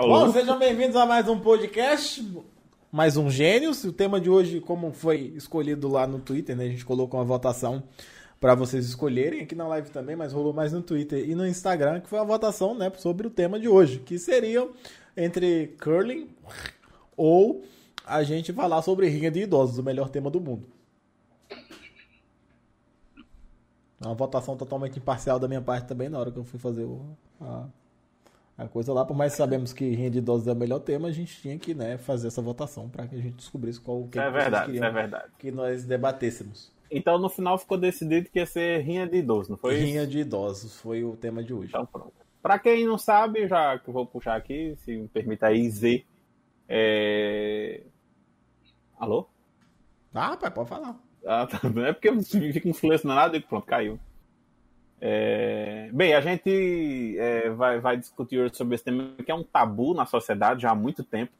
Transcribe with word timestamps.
Bom, 0.00 0.32
sejam 0.32 0.58
bem-vindos 0.58 0.96
a 0.96 1.06
mais 1.06 1.28
um 1.28 1.38
podcast, 1.38 2.26
mais 2.90 3.16
um 3.16 3.30
Gênios. 3.30 3.84
O 3.84 3.92
tema 3.92 4.20
de 4.20 4.28
hoje, 4.30 4.60
como 4.60 4.92
foi 4.92 5.32
escolhido 5.36 5.88
lá 5.88 6.06
no 6.06 6.18
Twitter, 6.18 6.56
né? 6.56 6.64
A 6.64 6.68
gente 6.68 6.84
colocou 6.84 7.18
uma 7.18 7.26
votação 7.26 7.82
para 8.40 8.54
vocês 8.54 8.84
escolherem 8.86 9.40
aqui 9.40 9.54
na 9.54 9.66
live 9.68 9.90
também, 9.90 10.14
mas 10.14 10.32
rolou 10.32 10.52
mais 10.52 10.72
no 10.72 10.82
Twitter 10.82 11.28
e 11.28 11.34
no 11.34 11.46
Instagram, 11.46 12.00
que 12.00 12.08
foi 12.08 12.18
a 12.18 12.24
votação, 12.24 12.74
né, 12.74 12.92
sobre 12.98 13.26
o 13.26 13.30
tema 13.30 13.58
de 13.58 13.68
hoje, 13.68 14.00
que 14.00 14.18
seria 14.18 14.68
entre 15.16 15.74
curling 15.82 16.28
ou 17.16 17.62
a 18.06 18.22
gente 18.22 18.52
falar 18.52 18.82
sobre 18.82 19.08
rinha 19.08 19.30
de 19.30 19.40
idosos, 19.40 19.78
o 19.78 19.82
melhor 19.82 20.10
tema 20.10 20.30
do 20.30 20.40
mundo. 20.40 20.73
Uma 24.04 24.14
votação 24.14 24.56
totalmente 24.56 24.98
imparcial 24.98 25.38
da 25.38 25.48
minha 25.48 25.62
parte 25.62 25.86
também 25.86 26.08
na 26.08 26.18
hora 26.18 26.30
que 26.30 26.38
eu 26.38 26.44
fui 26.44 26.58
fazer 26.58 26.84
o, 26.84 27.04
a, 27.40 27.66
a 28.58 28.68
coisa 28.68 28.92
lá. 28.92 29.04
Por 29.04 29.16
mais 29.16 29.32
que 29.32 29.38
sabemos 29.38 29.72
que 29.72 29.88
rinha 29.90 30.10
de 30.10 30.18
idosos 30.18 30.46
é 30.46 30.52
o 30.52 30.56
melhor 30.56 30.80
tema, 30.80 31.08
a 31.08 31.12
gente 31.12 31.40
tinha 31.40 31.58
que 31.58 31.74
né, 31.74 31.96
fazer 31.98 32.28
essa 32.28 32.42
votação 32.42 32.88
para 32.88 33.06
que 33.06 33.16
a 33.16 33.20
gente 33.20 33.34
descobrisse 33.36 33.80
qual 33.80 34.06
que 34.08 34.18
é 34.18 34.30
verdade, 34.30 34.78
é 34.78 34.90
verdade. 34.90 35.32
que 35.38 35.50
nós 35.50 35.84
debatêssemos. 35.84 36.72
Então 36.90 37.18
no 37.18 37.28
final 37.28 37.58
ficou 37.58 37.78
decidido 37.78 38.28
que 38.30 38.38
ia 38.38 38.46
ser 38.46 38.80
rinha 38.82 39.06
de 39.06 39.16
idosos, 39.16 39.48
não 39.48 39.56
foi 39.56 39.76
Rinha 39.76 40.02
isso? 40.02 40.10
de 40.10 40.18
idosos 40.20 40.76
foi 40.76 41.02
o 41.02 41.16
tema 41.16 41.42
de 41.42 41.52
hoje. 41.52 41.68
Então 41.70 41.86
pronto. 41.86 42.12
Pra 42.40 42.58
quem 42.58 42.86
não 42.86 42.98
sabe, 42.98 43.48
já 43.48 43.78
que 43.78 43.88
eu 43.88 43.94
vou 43.94 44.06
puxar 44.06 44.36
aqui, 44.36 44.76
se 44.84 44.94
me 44.94 45.08
permita 45.08 45.46
aí, 45.46 45.68
Z. 45.70 46.04
É... 46.68 47.82
Alô? 48.98 49.26
Ah, 50.12 50.36
pai, 50.36 50.50
pode 50.50 50.68
falar. 50.68 51.00
Ah, 51.26 51.46
tá. 51.46 51.60
Não 51.68 51.84
é 51.86 51.92
porque 51.92 52.08
eu 52.08 52.20
fico 52.22 52.68
em 52.68 52.72
silêncio 52.72 53.08
na 53.08 53.14
nada 53.14 53.36
e 53.36 53.40
pronto, 53.40 53.66
caiu. 53.66 53.98
É... 55.00 55.90
Bem, 55.92 56.14
a 56.14 56.20
gente 56.20 57.16
é, 57.18 57.50
vai, 57.50 57.78
vai 57.80 57.96
discutir 57.96 58.38
hoje 58.38 58.54
sobre 58.56 58.74
esse 58.74 58.84
tema 58.84 59.10
que 59.24 59.30
é 59.30 59.34
um 59.34 59.42
tabu 59.42 59.92
na 59.94 60.06
sociedade 60.06 60.62
já 60.62 60.70
há 60.70 60.74
muito 60.74 61.02
tempo. 61.02 61.32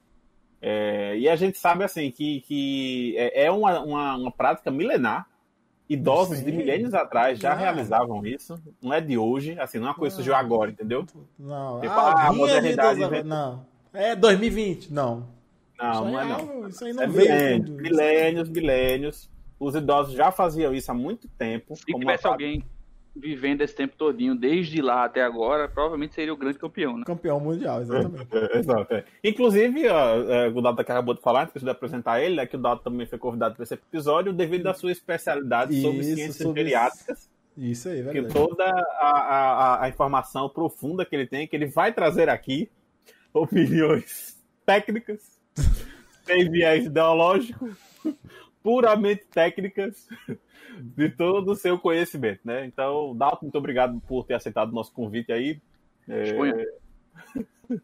É, 0.61 1.17
e 1.19 1.29
a 1.29 1.37
gente 1.37 1.59
sabe 1.59 1.85
assim 1.85 2.11
que, 2.11 2.41
que 2.43 3.15
é 3.19 3.45
é 3.45 3.51
uma, 3.51 3.81
uma, 3.81 4.17
uma 4.17 4.31
prática 4.31 4.71
milenar. 4.71 5.27
Idosos 5.87 6.39
Sim. 6.39 6.45
de 6.47 6.53
milênios 6.53 6.95
atrás 6.95 7.39
já 7.39 7.53
Ah. 7.53 7.55
realizavam 7.55 8.25
isso. 8.27 8.59
Não 8.81 8.91
é 8.93 9.03
de 9.03 9.19
hoje, 9.19 9.55
assim, 9.61 9.79
não 9.79 9.89
é 9.89 9.91
uma 9.91 9.95
coisa 9.95 10.15
que 10.15 10.17
surgiu 10.17 10.35
agora, 10.35 10.71
entendeu? 10.71 11.05
Não, 11.39 11.79
Tipo, 11.83 11.93
ah, 11.93 12.15
ah, 12.17 12.29
a 12.29 12.33
modernidade 12.33 13.03
inventa- 13.03 13.23
não. 13.29 13.67
É 13.93 14.17
2020, 14.17 14.91
não. 14.91 15.29
Não, 15.79 15.91
isso 15.93 16.05
não 16.05 16.21
é 16.21 16.25
não. 16.25 16.69
Isso 16.69 16.85
aí 16.87 16.93
não 16.95 17.03
É 17.03 17.07
veio. 17.07 17.29
milênios, 17.29 17.71
milênios, 17.71 18.49
milênios. 18.49 19.31
Os 19.59 19.75
idosos 19.75 20.15
já 20.15 20.31
faziam 20.31 20.75
isso 20.75 20.91
há 20.91 20.95
muito 20.95 21.29
tempo. 21.29 21.77
Se 21.77 21.85
como 21.87 22.01
tivesse 22.01 22.27
alguém 22.27 22.65
vivendo 23.17 23.61
esse 23.61 23.73
tempo 23.77 23.95
todinho, 23.97 24.35
desde 24.35 24.83
lá 24.83 25.05
até 25.05 25.23
agora, 25.23 25.69
provavelmente 25.69 26.17
seria 26.17 26.35
o 26.35 26.37
grande 26.37 26.59
campeão, 26.59 26.97
né? 26.99 27.05
Campeão 27.07 27.39
mundial, 27.39 27.81
exatamente. 27.81 28.27
Exato. 28.59 28.93
é. 28.93 29.05
Inclusive, 29.23 29.89
ó, 29.89 30.15
é, 30.33 30.49
o 30.49 30.61
Dado 30.61 30.77
que 30.77 30.83
acabou 30.83 31.15
de 31.15 31.21
falar, 31.21 31.45
esqueci 31.45 31.65
de 31.65 31.71
apresentar 31.71 32.21
ele, 32.21 32.41
é 32.41 32.47
que 32.47 32.57
o 32.57 32.59
Dado 32.59 32.81
também 32.81 33.07
foi 33.07 33.17
convidado 33.19 33.55
para 33.55 33.63
esse 33.63 33.75
episódio 33.75 34.33
devido 34.33 34.67
à 34.67 34.75
sua 34.75 34.91
especialidade 34.91 35.81
sobre 35.81 35.99
Isso, 36.01 36.15
ciências 36.17 36.37
sobre- 36.39 36.63
geriátricas, 36.63 37.31
Isso 37.57 37.89
aí, 37.89 37.99
que 37.99 38.03
verdade. 38.21 38.35
toda 38.35 38.65
a, 38.65 39.07
a, 39.09 39.53
a- 39.77 39.85
a 39.85 39.89
informação 39.89 40.49
profunda 40.49 41.05
que 41.07 41.15
ele 41.15 41.27
tem, 41.29 41.47
que 41.47 41.55
ele 41.55 41.67
vai 41.67 41.93
trazer 41.93 42.29
aqui, 42.29 42.69
opiniões 43.33 44.37
técnicas, 44.67 45.39
sem 46.25 46.51
viés 46.51 46.87
ideológico, 46.87 47.69
puramente 48.65 49.27
técnicas 49.27 50.09
de 50.81 51.11
todo 51.11 51.53
o 51.53 51.55
seu 51.55 51.79
conhecimento, 51.79 52.41
né? 52.43 52.65
Então, 52.65 53.15
Dalton, 53.15 53.45
muito 53.47 53.59
obrigado 53.59 54.01
por 54.09 54.25
ter 54.25 54.35
aceitado 54.35 54.71
o 54.71 54.75
nosso 54.75 54.91
convite 54.91 55.31
aí. 55.31 55.61
É, 56.09 56.35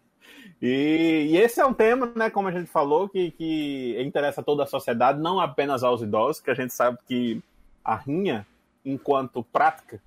e, 0.61 1.29
e 1.31 1.37
esse 1.37 1.61
é 1.61 1.67
um 1.67 1.75
tema, 1.75 2.11
né, 2.17 2.31
como 2.31 2.49
a 2.49 2.51
gente 2.51 2.67
falou, 2.67 3.11
que, 3.11 3.31
que 3.33 3.97
interessa 4.01 4.41
a 4.41 4.45
toda 4.45 4.65
a 4.65 4.67
sociedade, 4.67 5.21
não 5.21 5.39
apenas 5.39 5.85
aos 5.85 6.01
idosos, 6.01 6.41
que 6.41 6.51
a 6.51 6.55
gente 6.55 6.73
sabe 6.73 6.99
que 7.07 7.43
a 7.85 7.95
rinha, 7.95 8.47
enquanto 8.83 9.45
prática, 9.45 10.03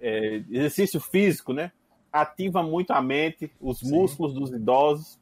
é, 0.00 0.42
exercício 0.50 0.98
físico, 0.98 1.52
né, 1.52 1.70
ativa 2.10 2.62
muito 2.62 2.92
a 2.92 3.02
mente, 3.02 3.52
os 3.60 3.80
Sim. 3.80 3.90
músculos 3.90 4.32
dos 4.32 4.50
idosos. 4.50 5.18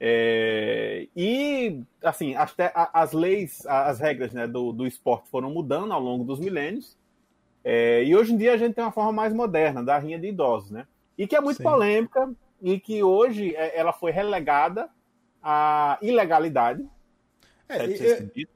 É, 0.00 1.08
e, 1.16 1.82
assim, 2.02 2.34
as, 2.36 2.54
as 2.92 3.12
leis, 3.12 3.66
as 3.66 3.98
regras 4.00 4.32
né, 4.32 4.46
do, 4.46 4.72
do 4.72 4.86
esporte 4.86 5.28
foram 5.28 5.50
mudando 5.50 5.92
ao 5.92 6.00
longo 6.00 6.24
dos 6.24 6.38
milênios. 6.40 6.96
é, 7.64 8.02
e 8.04 8.16
hoje 8.16 8.32
em 8.32 8.36
dia 8.36 8.54
a 8.54 8.56
gente 8.56 8.74
tem 8.74 8.84
uma 8.84 8.92
forma 8.92 9.12
mais 9.12 9.32
moderna 9.32 9.82
da 9.84 9.98
rinha 9.98 10.18
de 10.18 10.28
idosos, 10.28 10.70
né? 10.70 10.86
E 11.16 11.26
que 11.26 11.36
é 11.36 11.40
muito 11.40 11.58
Sim. 11.58 11.64
polêmica 11.64 12.30
e 12.62 12.78
que 12.80 13.02
hoje 13.02 13.54
é, 13.56 13.78
ela 13.78 13.92
foi 13.92 14.10
relegada 14.12 14.88
à 15.42 15.98
ilegalidade. 16.02 16.86
É, 17.68 17.86
e- 17.86 17.94
assim 18.06 18.30
dito. 18.34 18.52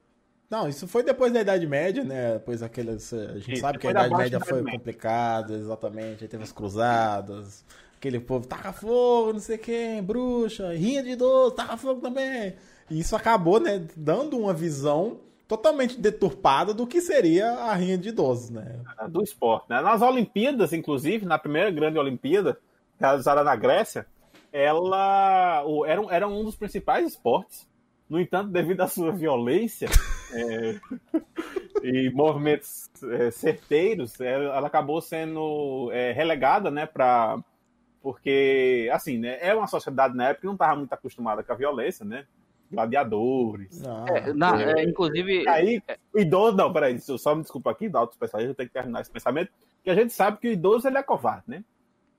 Não, 0.49 0.67
isso 0.67 0.87
foi 0.87 1.01
depois 1.03 1.33
da 1.33 1.41
Idade 1.41 1.65
Média, 1.65 2.03
né? 2.03 2.33
Depois 2.33 2.61
aquelas. 2.61 3.11
A 3.11 3.39
gente 3.39 3.59
sabe 3.59 3.79
que 3.79 3.87
a 3.87 3.91
Idade 3.91 4.13
Média 4.15 4.39
foi 4.39 4.63
complicada, 4.63 5.53
exatamente. 5.55 6.23
Aí 6.23 6.27
teve 6.27 6.43
as 6.43 6.51
cruzadas, 6.51 7.65
aquele 8.03 8.19
povo 8.19 8.45
taca 8.45 8.73
fogo, 8.73 9.31
não 9.31 9.39
sei 9.39 9.57
quem, 9.57 10.03
bruxa, 10.03 10.73
rinha 10.73 11.01
de 11.01 11.11
idoso, 11.11 11.55
taca 11.55 11.77
fogo 11.77 12.01
também. 12.01 12.53
E 12.89 12.99
isso 12.99 13.15
acabou, 13.15 13.61
né, 13.61 13.87
dando 13.95 14.37
uma 14.37 14.53
visão 14.53 15.21
totalmente 15.47 15.97
deturpada 15.97 16.73
do 16.73 16.85
que 16.85 16.99
seria 16.99 17.49
a 17.51 17.73
rinha 17.73 17.97
de 17.97 18.09
idosos, 18.09 18.49
né? 18.49 18.79
do 19.09 19.21
esporte. 19.21 19.69
Né? 19.69 19.79
Nas 19.81 20.01
Olimpíadas, 20.01 20.73
inclusive, 20.73 21.25
na 21.25 21.37
primeira 21.37 21.71
grande 21.71 21.97
Olimpíada, 21.97 22.57
realizada 22.99 23.43
na 23.43 23.55
Grécia, 23.55 24.05
ela 24.51 25.63
era, 25.85 26.01
era 26.09 26.27
um 26.27 26.43
dos 26.43 26.55
principais 26.55 27.07
esportes. 27.07 27.67
No 28.09 28.19
entanto, 28.19 28.51
devido 28.51 28.81
à 28.81 28.87
sua 28.87 29.11
violência 29.11 29.87
é, 30.33 30.79
e 31.83 32.09
movimentos 32.11 32.89
é, 33.11 33.31
certeiros, 33.31 34.19
ela, 34.19 34.55
ela 34.55 34.67
acabou 34.67 35.01
sendo 35.01 35.89
é, 35.91 36.11
relegada, 36.11 36.69
né, 36.69 36.85
para 36.85 37.39
porque 38.03 38.89
assim, 38.91 39.17
né, 39.17 39.37
é 39.41 39.55
uma 39.55 39.65
sociedade 39.65 40.15
na 40.15 40.25
época 40.25 40.41
que 40.41 40.45
não 40.47 40.53
estava 40.53 40.75
muito 40.75 40.91
acostumada 40.93 41.41
com 41.41 41.53
a 41.53 41.55
violência, 41.55 42.05
né? 42.05 42.25
Gladiadores, 42.69 43.83
Ah, 43.85 44.05
É, 44.09 44.33
na- 44.33 44.61
é. 44.61 44.81
é, 44.81 44.83
inclusive, 44.83 45.47
Aí, 45.47 45.81
o 46.13 46.19
idoso, 46.19 46.57
não, 46.57 46.71
peraí, 46.73 46.99
eu 47.07 47.17
só 47.17 47.33
me 47.33 47.41
desculpa 47.41 47.71
aqui, 47.71 47.87
da 47.87 47.99
autoespecialista, 47.99 48.51
eu 48.51 48.55
tenho 48.55 48.69
que 48.69 48.73
terminar 48.73 49.01
esse 49.01 49.11
pensamento, 49.11 49.51
que 49.83 49.89
a 49.89 49.95
gente 49.95 50.11
sabe 50.11 50.37
que 50.39 50.47
o 50.49 50.51
idoso 50.51 50.87
ele 50.87 50.97
é 50.97 51.03
covarde, 51.03 51.43
né? 51.47 51.63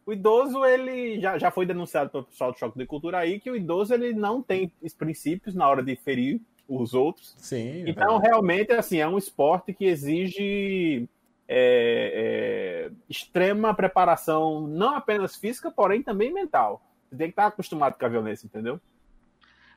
O 0.06 0.12
idoso, 0.12 0.64
ele 0.64 1.20
já, 1.20 1.38
já 1.38 1.50
foi 1.50 1.66
denunciado 1.66 2.10
pelo 2.10 2.24
pessoal 2.24 2.52
do 2.52 2.58
Choque 2.58 2.78
de 2.78 2.86
Cultura 2.86 3.18
aí, 3.18 3.38
que 3.40 3.50
o 3.50 3.56
idoso 3.56 3.92
ele 3.94 4.12
não 4.12 4.42
tem 4.42 4.70
os 4.82 4.94
princípios 4.94 5.54
na 5.54 5.68
hora 5.68 5.82
de 5.82 5.96
ferir 5.96 6.40
os 6.68 6.94
outros. 6.94 7.34
sim. 7.38 7.84
Então, 7.86 8.12
verdade. 8.12 8.22
realmente, 8.28 8.72
assim, 8.72 8.98
é 8.98 9.08
um 9.08 9.18
esporte 9.18 9.72
que 9.74 9.84
exige 9.86 11.08
é, 11.46 12.88
é, 12.88 12.90
extrema 13.08 13.74
preparação, 13.74 14.66
não 14.66 14.96
apenas 14.96 15.36
física, 15.36 15.70
porém 15.70 16.02
também 16.02 16.32
mental. 16.32 16.82
Você 17.08 17.16
tem 17.16 17.26
que 17.28 17.32
estar 17.32 17.46
acostumado 17.46 17.98
com 17.98 18.04
a 18.04 18.08
violência, 18.08 18.46
entendeu? 18.46 18.80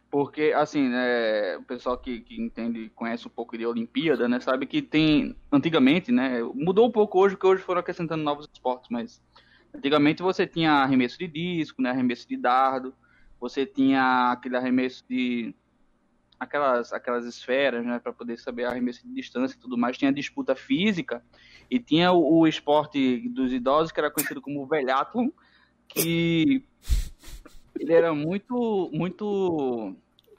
porque, 0.09 0.53
assim, 0.56 0.88
né, 0.88 1.57
o 1.57 1.63
pessoal 1.63 1.97
que, 1.97 2.22
que 2.22 2.41
entende, 2.41 2.89
conhece 2.95 3.27
um 3.27 3.31
pouco 3.31 3.57
de 3.57 3.66
Olimpíada, 3.66 4.27
né, 4.27 4.39
sabe 4.39 4.66
que 4.66 4.81
tem, 4.81 5.35
antigamente, 5.51 6.11
né, 6.11 6.41
mudou 6.53 6.88
um 6.88 6.91
pouco 6.91 7.19
hoje, 7.19 7.35
porque 7.35 7.47
hoje 7.47 7.63
foram 7.63 7.81
acrescentando 7.81 8.23
novos 8.23 8.47
esportes, 8.51 8.89
mas 8.89 9.22
antigamente 9.73 10.22
você 10.22 10.47
tinha 10.47 10.72
arremesso 10.72 11.17
de 11.17 11.27
disco, 11.27 11.81
né, 11.81 11.89
arremesso 11.89 12.27
de 12.27 12.38
dardo, 12.38 12.94
você 13.39 13.66
tinha 13.66 14.31
aquele 14.31 14.56
arremesso 14.56 15.03
de 15.09 15.53
aquelas, 16.40 16.94
aquelas 16.94 17.25
esferas, 17.25 17.86
né, 17.86 18.00
para 18.00 18.14
poder 18.14 18.38
saber 18.38 18.66
arremesso 18.66 19.08
de 19.08 19.14
distância 19.14 19.56
e 19.56 19.59
tudo 19.59 19.78
mais, 19.78 19.98
tinha 19.98 20.12
disputa 20.12 20.56
física 20.56 21.24
e 21.70 21.80
tinha 21.80 22.12
o, 22.12 22.40
o 22.40 22.48
esporte 22.48 23.28
dos 23.30 23.52
idosos 23.52 23.92
que 23.92 24.00
era 24.00 24.12
conhecido 24.12 24.42
como 24.42 24.68
velhatlon, 24.68 25.30
que 25.88 26.64
ele 27.80 27.94
era 27.94 28.13
muito 28.13 28.89
muito 28.94 29.95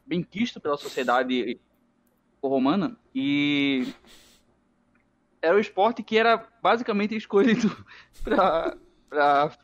bem 0.06 0.22
quisto 0.22 0.60
pela 0.60 0.76
sociedade 0.76 1.60
romana 2.42 2.96
e 3.14 3.92
era 5.40 5.56
o 5.56 5.60
esporte 5.60 6.02
que 6.02 6.18
era 6.18 6.48
basicamente 6.62 7.16
escolhido 7.16 7.84
para 8.22 9.56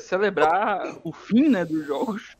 celebrar 0.00 0.98
o 1.04 1.12
fim 1.12 1.48
né, 1.48 1.64
dos 1.64 1.86
jogos 1.86 2.36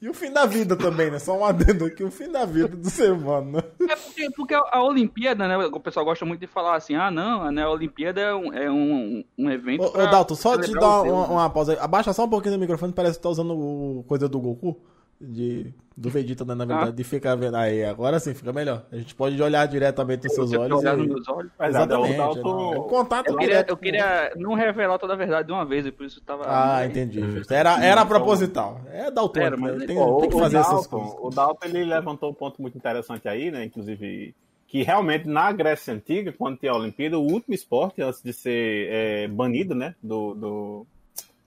E 0.00 0.10
o 0.10 0.14
fim 0.14 0.30
da 0.30 0.44
vida 0.44 0.76
também, 0.76 1.10
né? 1.10 1.18
Só 1.18 1.38
um 1.38 1.44
adendo 1.44 1.86
aqui, 1.86 2.04
o 2.04 2.10
fim 2.10 2.30
da 2.30 2.44
vida 2.44 2.68
do 2.68 2.90
ser 2.90 3.12
humano, 3.12 3.52
né? 3.52 3.62
É 3.88 3.96
porque, 3.96 4.30
porque 4.36 4.54
a 4.54 4.82
Olimpíada, 4.82 5.48
né? 5.48 5.56
O 5.56 5.80
pessoal 5.80 6.04
gosta 6.04 6.24
muito 6.26 6.40
de 6.40 6.46
falar 6.46 6.76
assim, 6.76 6.94
ah, 6.94 7.10
não, 7.10 7.50
né, 7.50 7.62
a 7.62 7.70
Olimpíada 7.70 8.20
é 8.20 8.34
um, 8.34 8.52
é 8.52 8.70
um, 8.70 9.24
um 9.38 9.50
evento. 9.50 9.84
Ô, 9.84 9.88
ô 9.88 10.06
Dalton, 10.06 10.34
só 10.34 10.58
te 10.58 10.72
dar 10.72 11.00
uma, 11.00 11.04
deuses. 11.04 11.30
uma 11.30 11.50
pausa 11.50 11.72
aí. 11.72 11.78
Abaixa 11.78 12.12
só 12.12 12.24
um 12.24 12.28
pouquinho 12.28 12.54
do 12.54 12.60
microfone, 12.60 12.92
parece 12.92 13.16
que 13.16 13.22
tá 13.22 13.30
usando 13.30 13.54
o 13.56 14.04
coisa 14.06 14.28
do 14.28 14.38
Goku. 14.38 14.78
De 15.20 15.74
do 15.96 16.10
Vegeta, 16.10 16.44
né, 16.44 16.54
na 16.54 16.66
verdade, 16.66 16.90
ah. 16.90 16.92
de 16.92 17.04
ficar 17.04 17.34
vendo. 17.36 17.56
Aí, 17.56 17.82
agora 17.82 18.20
sim, 18.20 18.34
fica 18.34 18.52
melhor. 18.52 18.84
A 18.92 18.96
gente 18.96 19.14
pode 19.14 19.40
olhar 19.42 19.64
diretamente 19.66 20.24
nos 20.24 20.34
seus 20.34 20.52
olhos. 20.52 20.78
Olhar 20.78 20.94
nos 20.94 21.06
meus 21.06 21.28
olhos. 21.28 21.50
Exatamente. 21.58 22.16
Dalton... 22.18 22.74
É 22.74 22.88
contato 22.88 23.28
eu 23.28 23.36
queria, 23.38 23.64
eu 23.66 23.76
queria 23.78 24.32
não 24.36 24.52
revelar 24.52 24.98
toda 24.98 25.14
a 25.14 25.16
verdade 25.16 25.46
de 25.46 25.54
uma 25.54 25.64
vez, 25.64 25.86
e 25.86 25.90
por 25.90 26.04
isso 26.04 26.20
tava. 26.20 26.44
Ah, 26.46 26.84
entendi. 26.84 27.22
Era, 27.48 27.82
era 27.82 28.04
proposital. 28.04 28.82
É 28.92 29.10
Dalton, 29.10 29.40
era, 29.40 29.56
mas... 29.56 29.84
tem, 29.84 29.96
Pô, 29.96 30.20
tem 30.20 30.28
que 30.28 30.38
fazer 30.38 30.58
Dalton, 30.58 30.74
essas 30.74 30.86
coisas. 30.86 31.14
O 31.18 31.30
Dalton 31.30 31.66
ele 31.66 31.84
levantou 31.84 32.30
um 32.30 32.34
ponto 32.34 32.60
muito 32.60 32.76
interessante 32.76 33.26
aí, 33.26 33.50
né? 33.50 33.64
Inclusive, 33.64 34.34
que 34.68 34.82
realmente 34.82 35.26
na 35.26 35.50
Grécia 35.50 35.94
Antiga, 35.94 36.30
quando 36.30 36.58
tinha 36.58 36.72
a 36.72 36.76
Olimpíada, 36.76 37.18
o 37.18 37.22
último 37.22 37.54
esporte, 37.54 38.02
antes 38.02 38.22
de 38.22 38.34
ser 38.34 38.88
é, 38.90 39.28
banido, 39.28 39.74
né? 39.74 39.94
Do. 40.02 40.34
do 40.34 40.86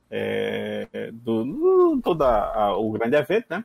é, 0.10 1.12
do, 1.14 1.44
do 1.44 2.02
todo 2.02 2.24
o 2.78 2.92
grande 2.92 3.16
evento, 3.16 3.46
né? 3.50 3.64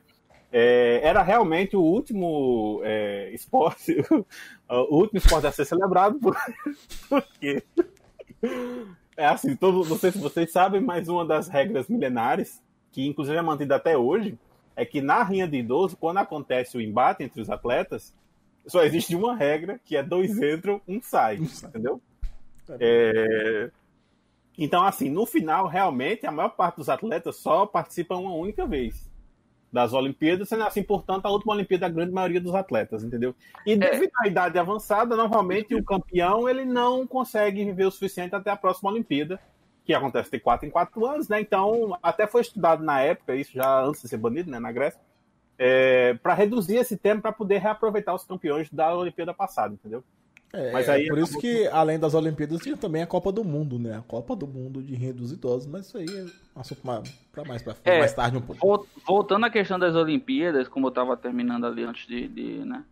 é, 0.57 1.01
era 1.03 1.21
realmente 1.21 1.75
o 1.75 1.81
último 1.81 2.79
é, 2.85 3.29
esporte, 3.33 3.93
o 4.69 4.95
último 4.95 5.17
esporte 5.17 5.47
a 5.47 5.51
ser 5.51 5.65
celebrado, 5.65 6.17
por, 6.17 6.33
porque 7.09 7.61
é 9.17 9.25
assim, 9.25 9.53
todo, 9.53 9.83
não 9.83 9.97
sei 9.97 10.13
se 10.13 10.17
vocês 10.17 10.53
sabem, 10.53 10.79
mas 10.79 11.09
uma 11.09 11.25
das 11.25 11.49
regras 11.49 11.89
milenares, 11.89 12.63
que 12.93 13.05
inclusive 13.05 13.37
é 13.37 13.41
mantida 13.41 13.75
até 13.75 13.97
hoje, 13.97 14.39
é 14.77 14.85
que 14.85 15.01
na 15.01 15.21
rinha 15.23 15.45
de 15.45 15.57
idoso, 15.57 15.97
quando 15.97 16.19
acontece 16.19 16.77
o 16.77 16.81
embate 16.81 17.21
entre 17.21 17.41
os 17.41 17.49
atletas, 17.49 18.15
só 18.65 18.81
existe 18.81 19.13
uma 19.13 19.35
regra, 19.35 19.77
que 19.83 19.97
é 19.97 20.03
dois 20.03 20.41
entram, 20.41 20.79
um 20.87 21.01
sai, 21.01 21.35
entendeu? 21.35 22.01
É... 22.79 23.69
Então, 24.57 24.83
assim, 24.83 25.09
no 25.09 25.25
final, 25.25 25.67
realmente, 25.67 26.25
a 26.25 26.31
maior 26.31 26.49
parte 26.49 26.77
dos 26.77 26.89
atletas 26.89 27.37
só 27.37 27.65
participam 27.65 28.17
uma 28.17 28.33
única 28.33 28.65
vez 28.65 29.09
das 29.71 29.91
Olimpíadas, 29.91 30.47
sendo 30.47 30.63
assim, 30.63 30.81
portanto, 30.81 31.25
a 31.25 31.29
última 31.29 31.53
Olimpíada 31.53 31.87
da 31.87 31.93
grande 31.93 32.13
maioria 32.13 32.39
dos 32.39 32.55
atletas, 32.55 33.03
entendeu? 33.03 33.35
E 33.65 33.73
é. 33.73 33.77
devido 33.77 34.11
à 34.21 34.27
idade 34.27 34.57
avançada, 34.57 35.17
normalmente 35.17 35.75
o 35.75 35.83
campeão 35.83 36.47
ele 36.47 36.63
não 36.63 37.05
consegue 37.05 37.65
viver 37.65 37.85
o 37.85 37.91
suficiente 37.91 38.33
até 38.33 38.49
a 38.49 38.55
próxima 38.55 38.89
Olimpíada, 38.89 39.37
que 39.83 39.93
acontece 39.93 40.31
de 40.31 40.39
4 40.39 40.65
em 40.65 40.71
4 40.71 41.05
anos, 41.05 41.27
né? 41.27 41.41
Então, 41.41 41.97
até 42.01 42.25
foi 42.25 42.41
estudado 42.41 42.83
na 42.83 43.01
época, 43.01 43.35
isso 43.35 43.51
já 43.53 43.83
antes 43.83 44.01
de 44.01 44.07
ser 44.07 44.17
banido, 44.17 44.49
né, 44.49 44.59
na 44.59 44.71
Grécia, 44.71 44.99
é, 45.57 46.13
para 46.15 46.33
reduzir 46.33 46.77
esse 46.77 46.95
tempo 46.97 47.21
para 47.21 47.33
poder 47.33 47.57
reaproveitar 47.57 48.15
os 48.15 48.23
campeões 48.23 48.71
da 48.71 48.95
Olimpíada 48.95 49.33
passada, 49.33 49.73
entendeu? 49.73 50.03
É, 50.53 50.71
mas 50.71 50.87
aí 50.87 51.05
é 51.05 51.09
por 51.09 51.17
isso 51.17 51.37
que, 51.37 51.67
além 51.67 51.99
das 51.99 52.13
Olimpíadas, 52.13 52.61
tinha 52.61 52.77
também 52.77 53.01
a 53.01 53.07
Copa 53.07 53.31
do 53.31 53.43
Mundo, 53.43 53.77
né? 53.77 53.97
A 53.97 54.01
Copa 54.01 54.35
do 54.35 54.47
Mundo 54.47 54.81
de 54.81 54.95
renda 54.95 55.15
dos 55.15 55.31
idosos, 55.31 55.67
mas 55.67 55.87
isso 55.87 55.97
aí 55.97 56.05
é 56.05 56.25
assunto 56.59 56.81
para 57.31 57.43
mais, 57.43 57.61
pra, 57.61 57.75
é, 57.83 57.99
mais 57.99 58.13
tarde 58.13 58.37
um 58.37 58.41
pouco. 58.41 58.87
Voltando 59.05 59.45
à 59.45 59.49
questão 59.49 59.77
das 59.77 59.95
Olimpíadas, 59.95 60.67
como 60.67 60.87
eu 60.87 60.89
estava 60.89 61.17
terminando 61.17 61.65
ali 61.65 61.83
antes 61.83 62.07
de, 62.07 62.27
de 62.27 62.65
né? 62.65 62.83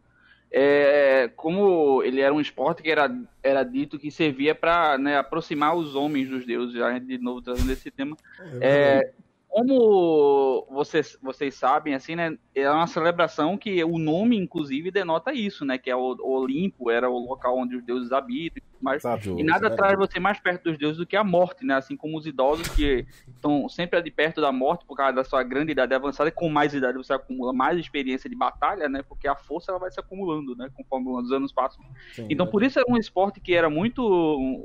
É, 0.55 1.31
como 1.35 2.03
ele 2.03 2.21
era 2.21 2.31
um 2.31 2.39
esporte 2.39 2.83
que 2.83 2.91
era, 2.91 3.11
era 3.41 3.63
dito 3.63 3.97
que 3.97 4.11
servia 4.11 4.53
para 4.53 4.99
né, 4.99 5.17
aproximar 5.17 5.75
os 5.75 5.95
homens 5.95 6.29
dos 6.29 6.45
deuses, 6.45 6.75
já 6.75 6.99
de 6.99 7.17
novo 7.17 7.41
trazendo 7.41 7.71
esse 7.71 7.89
tema, 7.89 8.15
é, 8.61 9.01
é 9.01 9.13
como 9.53 10.65
vocês, 10.71 11.15
vocês 11.21 11.53
sabem, 11.53 11.93
assim, 11.93 12.15
né, 12.15 12.35
é 12.55 12.67
uma 12.67 12.87
celebração 12.87 13.55
que 13.55 13.83
o 13.83 13.99
nome, 13.99 14.35
inclusive, 14.35 14.89
denota 14.89 15.31
isso, 15.31 15.63
né, 15.63 15.77
que 15.77 15.91
é 15.91 15.95
o, 15.95 16.17
o 16.19 16.41
Olimpo, 16.41 16.89
era 16.89 17.07
o 17.07 17.19
local 17.19 17.59
onde 17.59 17.75
os 17.75 17.83
deuses 17.83 18.11
habitam, 18.11 18.63
mas, 18.81 19.03
e 19.37 19.43
nada 19.43 19.67
é. 19.67 19.69
traz 19.69 19.95
você 19.95 20.19
mais 20.19 20.39
perto 20.39 20.63
dos 20.63 20.79
deuses 20.79 20.97
do 20.97 21.05
que 21.05 21.15
a 21.15 21.23
morte, 21.23 21.63
né, 21.63 21.75
assim 21.75 21.95
como 21.95 22.17
os 22.17 22.25
idosos 22.25 22.67
que 22.69 23.05
estão 23.27 23.69
sempre 23.69 24.01
de 24.01 24.09
perto 24.09 24.41
da 24.41 24.51
morte 24.51 24.85
por 24.87 24.97
causa 24.97 25.13
da 25.13 25.23
sua 25.23 25.43
grande 25.43 25.71
idade 25.71 25.93
avançada, 25.93 26.29
e 26.29 26.33
com 26.33 26.49
mais 26.49 26.73
idade 26.73 26.97
você 26.97 27.13
acumula 27.13 27.53
mais 27.53 27.77
experiência 27.77 28.27
de 28.27 28.35
batalha, 28.35 28.89
né, 28.89 29.03
porque 29.07 29.27
a 29.27 29.35
força 29.35 29.71
ela 29.71 29.79
vai 29.79 29.91
se 29.91 29.99
acumulando, 29.99 30.55
né, 30.55 30.67
conforme 30.73 31.09
os 31.09 31.31
anos 31.31 31.53
passam. 31.53 31.85
Sim, 32.13 32.25
então, 32.27 32.47
é 32.47 32.49
por 32.49 32.63
isso 32.63 32.79
era 32.79 32.91
um 32.91 32.97
esporte 32.97 33.39
que 33.39 33.53
era 33.53 33.69
muito, 33.69 34.01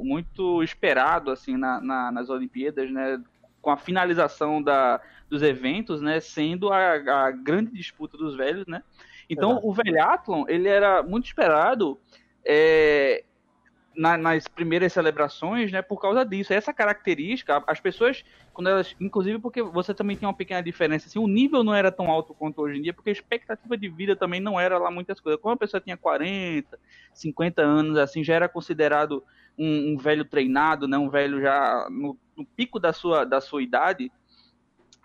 muito 0.03 0.63
esperado, 0.63 1.31
assim, 1.31 1.59
na, 1.59 1.79
na 1.79 2.11
nas 2.11 2.31
Olimpíadas, 2.31 2.91
né, 2.91 3.23
com 3.61 3.71
a 3.71 3.77
finalização 3.77 4.63
da, 4.63 5.01
dos 5.29 5.43
eventos, 5.43 6.01
né, 6.01 6.21
sendo 6.21 6.73
a, 6.73 7.27
a 7.27 7.31
grande 7.31 7.73
disputa 7.73 8.17
dos 8.17 8.37
velhos, 8.37 8.67
né. 8.67 8.83
Então, 9.29 9.61
o 9.63 9.73
velhatlon, 9.73 10.45
ele 10.49 10.69
era 10.69 11.03
muito 11.03 11.27
esperado 11.27 11.99
é, 12.45 13.25
na, 13.95 14.17
nas 14.17 14.47
primeiras 14.47 14.93
celebrações, 14.93 15.71
né, 15.73 15.83
por 15.83 16.01
causa 16.01 16.25
disso. 16.25 16.53
Essa 16.53 16.73
característica, 16.73 17.63
as 17.67 17.81
pessoas, 17.81 18.25
quando 18.55 18.69
elas, 18.69 18.95
inclusive 19.01 19.39
porque 19.39 19.61
você 19.61 19.93
também 19.93 20.17
tem 20.17 20.27
uma 20.27 20.35
pequena 20.35 20.63
diferença, 20.63 21.09
assim, 21.09 21.19
o 21.19 21.27
nível 21.27 21.65
não 21.65 21.75
era 21.75 21.91
tão 21.93 22.09
alto 22.11 22.33
quanto 22.33 22.63
hoje 22.63 22.79
em 22.79 22.83
dia, 22.83 22.95
porque 22.95 23.11
a 23.11 23.13
expectativa 23.13 23.77
de 23.77 23.89
vida 23.89 24.15
também 24.17 24.41
não 24.41 24.59
era 24.59 24.79
lá 24.79 24.91
muitas 24.91 25.21
coisas. 25.21 25.41
Quando 25.41 25.55
a 25.55 25.59
pessoa 25.59 25.81
tinha 25.81 25.97
40, 25.97 26.79
50 27.13 27.61
anos, 27.61 27.99
assim, 27.99 28.23
já 28.23 28.35
era 28.35 28.49
considerado 28.49 29.23
um, 29.59 29.93
um 29.93 29.97
velho 29.99 30.25
treinado, 30.25 30.87
né, 30.87 30.97
um 30.97 31.11
velho 31.11 31.41
já 31.41 31.89
no 31.91 32.17
no 32.39 32.47
pico 32.47 32.79
da 32.79 32.93
sua, 32.93 33.25
da 33.25 33.41
sua 33.41 33.63
idade, 33.63 34.13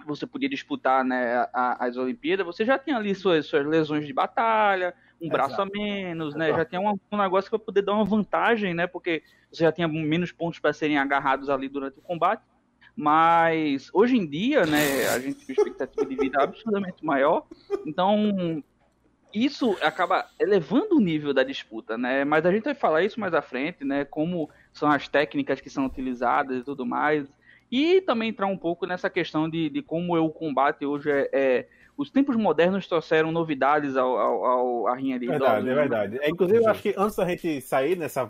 você 0.06 0.28
podia 0.28 0.48
disputar 0.48 1.04
né, 1.04 1.48
a, 1.52 1.86
as 1.86 1.98
Olimpíadas, 1.98 2.46
você 2.46 2.64
já 2.64 2.78
tinha 2.78 2.96
ali 2.96 3.16
suas, 3.16 3.48
suas 3.48 3.66
lesões 3.66 4.06
de 4.06 4.14
batalha, 4.14 4.94
um 5.20 5.26
Exato. 5.26 5.32
braço 5.32 5.62
a 5.62 5.66
menos, 5.66 6.36
né? 6.36 6.48
Exato. 6.48 6.60
Já 6.60 6.66
tinha 6.66 6.82
um, 6.82 7.00
um 7.12 7.18
negócio 7.18 7.50
que 7.50 7.58
vai 7.58 7.66
poder 7.66 7.82
dar 7.82 7.94
uma 7.94 8.06
vantagem, 8.06 8.74
né? 8.74 8.86
Porque 8.86 9.24
você 9.50 9.64
já 9.64 9.72
tinha 9.72 9.88
menos 9.88 10.32
pontos 10.32 10.60
para 10.60 10.74
serem 10.74 10.98
agarrados 10.98 11.50
ali 11.50 11.70
durante 11.70 11.98
o 11.98 12.02
combate. 12.02 12.44
Mas 12.96 13.90
hoje 13.94 14.18
em 14.18 14.28
dia, 14.28 14.66
né, 14.66 15.08
a 15.08 15.20
gente 15.20 15.46
tem 15.46 15.56
expectativa 15.58 16.06
de 16.06 16.16
vida 16.16 16.44
absurdamente 16.44 17.04
maior. 17.04 17.48
Então, 17.86 18.64
isso 19.34 19.78
acaba 19.82 20.26
elevando 20.40 20.96
o 20.96 21.00
nível 21.00 21.34
da 21.34 21.44
disputa, 21.44 21.98
né? 21.98 22.24
Mas 22.24 22.46
a 22.46 22.52
gente 22.52 22.66
vai 22.66 22.76
falar 22.76 23.04
isso 23.04 23.20
mais 23.20 23.34
à 23.34 23.42
frente, 23.42 23.84
né? 23.84 24.06
Como 24.06 24.50
são 24.72 24.90
as 24.90 25.08
técnicas 25.08 25.60
que 25.60 25.70
são 25.70 25.86
utilizadas 25.86 26.62
e 26.62 26.64
tudo 26.64 26.86
mais. 26.86 27.28
E 27.72 28.02
também 28.02 28.30
entrar 28.30 28.48
um 28.48 28.58
pouco 28.58 28.86
nessa 28.86 29.10
questão 29.10 29.50
de, 29.50 29.70
de 29.70 29.82
como 29.82 30.16
o 30.16 30.30
combate 30.30 30.86
hoje 30.86 31.10
é, 31.10 31.30
é 31.34 31.68
os 31.98 32.10
tempos 32.10 32.36
modernos 32.36 32.88
trouxeram 32.88 33.32
novidades 33.32 33.96
ao, 33.96 34.18
ao, 34.18 34.46
ao 34.46 34.88
à 34.88 34.96
rinha 34.96 35.20
de 35.20 35.28
Verdade, 35.28 35.70
é 35.70 35.74
verdade. 35.76 36.20
É, 36.22 36.30
inclusive, 36.30 36.64
eu 36.64 36.70
acho 36.70 36.82
que 36.82 36.94
antes 36.98 37.16
da 37.16 37.26
gente 37.26 37.62
sair 37.62 37.96
nessa 37.96 38.30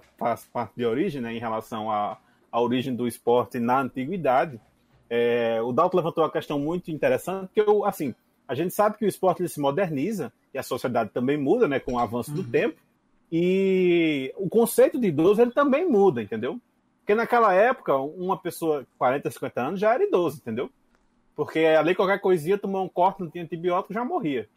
parte 0.52 0.74
de 0.76 0.86
origem, 0.86 1.22
né, 1.22 1.34
em 1.34 1.40
relação 1.40 1.90
à, 1.90 2.18
à 2.52 2.62
origem 2.62 2.94
do 2.94 3.08
esporte 3.08 3.60
na 3.60 3.80
antiguidade, 3.80 4.60
é, 5.10 5.62
o 5.62 5.72
Dalton 5.72 5.98
levantou 5.98 6.24
uma 6.24 6.32
questão 6.32 6.60
muito 6.60 6.92
interessante, 6.92 7.52
que 7.54 7.62
eu, 7.62 7.86
assim, 7.86 8.14
a 8.48 8.54
gente 8.54 8.74
sabe 8.74 8.98
que 8.98 9.06
o 9.06 9.08
esporte 9.08 9.42
ele 9.42 9.50
se 9.50 9.60
moderniza 9.60 10.32
e 10.54 10.58
a 10.58 10.64
sociedade 10.64 11.10
também 11.12 11.38
muda, 11.38 11.68
né, 11.68 11.80
com 11.80 11.94
o 11.94 12.00
avanço 12.00 12.32
uhum. 12.32 12.38
do 12.38 12.44
tempo. 12.44 12.80
E 13.32 14.34
o 14.38 14.48
conceito 14.48 15.00
de 15.00 15.08
idoso 15.08 15.42
ele 15.42 15.52
também 15.52 15.90
muda, 15.90 16.22
entendeu? 16.22 16.60
Porque 17.00 17.16
naquela 17.16 17.54
época, 17.54 17.98
uma 17.98 18.38
pessoa 18.38 18.86
40, 18.98 19.32
50 19.32 19.62
anos 19.62 19.80
já 19.80 19.94
era 19.94 20.04
idoso, 20.04 20.38
entendeu? 20.38 20.70
Porque 21.36 21.60
ali 21.60 21.96
qualquer 21.96 22.20
coisinha, 22.20 22.58
tomou 22.58 22.86
um 22.86 22.90
corte, 22.90 23.22
não 23.22 23.30
tinha 23.30 23.44
antibiótico, 23.44 23.94
já 23.94 24.06
morria. 24.06 24.48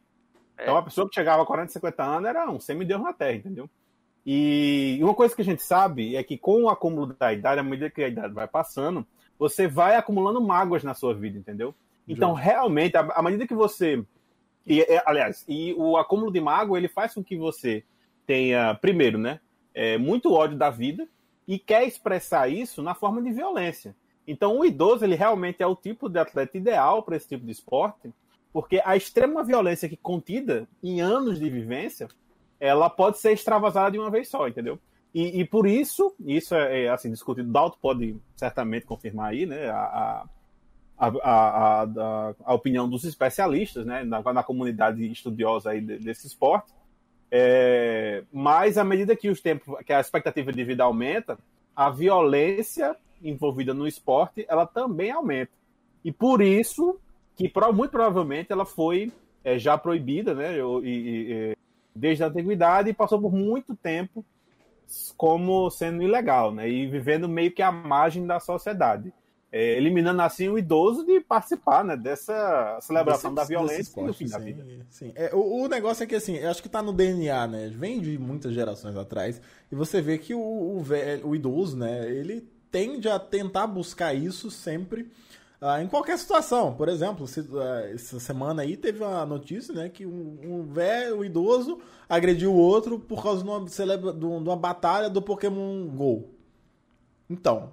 É. 0.59 0.65
Então 0.65 0.77
a 0.77 0.83
pessoa 0.83 1.09
que 1.09 1.15
chegava 1.15 1.43
a 1.43 1.47
40, 1.47 1.73
50 1.73 2.03
anos 2.03 2.29
era 2.29 2.51
um 2.51 2.61
semideus 2.61 3.03
na 3.03 3.13
Terra, 3.13 3.37
entendeu? 3.37 3.69
E 4.25 4.99
uma 5.01 5.15
coisa 5.15 5.35
que 5.35 5.43
a 5.43 5.45
gente 5.45 5.63
sabe 5.63 6.17
é 6.17 6.23
que 6.23 6.37
com 6.37 6.65
o 6.65 6.69
acúmulo 6.69 7.15
da 7.19 7.33
idade, 7.33 7.61
à 7.61 7.63
medida 7.63 7.89
que 7.89 8.03
a 8.03 8.09
idade 8.09 8.35
vai 8.35 8.47
passando, 8.47 9.07
você 9.39 9.69
vai 9.69 9.97
acumulando 9.97 10.41
mágoas 10.41 10.83
na 10.83 10.95
sua 10.95 11.15
vida, 11.15 11.39
entendeu? 11.39 11.75
Então, 12.09 12.33
realmente, 12.33 12.97
à 12.97 13.23
medida 13.23 13.47
que 13.47 13.55
você. 13.55 14.05
E, 14.67 14.85
aliás, 15.05 15.45
e 15.49 15.73
o 15.75 15.97
acúmulo 15.97 16.33
de 16.33 16.41
mágoa 16.41 16.77
ele 16.77 16.89
faz 16.89 17.15
com 17.15 17.23
que 17.23 17.37
você 17.37 17.85
tenha, 18.27 18.75
primeiro, 18.75 19.17
né, 19.17 19.41
é, 19.73 19.97
muito 19.97 20.33
ódio 20.33 20.57
da 20.57 20.71
vida 20.71 21.07
e 21.47 21.59
quer 21.59 21.87
expressar 21.87 22.51
isso 22.51 22.83
na 22.83 22.95
forma 22.95 23.23
de 23.23 23.31
violência. 23.31 23.95
Então, 24.27 24.59
o 24.59 24.65
idoso, 24.65 25.05
ele 25.05 25.15
realmente 25.15 25.63
é 25.63 25.67
o 25.67 25.77
tipo 25.77 26.09
de 26.09 26.19
atleta 26.19 26.57
ideal 26.57 27.03
para 27.03 27.17
esse 27.17 27.29
tipo 27.29 27.45
de 27.45 27.53
esporte, 27.53 28.13
porque 28.53 28.83
a 28.85 28.97
extrema 28.97 29.45
violência 29.45 29.89
que 29.89 29.97
contida 29.97 30.67
em 30.83 31.01
anos 31.01 31.39
de 31.39 31.49
vivência, 31.49 32.09
ela 32.59 32.91
pode 32.91 33.19
ser 33.19 33.33
extravasada 33.33 33.93
de 33.93 33.99
uma 33.99 34.11
vez 34.11 34.29
só, 34.29 34.49
entendeu? 34.49 34.81
E, 35.15 35.41
e 35.41 35.45
por 35.45 35.67
isso, 35.67 36.15
isso 36.21 36.55
é, 36.55 36.85
é 36.85 36.89
assim, 36.89 37.11
discutido, 37.11 37.51
Dalton 37.51 37.79
pode 37.81 38.17
certamente 38.35 38.85
confirmar 38.85 39.31
aí, 39.31 39.47
né, 39.47 39.69
a, 39.69 39.77
a, 39.77 40.27
a, 40.99 41.09
a, 41.09 42.35
a 42.45 42.55
opinião 42.55 42.89
dos 42.89 43.05
especialistas, 43.05 43.85
né, 43.85 44.03
na, 44.05 44.23
na 44.33 44.43
comunidade 44.43 45.07
estudiosa 45.11 45.71
aí 45.71 45.81
desse 45.81 46.27
esporte, 46.27 46.73
é, 47.31 48.23
mas 48.33 48.79
à 48.79 48.85
medida 48.85 49.17
que 49.17 49.29
os 49.29 49.41
tempos, 49.41 49.79
que 49.85 49.93
a 49.93 50.01
expectativa 50.01 50.53
de 50.53 50.65
vida 50.65 50.85
aumenta, 50.85 51.39
a 51.75 51.91
violência 51.91 52.97
envolvida 53.23 53.75
no 53.75 53.87
esporte, 53.87 54.47
ela 54.49 54.67
também 54.67 55.11
aumenta. 55.11 55.53
E 56.05 56.13
por 56.13 56.41
isso 56.41 56.99
que 57.35 57.53
muito 57.75 57.91
provavelmente 57.91 58.53
ela 58.53 58.65
foi 58.65 59.13
é, 59.45 59.59
já 59.59 59.77
proibida, 59.77 60.35
né, 60.35 60.59
e, 60.83 60.89
e, 60.89 61.57
desde 61.95 62.25
a 62.25 62.29
antiguidade 62.29 62.91
e 62.91 62.95
passou 62.95 63.21
por 63.21 63.33
muito 63.33 63.75
tempo 63.77 64.25
como 65.17 65.69
sendo 65.71 66.03
ilegal, 66.03 66.53
né, 66.53 66.69
e 66.69 66.87
vivendo 66.87 67.29
meio 67.29 67.51
que 67.51 67.61
à 67.61 67.71
margem 67.71 68.27
da 68.27 68.41
sociedade. 68.41 69.13
É, 69.51 69.77
eliminando 69.77 70.21
assim 70.23 70.49
o 70.49 70.59
idoso 70.59 71.05
de 71.05 71.21
participar 71.21 71.85
né, 71.85 71.97
dessa 71.97 72.79
celebração 72.81 73.33
desse, 73.33 73.49
da 73.49 73.49
violência 73.49 73.83
esporte, 73.83 74.07
no 74.07 74.15
fim 74.15 74.27
sim, 74.27 74.33
da 74.33 74.39
vida. 74.39 74.67
Sim. 74.91 75.13
É, 75.15 75.35
o, 75.35 75.63
o, 75.63 75.69
negócio 75.69 76.03
é 76.03 76.07
que 76.07 76.15
assim, 76.15 76.37
eu 76.37 76.51
acho 76.51 76.61
que 76.61 76.69
está 76.69 76.83
no 76.83 76.93
DNA, 76.93 77.47
né? 77.47 77.69
Vem 77.73 78.01
de 78.01 78.19
muitas 78.19 78.53
gerações 78.53 78.97
atrás, 78.97 79.41
e 79.71 79.75
você 79.75 80.01
vê 80.01 80.19
que 80.19 80.35
o, 80.35 80.41
o, 80.41 80.83
velho, 80.83 81.29
o 81.29 81.37
idoso, 81.37 81.77
né, 81.77 82.11
ele 82.11 82.49
tende 82.71 83.09
a 83.09 83.19
tentar 83.19 83.67
buscar 83.67 84.15
isso 84.15 84.51
sempre. 84.51 85.11
Uh, 85.59 85.81
em 85.83 85.89
qualquer 85.89 86.19
situação, 86.19 86.75
por 86.75 86.87
exemplo, 86.87 87.27
se, 87.27 87.41
uh, 87.41 87.61
essa 87.95 88.21
semana 88.21 88.61
aí 88.61 88.77
teve 88.77 89.03
uma 89.03 89.25
notícia, 89.25 89.73
né, 89.73 89.89
que 89.89 90.05
um, 90.05 90.39
um 90.43 90.63
velho, 90.65 91.21
um 91.21 91.25
idoso, 91.25 91.81
agrediu 92.07 92.53
o 92.53 92.59
outro 92.59 92.99
por 92.99 93.23
causa 93.23 93.43
de 93.43 93.49
uma, 93.49 93.67
celebra, 93.69 94.13
de 94.13 94.25
uma 94.27 94.57
batalha 94.57 95.09
do 95.09 95.23
Pokémon 95.23 95.87
GO. 95.89 96.29
Então, 97.31 97.73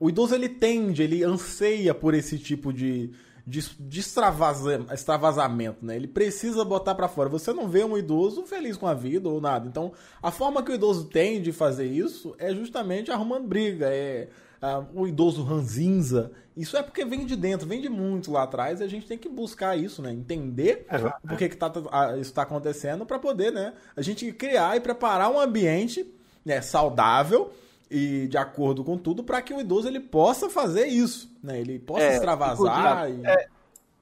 o 0.00 0.08
idoso 0.08 0.34
ele 0.34 0.48
tende, 0.48 1.02
ele 1.02 1.24
anseia 1.24 1.92
por 1.92 2.14
esse 2.14 2.38
tipo 2.38 2.72
de, 2.72 3.10
de, 3.46 3.60
de 3.80 4.00
extravasamento, 4.00 5.84
né? 5.84 5.96
Ele 5.96 6.06
precisa 6.06 6.64
botar 6.64 6.94
para 6.94 7.08
fora. 7.08 7.28
Você 7.28 7.52
não 7.52 7.68
vê 7.68 7.82
um 7.82 7.98
idoso 7.98 8.44
feliz 8.44 8.76
com 8.76 8.86
a 8.86 8.94
vida 8.94 9.28
ou 9.28 9.40
nada. 9.40 9.66
Então, 9.66 9.92
a 10.22 10.30
forma 10.30 10.62
que 10.62 10.70
o 10.70 10.74
idoso 10.74 11.06
tem 11.06 11.42
de 11.42 11.50
fazer 11.50 11.86
isso 11.86 12.34
é 12.38 12.54
justamente 12.54 13.10
arrumando 13.10 13.48
briga, 13.48 13.86
é 13.90 14.28
uh, 14.62 14.86
o 14.94 15.06
idoso 15.06 15.42
ranzinza. 15.42 16.30
Isso 16.56 16.76
é 16.76 16.82
porque 16.82 17.04
vem 17.04 17.24
de 17.24 17.34
dentro, 17.34 17.66
vem 17.66 17.80
de 17.80 17.88
muito 17.88 18.30
lá 18.32 18.42
atrás, 18.42 18.80
e 18.80 18.84
a 18.84 18.88
gente 18.88 19.06
tem 19.06 19.18
que 19.18 19.28
buscar 19.28 19.76
isso, 19.76 20.02
né? 20.02 20.12
Entender 20.12 20.86
por 21.26 21.36
que, 21.36 21.48
que 21.48 21.56
tá, 21.56 21.72
isso 22.12 22.30
está 22.30 22.42
acontecendo 22.42 23.06
para 23.06 23.18
poder, 23.18 23.52
né? 23.52 23.74
A 23.96 24.02
gente 24.02 24.32
criar 24.32 24.76
e 24.76 24.80
preparar 24.80 25.30
um 25.30 25.40
ambiente 25.40 26.06
né, 26.44 26.60
saudável 26.60 27.52
e 27.90 28.26
de 28.28 28.36
acordo 28.36 28.84
com 28.84 28.98
tudo 28.98 29.24
para 29.24 29.40
que 29.40 29.52
o 29.54 29.60
idoso 29.60 29.88
ele 29.88 30.00
possa 30.00 30.50
fazer 30.50 30.86
isso, 30.86 31.34
né? 31.42 31.60
Ele 31.60 31.78
possa 31.78 32.04
é, 32.04 32.14
extravasar 32.14 33.10
e... 33.10 33.26
é, 33.26 33.48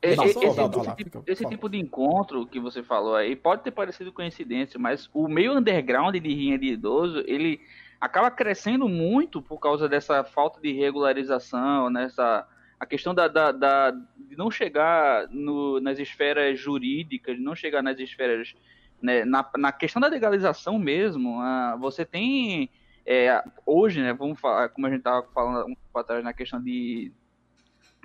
esse, 0.02 0.24
esse, 0.24 0.94
tipo, 0.96 1.24
esse 1.26 1.44
tipo 1.46 1.68
de 1.68 1.78
encontro 1.78 2.46
que 2.46 2.60
você 2.60 2.82
falou 2.82 3.14
aí 3.14 3.34
pode 3.34 3.62
ter 3.62 3.70
parecido 3.70 4.12
coincidência, 4.12 4.78
mas 4.78 5.08
o 5.12 5.26
meio 5.26 5.56
underground 5.56 6.14
de 6.14 6.34
rinha 6.34 6.58
de 6.58 6.68
idoso, 6.68 7.22
ele 7.26 7.60
acaba 8.00 8.30
crescendo 8.30 8.88
muito 8.88 9.40
por 9.40 9.58
causa 9.58 9.88
dessa 9.88 10.22
falta 10.22 10.60
de 10.60 10.72
regularização, 10.72 11.90
nessa 11.90 12.46
a 12.78 12.84
questão 12.84 13.14
da, 13.14 13.26
da, 13.26 13.52
da 13.52 13.90
de 13.90 14.36
não 14.36 14.50
chegar 14.50 15.28
no, 15.30 15.80
nas 15.80 15.98
esferas 15.98 16.60
jurídicas, 16.60 17.36
de 17.36 17.42
não 17.42 17.54
chegar 17.54 17.82
nas 17.82 17.98
esferas 17.98 18.54
né, 19.00 19.24
na, 19.24 19.48
na 19.56 19.72
questão 19.72 20.00
da 20.00 20.08
legalização 20.08 20.78
mesmo, 20.78 21.40
uh, 21.40 21.78
você 21.78 22.04
tem 22.04 22.70
é, 23.06 23.42
hoje, 23.64 24.02
né, 24.02 24.12
vamos 24.12 24.40
falar, 24.40 24.68
como 24.70 24.86
a 24.86 24.90
gente 24.90 24.98
estava 24.98 25.26
falando 25.32 25.70
um 25.70 25.74
pouco 25.74 25.98
atrás 25.98 26.24
na 26.24 26.32
questão 26.32 26.60
de 26.60 27.12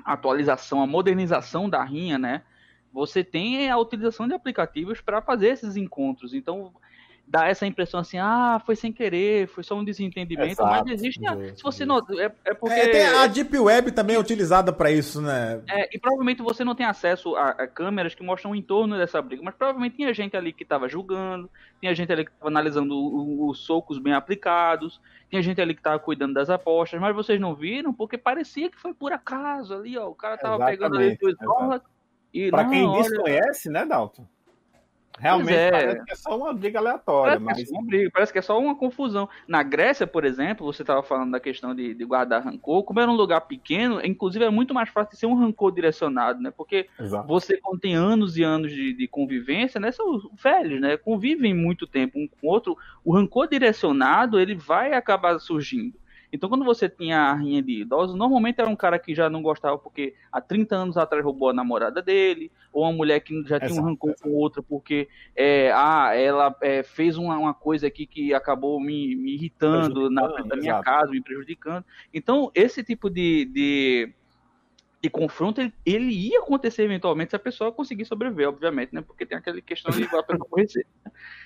atualização, 0.06 0.82
a 0.82 0.88
modernização 0.88 1.70
da 1.70 1.84
rinha, 1.84 2.18
né? 2.18 2.44
Você 2.94 3.24
tem 3.24 3.70
a 3.70 3.78
utilização 3.78 4.28
de 4.28 4.34
aplicativos 4.34 5.02
para 5.02 5.22
fazer 5.22 5.48
esses 5.48 5.76
encontros. 5.76 6.34
Então, 6.34 6.74
dá 7.32 7.48
essa 7.48 7.66
impressão 7.66 8.02
assim, 8.02 8.18
ah, 8.18 8.62
foi 8.66 8.76
sem 8.76 8.92
querer, 8.92 9.48
foi 9.48 9.64
só 9.64 9.76
um 9.76 9.86
desentendimento, 9.86 10.52
Exato, 10.52 10.70
mas 10.70 10.92
existe, 10.92 11.22
se 11.56 11.64
você 11.64 11.86
não, 11.86 12.00
é, 12.20 12.30
é 12.44 12.54
porque... 12.54 12.76
É, 12.76 13.08
a 13.16 13.26
Deep 13.26 13.58
Web 13.58 13.94
também 13.94 14.18
é 14.18 14.20
utilizada 14.20 14.74
para 14.74 14.92
isso, 14.92 15.22
né? 15.22 15.62
É, 15.70 15.96
e 15.96 15.98
provavelmente 15.98 16.42
você 16.42 16.66
não 16.66 16.76
tem 16.76 16.86
acesso 16.86 17.34
a, 17.38 17.52
a, 17.52 17.68
câmeras 17.68 18.14
que 18.14 18.22
mostram 18.22 18.52
o 18.52 18.56
entorno 18.56 18.98
dessa 18.98 19.22
briga, 19.22 19.42
mas 19.42 19.56
provavelmente 19.56 19.96
tinha 19.96 20.14
gente 20.14 20.36
ali 20.36 20.52
que 20.52 20.64
estava 20.64 20.90
julgando, 20.90 21.50
tinha 21.80 21.96
gente 21.96 22.12
ali 22.12 22.26
que 22.26 22.32
estava 22.32 22.50
analisando 22.50 23.48
os 23.48 23.60
socos 23.60 23.98
bem 23.98 24.14
aplicados, 24.14 25.00
tinha 25.30 25.42
gente 25.42 25.62
ali 25.62 25.74
que 25.74 25.80
estava 25.80 26.00
cuidando 26.00 26.34
das 26.34 26.50
apostas, 26.50 27.00
mas 27.00 27.16
vocês 27.16 27.40
não 27.40 27.56
viram 27.56 27.94
porque 27.94 28.18
parecia 28.18 28.70
que 28.70 28.78
foi 28.78 28.94
por 28.94 29.14
acaso 29.14 29.74
ali, 29.74 29.98
ó, 29.98 30.10
o 30.10 30.16
cara 30.16 30.38
tava 30.38 30.66
pegando 30.66 30.98
ali 30.98 31.18
dois 31.18 31.38
dólares 31.38 31.84
e... 32.34 32.50
Pra 32.50 32.66
quem 32.68 32.86
olha... 32.86 33.04
desconhece, 33.04 33.70
né, 33.70 33.86
Dalton? 33.86 34.28
Realmente 35.22 35.54
é. 35.54 35.70
parece 35.70 36.04
que 36.04 36.12
é 36.12 36.16
só 36.16 36.36
uma 36.36 36.52
briga 36.52 36.80
aleatória. 36.80 37.40
Parece, 37.40 37.62
mas... 37.62 37.70
que 37.70 37.76
é 37.76 37.78
uma 37.78 37.88
briga, 37.88 38.10
parece 38.12 38.34
que 38.34 38.40
é 38.40 38.42
só 38.42 38.60
uma 38.60 38.76
confusão. 38.76 39.30
Na 39.48 39.62
Grécia, 39.62 40.08
por 40.08 40.26
exemplo, 40.26 40.66
você 40.66 40.82
estava 40.82 41.04
falando 41.04 41.32
da 41.32 41.40
questão 41.40 41.76
de, 41.76 41.94
de, 41.94 42.04
guardar 42.06 42.44
rancor, 42.44 42.84
como 42.84 43.00
era 43.00 43.10
um 43.10 43.16
lugar 43.16 43.42
pequeno, 43.42 44.04
inclusive 44.04 44.44
é 44.44 44.50
muito 44.50 44.74
mais 44.74 44.90
fácil 44.90 45.12
de 45.12 45.20
ser 45.20 45.28
um 45.28 45.36
rancor 45.36 45.72
direcionado, 45.72 46.42
né? 46.42 46.50
Porque 46.50 46.90
Exato. 47.00 47.28
você, 47.28 47.58
quando 47.58 47.80
tem 47.80 47.94
anos 47.94 48.36
e 48.36 48.42
anos 48.42 48.72
de, 48.72 48.94
de, 48.94 49.08
convivência, 49.08 49.80
né? 49.80 49.92
São 49.92 50.20
velhos, 50.42 50.82
né? 50.82 50.98
Convivem 50.98 51.54
muito 51.54 51.86
tempo 51.86 52.18
um 52.18 52.28
com 52.28 52.48
o 52.48 52.50
outro, 52.50 52.76
o 53.06 53.14
rancor 53.14 53.48
direcionado, 53.48 54.40
ele 54.40 54.56
vai 54.56 54.94
acabar 54.94 55.38
surgindo. 55.38 56.02
Então, 56.32 56.50
quando 56.50 56.64
você 56.64 56.88
tinha 56.88 57.18
a 57.18 57.34
rinha 57.34 57.62
de 57.62 57.82
idosos, 57.82 58.16
normalmente 58.16 58.62
era 58.62 58.70
um 58.70 58.76
cara 58.76 58.98
que 58.98 59.14
já 59.14 59.30
não 59.30 59.42
gostava 59.42 59.78
porque 59.78 60.16
há 60.32 60.40
30 60.40 60.76
anos 60.76 60.98
atrás 60.98 61.24
roubou 61.24 61.50
a 61.50 61.54
namorada 61.54 62.02
dele, 62.02 62.52
ou 62.72 62.84
uma 62.84 62.94
mulher 62.94 63.20
que 63.20 63.44
já 63.44 63.60
tinha 63.60 63.82
um 63.82 63.84
rancor 63.84 64.16
com 64.22 64.30
outra 64.30 64.64
porque 64.64 65.10
é, 65.36 65.72
ah, 65.74 66.16
ela 66.16 66.56
é, 66.62 66.84
fez 66.84 67.18
uma, 67.18 67.38
uma, 67.38 67.54
coisa 67.54 67.88
aqui 67.88 68.06
que 68.06 68.34
acabou 68.34 68.80
me, 68.80 69.16
me 69.16 69.34
irritando 69.34 70.10
na 70.10 70.28
da 70.28 70.56
minha 70.56 70.72
exato. 70.72 70.84
casa, 70.84 71.12
me 71.12 71.22
prejudicando. 71.22 71.84
Então, 72.14 72.50
esse 72.56 72.84
tipo 72.84 73.10
de, 73.10 73.46
de 73.46 74.14
de 75.02 75.10
confronto, 75.10 75.60
ele, 75.60 75.74
ele, 75.84 76.14
ia 76.14 76.40
acontecer 76.40 76.84
eventualmente 76.84 77.32
se 77.32 77.36
a 77.36 77.40
pessoa 77.40 77.72
conseguir 77.72 78.06
sobreviver, 78.06 78.48
obviamente, 78.48 78.94
né? 78.94 79.02
Porque 79.02 79.26
tem 79.26 79.36
aquela 79.36 79.60
questão 79.60 79.92
de 79.92 80.04
a 80.04 80.22
pessoa 80.22 80.48
morrer. 80.50 80.68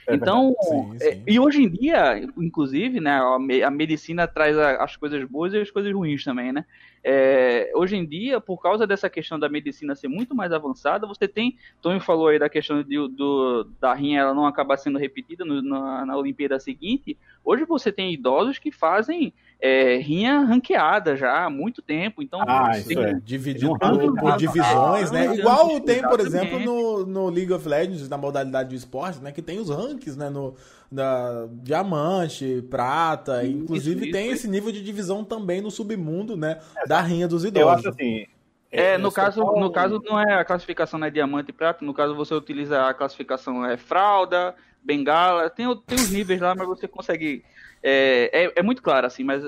É 0.08 0.14
então, 0.14 0.54
sim, 0.62 1.00
sim. 1.00 1.08
É, 1.08 1.22
e 1.26 1.40
hoje 1.40 1.64
em 1.64 1.70
dia, 1.70 2.22
inclusive, 2.38 3.00
né, 3.00 3.18
a, 3.64 3.72
medicina 3.72 4.28
traz 4.28 4.58
as 4.58 4.98
coisas 4.98 5.24
boas 5.24 5.54
e 5.54 5.58
as 5.58 5.72
coisas 5.72 5.94
ruins 5.94 6.24
também, 6.24 6.52
né? 6.52 6.66
É, 7.02 7.72
hoje 7.76 7.96
em 7.96 8.06
dia, 8.06 8.42
por 8.42 8.62
causa 8.62 8.86
dessa 8.86 9.10
questão 9.10 9.40
da 9.40 9.48
medicina 9.48 9.96
ser 9.96 10.10
muito 10.10 10.36
mais 10.36 10.52
avançada, 10.52 11.08
você 11.08 11.28
tem, 11.28 11.56
Tony 11.82 12.00
falou 12.02 12.28
aí 12.28 12.40
da 12.40 12.50
questão 12.50 12.84
de, 12.84 13.08
do, 13.10 13.70
da 13.80 13.94
rinha 13.94 14.22
ela 14.22 14.34
não 14.34 14.46
acabar 14.46 14.76
sendo 14.76 15.00
repetida 15.00 15.46
no, 15.46 15.62
na, 15.62 16.06
na 16.06 16.18
Olimpíada 16.18 16.60
seguinte, 16.60 17.18
hoje 17.44 17.64
você 17.64 17.92
tem 17.92 18.12
idosos 18.12 18.58
que 18.58 18.72
fazem 18.72 19.32
é, 19.68 19.98
rinha 19.98 20.42
ranqueada 20.42 21.16
já 21.16 21.44
há 21.44 21.50
muito 21.50 21.82
tempo. 21.82 22.22
Então, 22.22 22.40
ah, 22.48 22.72
tem, 22.88 23.00
é. 23.00 23.14
dividido 23.16 23.76
por, 23.80 24.16
por, 24.16 24.38
divisões, 24.38 25.10
né? 25.10 25.36
Igual 25.36 25.80
tem, 25.82 26.04
por 26.04 26.20
exemplo, 26.20 26.60
no, 26.60 27.04
no 27.04 27.30
League 27.30 27.52
of 27.52 27.68
Legends, 27.68 28.08
na 28.08 28.16
modalidade 28.16 28.70
de 28.70 28.76
esporte, 28.76 29.20
né? 29.24 29.32
Que 29.32 29.42
tem 29.42 29.58
os 29.58 29.72
ranks, 29.72 30.16
né? 30.16 30.30
No, 30.30 30.54
da 30.92 31.48
diamante, 31.64 32.64
prata, 32.70 33.44
isso, 33.44 33.58
inclusive 33.58 34.04
isso, 34.04 34.12
tem 34.12 34.26
isso. 34.26 34.36
esse 34.36 34.48
nível 34.48 34.72
de 34.72 34.84
divisão 34.84 35.24
também 35.24 35.62
no 35.62 35.72
submundo, 35.72 36.38
né? 36.38 36.60
É, 36.78 36.88
da 36.88 37.02
rinha 37.02 37.28
dos 37.28 37.44
idosos. 37.44 37.68
Eu 37.68 37.70
acho 37.70 37.90
assim. 37.90 38.28
É, 38.72 38.94
é 38.94 38.98
no 39.00 39.12
caso, 39.12 39.42
no 39.42 39.72
caso 39.72 40.00
não 40.06 40.20
é 40.20 40.36
a 40.36 40.46
classificação 40.46 41.04
é 41.04 41.10
diamante 41.10 41.50
e 41.50 41.54
prata, 41.54 41.84
no 41.84 41.94
caso 41.94 42.14
você 42.14 42.36
utiliza 42.36 42.86
a 42.86 42.94
classificação 42.94 43.66
é 43.66 43.78
fralda, 43.78 44.54
bengala, 44.84 45.50
tem, 45.50 45.66
tem 45.88 45.98
os 45.98 46.12
níveis 46.12 46.40
lá, 46.40 46.54
mas 46.54 46.68
você 46.68 46.88
consegue 46.88 47.44
é, 47.88 48.46
é, 48.46 48.54
é, 48.56 48.64
muito 48.64 48.82
claro, 48.82 49.06
assim, 49.06 49.24
mas 49.24 49.44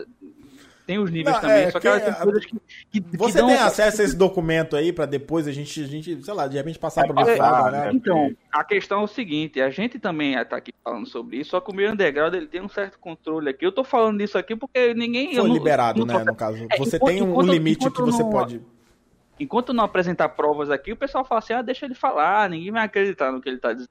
tem 0.86 1.00
os 1.00 1.10
níveis 1.10 1.36
não, 1.36 1.42
também, 1.42 1.64
é, 1.64 1.72
só 1.72 1.80
que, 1.80 1.90
que 1.90 2.14
coisas 2.24 2.46
que, 2.46 2.62
que 2.92 3.18
Você 3.18 3.42
que 3.42 3.46
tem 3.48 3.56
acesso 3.56 4.02
a 4.02 4.06
esse 4.06 4.16
documento 4.16 4.76
aí 4.76 4.94
para 4.94 5.08
depois 5.08 5.48
a 5.48 5.52
gente, 5.52 5.84
a 5.84 5.88
gente, 5.88 6.24
sei 6.24 6.34
lá, 6.36 6.48
de 6.48 6.56
repente 6.56 6.78
passar 6.78 7.04
é, 7.04 7.12
para 7.12 7.36
fora, 7.36 7.72
né? 7.72 7.92
Então, 7.94 8.32
a 8.52 8.64
questão 8.64 9.02
é 9.02 9.04
o 9.04 9.08
seguinte, 9.08 9.60
a 9.60 9.72
gente 9.72 9.98
também 9.98 10.36
está 10.36 10.56
aqui 10.56 10.72
falando 10.84 11.08
sobre 11.08 11.38
isso, 11.38 11.50
só 11.50 11.60
que 11.60 11.72
o 11.72 11.76
meio 11.76 11.92
underground 11.92 12.36
ele 12.36 12.48
tem 12.48 12.62
um 12.62 12.70
certo 12.70 13.00
controle 13.00 13.50
aqui. 13.50 13.66
Eu 13.66 13.72
tô 13.72 13.84
falando 13.84 14.20
disso 14.20 14.38
aqui 14.38 14.56
porque 14.56 14.94
ninguém... 14.94 15.34
Foi 15.34 15.50
liberado, 15.50 16.06
não, 16.06 16.20
né, 16.20 16.24
no 16.24 16.36
caso. 16.36 16.64
É, 16.70 16.78
você 16.78 16.98
enquanto, 16.98 17.12
tem 17.12 17.24
um, 17.24 17.32
enquanto, 17.32 17.52
limite 17.52 17.90
que 17.90 18.02
você 18.02 18.22
não, 18.22 18.30
pode... 18.30 18.62
Enquanto 19.40 19.74
não 19.74 19.84
apresentar 19.84 20.30
provas 20.30 20.70
aqui, 20.70 20.94
o 20.94 20.98
pessoal 20.98 21.26
fala 21.26 21.40
assim, 21.40 21.54
ah, 21.54 21.62
deixa 21.64 21.86
ele 21.86 21.96
falar, 21.96 22.50
ninguém 22.50 22.72
vai 22.72 22.86
acreditar 22.86 23.32
no 23.32 23.42
que 23.42 23.50
ele 23.50 23.58
está 23.58 23.74
dizendo. 23.74 23.90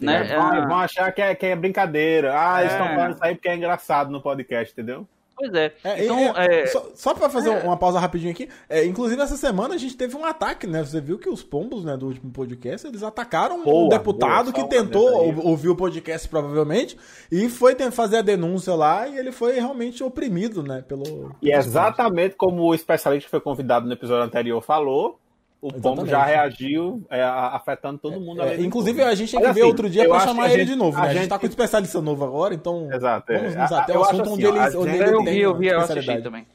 Né? 0.00 0.32
É, 0.32 0.66
vão, 0.66 0.78
achar 0.78 1.12
que 1.12 1.22
é, 1.22 1.34
que 1.34 1.46
é 1.46 1.56
brincadeira. 1.56 2.34
Ah, 2.34 2.60
eles 2.60 2.72
estão 2.72 2.86
é. 2.88 2.94
falando 2.94 3.14
isso 3.14 3.24
aí 3.24 3.34
porque 3.34 3.48
é 3.48 3.56
engraçado 3.56 4.10
no 4.10 4.20
podcast, 4.20 4.72
entendeu? 4.72 5.06
Pois 5.36 5.52
é. 5.52 5.70
é 5.84 6.04
então, 6.04 6.18
é, 6.18 6.62
é... 6.62 6.66
Só, 6.66 6.86
só 6.94 7.14
para 7.14 7.28
fazer 7.28 7.50
uma 7.50 7.76
pausa 7.76 8.00
rapidinho 8.00 8.32
aqui, 8.32 8.48
é, 8.70 8.86
inclusive 8.86 9.20
essa 9.20 9.36
semana 9.36 9.74
a 9.74 9.78
gente 9.78 9.94
teve 9.94 10.16
um 10.16 10.24
ataque, 10.24 10.66
né? 10.66 10.82
Você 10.82 10.98
viu 10.98 11.18
que 11.18 11.28
os 11.28 11.42
pombos, 11.42 11.84
né, 11.84 11.94
do 11.94 12.06
último 12.06 12.32
podcast, 12.32 12.86
eles 12.86 13.02
atacaram 13.02 13.62
boa, 13.62 13.84
um 13.84 13.88
deputado 13.88 14.50
boa, 14.50 14.54
que 14.54 14.70
tentou 14.70 15.36
ouvir 15.44 15.68
o 15.68 15.76
podcast 15.76 16.26
provavelmente 16.26 16.96
e 17.30 17.50
foi 17.50 17.76
fazer 17.90 18.16
a 18.16 18.22
denúncia 18.22 18.74
lá 18.74 19.06
e 19.06 19.18
ele 19.18 19.30
foi 19.30 19.56
realmente 19.56 20.02
oprimido, 20.02 20.62
né, 20.62 20.82
pelo 20.88 21.36
E 21.42 21.52
exatamente 21.52 22.34
como 22.34 22.62
o 22.62 22.74
especialista 22.74 23.26
que 23.26 23.30
foi 23.30 23.40
convidado 23.40 23.86
no 23.86 23.92
episódio 23.92 24.24
anterior 24.24 24.62
falou, 24.62 25.20
o 25.66 25.80
Pombo 25.80 26.06
já 26.06 26.24
reagiu 26.24 27.04
é, 27.10 27.22
afetando 27.22 27.98
todo 27.98 28.20
mundo. 28.20 28.42
É, 28.42 28.60
inclusive, 28.60 29.02
a 29.02 29.14
gente 29.14 29.32
tem 29.32 29.40
que 29.40 29.46
ver 29.46 29.60
assim, 29.60 29.68
outro 29.68 29.90
dia 29.90 30.08
para 30.08 30.20
chamar 30.20 30.46
ele 30.50 30.60
gente, 30.60 30.68
de 30.68 30.76
novo. 30.76 30.96
Né? 30.96 31.02
A, 31.02 31.06
gente, 31.08 31.16
a 31.16 31.20
gente 31.22 31.30
tá 31.30 31.38
com 31.38 31.46
um 31.46 31.48
especialista 31.48 32.00
novo 32.00 32.24
agora, 32.24 32.54
então 32.54 32.88
Exato, 32.92 33.32
é. 33.32 33.38
vamos 33.38 33.56
nos 33.56 33.72
até 33.72 33.98
o 33.98 34.02
assunto 34.02 34.22
assim, 34.22 34.32
onde 34.32 34.46
ele, 34.46 34.58
onde 34.58 34.90
ele 34.90 35.10
eu 35.10 35.24
vi, 35.24 35.38
eu 35.40 35.54
vi, 35.56 35.66
eu 35.68 35.80
assisti 35.80 36.22
também. 36.22 36.46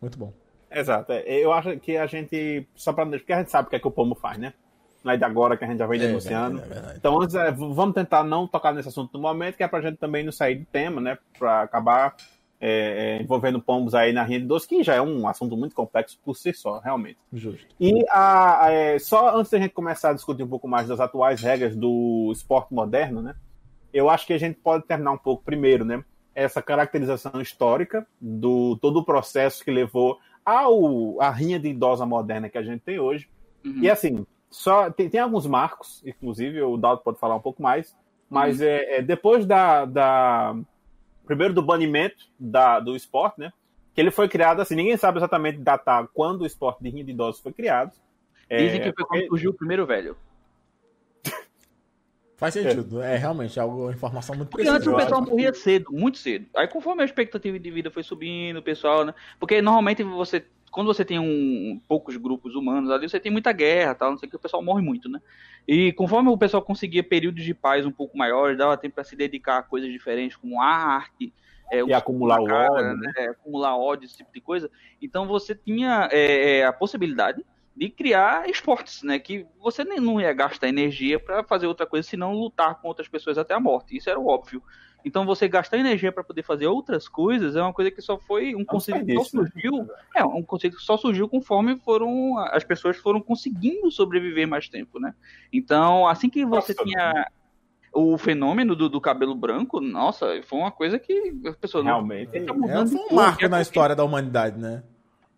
Muito 0.00 0.18
bom. 0.18 0.32
Exato. 0.70 1.12
É, 1.12 1.24
eu 1.26 1.52
acho 1.52 1.76
que 1.78 1.96
a 1.96 2.06
gente, 2.06 2.66
só 2.74 2.92
para 2.92 3.06
porque 3.06 3.32
a 3.32 3.38
gente 3.38 3.50
sabe 3.50 3.66
o 3.66 3.70
que 3.70 3.76
é 3.76 3.78
que 3.78 3.88
o 3.88 3.90
Pombo 3.90 4.14
faz, 4.14 4.38
né? 4.38 4.54
Não 5.04 5.12
é 5.12 5.16
de 5.16 5.24
agora 5.24 5.56
que 5.56 5.64
a 5.64 5.68
gente 5.68 5.78
já 5.78 5.86
vem 5.86 6.00
é, 6.00 6.06
denunciando. 6.06 6.60
É 6.60 6.94
então, 6.96 7.20
antes, 7.20 7.34
vamos 7.56 7.94
tentar 7.94 8.24
não 8.24 8.46
tocar 8.46 8.72
nesse 8.72 8.88
assunto 8.88 9.12
no 9.12 9.20
momento, 9.20 9.56
que 9.56 9.62
é 9.62 9.68
para 9.68 9.78
a 9.78 9.82
gente 9.82 9.98
também 9.98 10.24
não 10.24 10.32
sair 10.32 10.56
de 10.56 10.64
tema, 10.64 11.00
né? 11.00 11.18
Para 11.38 11.62
acabar 11.62 12.16
é, 12.60 13.18
é, 13.18 13.22
envolvendo 13.22 13.60
pombos 13.60 13.94
aí 13.94 14.12
na 14.12 14.22
rinha 14.22 14.40
de 14.40 14.46
doce, 14.46 14.66
que 14.66 14.82
já 14.82 14.94
é 14.94 15.02
um 15.02 15.28
assunto 15.28 15.56
muito 15.56 15.74
complexo 15.74 16.18
por 16.24 16.34
si 16.34 16.52
só, 16.52 16.78
realmente. 16.78 17.18
Justo. 17.32 17.66
E 17.78 18.04
a, 18.10 18.66
a, 18.66 18.72
é, 18.72 18.98
só 18.98 19.36
antes 19.36 19.50
da 19.50 19.58
gente 19.58 19.72
começar 19.72 20.10
a 20.10 20.14
discutir 20.14 20.42
um 20.42 20.48
pouco 20.48 20.66
mais 20.66 20.88
das 20.88 21.00
atuais 21.00 21.40
regras 21.40 21.76
do 21.76 22.30
esporte 22.32 22.72
moderno, 22.72 23.20
né? 23.20 23.34
Eu 23.92 24.10
acho 24.10 24.26
que 24.26 24.32
a 24.32 24.38
gente 24.38 24.58
pode 24.58 24.84
terminar 24.84 25.12
um 25.12 25.18
pouco 25.18 25.44
primeiro, 25.44 25.84
né? 25.84 26.02
Essa 26.34 26.60
caracterização 26.60 27.40
histórica 27.40 28.06
do 28.20 28.76
todo 28.76 28.98
o 28.98 29.04
processo 29.04 29.64
que 29.64 29.70
levou 29.70 30.18
ao 30.44 31.20
a 31.20 31.30
rinha 31.30 31.58
de 31.58 31.68
idosa 31.68 32.06
moderna 32.06 32.48
que 32.48 32.58
a 32.58 32.62
gente 32.62 32.80
tem 32.80 32.98
hoje. 32.98 33.28
Uhum. 33.64 33.80
E 33.82 33.90
assim, 33.90 34.26
só 34.50 34.90
tem, 34.90 35.08
tem 35.08 35.20
alguns 35.20 35.46
marcos, 35.46 36.02
inclusive 36.06 36.62
o 36.62 36.76
Dalton 36.76 37.02
pode 37.02 37.18
falar 37.18 37.36
um 37.36 37.40
pouco 37.40 37.62
mais, 37.62 37.96
mas 38.28 38.60
uhum. 38.60 38.66
é, 38.66 38.98
é, 38.98 39.02
depois 39.02 39.44
da, 39.44 39.84
da 39.84 40.56
primeiro 41.26 41.52
do 41.52 41.62
banimento 41.62 42.24
da, 42.38 42.80
do 42.80 42.96
esporte, 42.96 43.40
né? 43.40 43.52
Que 43.94 44.00
ele 44.00 44.10
foi 44.10 44.28
criado 44.28 44.60
assim, 44.60 44.74
ninguém 44.74 44.96
sabe 44.96 45.18
exatamente 45.18 45.58
datar 45.58 46.06
quando 46.14 46.42
o 46.42 46.46
esporte 46.46 46.82
de 46.82 46.90
rinha 46.90 47.04
de 47.04 47.10
idosos 47.10 47.40
foi 47.40 47.52
criado. 47.52 47.92
Dizem 48.48 48.80
é, 48.80 48.84
que 48.84 48.92
foi 48.92 49.04
quando 49.04 49.26
surgiu 49.26 49.50
o 49.50 49.54
primeiro 49.54 49.84
velho. 49.84 50.16
Faz 52.36 52.54
sentido, 52.54 53.02
é, 53.02 53.14
é 53.14 53.16
realmente 53.16 53.58
algo, 53.58 53.90
informação 53.90 54.36
muito 54.36 54.50
Porque 54.50 54.68
antes 54.68 54.86
o 54.86 54.94
pessoal 54.94 55.22
morria 55.22 55.52
cedo, 55.52 55.90
muito 55.90 56.18
cedo. 56.18 56.46
Aí 56.54 56.68
conforme 56.68 57.02
a 57.02 57.04
expectativa 57.04 57.58
de 57.58 57.70
vida 57.70 57.90
foi 57.90 58.02
subindo, 58.02 58.58
o 58.58 58.62
pessoal, 58.62 59.04
né? 59.04 59.14
Porque 59.40 59.60
normalmente 59.60 60.04
você, 60.04 60.44
quando 60.76 60.88
você 60.88 61.06
tem 61.06 61.18
um, 61.18 61.80
poucos 61.88 62.18
grupos 62.18 62.54
humanos 62.54 62.90
ali, 62.90 63.08
você 63.08 63.18
tem 63.18 63.32
muita 63.32 63.50
guerra, 63.50 63.94
tal, 63.94 64.10
não 64.10 64.18
sei 64.18 64.26
o 64.26 64.30
que, 64.30 64.36
o 64.36 64.38
pessoal 64.38 64.62
morre 64.62 64.82
muito, 64.82 65.08
né? 65.08 65.22
E 65.66 65.90
conforme 65.94 66.28
o 66.28 66.36
pessoal 66.36 66.62
conseguia 66.62 67.02
períodos 67.02 67.42
de 67.42 67.54
paz 67.54 67.86
um 67.86 67.90
pouco 67.90 68.18
maiores, 68.18 68.58
dava 68.58 68.76
tempo 68.76 68.96
para 68.96 69.04
se 69.04 69.16
dedicar 69.16 69.56
a 69.56 69.62
coisas 69.62 69.90
diferentes, 69.90 70.36
como 70.36 70.60
arte, 70.60 71.32
é, 71.72 71.82
e 71.82 71.94
acumular 71.94 72.44
cara, 72.44 72.72
ódio, 72.72 72.96
né? 72.98 73.12
né? 73.16 73.28
acumular 73.28 73.74
ódio, 73.74 74.04
esse 74.04 74.18
tipo 74.18 74.30
de 74.30 74.40
coisa. 74.42 74.70
Então 75.00 75.26
você 75.26 75.54
tinha 75.54 76.10
é, 76.12 76.58
é 76.58 76.66
a 76.66 76.74
possibilidade 76.74 77.42
de 77.74 77.88
criar 77.88 78.46
esportes, 78.46 79.02
né? 79.02 79.18
Que 79.18 79.46
você 79.58 79.82
nem 79.82 79.98
não 79.98 80.20
ia 80.20 80.34
gastar 80.34 80.68
energia 80.68 81.18
para 81.18 81.42
fazer 81.42 81.66
outra 81.66 81.86
coisa 81.86 82.06
senão 82.06 82.34
lutar 82.34 82.74
com 82.82 82.88
outras 82.88 83.08
pessoas 83.08 83.38
até 83.38 83.54
a 83.54 83.60
morte. 83.60 83.96
Isso 83.96 84.10
era 84.10 84.20
óbvio. 84.20 84.62
Então 85.04 85.24
você 85.24 85.46
gastar 85.46 85.78
energia 85.78 86.10
para 86.10 86.24
poder 86.24 86.42
fazer 86.42 86.66
outras 86.66 87.06
coisas 87.08 87.54
é 87.54 87.62
uma 87.62 87.72
coisa 87.72 87.90
que 87.90 88.02
só 88.02 88.18
foi 88.18 88.54
um 88.54 88.64
conceito 88.64 89.06
que 89.06 89.14
só 89.14 89.20
né? 89.20 89.48
surgiu, 89.50 89.88
é 90.14 90.24
um 90.24 90.42
conceito 90.42 90.76
que 90.76 90.82
só 90.82 90.96
surgiu 90.96 91.28
conforme 91.28 91.76
foram 91.78 92.38
as 92.38 92.64
pessoas 92.64 92.96
foram 92.96 93.20
conseguindo 93.20 93.90
sobreviver 93.90 94.48
mais 94.48 94.68
tempo, 94.68 94.98
né? 94.98 95.14
Então 95.52 96.08
assim 96.08 96.28
que 96.28 96.44
você 96.44 96.72
nossa, 96.72 96.84
tinha 96.84 97.30
o 97.92 98.18
fenômeno 98.18 98.76
do, 98.76 98.88
do, 98.88 99.00
cabelo 99.00 99.34
branco, 99.34 99.80
nossa, 99.80 100.40
foi 100.42 100.58
uma 100.58 100.70
coisa 100.70 100.98
que 100.98 101.34
as 101.46 101.56
pessoas 101.56 101.84
realmente 101.84 102.38
não, 102.40 102.68
é, 102.68 102.86
foi 102.86 102.98
um 102.98 103.14
marco 103.14 103.48
na 103.48 103.62
história 103.62 103.96
da 103.96 104.04
humanidade, 104.04 104.58
né? 104.58 104.82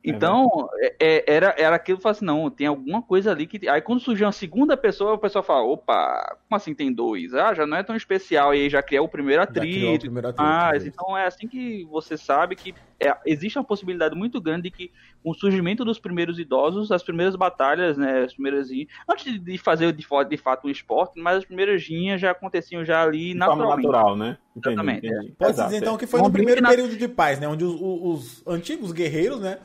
Então, 0.05 0.69
é, 0.79 0.95
é, 1.01 1.25
era, 1.27 1.55
era 1.59 1.77
aquilo 1.77 1.99
assim, 2.05 2.25
não, 2.25 2.49
tem 2.51 2.67
alguma 2.67 3.03
coisa 3.03 3.33
ali 3.33 3.47
que. 3.47 3.69
Aí 3.69 3.81
quando 3.81 4.01
surgiu 4.01 4.27
uma 4.27 4.33
segunda 4.33 4.77
pessoa, 4.77 5.15
o 5.15 5.19
pessoal 5.19 5.43
fala, 5.43 5.63
opa, 5.63 6.37
como 6.49 6.57
assim 6.57 6.75
tem 6.75 6.93
dois? 6.93 7.35
Ah, 7.35 7.53
já 7.53 7.67
não 7.67 7.77
é 7.77 7.83
tão 7.83 7.97
especial, 7.97 8.55
e 8.55 8.63
aí 8.63 8.71
já 8.71 8.83
criou 8.83 9.07
o 9.07 9.09
primeiro 9.09 9.43
atrito. 9.43 10.07
Ah, 10.39 10.73
então 10.77 11.17
é 11.17 11.27
assim 11.27 11.49
que 11.49 11.85
você 11.91 12.17
sabe 12.17 12.55
que 12.55 12.75
é, 13.01 13.17
existe 13.27 13.59
uma 13.59 13.65
possibilidade 13.65 14.15
muito 14.15 14.41
grande 14.41 14.63
de 14.63 14.71
que 14.71 14.91
com 15.23 15.31
o 15.31 15.35
surgimento 15.35 15.85
dos 15.85 15.99
primeiros 15.99 16.39
idosos, 16.39 16.91
as 16.91 17.03
primeiras 17.03 17.37
batalhas, 17.37 17.97
né, 17.97 18.25
as 18.25 18.33
primeiras 18.33 18.69
antes 19.09 19.41
de 19.41 19.59
fazer 19.59 19.93
de, 19.93 20.05
de 20.29 20.37
fato 20.37 20.67
um 20.67 20.71
esporte, 20.71 21.21
mas 21.21 21.39
as 21.39 21.45
primeiras 21.45 21.83
linhas 21.89 22.21
já 22.21 22.31
aconteciam 22.31 22.85
já 22.85 23.03
ali 23.03 23.33
de 23.33 23.35
naturalmente. 23.35 23.87
natural, 23.87 24.17
né? 24.17 24.39
Entendi, 24.57 24.75
Exatamente. 24.75 25.07
Entendi. 25.07 25.35
Pode 25.39 25.63
dizer 25.63 25.77
então 25.77 25.97
que 25.97 26.07
foi 26.07 26.23
no 26.23 26.31
primeiro 26.31 26.63
período 26.63 26.97
de 26.97 27.09
paz, 27.09 27.39
né, 27.39 27.49
onde 27.49 27.65
os, 27.65 27.75
os, 27.75 28.43
os 28.43 28.47
antigos 28.47 28.93
guerreiros, 28.93 29.41
né, 29.41 29.59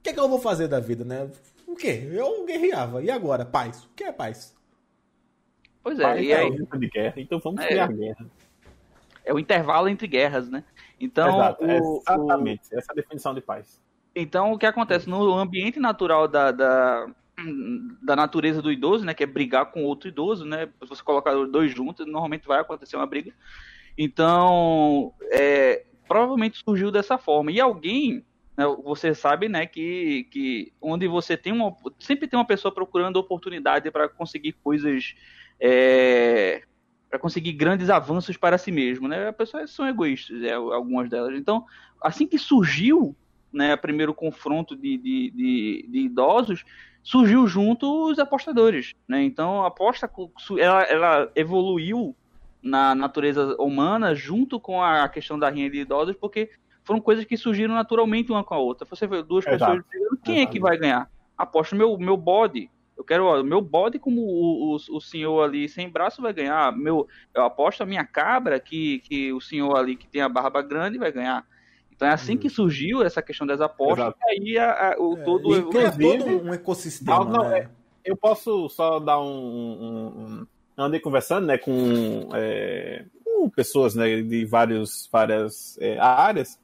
o 0.00 0.02
que, 0.02 0.10
é 0.10 0.12
que 0.14 0.20
eu 0.20 0.28
vou 0.28 0.40
fazer 0.40 0.66
da 0.66 0.80
vida, 0.80 1.04
né? 1.04 1.30
O 1.66 1.76
quê? 1.76 2.08
Eu 2.10 2.46
guerreava. 2.46 3.02
E 3.02 3.10
agora? 3.10 3.44
Paz. 3.44 3.84
O 3.84 3.90
que 3.94 4.04
é 4.04 4.10
paz? 4.10 4.56
Pois 5.82 6.00
é, 6.00 6.02
paz 6.02 6.20
e 6.20 6.32
é 6.32 6.36
aí? 6.38 6.46
É 6.46 6.76
de 6.78 6.88
guerra, 6.88 7.14
então 7.18 7.38
vamos 7.38 7.62
é, 7.62 7.68
criar 7.68 7.92
guerra. 7.92 8.26
É 9.24 9.34
o 9.34 9.38
intervalo 9.38 9.88
entre 9.88 10.06
guerras, 10.06 10.48
né? 10.48 10.64
Então, 10.98 11.28
Exato, 11.28 11.64
é 11.64 11.80
o, 11.80 12.02
exatamente, 12.06 12.62
o... 12.72 12.78
essa 12.78 12.90
é 12.90 12.92
a 12.92 12.94
definição 12.94 13.34
de 13.34 13.42
paz. 13.42 13.80
Então, 14.14 14.52
o 14.52 14.58
que 14.58 14.66
acontece 14.66 15.08
no 15.08 15.34
ambiente 15.34 15.78
natural 15.78 16.26
da, 16.26 16.50
da, 16.50 17.06
da 18.02 18.16
natureza 18.16 18.60
do 18.60 18.72
idoso, 18.72 19.04
né, 19.04 19.14
que 19.14 19.22
é 19.22 19.26
brigar 19.26 19.66
com 19.66 19.84
outro 19.84 20.08
idoso, 20.08 20.44
né, 20.44 20.66
se 20.82 20.88
você 20.88 21.02
colocar 21.02 21.36
os 21.36 21.50
dois 21.50 21.72
juntos, 21.72 22.06
normalmente 22.06 22.48
vai 22.48 22.60
acontecer 22.60 22.96
uma 22.96 23.06
briga. 23.06 23.32
Então, 23.96 25.12
é, 25.30 25.84
provavelmente 26.08 26.58
surgiu 26.58 26.90
dessa 26.90 27.18
forma. 27.18 27.52
E 27.52 27.60
alguém 27.60 28.24
você 28.66 29.14
sabe, 29.14 29.48
né, 29.48 29.66
que, 29.66 30.24
que 30.30 30.72
onde 30.80 31.06
você 31.06 31.36
tem 31.36 31.52
uma. 31.52 31.76
Sempre 31.98 32.28
tem 32.28 32.38
uma 32.38 32.46
pessoa 32.46 32.72
procurando 32.72 33.16
oportunidade 33.16 33.90
para 33.90 34.08
conseguir 34.08 34.52
coisas. 34.52 35.14
É, 35.60 36.62
para 37.08 37.18
conseguir 37.18 37.52
grandes 37.52 37.90
avanços 37.90 38.36
para 38.36 38.56
si 38.56 38.70
mesmo, 38.70 39.08
né? 39.08 39.28
As 39.28 39.36
pessoas 39.36 39.70
são 39.70 39.86
egoístas, 39.86 40.42
é, 40.42 40.52
algumas 40.52 41.10
delas. 41.10 41.36
Então, 41.36 41.66
assim 42.00 42.26
que 42.26 42.38
surgiu, 42.38 43.16
né, 43.52 43.74
o 43.74 43.78
primeiro 43.78 44.14
confronto 44.14 44.76
de, 44.76 44.96
de, 44.96 45.30
de, 45.30 45.88
de, 45.88 45.98
idosos, 45.98 46.64
surgiu 47.02 47.48
junto 47.48 48.10
os 48.10 48.18
apostadores, 48.20 48.94
né? 49.08 49.24
Então, 49.24 49.64
a 49.64 49.66
aposta 49.66 50.08
ela, 50.56 50.82
ela 50.84 51.32
evoluiu 51.34 52.14
na 52.62 52.94
natureza 52.94 53.56
humana 53.58 54.14
junto 54.14 54.60
com 54.60 54.82
a 54.82 55.08
questão 55.08 55.38
da 55.38 55.50
rinha 55.50 55.68
de 55.68 55.80
idosos, 55.80 56.14
porque 56.14 56.50
foram 56.84 57.00
coisas 57.00 57.24
que 57.24 57.36
surgiram 57.36 57.74
naturalmente 57.74 58.32
uma 58.32 58.44
com 58.44 58.54
a 58.54 58.58
outra. 58.58 58.86
Você 58.88 59.06
vê 59.06 59.22
duas 59.22 59.46
Exato. 59.46 59.58
pessoas 59.58 59.84
brigando, 59.88 60.20
quem 60.24 60.36
Exato. 60.36 60.48
é 60.48 60.52
que 60.52 60.60
vai 60.60 60.76
ganhar? 60.76 61.10
Aposto 61.36 61.76
meu, 61.76 61.96
meu 61.98 62.16
bode. 62.16 62.70
Eu 62.96 63.04
quero 63.04 63.24
o 63.24 63.42
meu 63.42 63.62
bode 63.62 63.98
como 63.98 64.20
o, 64.20 64.74
o, 64.74 64.76
o, 64.76 65.00
senhor 65.00 65.42
ali 65.42 65.68
sem 65.68 65.88
braço 65.88 66.20
vai 66.20 66.34
ganhar. 66.34 66.76
Meu, 66.76 67.08
eu 67.34 67.44
aposto 67.44 67.82
a 67.82 67.86
minha 67.86 68.04
cabra 68.04 68.60
que, 68.60 68.98
que 69.00 69.32
o 69.32 69.40
senhor 69.40 69.74
ali 69.74 69.96
que 69.96 70.06
tem 70.06 70.20
a 70.20 70.28
barba 70.28 70.60
grande 70.60 70.98
vai 70.98 71.10
ganhar. 71.10 71.46
Então 71.90 72.06
é 72.06 72.12
assim 72.12 72.36
que 72.36 72.50
surgiu 72.50 73.02
essa 73.02 73.22
questão 73.22 73.46
das 73.46 73.60
apostas. 73.60 74.06
Exato. 74.06 74.18
E 74.28 74.30
aí 74.30 74.58
a, 74.58 74.92
a, 74.92 75.00
o 75.00 75.16
é, 75.16 75.22
todo, 75.22 75.56
inclusive, 75.56 76.18
todo 76.18 76.44
um 76.44 76.52
ecossistema. 76.52 77.24
Não, 77.24 77.48
né? 77.48 77.58
é, 77.58 77.68
eu 78.04 78.16
posso 78.16 78.68
só 78.68 78.98
dar 78.98 79.18
um, 79.20 79.24
um, 79.24 80.46
um 80.78 80.82
andei 80.82 81.00
conversando, 81.00 81.46
né, 81.46 81.56
com, 81.56 82.28
é, 82.34 83.06
com 83.24 83.48
pessoas, 83.48 83.94
né, 83.94 84.20
de 84.20 84.44
vários, 84.44 85.08
várias 85.10 85.78
é, 85.80 85.98
áreas 85.98 86.58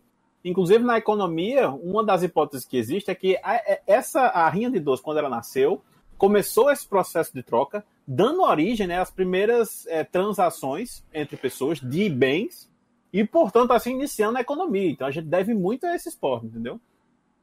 Inclusive, 0.44 0.84
na 0.84 0.98
economia, 0.98 1.70
uma 1.70 2.04
das 2.04 2.22
hipóteses 2.22 2.64
que 2.64 2.76
existe 2.76 3.10
é 3.10 3.14
que 3.14 3.36
a, 3.42 3.54
é, 3.56 3.82
essa 3.86 4.20
a 4.20 4.48
rinha 4.48 4.70
de 4.70 4.78
doce, 4.78 5.02
quando 5.02 5.18
ela 5.18 5.28
nasceu, 5.28 5.82
começou 6.16 6.70
esse 6.70 6.86
processo 6.86 7.32
de 7.34 7.42
troca, 7.42 7.84
dando 8.06 8.42
origem 8.42 8.86
né, 8.86 9.00
às 9.00 9.10
primeiras 9.10 9.86
é, 9.86 10.04
transações 10.04 11.04
entre 11.12 11.36
pessoas 11.36 11.80
de 11.80 12.08
bens 12.08 12.70
e, 13.12 13.24
portanto, 13.24 13.72
assim, 13.72 13.92
iniciando 13.92 14.38
a 14.38 14.40
economia. 14.40 14.90
Então, 14.90 15.06
a 15.06 15.10
gente 15.10 15.26
deve 15.26 15.52
muito 15.54 15.84
a 15.86 15.94
esse 15.94 16.08
esporte, 16.08 16.46
entendeu? 16.46 16.80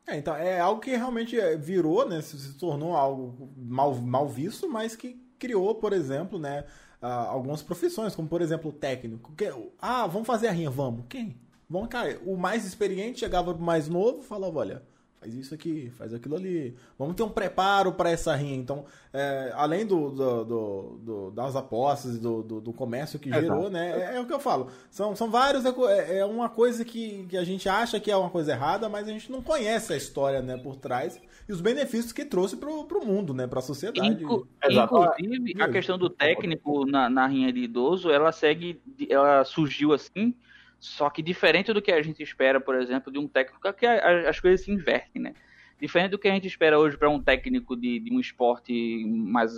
É, 0.08 0.18
então, 0.18 0.36
é 0.36 0.60
algo 0.60 0.82
que 0.82 0.92
realmente 0.92 1.40
é, 1.40 1.56
virou, 1.56 2.08
né, 2.08 2.22
se 2.22 2.58
tornou 2.58 2.96
algo 2.96 3.50
mal, 3.58 3.96
mal 3.96 4.28
visto, 4.28 4.70
mas 4.70 4.96
que 4.96 5.22
criou, 5.38 5.76
por 5.76 5.94
exemplo, 5.94 6.40
né, 6.40 6.66
algumas 7.02 7.62
profissões, 7.62 8.16
como, 8.16 8.30
por 8.30 8.42
exemplo, 8.42 8.70
o 8.70 8.74
técnico. 8.74 9.34
Ah, 9.80 10.08
vamos 10.08 10.26
fazer 10.26 10.48
a 10.48 10.52
rinha, 10.52 10.70
vamos. 10.70 11.06
Quem? 11.10 11.36
Bom, 11.74 11.88
cara, 11.88 12.20
o 12.24 12.38
mais 12.38 12.68
experiente 12.68 13.22
chegava 13.22 13.52
pro 13.52 13.64
mais 13.64 13.88
novo 13.88 14.20
e 14.20 14.24
falava, 14.24 14.60
olha, 14.60 14.84
faz 15.20 15.34
isso 15.34 15.56
aqui, 15.56 15.90
faz 15.98 16.14
aquilo 16.14 16.36
ali. 16.36 16.78
Vamos 17.00 17.16
ter 17.16 17.24
um 17.24 17.30
preparo 17.30 17.94
para 17.94 18.12
essa 18.12 18.36
rinha. 18.36 18.56
Então, 18.56 18.86
é, 19.12 19.52
além 19.56 19.84
do, 19.84 20.12
do, 20.12 20.46
do, 20.46 21.00
do, 21.02 21.32
das 21.32 21.56
apostas, 21.56 22.20
do, 22.20 22.44
do, 22.44 22.62
do 22.62 22.72
comércio 22.72 23.18
que 23.18 23.28
gerou, 23.28 23.72
né? 23.72 23.90
É, 23.90 24.18
é, 24.18 24.20
o 24.20 24.28
que 24.28 24.34
eu 24.34 24.40
falo. 24.40 24.70
São, 24.92 25.16
são 25.16 25.32
vários. 25.32 25.66
É, 25.66 26.20
é 26.20 26.26
uma 26.26 26.48
coisa 26.48 26.86
que, 26.86 27.26
que 27.28 27.36
a 27.36 27.44
gente 27.44 27.68
acha 27.68 28.00
que 28.00 28.12
é 28.12 28.16
uma 28.16 28.30
coisa 28.30 28.52
errada, 28.52 28.88
mas 28.88 29.08
a 29.08 29.12
gente 29.12 29.32
não 29.32 29.42
conhece 29.42 29.94
a 29.94 29.98
história 29.98 30.44
né, 30.44 30.56
por 30.56 30.76
trás 30.76 31.20
e 31.50 31.52
os 31.52 31.60
benefícios 31.60 32.14
que 32.14 32.24
trouxe 32.24 32.56
pro, 32.56 32.84
pro 32.84 33.04
mundo, 33.04 33.34
né? 33.34 33.48
Pra 33.48 33.62
sociedade. 33.62 34.08
Inclu 34.08 34.48
inclusive, 34.64 35.60
a 35.60 35.70
questão 35.70 35.98
do 35.98 36.08
técnico 36.08 36.86
na, 36.86 37.10
na 37.10 37.26
rinha 37.26 37.52
de 37.52 37.62
idoso, 37.62 38.12
ela 38.12 38.32
segue. 38.32 38.80
Ela 39.10 39.44
surgiu 39.44 39.92
assim 39.92 40.36
só 40.84 41.10
que 41.10 41.22
diferente 41.22 41.72
do 41.72 41.82
que 41.82 41.92
a 41.92 42.02
gente 42.02 42.22
espera, 42.22 42.60
por 42.60 42.76
exemplo, 42.76 43.12
de 43.12 43.18
um 43.18 43.28
técnico, 43.28 43.72
que 43.74 43.86
as 43.86 44.40
coisas 44.40 44.66
se 44.66 44.72
invertem, 44.72 45.22
né? 45.22 45.34
Diferente 45.80 46.12
do 46.12 46.20
que 46.20 46.28
a 46.28 46.34
gente 46.34 46.46
espera 46.46 46.78
hoje 46.78 46.98
para 46.98 47.10
um 47.10 47.22
técnico 47.22 47.76
de, 47.76 48.00
de, 48.00 48.14
um 48.14 48.20
esporte 48.20 49.06
mais, 49.06 49.52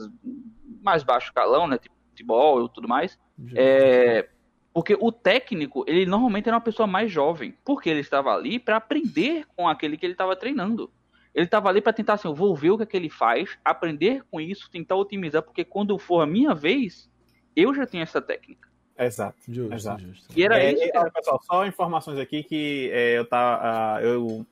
mais 0.81 1.03
baixo 1.03 1.33
calão, 1.33 1.67
né? 1.67 1.79
Tipo 1.79 1.95
futebol 2.09 2.65
e 2.65 2.69
tudo 2.69 2.87
mais. 2.87 3.19
É, 3.55 4.29
porque 4.71 4.95
o 4.99 5.11
técnico, 5.11 5.83
ele 5.87 6.05
normalmente 6.05 6.47
era 6.47 6.55
uma 6.55 6.61
pessoa 6.61 6.85
mais 6.85 7.11
jovem. 7.11 7.57
Porque 7.65 7.89
ele 7.89 8.01
estava 8.01 8.31
ali 8.33 8.59
para 8.59 8.77
aprender 8.77 9.45
com 9.55 9.67
aquele 9.67 9.97
que 9.97 10.05
ele 10.05 10.13
estava 10.13 10.35
treinando. 10.35 10.91
Ele 11.33 11.45
estava 11.45 11.69
ali 11.69 11.81
para 11.81 11.91
tentar 11.91 12.13
assim, 12.13 12.27
eu 12.27 12.35
vou 12.35 12.55
ver 12.55 12.69
o 12.69 12.77
que, 12.77 12.83
é 12.83 12.85
que 12.85 12.95
ele 12.95 13.09
faz, 13.09 13.57
aprender 13.65 14.23
com 14.29 14.39
isso, 14.39 14.69
tentar 14.69 14.95
otimizar, 14.95 15.41
porque 15.41 15.65
quando 15.65 15.97
for 15.97 16.21
a 16.21 16.25
minha 16.25 16.53
vez, 16.53 17.09
eu 17.55 17.73
já 17.73 17.85
tenho 17.85 18.03
essa 18.03 18.21
técnica. 18.21 18.69
Exato. 18.97 19.37
Justo, 19.47 19.73
Exato. 19.73 20.01
Justo. 20.01 20.27
E 20.35 20.43
era 20.43 20.61
é, 20.61 20.71
isso. 20.71 20.83
E, 20.83 21.11
pessoal, 21.11 21.41
só 21.43 21.65
informações 21.65 22.17
aqui 22.19 22.43
que 22.43 22.89
é, 22.93 23.17
eu 23.17 23.25
tá. 23.25 23.99
Uh, 23.99 24.05
eu, 24.05 24.45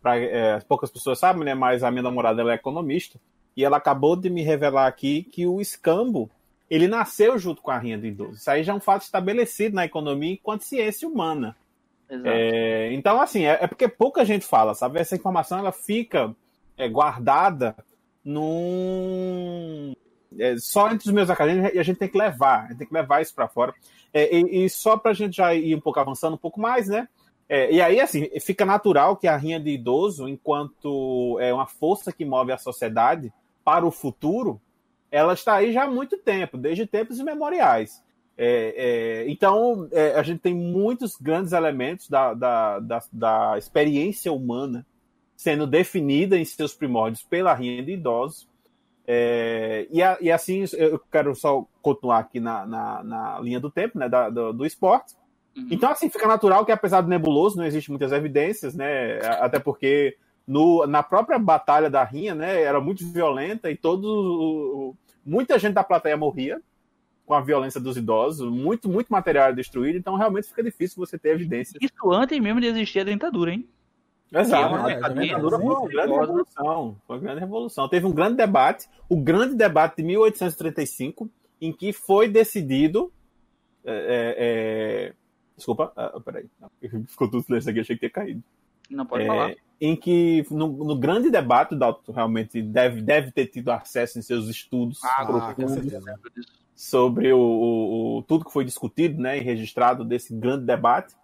pra, 0.00 0.18
é, 0.18 0.60
poucas 0.60 0.90
pessoas 0.90 1.18
sabem, 1.18 1.44
né? 1.44 1.54
Mas 1.54 1.82
a 1.82 1.90
minha 1.90 2.02
namorada 2.02 2.40
ela 2.40 2.52
é 2.52 2.56
economista. 2.56 3.20
E 3.56 3.64
ela 3.64 3.76
acabou 3.76 4.16
de 4.16 4.30
me 4.30 4.42
revelar 4.42 4.86
aqui 4.86 5.24
que 5.24 5.46
o 5.46 5.60
escambo 5.60 6.30
ele 6.70 6.88
nasceu 6.88 7.38
junto 7.38 7.60
com 7.60 7.70
a 7.70 7.76
rinha 7.76 7.98
do 7.98 8.06
idoso. 8.06 8.38
Isso 8.38 8.50
aí 8.50 8.64
já 8.64 8.72
é 8.72 8.76
um 8.76 8.80
fato 8.80 9.02
estabelecido 9.02 9.76
na 9.76 9.84
economia 9.84 10.32
enquanto 10.32 10.62
ciência 10.62 11.06
humana. 11.06 11.54
É, 12.24 12.92
então, 12.92 13.20
assim, 13.20 13.44
é, 13.44 13.58
é, 13.60 13.66
porque 13.66 13.88
pouca 13.88 14.24
gente 14.24 14.46
fala, 14.46 14.74
sabe? 14.74 14.98
Essa 14.98 15.16
informação 15.16 15.58
ela 15.58 15.72
fica 15.72 16.34
é, 16.76 16.88
guardada 16.88 17.76
num. 18.24 19.94
É, 20.38 20.56
só 20.58 20.90
entre 20.90 21.08
os 21.08 21.12
meus 21.12 21.30
acadêmicos 21.30 21.74
e 21.74 21.78
a 21.78 21.82
gente 21.82 21.98
tem 21.98 22.08
que 22.08 22.18
levar, 22.18 22.68
tem 22.76 22.86
que 22.86 22.94
levar 22.94 23.20
isso 23.20 23.34
para 23.34 23.48
fora. 23.48 23.74
É, 24.12 24.34
e, 24.34 24.64
e, 24.64 24.70
só 24.70 24.96
para 24.96 25.12
a 25.12 25.14
gente 25.14 25.36
já 25.36 25.54
ir 25.54 25.74
um 25.74 25.80
pouco 25.80 26.00
avançando 26.00 26.34
um 26.34 26.38
pouco 26.38 26.60
mais, 26.60 26.88
né? 26.88 27.08
É, 27.48 27.70
e 27.72 27.82
aí, 27.82 28.00
assim, 28.00 28.28
fica 28.40 28.64
natural 28.64 29.16
que 29.16 29.28
a 29.28 29.36
rinha 29.36 29.60
de 29.60 29.70
idoso, 29.70 30.28
enquanto 30.28 31.38
é 31.40 31.52
uma 31.52 31.66
força 31.66 32.12
que 32.12 32.24
move 32.24 32.52
a 32.52 32.58
sociedade 32.58 33.32
para 33.64 33.84
o 33.86 33.90
futuro, 33.90 34.60
ela 35.10 35.34
está 35.34 35.56
aí 35.56 35.72
já 35.72 35.84
há 35.84 35.90
muito 35.90 36.16
tempo, 36.16 36.56
desde 36.56 36.86
tempos 36.86 37.18
imemoriais. 37.18 38.02
É, 38.36 38.74
é, 39.24 39.30
então, 39.30 39.86
é, 39.92 40.14
a 40.14 40.22
gente 40.22 40.40
tem 40.40 40.54
muitos 40.54 41.16
grandes 41.16 41.52
elementos 41.52 42.08
da, 42.08 42.32
da, 42.32 42.78
da, 42.80 43.02
da, 43.12 43.58
experiência 43.58 44.32
humana 44.32 44.86
sendo 45.36 45.66
definida 45.66 46.38
em 46.38 46.44
seus 46.44 46.74
primórdios 46.74 47.22
pela 47.22 47.52
rinha 47.52 47.82
de 47.84 47.92
idosos. 47.92 48.48
É, 49.14 49.86
e, 49.90 50.02
a, 50.02 50.16
e, 50.22 50.32
assim, 50.32 50.64
eu 50.72 50.98
quero 51.10 51.34
só 51.34 51.66
continuar 51.82 52.20
aqui 52.20 52.40
na, 52.40 52.64
na, 52.64 53.04
na 53.04 53.40
linha 53.40 53.60
do 53.60 53.70
tempo, 53.70 53.98
né, 53.98 54.08
da, 54.08 54.30
do, 54.30 54.54
do 54.54 54.64
esporte. 54.64 55.14
Uhum. 55.54 55.68
Então, 55.70 55.90
assim, 55.90 56.08
fica 56.08 56.26
natural 56.26 56.64
que, 56.64 56.72
apesar 56.72 57.02
do 57.02 57.10
nebuloso, 57.10 57.58
não 57.58 57.66
existe 57.66 57.90
muitas 57.90 58.10
evidências, 58.10 58.74
né, 58.74 59.18
até 59.38 59.58
porque 59.58 60.16
no, 60.46 60.86
na 60.86 61.02
própria 61.02 61.38
batalha 61.38 61.90
da 61.90 62.02
rinha, 62.02 62.34
né, 62.34 62.62
era 62.62 62.80
muito 62.80 63.06
violenta 63.06 63.70
e 63.70 63.76
todo, 63.76 64.94
muita 65.26 65.58
gente 65.58 65.74
da 65.74 65.84
plateia 65.84 66.16
morria 66.16 66.58
com 67.26 67.34
a 67.34 67.40
violência 67.42 67.80
dos 67.80 67.98
idosos, 67.98 68.50
muito, 68.50 68.88
muito 68.88 69.08
material 69.10 69.54
destruído, 69.54 69.98
então 69.98 70.16
realmente 70.16 70.48
fica 70.48 70.62
difícil 70.62 70.96
você 70.96 71.18
ter 71.18 71.34
evidências. 71.34 71.82
Isso 71.82 72.10
antes 72.10 72.40
mesmo 72.40 72.62
de 72.62 72.66
existir 72.68 73.00
a 73.00 73.04
dentadura, 73.04 73.52
hein? 73.52 73.68
Exato, 74.32 74.74
a 75.04 75.08
dentadura 75.10 75.58
foi 75.58 75.66
uma 75.66 75.88
grande 75.88 76.12
revolução. 76.12 76.96
Foi 77.06 77.16
uma 77.16 77.22
grande 77.22 77.40
revolução. 77.40 77.88
Teve 77.88 78.06
um 78.06 78.12
grande 78.12 78.36
debate, 78.36 78.88
o 79.08 79.16
grande 79.16 79.54
debate 79.54 79.96
de 79.96 80.04
1835, 80.04 81.30
em 81.60 81.72
que 81.72 81.92
foi 81.92 82.28
decidido. 82.28 83.12
É, 83.84 83.92
é, 83.92 84.34
é 85.08 85.14
desculpa, 85.56 85.92
ah, 85.96 86.18
peraí. 86.24 86.46
Ficou 87.06 87.28
tudo 87.30 87.42
silêncio 87.42 87.70
aqui, 87.70 87.80
achei 87.80 87.96
que 87.96 88.00
tinha 88.00 88.10
caído. 88.10 88.42
Não 88.90 89.06
pode 89.06 89.26
falar. 89.26 89.50
É, 89.50 89.56
em 89.80 89.96
que, 89.96 90.46
no, 90.50 90.68
no, 90.68 90.96
grande 90.96 91.30
debate, 91.30 91.74
o 91.74 91.78
Dalton 91.78 92.12
realmente 92.12 92.62
deve, 92.62 93.02
deve 93.02 93.32
ter 93.32 93.46
tido 93.46 93.70
acesso 93.70 94.18
em 94.18 94.22
seus 94.22 94.48
estudos 94.48 95.00
ah, 95.04 95.26
profundos 95.26 95.92
sobre 96.74 97.32
o, 97.32 97.38
o, 97.38 98.18
o, 98.18 98.22
tudo 98.22 98.44
que 98.44 98.52
foi 98.52 98.64
discutido 98.64 99.20
né, 99.20 99.38
e 99.38 99.40
registrado 99.40 100.04
desse 100.04 100.34
grande 100.34 100.64
debate. 100.64 101.14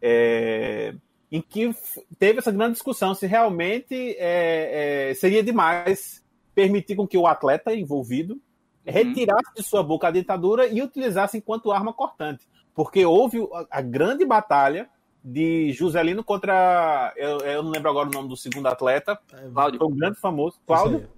É, 0.00 0.94
em 1.34 1.42
que 1.42 1.74
teve 2.16 2.38
essa 2.38 2.52
grande 2.52 2.74
discussão 2.74 3.12
se 3.12 3.26
realmente 3.26 4.14
é, 4.20 5.08
é, 5.10 5.14
seria 5.14 5.42
demais 5.42 6.24
permitir 6.54 6.94
com 6.94 7.08
que 7.08 7.18
o 7.18 7.26
atleta 7.26 7.74
envolvido 7.74 8.34
uhum. 8.34 8.40
retirasse 8.84 9.52
de 9.56 9.64
sua 9.64 9.82
boca 9.82 10.06
a 10.06 10.12
dentadura 10.12 10.68
e 10.68 10.80
utilizasse 10.80 11.36
enquanto 11.36 11.72
arma 11.72 11.92
cortante. 11.92 12.46
Porque 12.72 13.04
houve 13.04 13.38
a, 13.68 13.80
grande 13.80 14.24
batalha 14.24 14.88
de 15.24 15.72
Juscelino 15.72 16.22
contra. 16.22 17.12
Eu, 17.16 17.38
eu, 17.38 17.64
não 17.64 17.72
lembro 17.72 17.90
agora 17.90 18.08
o 18.08 18.12
nome 18.12 18.28
do 18.28 18.36
segundo 18.36 18.68
atleta. 18.68 19.18
É, 19.32 19.48
Cláudio. 19.48 19.78
Foi 19.80 19.88
um 19.88 19.96
grande 19.96 20.20
famoso. 20.20 20.60
Cláudio? 20.64 21.08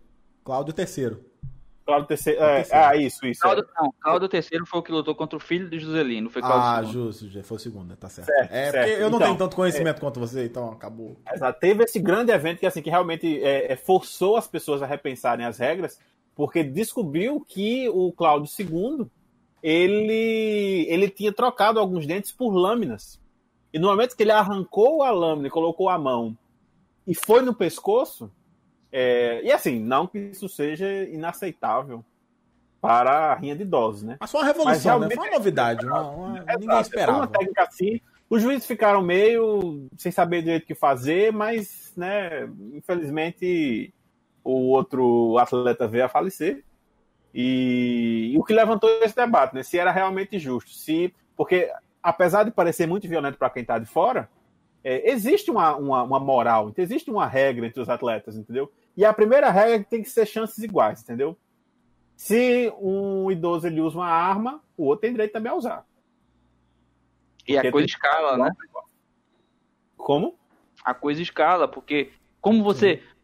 Cláudio 0.42 0.74
III. 0.78 1.18
Cláudio 1.86 2.08
terceiro. 2.08 2.42
É, 2.42 2.66
ah, 2.72 2.96
isso, 2.96 3.24
isso. 3.24 3.40
Cláudio, 3.40 3.64
é. 3.64 3.80
não, 3.80 3.94
Cláudio 4.00 4.28
terceiro 4.28 4.66
foi 4.66 4.80
o 4.80 4.82
que 4.82 4.90
lutou 4.90 5.14
contra 5.14 5.36
o 5.36 5.40
filho 5.40 5.70
de 5.70 5.78
Juscelino. 5.78 6.28
Foi 6.28 6.42
Cláudio 6.42 6.68
ah, 6.68 6.82
justo, 6.82 7.44
foi 7.44 7.56
o 7.56 7.60
segundo, 7.60 7.96
tá 7.96 8.08
certo. 8.08 8.26
certo 8.26 8.52
é, 8.52 8.70
certo. 8.72 8.88
eu 8.88 9.08
não 9.08 9.18
então, 9.18 9.20
tenho 9.20 9.38
tanto 9.38 9.54
conhecimento 9.54 9.98
é, 9.98 10.00
quanto 10.00 10.18
você, 10.18 10.46
então 10.46 10.72
acabou. 10.72 11.16
Exato. 11.32 11.60
Teve 11.60 11.84
esse 11.84 12.00
grande 12.00 12.32
evento 12.32 12.58
que, 12.58 12.66
assim, 12.66 12.82
que 12.82 12.90
realmente 12.90 13.40
é, 13.40 13.72
é, 13.72 13.76
forçou 13.76 14.36
as 14.36 14.48
pessoas 14.48 14.82
a 14.82 14.86
repensarem 14.86 15.46
as 15.46 15.58
regras, 15.58 16.00
porque 16.34 16.64
descobriu 16.64 17.40
que 17.40 17.88
o 17.90 18.12
Cláudio 18.12 18.50
II 18.58 19.06
ele, 19.62 20.86
ele 20.88 21.08
tinha 21.08 21.32
trocado 21.32 21.78
alguns 21.78 22.04
dentes 22.04 22.32
por 22.32 22.50
lâminas. 22.50 23.20
E 23.72 23.78
no 23.78 23.86
momento 23.86 24.16
que 24.16 24.24
ele 24.24 24.32
arrancou 24.32 25.04
a 25.04 25.10
lâmina 25.12 25.46
e 25.46 25.50
colocou 25.50 25.88
a 25.88 25.96
mão 25.96 26.36
e 27.06 27.14
foi 27.14 27.42
no 27.42 27.54
pescoço, 27.54 28.28
é, 28.92 29.40
e 29.42 29.52
assim, 29.52 29.78
não 29.80 30.06
que 30.06 30.18
isso 30.18 30.48
seja 30.48 30.86
inaceitável 31.04 32.04
para 32.80 33.32
a 33.32 33.34
rinha 33.34 33.56
de 33.56 33.62
idosos, 33.62 34.02
né? 34.02 34.16
Mas 34.20 34.30
foi 34.30 34.40
uma 34.40 34.46
revolução, 34.46 34.98
né? 35.00 35.08
Foi 35.14 35.28
uma 35.28 35.36
novidade, 35.36 35.84
uma, 35.84 36.10
uma... 36.10 36.44
É, 36.46 36.56
ninguém 36.58 36.80
esperava. 36.80 37.18
Uma 37.18 37.26
técnica 37.26 37.64
assim, 37.64 38.00
os 38.28 38.42
juízes 38.42 38.66
ficaram 38.66 39.02
meio 39.02 39.88
sem 39.96 40.12
saber 40.12 40.42
direito 40.42 40.64
o 40.64 40.66
que 40.66 40.74
fazer, 40.74 41.32
mas, 41.32 41.92
né, 41.96 42.48
infelizmente 42.72 43.92
o 44.44 44.70
outro 44.70 45.36
atleta 45.38 45.88
veio 45.88 46.04
a 46.04 46.08
falecer. 46.08 46.64
E, 47.34 48.30
e 48.32 48.38
o 48.38 48.44
que 48.44 48.54
levantou 48.54 48.88
esse 49.02 49.14
debate, 49.14 49.54
né? 49.54 49.62
Se 49.62 49.78
era 49.78 49.90
realmente 49.90 50.38
justo, 50.38 50.70
se 50.70 51.12
porque 51.36 51.70
apesar 52.02 52.44
de 52.44 52.50
parecer 52.50 52.86
muito 52.86 53.08
violento 53.08 53.36
para 53.36 53.50
quem 53.50 53.62
está 53.62 53.78
de 53.78 53.86
fora, 53.86 54.28
é, 54.88 55.10
existe 55.10 55.50
uma, 55.50 55.74
uma, 55.74 56.04
uma, 56.04 56.20
moral, 56.20 56.72
existe 56.76 57.10
uma 57.10 57.26
regra 57.26 57.66
entre 57.66 57.80
os 57.80 57.88
atletas, 57.88 58.36
entendeu? 58.36 58.72
E 58.96 59.04
a 59.04 59.12
primeira 59.12 59.50
regra 59.50 59.74
é 59.74 59.78
que 59.80 59.90
tem 59.90 60.00
que 60.00 60.08
ser 60.08 60.24
chances 60.24 60.62
iguais, 60.62 61.02
entendeu? 61.02 61.36
Se 62.14 62.72
um 62.80 63.28
idoso 63.28 63.66
ele 63.66 63.80
usa 63.80 63.98
uma 63.98 64.06
arma, 64.06 64.62
o 64.76 64.84
outro 64.84 65.00
tem 65.00 65.10
direito 65.10 65.32
também 65.32 65.50
a 65.50 65.56
usar. 65.56 65.84
E 67.48 67.54
porque 67.54 67.66
a 67.66 67.72
coisa 67.72 67.86
escala, 67.88 68.38
né? 68.38 68.52
Como? 69.96 70.38
A 70.84 70.94
coisa 70.94 71.20
escala, 71.20 71.66
porque 71.66 72.12
como 72.40 72.62
você. 72.62 72.98
Sim. 72.98 73.15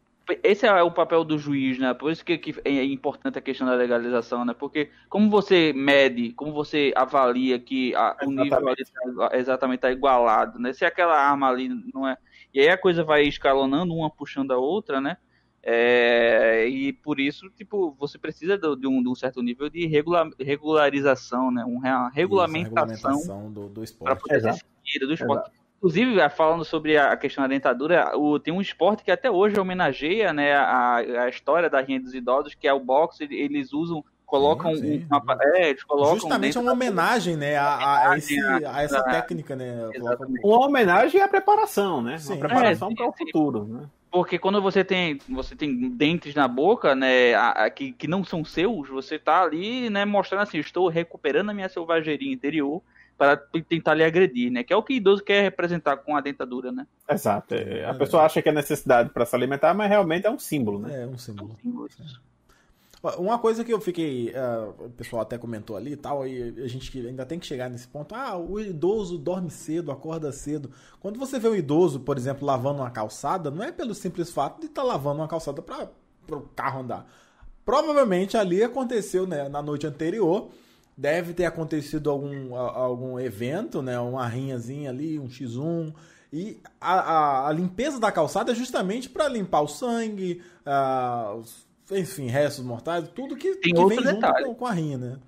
Esse 0.42 0.66
é 0.66 0.82
o 0.82 0.90
papel 0.90 1.24
do 1.24 1.37
juiz, 1.37 1.78
né? 1.78 1.92
Por 1.94 2.12
isso 2.12 2.24
que, 2.24 2.38
que, 2.38 2.54
é 2.64 2.85
importante 2.85 3.38
a 3.38 3.42
questão 3.42 3.66
da 3.66 3.74
legalização, 3.74 4.44
né? 4.44 4.54
Porque 4.54 4.90
como 5.08 5.28
você 5.28 5.72
mede, 5.72 6.32
como 6.32 6.52
você 6.52 6.92
avalia 6.94 7.58
que 7.58 7.94
a, 7.94 8.16
o 8.22 8.30
nível 8.30 8.61
tá, 8.61 9.37
exatamente 9.37 9.78
está 9.78 9.90
igualado, 9.90 10.58
né? 10.58 10.72
Se 10.72 10.85
aquela 10.85 11.16
arma 11.18 11.48
ali 11.48 11.68
não 11.92 12.06
é. 12.06 12.16
E 12.54 12.61
aí 12.61 12.68
a 12.68 12.78
coisa 12.78 13.02
vai 13.02 13.22
escalonando, 13.22 13.94
uma 13.94 14.11
puxando 14.11 14.52
a 14.52 14.58
outra, 14.58 15.00
né? 15.00 15.16
É, 15.64 16.66
e 16.68 16.92
por 16.92 17.20
isso, 17.20 17.48
tipo, 17.50 17.94
você 17.98 18.18
precisa 18.18 18.58
de, 18.58 18.76
de, 18.76 18.87
um, 18.87 19.02
de 19.02 19.08
um, 19.08 19.14
certo 19.14 19.40
nível 19.42 19.68
de 19.68 19.87
regular, 19.87 20.28
regularização, 20.38 21.50
né? 21.50 21.64
Uma 21.64 22.11
regulamentação, 22.11 22.87
Isso, 22.87 23.04
regulamentação 23.04 23.52
do, 23.52 23.68
do 23.68 23.85
esporte. 23.85 24.04
Para 24.04 24.16
poder 24.16 24.54
ser 24.54 25.06
do 25.06 25.12
esporte. 25.12 25.48
Exato. 25.48 25.62
Inclusive, 25.83 26.16
falando 26.31 26.64
sobre 26.64 26.97
a 26.97 27.16
questão 27.16 27.42
da 27.42 27.49
dentadura, 27.49 28.16
o, 28.16 28.38
tem 28.38 28.55
um 28.55 28.61
esporte 28.61 29.03
que 29.03 29.11
até 29.11 29.29
hoje 29.29 29.59
homenageia 29.59 30.33
né, 30.33 30.55
a, 30.55 30.99
a 31.25 31.29
história 31.29 31.68
da 31.68 31.81
rinha 31.81 31.99
dos 31.99 32.14
idosos, 32.14 32.55
que 32.55 32.68
é 32.68 32.73
o 32.73 32.79
boxe. 32.79 33.27
Eles 33.29 33.73
usam 33.73 34.05
colocam 34.25 34.75
sim, 34.77 35.01
sim. 35.01 35.07
Uma, 35.11 35.37
é, 35.57 35.71
eles 35.71 35.83
colocam 35.83 36.14
justamente 36.14 36.57
uma 36.57 36.73
homenagem 36.73 37.37
né 37.37 37.59
a, 37.59 38.12
a, 38.12 38.16
esse, 38.16 38.40
a 38.42 38.81
essa 38.81 39.03
técnica 39.03 39.55
né 39.55 39.90
uma 40.42 40.66
homenagem 40.66 41.21
à 41.21 41.29
preparação 41.29 42.01
né 42.01 42.16
sim. 42.16 42.33
uma 42.33 42.38
preparação 42.38 42.90
é, 42.90 42.95
para 42.95 43.09
o 43.09 43.12
futuro 43.12 43.64
né 43.66 43.90
porque 44.11 44.38
quando 44.38 44.62
você 44.62 44.83
tem 44.83 45.18
você 45.29 45.55
tem 45.55 45.90
dentes 45.90 46.35
na 46.35 46.49
boca 46.49 46.95
né 46.95 47.35
a, 47.35 47.51
a, 47.64 47.71
que, 47.71 47.92
que 47.92 48.09
não 48.09 48.25
são 48.25 48.42
seus 48.42 48.88
você 48.88 49.18
tá 49.18 49.42
ali 49.42 49.90
né 49.90 50.07
mostrando 50.07 50.40
assim 50.40 50.57
estou 50.57 50.88
recuperando 50.88 51.51
a 51.51 51.55
minha 51.55 51.68
selvageria 51.68 52.33
interior 52.33 52.81
para 53.16 53.37
tentar 53.37 53.94
lhe 53.94 54.05
agredir, 54.05 54.51
né? 54.51 54.62
Que 54.62 54.72
é 54.72 54.77
o 54.77 54.83
que 54.83 54.94
o 54.94 54.96
idoso 54.96 55.22
quer 55.22 55.42
representar 55.42 55.96
com 55.98 56.16
a 56.16 56.20
dentadura, 56.20 56.72
né? 56.72 56.87
Exato. 57.09 57.55
É, 57.55 57.85
a 57.85 57.94
pessoa 57.94 58.25
acha 58.25 58.42
que 58.42 58.48
é 58.48 58.53
necessidade 58.53 59.11
para 59.11 59.25
se 59.25 59.35
alimentar, 59.35 59.75
mas 59.75 59.88
realmente 59.88 60.27
é 60.27 60.31
um 60.31 60.38
símbolo, 60.38 60.81
né? 60.81 61.03
É 61.03 61.07
um 61.07 61.16
símbolo. 61.16 61.51
É 61.53 61.68
um 61.68 61.88
símbolo 61.88 61.88
Uma 63.18 63.38
coisa 63.38 63.64
que 63.64 63.72
eu 63.72 63.81
fiquei. 63.81 64.31
Uh, 64.31 64.87
o 64.87 64.90
pessoal 64.90 65.22
até 65.22 65.38
comentou 65.38 65.77
ali 65.77 65.92
e 65.92 65.96
tal, 65.96 66.27
e 66.27 66.62
a 66.62 66.66
gente 66.66 67.07
ainda 67.07 67.25
tem 67.25 67.38
que 67.38 67.46
chegar 67.46 67.70
nesse 67.70 67.87
ponto. 67.87 68.14
Ah, 68.14 68.37
o 68.37 68.59
idoso 68.59 69.18
dorme 69.18 69.51
cedo, 69.51 69.92
acorda 69.92 70.33
cedo. 70.33 70.70
Quando 70.98 71.18
você 71.18 71.38
vê 71.38 71.48
um 71.48 71.55
idoso, 71.55 72.01
por 72.01 72.16
exemplo, 72.16 72.46
lavando 72.46 72.81
uma 72.81 72.90
calçada, 72.90 73.51
não 73.51 73.62
é 73.62 73.70
pelo 73.70 73.94
simples 73.94 74.31
fato 74.31 74.61
de 74.61 74.66
estar 74.66 74.83
tá 74.83 74.88
lavando 74.88 75.20
uma 75.20 75.29
calçada 75.29 75.62
para 75.62 75.88
o 76.29 76.42
carro 76.57 76.81
andar. 76.81 77.07
Provavelmente 77.64 78.37
ali 78.37 78.62
aconteceu 78.64 79.27
né, 79.27 79.48
na 79.48 79.62
noite 79.62 79.87
anterior 79.87 80.51
deve 80.96 81.35
ter 81.35 81.44
acontecido 81.44 82.11
algum, 82.11 82.55
algum 82.55 83.18
evento, 83.18 83.83
né? 83.83 83.98
Uma 83.98 84.26
rinhazinha 84.26 84.90
ali, 84.90 85.18
um 85.18 85.28
X1. 85.28 85.94
E 86.33 86.61
a, 86.81 86.94
a, 86.94 87.48
a 87.48 87.52
limpeza 87.52 88.00
da 88.00 88.11
calçada 88.11 88.52
é 88.52 88.55
justamente 88.55 89.09
para 89.09 89.28
limpar 89.28 89.61
o 89.61 89.68
sangue, 89.68 90.42
os, 91.37 91.66
enfim, 91.90 92.26
restos 92.26 92.64
mortais, 92.64 93.07
tudo 93.09 93.37
que, 93.37 93.57
Tem 93.57 93.74
que 93.74 93.85
vem 93.85 94.02
junto 94.02 94.33
com, 94.44 94.55
com, 94.55 94.66
a 94.66 94.72
rinha, 94.72 94.96
né? 94.96 95.18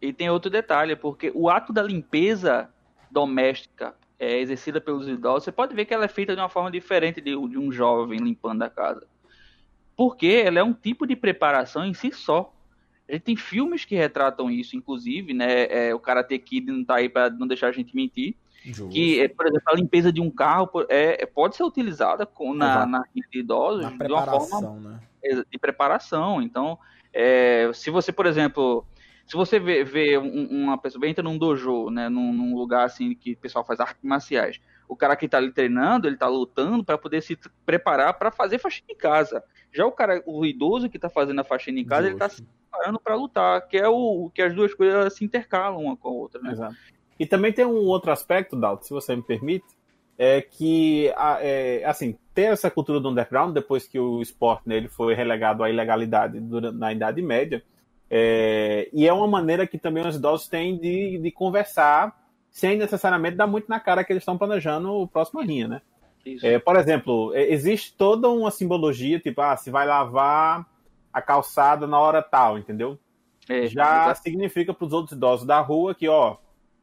E 0.00 0.12
tem 0.12 0.28
outro 0.30 0.50
detalhe, 0.50 0.96
porque 0.96 1.30
o 1.34 1.48
ato 1.48 1.72
da 1.72 1.82
limpeza 1.82 2.68
doméstica 3.08 3.94
é, 4.18 4.38
exercida 4.38 4.80
pelos 4.80 5.08
idosos, 5.08 5.44
você 5.44 5.52
pode 5.52 5.74
ver 5.74 5.84
que 5.84 5.92
ela 5.92 6.04
é 6.04 6.08
feita 6.08 6.34
de 6.34 6.40
uma 6.40 6.48
forma 6.48 6.70
diferente 6.70 7.20
de, 7.20 7.30
de 7.30 7.58
um 7.58 7.70
jovem 7.70 8.18
limpando 8.18 8.62
a 8.62 8.70
casa. 8.70 9.06
Porque 9.96 10.42
ela 10.44 10.58
é 10.58 10.62
um 10.62 10.72
tipo 10.72 11.06
de 11.06 11.14
preparação 11.14 11.84
em 11.84 11.92
si 11.92 12.12
só. 12.12 12.52
A 13.08 13.12
gente 13.12 13.22
tem 13.22 13.36
filmes 13.36 13.84
que 13.84 13.94
retratam 13.94 14.50
isso, 14.50 14.76
inclusive, 14.76 15.34
né? 15.34 15.64
É, 15.64 15.94
o 15.94 15.98
Karate 15.98 16.38
Kid 16.38 16.70
não 16.70 16.84
tá 16.84 16.96
aí 16.96 17.08
para 17.08 17.30
não 17.30 17.46
deixar 17.46 17.68
a 17.68 17.72
gente 17.72 17.94
mentir. 17.94 18.36
Justo. 18.64 18.88
Que, 18.90 19.28
por 19.30 19.46
exemplo, 19.46 19.64
a 19.66 19.74
limpeza 19.74 20.12
de 20.12 20.20
um 20.20 20.30
carro 20.30 20.70
é, 20.88 21.26
pode 21.26 21.56
ser 21.56 21.64
utilizada 21.64 22.24
com, 22.24 22.54
na, 22.54 22.86
na 22.86 23.02
de 23.14 23.40
idosos 23.40 23.88
de 23.88 24.12
uma 24.12 24.40
forma 24.40 24.78
né? 24.78 25.44
de 25.50 25.58
preparação. 25.58 26.40
Então, 26.40 26.78
é, 27.12 27.70
se 27.74 27.90
você, 27.90 28.12
por 28.12 28.24
exemplo, 28.24 28.86
se 29.26 29.36
você 29.36 29.58
vê, 29.58 29.84
vê 29.84 30.16
uma 30.16 30.78
pessoa, 30.78 31.06
entra 31.06 31.22
num 31.22 31.38
dojo, 31.38 31.90
né, 31.90 32.08
num, 32.08 32.32
num, 32.32 32.54
lugar 32.54 32.84
assim 32.84 33.14
que 33.14 33.32
o 33.32 33.36
pessoal 33.36 33.64
faz 33.64 33.80
artes 33.80 34.02
marciais, 34.02 34.60
o 34.88 34.96
cara 34.96 35.16
que 35.16 35.26
está 35.26 35.38
ali 35.38 35.50
treinando, 35.50 36.06
ele 36.06 36.16
está 36.16 36.28
lutando 36.28 36.84
para 36.84 36.98
poder 36.98 37.22
se 37.22 37.38
preparar 37.64 38.14
para 38.14 38.30
fazer 38.30 38.58
faxina 38.58 38.88
em 38.90 38.96
casa. 38.96 39.42
Já 39.72 39.86
o 39.86 39.92
cara, 39.92 40.22
o 40.26 40.44
idoso 40.44 40.88
que 40.88 40.96
está 40.96 41.08
fazendo 41.08 41.40
a 41.40 41.44
faxina 41.44 41.80
em 41.80 41.84
casa, 41.84 42.08
Justo. 42.08 42.16
ele 42.16 42.24
está 42.24 42.28
se 42.28 42.42
preparando 42.70 43.00
para 43.00 43.14
lutar, 43.14 43.68
que 43.68 43.76
é 43.76 43.88
o 43.88 44.30
que 44.34 44.42
as 44.42 44.54
duas 44.54 44.74
coisas 44.74 45.14
se 45.14 45.24
intercalam 45.24 45.80
uma 45.80 45.96
com 45.96 46.08
a 46.08 46.12
outra, 46.12 46.40
né? 46.40 46.52
Exato. 46.52 46.76
E 47.18 47.26
também 47.26 47.52
tem 47.52 47.64
um 47.64 47.86
outro 47.86 48.10
aspecto, 48.10 48.56
Dalton, 48.56 48.82
se 48.82 48.90
você 48.90 49.14
me 49.14 49.22
permite, 49.22 49.66
é 50.18 50.40
que, 50.40 51.12
é, 51.40 51.82
assim, 51.84 52.16
ter 52.34 52.52
essa 52.52 52.70
cultura 52.70 53.00
do 53.00 53.08
underground, 53.08 53.54
depois 53.54 53.86
que 53.86 53.98
o 53.98 54.20
esporte 54.20 54.68
né, 54.68 54.76
ele 54.76 54.88
foi 54.88 55.14
relegado 55.14 55.62
à 55.62 55.70
ilegalidade 55.70 56.40
durante, 56.40 56.76
na 56.76 56.92
Idade 56.92 57.22
Média, 57.22 57.62
é, 58.10 58.90
e 58.92 59.06
é 59.06 59.12
uma 59.12 59.26
maneira 59.26 59.66
que 59.66 59.78
também 59.78 60.06
os 60.06 60.16
idosos 60.16 60.48
têm 60.48 60.76
de, 60.78 61.18
de 61.18 61.30
conversar 61.30 62.14
sem 62.50 62.76
necessariamente 62.76 63.36
dar 63.36 63.46
muito 63.46 63.68
na 63.68 63.80
cara 63.80 64.04
que 64.04 64.12
eles 64.12 64.22
estão 64.22 64.36
planejando 64.36 64.92
o 64.92 65.08
próximo 65.08 65.40
rinha, 65.40 65.66
né? 65.66 65.82
É, 66.42 66.58
por 66.58 66.76
exemplo, 66.76 67.32
é, 67.34 67.52
existe 67.52 67.94
toda 67.94 68.28
uma 68.28 68.50
simbologia, 68.50 69.18
tipo, 69.18 69.40
ah, 69.40 69.56
se 69.56 69.70
vai 69.70 69.86
lavar 69.86 70.66
a 71.12 71.20
calçada 71.20 71.86
na 71.86 71.98
hora 71.98 72.22
tal, 72.22 72.58
entendeu? 72.58 72.98
É, 73.48 73.66
Já 73.66 74.14
significa 74.14 74.72
para 74.72 74.86
os 74.86 74.92
outros 74.92 75.16
idosos 75.16 75.46
da 75.46 75.60
rua 75.60 75.94
que, 75.94 76.08
ó, 76.08 76.36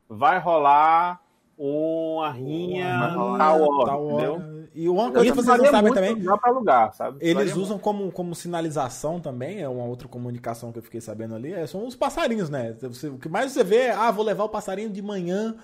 vai 0.10 0.40
rolar 0.40 1.22
uma 1.58 2.32
rinha 2.32 3.14
tal 3.38 3.62
hora, 3.62 3.94
entendeu? 3.94 4.68
E 4.74 4.88
uma 4.88 5.12
coisa 5.12 5.26
que 5.26 5.36
vocês 5.36 5.58
não 5.58 5.66
sabem 5.66 5.94
também. 5.94 6.24
Pra 6.24 6.52
lugar, 6.52 6.94
sabe? 6.94 7.18
Eles 7.22 7.56
usam 7.56 7.78
como, 7.78 8.12
como 8.12 8.36
sinalização 8.36 9.20
também, 9.20 9.62
é 9.62 9.68
uma 9.68 9.84
outra 9.84 10.08
comunicação 10.08 10.72
que 10.72 10.80
eu 10.80 10.84
fiquei 10.84 11.02
sabendo 11.02 11.36
ali, 11.36 11.54
é, 11.54 11.66
são 11.68 11.86
os 11.86 11.96
passarinhos, 11.96 12.50
né? 12.50 12.76
Você, 12.82 13.08
o 13.10 13.18
que 13.18 13.28
mais 13.28 13.52
você 13.52 13.64
vê 13.64 13.88
é, 13.88 13.92
ah, 13.92 14.12
vou 14.12 14.24
levar 14.24 14.44
o 14.46 14.50
passarinho 14.50 14.90
de 14.90 15.02
manhã 15.02 15.56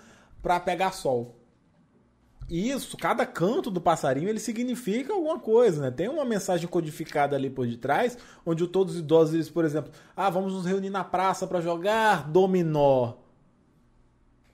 para 0.41 0.59
pegar 0.59 0.91
sol. 0.91 1.35
Isso, 2.49 2.95
cada 2.95 3.25
canto 3.25 3.71
do 3.71 3.81
passarinho 3.81 4.29
ele 4.29 4.39
significa 4.39 5.13
alguma 5.13 5.39
coisa, 5.39 5.81
né? 5.81 5.91
Tem 5.91 6.07
uma 6.07 6.23
mensagem 6.23 6.67
codificada 6.67 7.35
ali 7.35 7.49
por 7.49 7.65
detrás, 7.65 8.17
onde 8.45 8.67
todos 8.67 8.95
os 8.95 8.99
idosos, 8.99 9.33
eles, 9.33 9.49
por 9.49 9.65
exemplo, 9.65 9.91
ah, 10.15 10.29
vamos 10.29 10.53
nos 10.53 10.65
reunir 10.65 10.91
na 10.91 11.03
praça 11.03 11.47
para 11.47 11.59
jogar 11.59 12.29
dominó. 12.29 13.13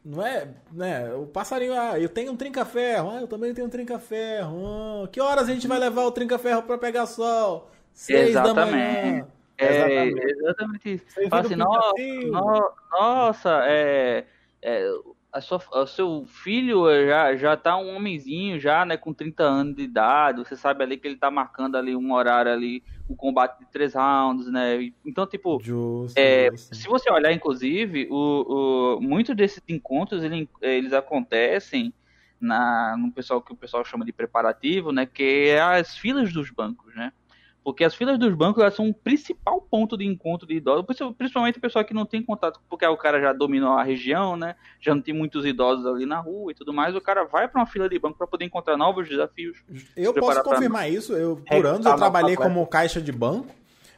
Não 0.03 0.25
é, 0.25 0.47
né? 0.71 1.13
O 1.13 1.27
passarinho, 1.27 1.73
ah, 1.73 1.99
eu 1.99 2.09
tenho 2.09 2.31
um 2.31 2.37
trinca-ferro, 2.37 3.11
ah, 3.11 3.21
eu 3.21 3.27
também 3.27 3.53
tenho 3.53 3.67
um 3.67 3.69
trinca-ferro. 3.69 5.03
Ah, 5.03 5.07
que 5.09 5.19
horas 5.19 5.49
a 5.49 5.53
gente 5.53 5.67
vai 5.67 5.77
levar 5.77 6.05
o 6.05 6.11
trinca-ferro 6.11 6.63
para 6.63 6.77
pegar 6.77 7.05
sol? 7.05 7.69
Seis 7.93 8.29
exatamente. 8.29 8.55
da 8.55 8.65
manhã. 8.65 9.27
É, 9.57 9.75
exatamente. 9.75 11.03
exatamente 11.17 11.53
assim, 11.53 12.25
nossa, 12.25 12.73
nossa, 12.91 13.61
é, 13.65 14.25
é, 14.61 14.91
a 15.31 15.39
sua, 15.39 15.61
o 15.71 15.87
seu 15.87 16.25
filho 16.25 16.85
já, 17.07 17.35
já 17.37 17.57
tá 17.57 17.77
um 17.77 17.95
homenzinho, 17.95 18.59
já, 18.59 18.85
né, 18.85 18.97
com 18.97 19.13
30 19.13 19.43
anos 19.43 19.75
de 19.75 19.83
idade, 19.83 20.39
você 20.39 20.57
sabe 20.57 20.83
ali 20.83 20.97
que 20.97 21.07
ele 21.07 21.15
tá 21.15 21.31
marcando 21.31 21.77
ali 21.77 21.95
um 21.95 22.11
horário 22.13 22.51
ali, 22.51 22.83
um 23.09 23.15
combate 23.15 23.59
de 23.59 23.65
três 23.71 23.93
rounds, 23.93 24.51
né, 24.51 24.91
então, 25.05 25.25
tipo, 25.25 25.57
justo, 25.61 26.17
é, 26.17 26.51
justo. 26.51 26.75
se 26.75 26.87
você 26.87 27.09
olhar, 27.09 27.31
inclusive, 27.31 28.09
o, 28.11 28.97
o, 28.97 29.01
muitos 29.01 29.33
desses 29.33 29.63
encontros, 29.69 30.21
ele, 30.21 30.49
eles 30.61 30.91
acontecem 30.91 31.93
na, 32.39 32.97
no 32.97 33.09
pessoal 33.09 33.41
que 33.41 33.53
o 33.53 33.57
pessoal 33.57 33.85
chama 33.85 34.03
de 34.03 34.11
preparativo, 34.11 34.91
né, 34.91 35.05
que 35.05 35.47
é 35.47 35.61
as 35.61 35.97
filas 35.97 36.33
dos 36.33 36.51
bancos, 36.51 36.93
né, 36.93 37.13
porque 37.63 37.83
as 37.83 37.93
filas 37.93 38.17
dos 38.17 38.33
bancos 38.33 38.61
elas 38.61 38.75
são 38.75 38.85
um 38.85 38.93
principal 38.93 39.61
ponto 39.61 39.95
de 39.95 40.05
encontro 40.05 40.47
de 40.47 40.55
idosos, 40.55 40.85
principalmente 41.17 41.59
o 41.59 41.61
pessoal 41.61 41.85
que 41.85 41.93
não 41.93 42.05
tem 42.05 42.23
contato, 42.23 42.59
porque 42.67 42.85
o 42.85 42.97
cara 42.97 43.21
já 43.21 43.33
dominou 43.33 43.73
a 43.73 43.83
região, 43.83 44.35
né? 44.35 44.55
Já 44.79 44.95
não 44.95 45.01
tem 45.01 45.13
muitos 45.13 45.45
idosos 45.45 45.85
ali 45.85 46.05
na 46.05 46.19
rua 46.19 46.51
e 46.51 46.55
tudo 46.55 46.73
mais. 46.73 46.95
O 46.95 47.01
cara 47.01 47.23
vai 47.23 47.47
para 47.47 47.61
uma 47.61 47.67
fila 47.67 47.87
de 47.87 47.99
banco 47.99 48.17
para 48.17 48.25
poder 48.25 48.45
encontrar 48.45 48.75
novos 48.77 49.07
desafios. 49.07 49.59
Eu 49.95 50.13
posso 50.13 50.41
confirmar 50.41 50.83
pra... 50.83 50.89
isso. 50.89 51.13
Eu, 51.13 51.41
por 51.47 51.65
anos 51.65 51.85
eu 51.85 51.95
trabalhei 51.95 52.35
como 52.35 52.65
caixa 52.65 52.99
de 52.99 53.11
banco. 53.11 53.53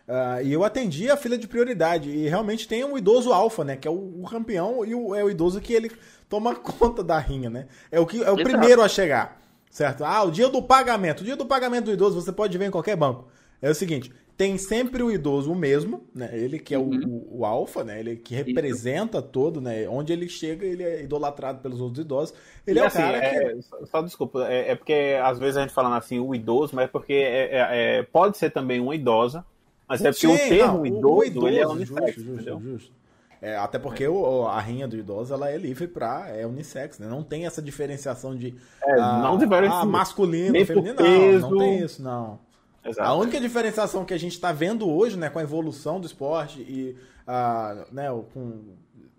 Uh, 0.05 0.43
e 0.43 0.51
eu 0.51 0.65
atendi 0.65 1.09
a 1.09 1.15
fila 1.15 1.37
de 1.37 1.47
prioridade. 1.47 2.09
E 2.09 2.27
realmente 2.27 2.67
tem 2.67 2.83
um 2.83 2.97
idoso 2.97 3.31
alfa, 3.31 3.63
né? 3.63 3.77
Que 3.77 3.87
é 3.87 3.91
o, 3.91 4.21
o 4.21 4.27
campeão 4.29 4.83
e 4.85 4.93
o, 4.93 5.15
é 5.15 5.23
o 5.23 5.29
idoso 5.29 5.61
que 5.61 5.73
ele 5.73 5.89
toma 6.27 6.53
conta 6.59 7.01
da 7.01 7.17
rinha, 7.17 7.49
né? 7.49 7.67
É 7.89 7.97
o, 7.97 8.05
que, 8.05 8.21
é 8.21 8.29
o 8.29 8.35
primeiro 8.35 8.81
a 8.81 8.89
chegar. 8.89 9.41
Certo? 9.69 10.03
Ah, 10.03 10.21
o 10.23 10.29
dia 10.29 10.49
do 10.49 10.61
pagamento. 10.61 11.21
O 11.21 11.23
dia 11.23 11.37
do 11.37 11.45
pagamento 11.45 11.85
do 11.85 11.93
idoso 11.93 12.19
você 12.19 12.33
pode 12.33 12.57
ver 12.57 12.65
em 12.65 12.71
qualquer 12.71 12.97
banco 12.97 13.25
é 13.63 13.71
o 13.71 13.75
seguinte: 13.75 14.11
tem 14.35 14.57
sempre 14.57 15.01
o 15.01 15.11
idoso 15.11 15.51
o 15.51 15.55
mesmo, 15.55 16.03
né? 16.13 16.29
Ele 16.33 16.59
que 16.59 16.73
é 16.73 16.77
uhum. 16.77 17.23
o, 17.29 17.39
o, 17.39 17.45
alfa, 17.45 17.83
né? 17.83 17.99
Ele 17.99 18.15
que 18.15 18.35
representa 18.35 19.19
Isso. 19.19 19.27
todo, 19.27 19.61
né? 19.61 19.87
Onde 19.87 20.11
ele 20.11 20.27
chega, 20.27 20.65
ele 20.65 20.83
é 20.83 21.03
idolatrado 21.03 21.59
pelos 21.59 21.79
outros 21.79 22.03
idosos. 22.03 22.35
Ele 22.65 22.79
e 22.79 22.81
é 22.81 22.85
assim, 22.85 22.99
o 22.99 23.01
cara 23.01 23.17
é, 23.17 23.53
que. 23.53 23.61
Só, 23.85 24.01
desculpa, 24.01 24.45
é, 24.47 24.71
é, 24.71 24.75
porque 24.75 25.17
às 25.23 25.39
vezes 25.39 25.57
a 25.57 25.61
gente 25.61 25.73
falando 25.73 25.95
assim, 25.95 26.19
o 26.19 26.35
idoso, 26.35 26.75
mas 26.75 26.85
é 26.85 26.87
porque 26.87 27.13
é, 27.13 27.55
é, 27.55 27.99
é, 27.99 28.03
pode 28.03 28.37
ser 28.37 28.49
também 28.49 28.79
uma 28.79 28.95
idosa, 28.95 29.45
mas 29.87 30.03
é 30.03 30.11
porque 30.11 30.27
Sim, 30.27 30.33
o 30.33 30.37
termo 30.37 30.77
não, 30.79 30.85
idoso, 30.85 31.15
o 31.15 31.23
idoso, 31.23 31.47
ele 31.47 31.59
é 31.59 31.67
unissex, 31.67 32.15
justo, 32.15 32.43
justo, 32.43 32.59
justo. 32.61 32.91
É, 33.39 33.57
até 33.57 33.77
porque 33.77 34.07
o, 34.07 34.47
a 34.47 34.59
rinha 34.61 34.87
do 34.87 34.97
idoso 34.97 35.33
ela 35.33 35.49
é 35.49 35.57
livre 35.57 35.85
para 35.85 36.29
é 36.29 36.47
unissex, 36.47 36.97
né? 36.97 37.07
Não 37.07 37.21
tem 37.21 37.45
essa 37.45 37.61
diferenciação 37.61 38.35
de 38.35 38.55
é, 38.81 38.93
ah, 38.93 39.19
não 39.21 39.37
diferencia. 39.37 39.79
ah, 39.79 39.85
masculino, 39.85 40.65
feminino, 40.65 40.95
não, 40.95 41.49
não 41.49 41.57
tem 41.57 41.79
isso, 41.79 42.01
não. 42.01 42.39
Exato. 42.85 43.07
A 43.07 43.13
única 43.13 43.39
diferenciação 43.39 44.03
que 44.03 44.13
a 44.13 44.17
gente 44.17 44.33
está 44.33 44.51
vendo 44.51 44.89
hoje, 44.89 45.17
né, 45.17 45.29
com 45.29 45.39
a 45.39 45.43
evolução 45.43 45.99
do 45.99 46.05
esporte 46.05 46.59
e 46.61 46.97
uh, 47.27 47.93
né, 47.93 48.09
com 48.33 48.75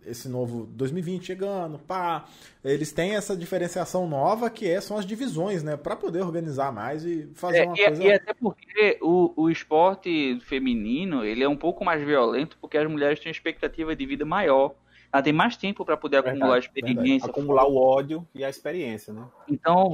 esse 0.06 0.28
novo 0.28 0.66
2020 0.66 1.24
chegando, 1.24 1.78
pá, 1.78 2.26
eles 2.62 2.92
têm 2.92 3.16
essa 3.16 3.34
diferenciação 3.34 4.06
nova 4.06 4.50
que 4.50 4.68
é, 4.68 4.80
são 4.80 4.98
as 4.98 5.06
divisões, 5.06 5.62
né, 5.62 5.76
para 5.76 5.96
poder 5.96 6.20
organizar 6.20 6.72
mais 6.72 7.04
e 7.04 7.28
fazer 7.34 7.60
é, 7.60 7.64
uma 7.64 7.74
e, 7.74 7.84
coisa. 7.86 8.04
E 8.04 8.12
até 8.12 8.34
porque 8.34 8.98
o, 9.00 9.32
o 9.34 9.50
esporte 9.50 10.38
feminino 10.40 11.24
ele 11.24 11.42
é 11.42 11.48
um 11.48 11.56
pouco 11.56 11.84
mais 11.84 12.04
violento 12.04 12.58
porque 12.60 12.76
as 12.76 12.88
mulheres 12.90 13.18
têm 13.18 13.32
expectativa 13.32 13.96
de 13.96 14.04
vida 14.04 14.24
maior 14.24 14.74
ela 15.14 15.22
tem 15.22 15.32
mais 15.32 15.56
tempo 15.56 15.84
para 15.84 15.96
poder 15.96 16.16
verdade, 16.16 16.38
acumular 16.38 16.58
experiência. 16.58 17.30
Acumular 17.30 17.64
o 17.68 17.76
ódio 17.76 18.26
e 18.34 18.44
a 18.44 18.50
experiência, 18.50 19.12
né? 19.12 19.24
Então, 19.48 19.88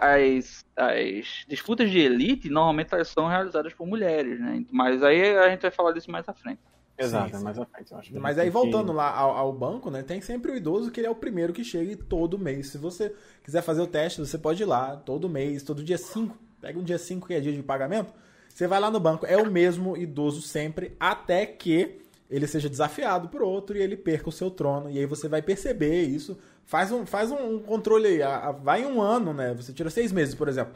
as, 0.00 0.66
as 0.76 1.44
disputas 1.46 1.88
de 1.88 2.00
elite 2.00 2.48
normalmente 2.50 2.92
elas 2.92 3.06
são 3.06 3.28
realizadas 3.28 3.72
por 3.72 3.86
mulheres, 3.86 4.40
né? 4.40 4.64
Mas 4.72 5.04
aí 5.04 5.38
a 5.38 5.50
gente 5.50 5.62
vai 5.62 5.70
falar 5.70 5.92
disso 5.92 6.10
mais 6.10 6.28
à 6.28 6.32
frente. 6.32 6.58
Exato, 6.98 7.30
sim, 7.30 7.38
sim. 7.38 7.44
mais 7.44 7.58
à 7.60 7.64
frente. 7.64 7.94
acho 7.94 8.18
Mas 8.18 8.40
aí 8.40 8.50
voltando 8.50 8.92
lá 8.92 9.14
ao, 9.14 9.30
ao, 9.36 9.52
banco, 9.52 9.88
né? 9.88 10.02
Tem 10.02 10.20
sempre 10.20 10.50
o 10.50 10.56
idoso 10.56 10.90
que 10.90 10.98
ele 10.98 11.06
é 11.06 11.10
o 11.10 11.14
primeiro 11.14 11.52
que 11.52 11.62
chega 11.62 11.96
todo 11.96 12.36
mês. 12.36 12.70
Se 12.70 12.76
você 12.76 13.14
quiser 13.44 13.62
fazer 13.62 13.82
o 13.82 13.86
teste, 13.86 14.20
você 14.20 14.36
pode 14.36 14.64
ir 14.64 14.66
lá 14.66 14.96
todo 14.96 15.28
mês, 15.28 15.62
todo 15.62 15.84
dia 15.84 15.96
5. 15.96 16.36
Pega 16.60 16.76
um 16.76 16.82
dia 16.82 16.98
5 16.98 17.28
que 17.28 17.34
é 17.34 17.40
dia 17.40 17.52
de 17.52 17.62
pagamento. 17.62 18.12
Você 18.48 18.66
vai 18.66 18.80
lá 18.80 18.90
no 18.90 18.98
banco, 18.98 19.24
é 19.26 19.36
o 19.36 19.48
mesmo 19.48 19.96
idoso 19.96 20.42
sempre, 20.42 20.96
até 20.98 21.46
que 21.46 22.00
ele 22.30 22.46
seja 22.46 22.68
desafiado 22.68 23.28
por 23.28 23.42
outro 23.42 23.76
e 23.76 23.82
ele 23.82 23.96
perca 23.96 24.28
o 24.28 24.32
seu 24.32 24.50
trono. 24.50 24.88
E 24.88 24.98
aí 24.98 25.04
você 25.04 25.28
vai 25.28 25.42
perceber 25.42 26.04
isso. 26.04 26.38
Faz 26.64 26.92
um, 26.92 27.04
faz 27.04 27.32
um 27.32 27.58
controle 27.58 28.06
aí. 28.06 28.20
Vai 28.62 28.86
um 28.86 29.02
ano, 29.02 29.34
né? 29.34 29.52
Você 29.54 29.72
tira 29.72 29.90
seis 29.90 30.12
meses, 30.12 30.34
por 30.34 30.46
exemplo. 30.46 30.72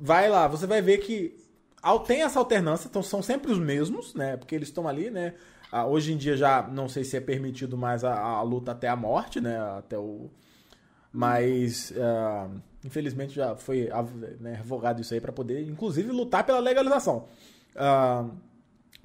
Vai 0.00 0.30
lá, 0.30 0.48
você 0.48 0.66
vai 0.66 0.80
ver 0.80 0.98
que 0.98 1.36
tem 2.06 2.22
essa 2.22 2.38
alternância, 2.38 2.88
então 2.88 3.02
são 3.02 3.22
sempre 3.22 3.52
os 3.52 3.58
mesmos, 3.58 4.14
né? 4.14 4.36
Porque 4.36 4.54
eles 4.54 4.68
estão 4.68 4.88
ali, 4.88 5.10
né? 5.10 5.34
Hoje 5.88 6.12
em 6.12 6.16
dia 6.16 6.36
já 6.36 6.62
não 6.62 6.88
sei 6.88 7.04
se 7.04 7.16
é 7.16 7.20
permitido 7.20 7.76
mais 7.76 8.02
a, 8.04 8.14
a 8.14 8.42
luta 8.42 8.72
até 8.72 8.88
a 8.88 8.96
morte, 8.96 9.40
né? 9.40 9.58
Até 9.78 9.98
o. 9.98 10.30
Mas. 11.12 11.90
Uh, 11.90 12.60
infelizmente 12.84 13.34
já 13.34 13.54
foi 13.56 13.88
né, 14.40 14.54
revogado 14.54 15.00
isso 15.00 15.14
aí 15.14 15.20
para 15.20 15.32
poder, 15.32 15.68
inclusive, 15.68 16.10
lutar 16.10 16.44
pela 16.44 16.58
legalização. 16.58 17.28
Uh, 17.76 18.30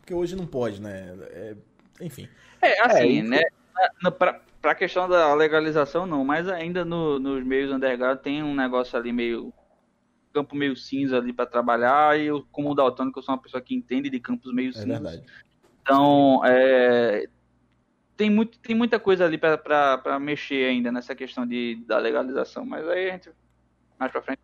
porque 0.07 0.13
hoje 0.13 0.37
não 0.37 0.47
pode, 0.47 0.81
né? 0.81 1.17
É, 1.31 1.55
enfim. 1.99 2.29
É, 2.61 2.81
assim, 2.81 3.19
é, 3.19 3.23
né? 3.23 3.41
Na, 4.01 4.09
pra, 4.09 4.39
pra 4.61 4.73
questão 4.73 5.09
da 5.09 5.33
legalização, 5.33 6.07
não, 6.07 6.23
mas 6.23 6.47
ainda 6.47 6.85
no, 6.85 7.19
nos 7.19 7.43
meios 7.43 7.73
underground 7.73 8.19
tem 8.19 8.41
um 8.41 8.55
negócio 8.55 8.97
ali 8.97 9.11
meio. 9.11 9.53
campo 10.33 10.55
meio 10.55 10.77
cinza 10.77 11.17
ali 11.17 11.33
para 11.33 11.45
trabalhar, 11.45 12.17
e 12.17 12.27
eu, 12.27 12.47
como 12.53 12.73
daltônico, 12.73 13.19
eu 13.19 13.23
sou 13.23 13.35
uma 13.35 13.41
pessoa 13.41 13.61
que 13.61 13.75
entende 13.75 14.09
de 14.09 14.17
campos 14.17 14.53
meio 14.53 14.69
é 14.69 14.73
cinza. 14.73 14.87
Verdade. 14.87 15.23
Então, 15.81 16.41
é, 16.45 17.27
tem, 18.15 18.29
muito, 18.29 18.57
tem 18.59 18.75
muita 18.77 18.97
coisa 19.01 19.25
ali 19.25 19.37
para 19.37 20.17
mexer 20.21 20.69
ainda 20.69 20.89
nessa 20.89 21.13
questão 21.13 21.45
de, 21.45 21.83
da 21.85 21.97
legalização, 21.97 22.65
mas 22.65 22.87
aí 22.87 23.09
a 23.09 23.11
gente 23.11 23.29
mais 23.99 24.09
pra 24.09 24.21
frente. 24.21 24.39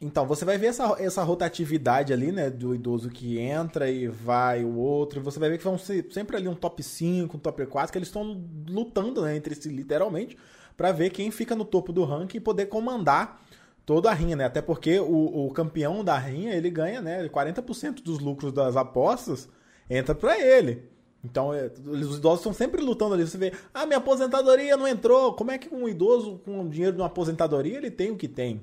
Então, 0.00 0.26
você 0.26 0.44
vai 0.44 0.58
ver 0.58 0.66
essa, 0.66 0.96
essa 0.98 1.22
rotatividade 1.22 2.12
ali, 2.12 2.32
né? 2.32 2.50
Do 2.50 2.74
idoso 2.74 3.08
que 3.10 3.38
entra 3.38 3.90
e 3.90 4.08
vai 4.08 4.64
o 4.64 4.76
outro. 4.76 5.20
Você 5.22 5.38
vai 5.38 5.50
ver 5.50 5.58
que 5.58 5.64
vão 5.64 5.78
ser 5.78 6.06
sempre 6.10 6.36
ali 6.36 6.48
um 6.48 6.54
top 6.54 6.82
5, 6.82 7.36
um 7.36 7.40
top 7.40 7.66
4, 7.66 7.92
que 7.92 7.98
eles 7.98 8.08
estão 8.08 8.42
lutando 8.68 9.22
né, 9.22 9.36
entre 9.36 9.54
si, 9.54 9.68
literalmente, 9.68 10.36
para 10.76 10.92
ver 10.92 11.10
quem 11.10 11.30
fica 11.30 11.54
no 11.54 11.64
topo 11.64 11.92
do 11.92 12.04
ranking 12.04 12.38
e 12.38 12.40
poder 12.40 12.66
comandar 12.66 13.42
toda 13.86 14.10
a 14.10 14.14
rinha, 14.14 14.36
né? 14.36 14.44
Até 14.44 14.60
porque 14.60 14.98
o, 14.98 15.46
o 15.46 15.50
campeão 15.52 16.04
da 16.04 16.18
rinha, 16.18 16.54
ele 16.54 16.70
ganha, 16.70 17.00
né? 17.00 17.28
40% 17.28 18.02
dos 18.02 18.18
lucros 18.18 18.52
das 18.52 18.76
apostas 18.76 19.48
entra 19.88 20.14
para 20.14 20.40
ele. 20.40 20.88
Então, 21.24 21.54
é, 21.54 21.70
os 21.86 22.18
idosos 22.18 22.40
estão 22.40 22.52
sempre 22.52 22.82
lutando 22.82 23.14
ali. 23.14 23.26
Você 23.26 23.38
vê, 23.38 23.52
ah, 23.72 23.86
minha 23.86 23.98
aposentadoria 23.98 24.76
não 24.76 24.86
entrou. 24.86 25.32
Como 25.32 25.50
é 25.50 25.58
que 25.58 25.74
um 25.74 25.88
idoso 25.88 26.38
com 26.44 26.68
dinheiro 26.68 26.94
de 26.94 27.00
uma 27.00 27.06
aposentadoria 27.06 27.78
ele 27.78 27.90
tem 27.90 28.10
o 28.10 28.16
que 28.16 28.28
tem? 28.28 28.62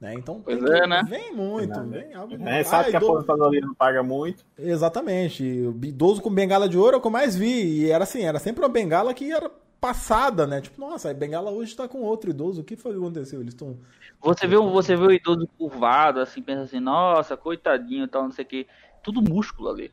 Né? 0.00 0.14
Então, 0.14 0.40
pois 0.40 0.62
é, 0.62 0.86
né? 0.86 1.02
vem 1.08 1.34
muito. 1.34 1.76
É, 1.76 1.82
vem 1.82 2.14
algo... 2.14 2.48
é, 2.48 2.62
sabe 2.62 2.88
ah, 2.88 2.90
que 2.90 2.96
a 2.96 2.98
aposentadoria 3.00 3.60
não 3.60 3.74
paga 3.74 4.02
muito. 4.02 4.46
Exatamente. 4.56 5.42
Idoso 5.42 6.22
com 6.22 6.30
bengala 6.30 6.68
de 6.68 6.78
ouro 6.78 6.94
é 6.94 6.98
o 6.98 7.00
que 7.00 7.06
eu 7.06 7.12
mais 7.12 7.36
vi. 7.36 7.82
E 7.82 7.90
era 7.90 8.04
assim, 8.04 8.22
era 8.22 8.38
sempre 8.38 8.62
uma 8.62 8.68
bengala 8.68 9.12
que 9.12 9.32
era 9.32 9.50
passada, 9.80 10.46
né? 10.46 10.60
Tipo, 10.60 10.80
nossa, 10.80 11.10
a 11.10 11.14
bengala 11.14 11.50
hoje 11.50 11.74
tá 11.74 11.88
com 11.88 12.02
outro 12.02 12.30
idoso. 12.30 12.60
O 12.60 12.64
que 12.64 12.76
foi 12.76 12.92
que 12.92 12.98
aconteceu? 12.98 13.40
Eles 13.40 13.54
estão. 13.54 13.76
Você 14.20 14.46
vê, 14.46 14.56
você 14.56 14.96
vê 14.96 15.04
o 15.04 15.12
idoso 15.12 15.48
curvado, 15.58 16.20
assim, 16.20 16.42
pensa 16.42 16.62
assim, 16.62 16.80
nossa, 16.80 17.36
coitadinho 17.36 18.06
tal, 18.06 18.24
não 18.24 18.32
sei 18.32 18.44
o 18.44 18.48
que. 18.48 18.66
Tudo 19.02 19.20
músculo 19.20 19.70
ali. 19.70 19.92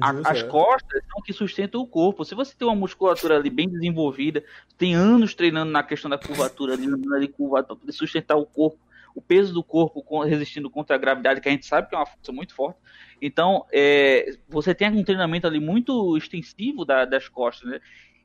A, 0.00 0.10
as 0.30 0.40
é. 0.40 0.44
costas 0.44 1.02
são 1.10 1.20
que 1.22 1.32
sustentam 1.32 1.80
o 1.80 1.86
corpo. 1.86 2.24
Se 2.24 2.34
você 2.34 2.54
tem 2.56 2.66
uma 2.66 2.74
musculatura 2.74 3.36
ali 3.36 3.50
bem 3.50 3.68
desenvolvida, 3.68 4.44
tem 4.76 4.94
anos 4.94 5.34
treinando 5.34 5.72
na 5.72 5.82
questão 5.82 6.08
da 6.08 6.18
curvatura 6.18 6.74
ali, 6.74 6.86
ali 7.14 7.26
curvado 7.26 7.66
para 7.66 7.76
poder 7.76 7.92
sustentar 7.92 8.36
o 8.36 8.46
corpo, 8.46 8.78
o 9.18 9.20
peso 9.20 9.52
do 9.52 9.64
corpo 9.64 10.22
resistindo 10.22 10.70
contra 10.70 10.94
a 10.94 10.98
gravidade, 10.98 11.40
que 11.40 11.48
a 11.48 11.50
gente 11.50 11.66
sabe 11.66 11.88
que 11.88 11.94
é 11.96 11.98
uma 11.98 12.06
força 12.06 12.30
muito 12.30 12.54
forte. 12.54 12.78
Então, 13.20 13.66
é, 13.72 14.38
você 14.48 14.72
tem 14.72 14.88
um 14.88 15.02
treinamento 15.02 15.44
ali 15.44 15.58
muito 15.58 16.16
extensivo 16.16 16.84
da, 16.84 17.04
das 17.04 17.28
costas, 17.28 17.68
né? 17.68 17.80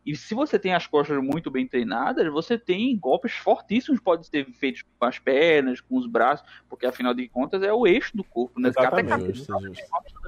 E 0.05 0.15
se 0.15 0.35
você 0.35 0.59
tem 0.59 0.75
as 0.75 0.85
costas 0.85 1.17
muito 1.23 1.49
bem 1.49 1.67
treinadas, 1.67 2.31
você 2.31 2.59
tem 2.59 2.95
golpes 2.95 3.31
fortíssimos 3.31 3.99
que 3.99 4.05
podem 4.05 4.23
ser 4.23 4.45
feitos 4.51 4.83
com 4.83 5.05
as 5.05 5.17
pernas, 5.17 5.81
com 5.81 5.97
os 5.97 6.05
braços, 6.05 6.47
porque 6.69 6.85
afinal 6.85 7.13
de 7.13 7.27
contas 7.27 7.63
é 7.63 7.73
o 7.73 7.87
eixo 7.87 8.15
do 8.15 8.23
corpo, 8.23 8.59
né? 8.59 8.69
Exatamente. 8.69 9.13
Até 9.13 9.33
justo, 9.33 9.59
justo. 9.61 9.83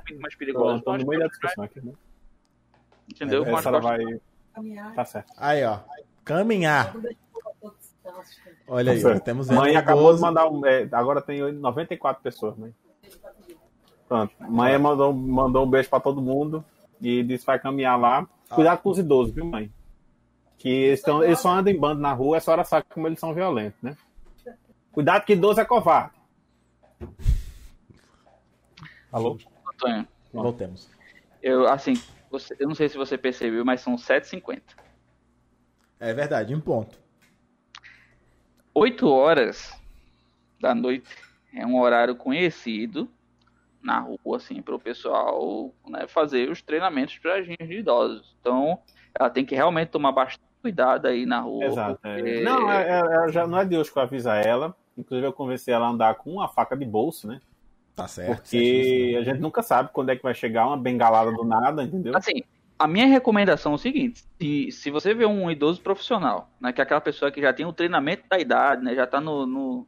É 0.09 0.13
mais 0.15 0.33
perigoso. 0.33 0.77
Estou 0.77 0.97
no 0.97 1.05
meio 1.05 1.21
da 1.21 1.27
discussão 1.27 1.63
aqui, 1.63 1.79
né? 1.85 1.93
Entendeu? 3.07 3.45
É, 3.45 3.51
essa 3.51 3.69
ela 3.69 3.79
vai... 3.79 3.99
Tá 4.95 5.05
certo. 5.05 5.31
Aí, 5.37 5.63
ó. 5.63 5.81
Caminhar. 6.23 6.95
Olha 8.67 8.91
aí, 8.91 9.01
tá 9.01 9.19
temos 9.19 9.49
Mãe 9.49 9.75
acabou 9.75 10.13
de 10.13 10.21
mandar 10.21 10.47
um. 10.47 10.65
É, 10.65 10.87
agora 10.91 11.21
tem 11.21 11.51
94 11.51 12.21
pessoas, 12.21 12.57
mãe. 12.57 12.73
Pronto. 14.07 14.33
Mãe 14.39 14.77
mandou, 14.77 15.13
mandou 15.13 15.65
um 15.65 15.69
beijo 15.69 15.89
pra 15.89 15.99
todo 15.99 16.21
mundo 16.21 16.63
e 17.01 17.23
disse 17.23 17.41
que 17.41 17.47
vai 17.47 17.59
caminhar 17.59 17.99
lá. 17.99 18.27
Cuidado 18.49 18.81
com 18.81 18.89
os 18.89 18.99
idosos, 18.99 19.33
viu, 19.33 19.45
mãe? 19.45 19.71
Que 20.57 20.69
eles, 20.69 21.01
tão, 21.01 21.23
eles 21.23 21.39
só 21.39 21.49
andam 21.49 21.73
em 21.73 21.79
bando 21.79 22.01
na 22.01 22.13
rua, 22.13 22.37
a 22.37 22.39
senhora 22.39 22.63
sabe 22.63 22.85
como 22.93 23.07
eles 23.07 23.19
são 23.19 23.33
violentos, 23.33 23.81
né? 23.81 23.97
Cuidado 24.91 25.25
que 25.25 25.33
idoso 25.33 25.59
é 25.59 25.65
covarde. 25.65 26.15
Alô? 29.11 29.37
Antônio. 29.73 30.07
Voltemos. 30.31 30.89
Eu, 31.41 31.67
assim, 31.67 31.93
você, 32.29 32.55
eu 32.59 32.67
não 32.67 32.75
sei 32.75 32.89
se 32.89 32.97
você 32.97 33.17
percebeu, 33.17 33.65
mas 33.65 33.81
são 33.81 33.95
7h50. 33.95 34.61
É 35.99 36.13
verdade, 36.13 36.53
em 36.53 36.59
ponto. 36.59 37.04
8 38.75 39.07
horas 39.07 39.73
da 40.59 40.75
noite 40.75 41.09
é 41.53 41.65
um 41.65 41.79
horário 41.79 42.13
conhecido 42.15 43.09
na 43.81 43.99
rua, 43.99 44.35
assim, 44.35 44.61
para 44.61 44.75
o 44.75 44.79
pessoal 44.79 45.71
né, 45.87 46.07
fazer 46.07 46.49
os 46.49 46.61
treinamentos 46.61 47.17
para 47.19 47.35
agentes 47.35 47.67
de 47.69 47.75
idosos. 47.75 48.35
Então, 48.41 48.79
ela 49.17 49.29
tem 49.29 49.45
que 49.45 49.55
realmente 49.55 49.89
tomar 49.89 50.11
bastante 50.11 50.43
cuidado 50.61 51.05
aí 51.05 51.25
na 51.25 51.39
rua. 51.39 51.65
Exato. 51.65 51.99
É. 52.03 52.15
Porque... 52.15 52.41
Não, 52.41 52.69
é, 52.69 52.99
é, 52.99 53.31
já 53.31 53.47
não 53.47 53.59
é 53.59 53.65
Deus 53.65 53.89
que 53.89 53.97
avisa 53.97 54.35
ela. 54.35 54.75
Inclusive, 54.97 55.27
eu 55.27 55.33
conversei 55.33 55.73
ela 55.73 55.87
a 55.87 55.91
andar 55.91 56.15
com 56.15 56.31
uma 56.31 56.49
faca 56.49 56.75
de 56.75 56.85
bolso, 56.85 57.27
né? 57.27 57.39
Tá 57.95 58.07
certo. 58.07 58.41
Porque 58.41 59.15
a 59.17 59.23
gente 59.23 59.39
nunca 59.39 59.63
sabe 59.63 59.89
quando 59.93 60.09
é 60.09 60.17
que 60.17 60.23
vai 60.23 60.33
chegar 60.33 60.67
uma 60.67 60.77
bengalada 60.77 61.31
do 61.31 61.45
nada, 61.45 61.83
entendeu? 61.83 62.17
Assim, 62.17 62.43
a 62.77 62.87
minha 62.87 63.07
recomendação 63.07 63.73
é 63.73 63.75
o 63.75 63.79
seguinte: 63.79 64.23
se, 64.39 64.71
se 64.71 64.91
você 64.91 65.13
vê 65.13 65.25
um 65.25 65.49
idoso 65.49 65.81
profissional, 65.81 66.49
né, 66.59 66.73
que 66.73 66.81
é 66.81 66.83
aquela 66.83 67.01
pessoa 67.01 67.31
que 67.31 67.41
já 67.41 67.53
tem 67.53 67.65
o 67.65 67.73
treinamento 67.73 68.23
da 68.29 68.39
idade, 68.39 68.83
né, 68.83 68.95
já 68.95 69.05
está 69.05 69.21
no, 69.21 69.45
no, 69.45 69.87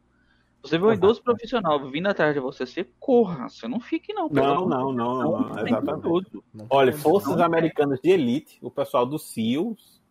você 0.62 0.76
vê 0.76 0.84
um 0.84 0.92
idoso 0.92 1.22
profissional 1.22 1.88
vindo 1.88 2.08
atrás 2.08 2.34
de 2.34 2.40
você, 2.40 2.66
você 2.66 2.84
corra, 2.98 3.48
você 3.48 3.68
não 3.68 3.78
fique 3.78 4.12
não. 4.12 4.28
Não, 4.28 4.66
não, 4.66 4.92
não, 4.92 4.92
não, 4.92 5.40
não 5.40 5.66
exatamente. 5.66 6.42
Olha, 6.68 6.92
forças 6.92 7.40
americanas 7.40 8.00
de 8.00 8.10
elite, 8.10 8.58
o 8.60 8.70
pessoal 8.70 9.06
do 9.06 9.18
SEALs, 9.18 10.02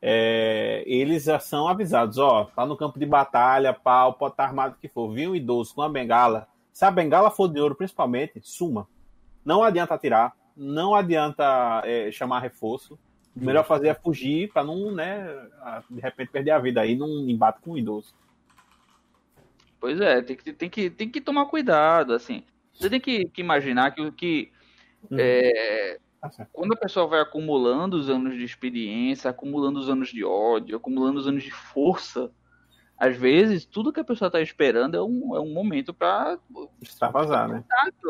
é, 0.00 0.84
eles 0.86 1.24
já 1.24 1.38
são 1.38 1.66
avisados, 1.66 2.18
ó, 2.18 2.44
tá 2.44 2.66
no 2.66 2.76
campo 2.76 2.98
de 2.98 3.06
batalha, 3.06 3.72
pau, 3.72 4.14
pode 4.14 4.34
estar 4.34 4.44
armado 4.44 4.76
que 4.80 4.88
for, 4.88 5.10
viu 5.12 5.30
um 5.30 5.34
idoso 5.34 5.74
com 5.74 5.80
uma 5.80 5.88
bengala, 5.88 6.46
se 6.72 6.84
a 6.84 6.90
bengala 6.90 7.30
for 7.30 7.48
de 7.48 7.58
ouro 7.58 7.74
principalmente, 7.74 8.38
suma. 8.42 8.86
Não 9.42 9.62
adianta 9.62 9.94
atirar, 9.94 10.36
não 10.56 10.94
adianta 10.94 11.82
é, 11.84 12.10
chamar 12.10 12.40
reforço, 12.40 12.98
o 13.36 13.44
melhor 13.44 13.66
fazer 13.66 13.88
é 13.88 13.94
fugir 13.94 14.50
para 14.50 14.64
não, 14.64 14.90
né, 14.90 15.26
de 15.90 16.00
repente 16.00 16.30
perder 16.30 16.52
a 16.52 16.58
vida 16.58 16.80
aí 16.80 16.96
num 16.96 17.28
embate 17.28 17.60
com 17.60 17.72
um 17.72 17.78
idoso. 17.78 18.14
Pois 19.78 20.00
é, 20.00 20.22
tem 20.22 20.36
que, 20.36 20.52
tem 20.54 20.70
que, 20.70 20.90
tem 20.90 21.10
que 21.10 21.20
tomar 21.20 21.44
cuidado, 21.46 22.14
assim. 22.14 22.42
Você 22.72 22.88
tem 22.88 22.98
que, 22.98 23.26
que 23.26 23.42
imaginar 23.42 23.90
que, 23.90 24.10
que 24.12 24.52
uhum. 25.10 25.18
é, 25.20 25.98
tá 26.20 26.46
quando 26.50 26.72
a 26.72 26.76
pessoa 26.76 27.06
vai 27.06 27.20
acumulando 27.20 27.96
os 27.96 28.08
anos 28.08 28.34
de 28.34 28.44
experiência, 28.44 29.30
acumulando 29.30 29.78
os 29.78 29.90
anos 29.90 30.08
de 30.08 30.24
ódio, 30.24 30.76
acumulando 30.76 31.20
os 31.20 31.28
anos 31.28 31.44
de 31.44 31.50
força, 31.50 32.30
às 32.98 33.16
vezes 33.16 33.64
tudo 33.64 33.92
que 33.92 34.00
a 34.00 34.04
pessoa 34.04 34.28
está 34.28 34.40
esperando 34.40 34.96
é 34.96 35.02
um, 35.02 35.36
é 35.36 35.40
um 35.40 35.52
momento 35.52 35.92
para 35.92 36.38
extravasar, 36.80 37.48
né? 37.48 37.64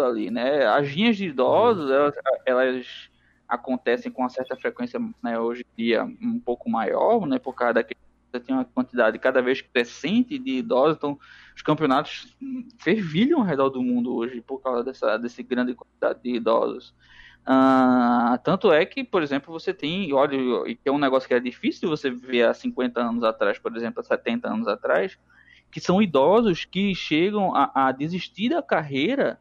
ali, 0.05 0.31
né? 0.31 0.67
As 0.67 0.89
linhas 0.89 1.17
de 1.17 1.27
idosos, 1.27 1.91
elas, 1.91 2.15
elas 2.45 3.11
acontecem 3.49 4.11
com 4.11 4.23
uma 4.23 4.29
certa 4.29 4.57
frequência, 4.57 5.01
né, 5.23 5.39
hoje 5.39 5.65
em 5.73 5.85
dia 5.85 6.05
um 6.05 6.41
pouco 6.41 6.69
maior, 6.69 7.27
né, 7.27 7.39
por 7.39 7.55
causa 7.55 7.75
daquele 7.75 8.01
tem 8.41 8.55
uma 8.55 8.67
quantidade 8.67 9.19
cada 9.19 9.41
vez 9.41 9.63
crescente 9.63 10.39
de 10.39 10.59
idosos, 10.59 10.97
então 10.97 11.19
os 11.55 11.63
campeonatos 11.63 12.37
fervilham 12.79 13.41
ao 13.41 13.47
redor 13.47 13.71
do 13.71 13.83
mundo 13.83 14.15
hoje 14.15 14.43
por 14.43 14.61
causa 14.61 14.85
dessa 14.85 15.17
desse 15.17 15.43
grande 15.43 15.75
quantidade 15.75 16.21
de 16.23 16.35
idosos. 16.35 16.95
Uh, 17.49 18.37
tanto 18.43 18.73
é 18.73 18.85
que, 18.85 19.05
por 19.05 19.23
exemplo, 19.23 19.53
você 19.53 19.73
tem, 19.73 20.13
olha, 20.13 20.37
que 20.65 20.81
é 20.85 20.91
um 20.91 20.99
negócio 20.99 21.29
que 21.29 21.35
é 21.35 21.39
difícil 21.39 21.89
você 21.89 22.11
ver 22.11 22.43
há 22.45 22.53
50 22.53 23.01
anos 23.01 23.23
atrás, 23.23 23.57
por 23.57 23.77
exemplo, 23.77 24.01
há 24.01 24.03
70 24.03 24.49
anos 24.49 24.67
atrás, 24.67 25.17
que 25.71 25.81
são 25.81 26.03
idosos 26.03 26.65
que 26.65 26.93
chegam 26.93 27.55
a, 27.55 27.71
a 27.75 27.93
desistir 27.93 28.49
da 28.49 28.63
carreira, 28.63 29.39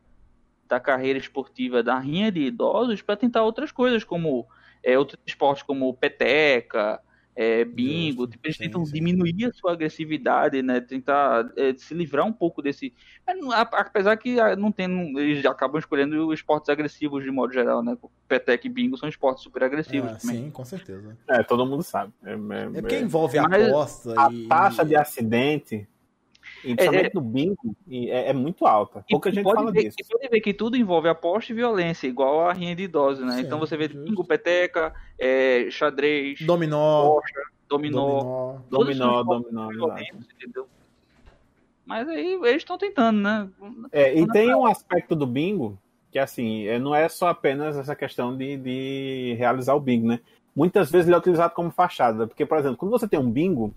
da 0.68 0.80
carreira 0.80 1.18
esportiva 1.18 1.82
da 1.82 1.98
rinha 1.98 2.32
de 2.32 2.42
idosos 2.42 3.02
para 3.02 3.18
tentar 3.18 3.44
outras 3.44 3.72
coisas, 3.72 4.04
como 4.04 4.48
é, 4.84 4.98
outros 5.00 5.20
esportes 5.26 5.64
como 5.64 5.92
peteca, 5.96 7.02
é, 7.36 7.66
bingo, 7.66 8.26
tipo, 8.28 8.48
eles 8.48 8.58
tentam 8.58 8.86
sim, 8.86 8.94
diminuir 8.94 9.46
a 9.46 9.52
sua 9.52 9.74
agressividade, 9.74 10.62
né? 10.62 10.80
Tentar 10.80 11.52
é, 11.58 11.74
se 11.74 11.94
livrar 11.94 12.26
um 12.26 12.32
pouco 12.32 12.62
desse. 12.62 12.94
Apesar 13.52 14.16
que 14.16 14.40
ah, 14.40 14.56
não 14.56 14.72
tem. 14.72 15.18
Eles 15.18 15.46
acabam 15.46 15.78
escolhendo 15.78 16.34
esportes 16.34 16.70
agressivos 16.70 17.24
de 17.24 17.32
modo 17.32 17.52
geral, 17.52 17.84
né? 17.84 17.98
Petec 18.28 18.66
e 18.66 18.70
bingo 18.70 18.98
são 18.98 19.10
esportes 19.10 19.44
super 19.44 19.64
agressivos 19.64 20.12
é, 20.12 20.16
também. 20.16 20.44
Sim, 20.46 20.50
com 20.50 20.64
certeza. 20.64 21.18
É, 21.30 21.44
todo 21.44 21.66
mundo 21.66 21.84
sabe. 21.84 22.14
É, 22.24 22.32
é, 22.32 22.78
é 22.78 22.82
porque 22.82 23.00
envolve 23.00 23.38
a 23.38 23.44
aposta. 23.44 24.14
A 24.18 24.32
e... 24.32 24.48
taxa 24.48 24.86
de 24.86 24.96
acidente 24.96 25.88
e 26.66 26.76
principalmente 26.76 27.06
é, 27.06 27.10
é, 27.10 27.14
no 27.14 27.22
bingo, 27.22 27.76
é, 27.90 28.30
é, 28.30 28.34
muito 28.34 28.66
alta. 28.66 29.06
Pouca 29.10 29.32
gente 29.32 29.44
fala 29.44 29.72
ver, 29.72 29.84
disso. 29.84 29.98
E 30.00 30.04
pode 30.04 30.28
ver 30.28 30.42
que 30.42 30.54
tudo 30.54 30.76
envolve 30.76 31.08
aposta 31.08 31.52
e 31.52 31.56
violência, 31.56 32.08
igual 32.08 32.48
a 32.48 32.54
rinha 32.54 32.76
de 32.76 32.84
idosos, 32.84 33.26
né? 33.26 33.34
Sim, 33.34 33.42
então 33.42 33.60
você 33.60 33.78
vê 33.78 33.88
bingo, 33.88 34.24
peteca, 34.24 34.94
é, 35.20 35.68
xadrez, 35.70 36.42
dominó, 36.42 37.20
dominó, 37.70 38.58
dominó, 38.70 39.24
dominó, 39.24 39.70
dominó 39.72 39.98
entendeu? 40.34 40.68
Mas 41.86 42.10
aí 42.10 42.34
eles 42.34 42.58
estão 42.58 42.78
tentando, 42.78 43.22
né? 43.22 43.48
É, 43.92 44.20
e 44.20 44.28
tem 44.30 44.54
um 44.54 44.66
aspecto 44.66 45.16
do 45.16 45.28
bingo 45.28 45.78
que, 46.12 46.18
assim, 46.18 46.66
é, 46.66 46.80
não 46.80 46.96
é 46.96 47.08
só 47.08 47.28
apenas 47.28 47.78
essa 47.78 47.96
questão 47.96 48.36
de, 48.36 48.58
de 48.58 49.36
realizar 49.38 49.76
o 49.76 49.80
bingo, 49.80 50.08
né? 50.08 50.20
Muitas 50.56 50.90
vezes 50.90 51.08
ele 51.08 51.16
é 51.16 51.20
utilizado 51.20 51.54
como 51.54 51.70
fachada, 51.70 52.26
porque, 52.26 52.46
por 52.46 52.58
exemplo, 52.58 52.78
quando 52.78 52.92
você 52.92 53.08
tem 53.08 53.20
um 53.20 53.30
bingo, 53.30 53.76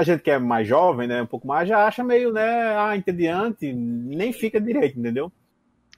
a 0.00 0.04
gente 0.04 0.22
que 0.22 0.30
é 0.30 0.38
mais 0.38 0.66
jovem, 0.66 1.06
né, 1.06 1.22
um 1.22 1.26
pouco 1.26 1.46
mais, 1.46 1.68
já 1.68 1.86
acha 1.86 2.02
meio, 2.02 2.32
né, 2.32 2.76
ah, 2.76 2.96
entediante, 2.96 3.72
nem 3.72 4.32
fica 4.32 4.60
direito, 4.60 4.98
entendeu? 4.98 5.30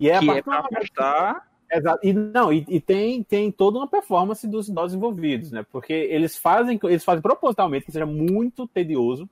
E 0.01 0.11
é 0.11 0.19
que 0.19 0.31
a 0.31 0.37
é 0.37 0.43
pra 0.43 0.59
afastar... 0.59 1.53
Exato. 1.75 2.07
E 2.07 2.13
não, 2.13 2.53
e, 2.53 2.67
e, 2.69 2.79
tem, 2.79 3.23
tem 3.23 3.51
toda 3.51 3.79
uma 3.79 3.89
performance 3.89 4.47
dos 4.47 4.69
idosos 4.69 4.95
envolvidos, 4.95 5.51
né? 5.51 5.65
Porque 5.73 5.95
eles 5.95 6.37
fazem, 6.37 6.79
eles 6.85 7.03
fazem 7.03 7.23
propositalmente 7.23 7.87
que 7.87 7.93
seja 7.93 8.05
muito 8.05 8.69
tedioso 8.69 9.23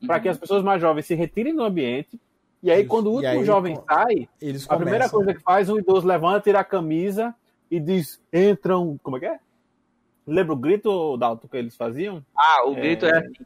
uhum. 0.00 0.06
para 0.06 0.18
que 0.18 0.28
as 0.30 0.38
pessoas 0.38 0.62
mais 0.62 0.80
jovens 0.80 1.04
se 1.04 1.14
retirem 1.14 1.54
do 1.54 1.62
ambiente. 1.62 2.18
E 2.62 2.70
aí, 2.70 2.80
Isso. 2.80 2.88
quando 2.88 3.08
o 3.08 3.16
último 3.16 3.40
aí, 3.40 3.44
jovem 3.44 3.78
sai, 3.86 4.28
eles 4.40 4.66
a 4.66 4.76
primeira 4.76 5.10
coisa 5.10 5.34
que 5.34 5.40
faz, 5.40 5.68
um 5.68 5.78
idoso 5.78 6.06
levanta, 6.06 6.40
tira 6.40 6.60
a 6.60 6.64
camisa 6.64 7.34
e 7.70 7.78
diz: 7.78 8.18
entram. 8.32 8.98
Como 9.02 9.18
é 9.18 9.20
que 9.20 9.26
é? 9.26 9.38
Lembra 10.26 10.54
o 10.54 10.56
grito, 10.56 11.18
Dalton, 11.18 11.48
que 11.48 11.56
eles 11.58 11.76
faziam? 11.76 12.24
Ah, 12.34 12.66
o 12.66 12.74
grito 12.74 13.04
é, 13.04 13.10
é 13.10 13.18
assim. 13.18 13.44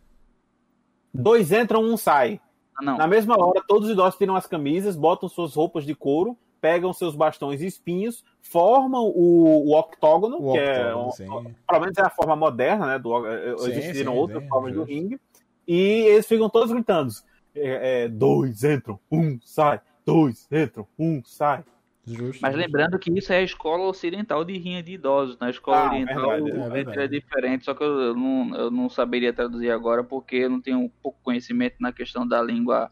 Dois 1.14 1.52
entram, 1.52 1.82
um 1.82 1.96
sai. 1.96 2.40
Ah, 2.76 2.82
Na 2.82 3.06
mesma 3.06 3.38
hora, 3.38 3.62
todos 3.66 3.86
os 3.86 3.92
idosos 3.92 4.18
tiram 4.18 4.34
as 4.34 4.46
camisas, 4.46 4.96
botam 4.96 5.28
suas 5.28 5.54
roupas 5.54 5.84
de 5.84 5.94
couro, 5.94 6.36
pegam 6.60 6.92
seus 6.92 7.14
bastões 7.14 7.62
e 7.62 7.66
espinhos, 7.66 8.24
formam 8.42 9.04
o, 9.04 9.68
o 9.68 9.78
octógono, 9.78 10.38
o 10.38 10.52
que 10.52 10.58
é 10.58 10.94
octógono, 10.94 11.50
é, 11.50 11.54
pelo 11.68 11.80
menos 11.80 11.98
é 11.98 12.02
a 12.02 12.10
forma 12.10 12.34
moderna, 12.34 12.86
né? 12.86 12.98
Do, 12.98 13.26
eh, 13.26 13.54
sim, 13.58 13.70
existiram 13.70 14.12
sim, 14.12 14.18
outras 14.18 14.48
formas 14.48 14.72
justo. 14.72 14.86
do 14.86 14.92
ringue, 14.92 15.20
e 15.68 16.06
eles 16.06 16.26
ficam 16.26 16.48
todos 16.48 16.72
gritando: 16.72 17.12
é, 17.54 18.04
é, 18.04 18.08
dois 18.08 18.64
entram, 18.64 18.98
um 19.12 19.38
sai, 19.42 19.80
dois 20.04 20.48
entram, 20.50 20.86
um 20.98 21.22
sai. 21.24 21.62
Justo, 22.06 22.40
Mas 22.42 22.54
lembrando 22.54 22.98
que 22.98 23.10
isso 23.16 23.32
é 23.32 23.38
a 23.38 23.42
escola 23.42 23.84
ocidental 23.84 24.44
de 24.44 24.58
rinha 24.58 24.82
de 24.82 24.92
idosos. 24.92 25.38
Na 25.38 25.46
né? 25.46 25.52
escola 25.52 25.78
ah, 25.78 25.90
oriental 25.90 26.44
verdade, 26.70 27.00
é, 27.00 27.04
é, 27.04 27.08
diferente, 27.08 27.64
só 27.64 27.74
que 27.74 27.82
eu 27.82 28.14
não, 28.14 28.54
eu 28.54 28.70
não 28.70 28.90
saberia 28.90 29.32
traduzir 29.32 29.70
agora 29.70 30.04
porque 30.04 30.36
eu 30.36 30.50
não 30.50 30.60
tenho 30.60 30.90
pouco 31.02 31.18
conhecimento 31.22 31.76
na 31.80 31.92
questão 31.92 32.26
da 32.28 32.42
língua 32.42 32.90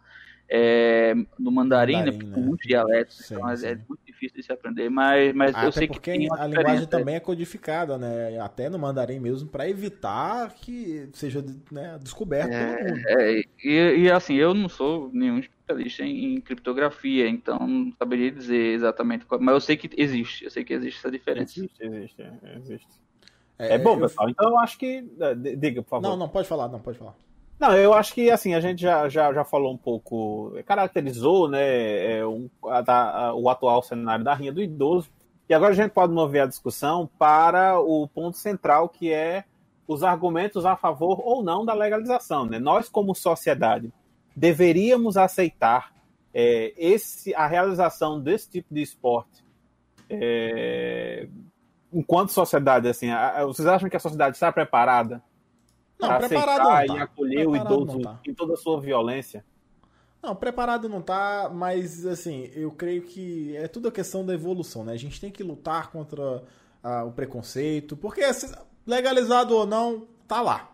é, 0.54 1.14
do 1.38 1.50
mandarim, 1.50 1.94
né? 1.94 1.98
mandarim 1.98 2.18
né? 2.18 2.24
Porque 2.24 2.40
né? 2.40 2.46
muitos 2.46 2.66
dialetos, 2.66 3.16
sim, 3.16 3.34
então 3.34 3.48
é, 3.48 3.56
sim. 3.56 3.66
é 3.66 3.74
muito 3.74 4.00
difícil 4.06 4.36
de 4.36 4.42
se 4.42 4.52
aprender, 4.52 4.90
mas, 4.90 5.34
mas 5.34 5.54
Até 5.54 5.66
eu 5.66 5.72
sei 5.72 5.86
porque 5.86 6.12
que 6.12 6.28
a 6.30 6.46
linguagem 6.46 6.86
também 6.86 7.14
é 7.14 7.20
codificada, 7.20 7.96
né? 7.96 8.38
Até 8.38 8.68
no 8.68 8.78
mandarim 8.78 9.18
mesmo, 9.18 9.48
para 9.48 9.68
evitar 9.68 10.54
que 10.54 11.08
seja 11.12 11.44
né, 11.70 11.98
descoberto 12.02 12.52
é, 12.52 13.02
é, 13.06 13.42
e, 13.64 14.04
e, 14.04 14.10
assim, 14.10 14.34
eu 14.34 14.52
não 14.52 14.68
sou 14.68 15.10
nenhum 15.12 15.40
especialista 15.72 16.02
em, 16.04 16.34
em, 16.34 16.40
criptografia, 16.40 17.28
então 17.28 17.58
não 17.66 17.92
saberia 17.98 18.30
dizer 18.30 18.74
exatamente 18.74 19.24
qual, 19.24 19.40
mas 19.40 19.54
eu 19.54 19.60
sei 19.60 19.76
que 19.76 19.90
existe, 19.96 20.44
eu 20.44 20.50
sei 20.50 20.64
que 20.64 20.72
existe 20.72 20.98
essa 20.98 21.10
diferença. 21.10 21.58
Existe, 21.58 21.84
existe, 21.84 22.22
existe. 22.56 22.88
É, 23.58 23.74
é 23.74 23.78
bom, 23.78 23.98
pessoal. 23.98 24.28
Então 24.28 24.50
eu 24.50 24.58
acho 24.58 24.78
que. 24.78 25.04
Diga, 25.56 25.82
por 25.82 25.90
favor. 25.90 26.08
Não, 26.08 26.16
não, 26.16 26.28
pode 26.28 26.48
falar, 26.48 26.68
não, 26.68 26.80
pode 26.80 26.98
falar. 26.98 27.14
Não, 27.58 27.76
eu 27.76 27.94
acho 27.94 28.12
que 28.12 28.30
assim, 28.30 28.54
a 28.54 28.60
gente 28.60 28.82
já, 28.82 29.08
já, 29.08 29.32
já 29.32 29.44
falou 29.44 29.72
um 29.72 29.76
pouco, 29.76 30.52
caracterizou 30.66 31.48
né, 31.48 32.18
é, 32.18 32.26
um, 32.26 32.50
a, 32.64 33.26
a, 33.26 33.34
o 33.34 33.48
atual 33.48 33.82
cenário 33.82 34.24
da 34.24 34.34
rinha 34.34 34.52
do 34.52 34.60
idoso, 34.60 35.08
e 35.48 35.54
agora 35.54 35.72
a 35.72 35.76
gente 35.76 35.92
pode 35.92 36.12
mover 36.12 36.42
a 36.42 36.46
discussão 36.46 37.08
para 37.18 37.78
o 37.78 38.08
ponto 38.08 38.36
central, 38.36 38.88
que 38.88 39.12
é 39.12 39.44
os 39.86 40.02
argumentos 40.02 40.64
a 40.64 40.76
favor 40.76 41.20
ou 41.22 41.42
não 41.42 41.64
da 41.64 41.74
legalização. 41.74 42.46
Né? 42.46 42.58
Nós, 42.58 42.88
como 42.88 43.14
sociedade, 43.14 43.92
deveríamos 44.34 45.16
aceitar 45.16 45.92
é, 46.32 46.72
esse, 46.76 47.34
a 47.34 47.46
realização 47.46 48.20
desse 48.20 48.48
tipo 48.50 48.74
de 48.74 48.82
esporte 48.82 49.44
é, 50.08 51.28
enquanto 51.92 52.30
sociedade. 52.30 52.88
Assim, 52.88 53.10
a, 53.10 53.44
vocês 53.44 53.66
acham 53.66 53.88
que 53.88 53.96
a 53.96 54.00
sociedade 54.00 54.36
está 54.36 54.50
preparada 54.52 55.22
preparado 56.18 56.64
não 56.64 56.70
tá. 56.70 56.86
e 56.86 56.98
acolher 57.00 57.48
preparado 57.48 57.70
o 57.70 57.82
idoso 57.82 58.00
tá. 58.00 58.20
em 58.26 58.34
toda 58.34 58.54
a 58.54 58.56
sua 58.56 58.80
violência. 58.80 59.44
Não, 60.22 60.36
preparado 60.36 60.88
não 60.88 61.02
tá, 61.02 61.50
mas 61.52 62.06
assim, 62.06 62.48
eu 62.54 62.70
creio 62.70 63.02
que 63.02 63.56
é 63.56 63.66
tudo 63.66 63.88
a 63.88 63.92
questão 63.92 64.24
da 64.24 64.32
evolução, 64.32 64.84
né? 64.84 64.92
A 64.92 64.96
gente 64.96 65.20
tem 65.20 65.30
que 65.30 65.42
lutar 65.42 65.90
contra 65.90 66.44
ah, 66.82 67.04
o 67.04 67.12
preconceito, 67.12 67.96
porque 67.96 68.22
legalizado 68.86 69.56
ou 69.56 69.66
não, 69.66 70.06
tá 70.28 70.40
lá. 70.40 70.70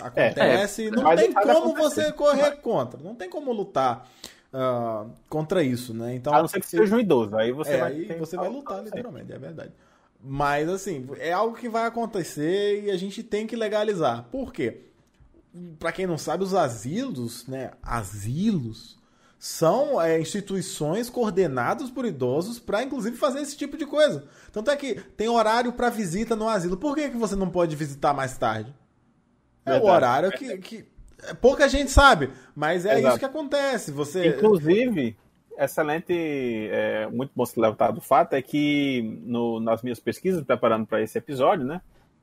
Acontece, 0.00 0.88
é, 0.88 0.90
não 0.90 1.14
tem 1.14 1.32
como 1.32 1.74
você 1.74 2.12
correr 2.12 2.56
contra, 2.56 3.00
não 3.00 3.14
tem 3.14 3.30
como 3.30 3.52
lutar 3.52 4.08
uh, 4.52 5.10
contra 5.28 5.62
isso, 5.62 5.94
né? 5.94 6.14
Então, 6.14 6.34
a 6.34 6.40
não 6.40 6.48
ser 6.48 6.60
que 6.60 6.66
seja 6.66 6.96
um 6.96 7.00
idoso, 7.00 7.36
aí 7.36 7.52
você 7.52 7.72
é, 7.72 7.78
vai, 7.78 7.92
aí 7.92 8.18
você 8.18 8.36
vai 8.36 8.48
lutar, 8.48 8.82
literalmente, 8.82 9.32
é 9.32 9.38
verdade. 9.38 9.72
Mas, 10.20 10.68
assim, 10.68 11.06
é 11.18 11.32
algo 11.32 11.56
que 11.56 11.68
vai 11.68 11.86
acontecer 11.86 12.84
e 12.84 12.90
a 12.90 12.96
gente 12.96 13.22
tem 13.22 13.46
que 13.46 13.54
legalizar. 13.54 14.24
Por 14.32 14.52
quê? 14.52 14.80
Para 15.78 15.92
quem 15.92 16.06
não 16.06 16.18
sabe, 16.18 16.42
os 16.42 16.54
asilos, 16.54 17.46
né? 17.46 17.72
Asilos 17.82 18.98
são 19.38 20.00
é, 20.00 20.18
instituições 20.18 21.10
coordenadas 21.10 21.90
por 21.90 22.06
idosos 22.06 22.58
para, 22.58 22.82
inclusive, 22.82 23.16
fazer 23.16 23.40
esse 23.40 23.56
tipo 23.56 23.76
de 23.76 23.84
coisa. 23.84 24.24
Tanto 24.50 24.70
é 24.70 24.76
que 24.76 24.94
tem 24.94 25.28
horário 25.28 25.72
para 25.72 25.90
visita 25.90 26.34
no 26.34 26.48
asilo. 26.48 26.78
Por 26.78 26.94
que, 26.94 27.10
que 27.10 27.16
você 27.16 27.36
não 27.36 27.50
pode 27.50 27.76
visitar 27.76 28.14
mais 28.14 28.38
tarde? 28.38 28.74
É 29.66 29.72
Verdade. 29.72 29.84
o 29.84 29.94
horário 29.94 30.30
que, 30.32 30.58
que 30.58 30.84
pouca 31.40 31.68
gente 31.68 31.90
sabe, 31.90 32.30
mas 32.54 32.84
é 32.84 32.98
Exato. 32.98 33.08
isso 33.08 33.18
que 33.18 33.24
acontece. 33.24 33.90
Você, 33.92 34.28
inclusive, 34.28 35.16
excelente, 35.58 36.12
é, 36.70 37.08
muito 37.10 37.32
bom 37.34 37.46
se 37.46 37.58
levantar 37.58 37.92
do 37.92 38.00
fato 38.00 38.34
é 38.34 38.42
que 38.42 39.20
no, 39.24 39.60
nas 39.60 39.82
minhas 39.82 40.00
pesquisas, 40.00 40.44
preparando 40.44 40.86
para 40.86 41.02
esse 41.02 41.16
episódio, 41.16 41.64
né, 41.64 41.80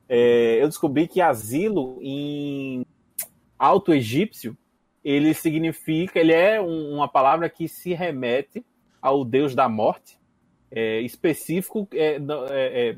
é, 0.08 0.62
eu 0.62 0.68
descobri 0.68 1.08
que 1.08 1.20
asilo 1.20 1.98
em 2.00 2.84
alto 3.58 3.92
egípcio 3.92 4.56
ele 5.04 5.34
significa, 5.34 6.20
ele 6.20 6.32
é 6.32 6.60
um, 6.60 6.94
uma 6.94 7.08
palavra 7.08 7.48
que 7.48 7.66
se 7.66 7.92
remete 7.92 8.64
ao 9.00 9.24
deus 9.24 9.54
da 9.54 9.68
morte, 9.68 10.16
é, 10.70 11.00
específico. 11.00 11.88
É, 11.92 12.16
é, 12.16 12.90
é, 12.90 12.96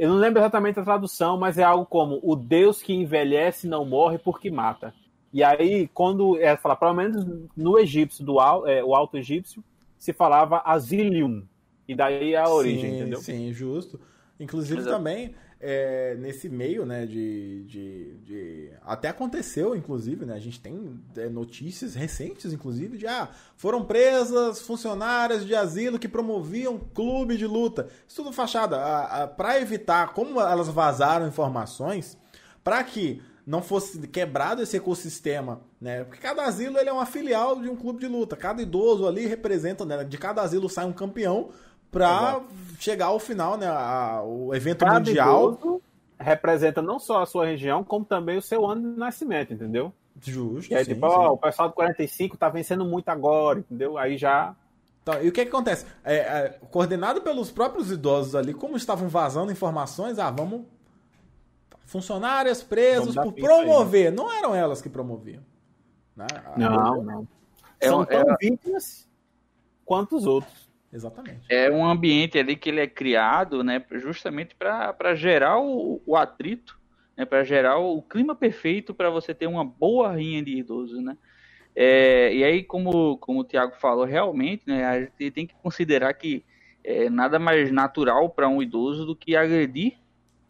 eu 0.00 0.08
não 0.08 0.16
lembro 0.16 0.40
exatamente 0.40 0.80
a 0.80 0.82
tradução, 0.82 1.36
mas 1.36 1.58
é 1.58 1.62
algo 1.62 1.84
como 1.84 2.18
o 2.22 2.34
deus 2.34 2.80
que 2.80 2.94
envelhece 2.94 3.68
não 3.68 3.84
morre 3.84 4.16
porque 4.16 4.50
mata. 4.50 4.94
E 5.30 5.44
aí, 5.44 5.88
quando 5.92 6.40
é 6.40 6.56
fala, 6.56 6.74
pelo 6.74 6.94
menos 6.94 7.22
no 7.54 7.78
egípcio, 7.78 8.24
do 8.24 8.40
é, 8.66 8.82
o 8.82 8.94
alto 8.94 9.18
egípcio, 9.18 9.62
se 9.98 10.14
falava 10.14 10.62
asilium. 10.64 11.42
E 11.86 11.94
daí 11.94 12.34
a 12.34 12.48
origem, 12.48 12.92
sim, 12.92 12.96
entendeu? 12.96 13.20
Sim, 13.20 13.52
justo. 13.52 14.00
Inclusive 14.40 14.80
Exato. 14.80 14.96
também, 14.96 15.34
é, 15.60 16.16
nesse 16.18 16.48
meio, 16.48 16.86
né, 16.86 17.04
de, 17.04 17.64
de, 17.64 18.14
de, 18.24 18.70
Até 18.82 19.08
aconteceu, 19.08 19.76
inclusive, 19.76 20.24
né? 20.24 20.34
A 20.34 20.38
gente 20.38 20.58
tem 20.58 20.98
é, 21.16 21.28
notícias 21.28 21.94
recentes, 21.94 22.52
inclusive, 22.52 22.96
de 22.96 23.06
ah, 23.06 23.28
foram 23.56 23.84
presas 23.84 24.62
funcionárias 24.62 25.44
de 25.44 25.54
asilo 25.54 25.98
que 25.98 26.08
promoviam 26.08 26.78
clube 26.78 27.36
de 27.36 27.46
luta. 27.46 27.88
Isso 28.08 28.22
tudo 28.22 28.32
fachada. 28.32 28.78
Para 29.36 29.60
evitar, 29.60 30.14
como 30.14 30.40
elas 30.40 30.68
vazaram 30.68 31.28
informações, 31.28 32.16
para 32.64 32.82
que 32.82 33.22
não 33.46 33.62
fosse 33.62 34.06
quebrado 34.06 34.62
esse 34.62 34.76
ecossistema, 34.76 35.60
né? 35.78 36.04
Porque 36.04 36.20
cada 36.20 36.44
asilo 36.44 36.78
ele 36.78 36.88
é 36.88 36.92
uma 36.92 37.04
filial 37.04 37.60
de 37.60 37.68
um 37.68 37.76
clube 37.76 38.00
de 38.00 38.06
luta. 38.06 38.36
Cada 38.36 38.62
idoso 38.62 39.06
ali 39.06 39.26
representa, 39.26 39.84
né? 39.84 40.04
De 40.04 40.16
cada 40.16 40.40
asilo 40.40 40.70
sai 40.70 40.86
um 40.86 40.92
campeão 40.92 41.50
para 41.90 42.40
chegar 42.78 43.06
ao 43.06 43.18
final, 43.18 43.56
né? 43.56 43.66
A, 43.66 44.22
o 44.24 44.54
evento 44.54 44.84
cada 44.84 44.98
mundial. 44.98 45.52
Idoso 45.52 45.82
representa 46.18 46.82
não 46.82 46.98
só 46.98 47.22
a 47.22 47.26
sua 47.26 47.46
região, 47.46 47.82
como 47.82 48.04
também 48.04 48.36
o 48.36 48.42
seu 48.42 48.66
ano 48.66 48.92
de 48.92 48.98
nascimento, 48.98 49.54
entendeu? 49.54 49.92
Justo. 50.22 50.70
E 50.70 50.76
aí, 50.76 50.84
sim, 50.84 50.94
tipo, 50.94 51.06
ó, 51.06 51.32
o 51.32 51.38
pessoal 51.38 51.68
do 51.68 51.74
45 51.74 52.36
tá 52.36 52.48
vencendo 52.48 52.84
muito 52.84 53.08
agora, 53.08 53.60
entendeu? 53.60 53.96
Aí 53.96 54.18
já. 54.18 54.54
Então, 55.02 55.22
e 55.22 55.28
o 55.28 55.32
que, 55.32 55.44
que 55.44 55.48
acontece? 55.48 55.86
É, 56.04 56.16
é, 56.16 56.58
coordenado 56.70 57.22
pelos 57.22 57.50
próprios 57.50 57.90
idosos 57.90 58.34
ali, 58.34 58.52
como 58.52 58.76
estavam 58.76 59.08
vazando 59.08 59.50
informações, 59.50 60.18
ah, 60.18 60.30
vamos 60.30 60.66
funcionárias 61.86 62.62
presos 62.62 63.14
por 63.14 63.32
promover. 63.32 64.06
Aí, 64.06 64.10
né? 64.10 64.16
Não 64.16 64.30
eram 64.30 64.54
elas 64.54 64.82
que 64.82 64.88
promoviam. 64.88 65.42
Né? 66.14 66.26
Não, 66.56 67.02
não. 67.02 67.28
É 67.80 67.88
São 67.88 68.04
tão 68.04 68.20
é... 68.20 68.36
vítimas 68.38 69.08
quanto 69.84 70.16
os 70.16 70.26
outros. 70.26 70.69
Exatamente. 70.92 71.40
É 71.48 71.70
um 71.70 71.84
ambiente 71.84 72.38
ali 72.38 72.56
que 72.56 72.68
ele 72.68 72.80
é 72.80 72.86
criado, 72.86 73.62
né, 73.62 73.84
justamente 73.92 74.54
para 74.54 75.14
gerar 75.14 75.60
o, 75.60 76.02
o 76.04 76.16
atrito, 76.16 76.78
né, 77.16 77.24
para 77.24 77.44
gerar 77.44 77.78
o 77.78 78.02
clima 78.02 78.34
perfeito 78.34 78.92
para 78.92 79.08
você 79.08 79.32
ter 79.32 79.46
uma 79.46 79.64
boa 79.64 80.12
rinha 80.12 80.42
de 80.42 80.58
idosos, 80.58 81.02
né? 81.02 81.16
É, 81.76 82.34
e 82.34 82.42
aí, 82.42 82.64
como, 82.64 83.16
como 83.18 83.40
o 83.40 83.44
Tiago 83.44 83.76
falou, 83.76 84.04
realmente, 84.04 84.64
né, 84.66 84.84
a 84.84 85.00
gente 85.00 85.30
tem 85.30 85.46
que 85.46 85.54
considerar 85.62 86.12
que 86.14 86.44
é 86.82 87.08
nada 87.08 87.38
mais 87.38 87.70
natural 87.70 88.28
para 88.28 88.48
um 88.48 88.60
idoso 88.60 89.06
do 89.06 89.14
que 89.14 89.36
agredir 89.36 89.96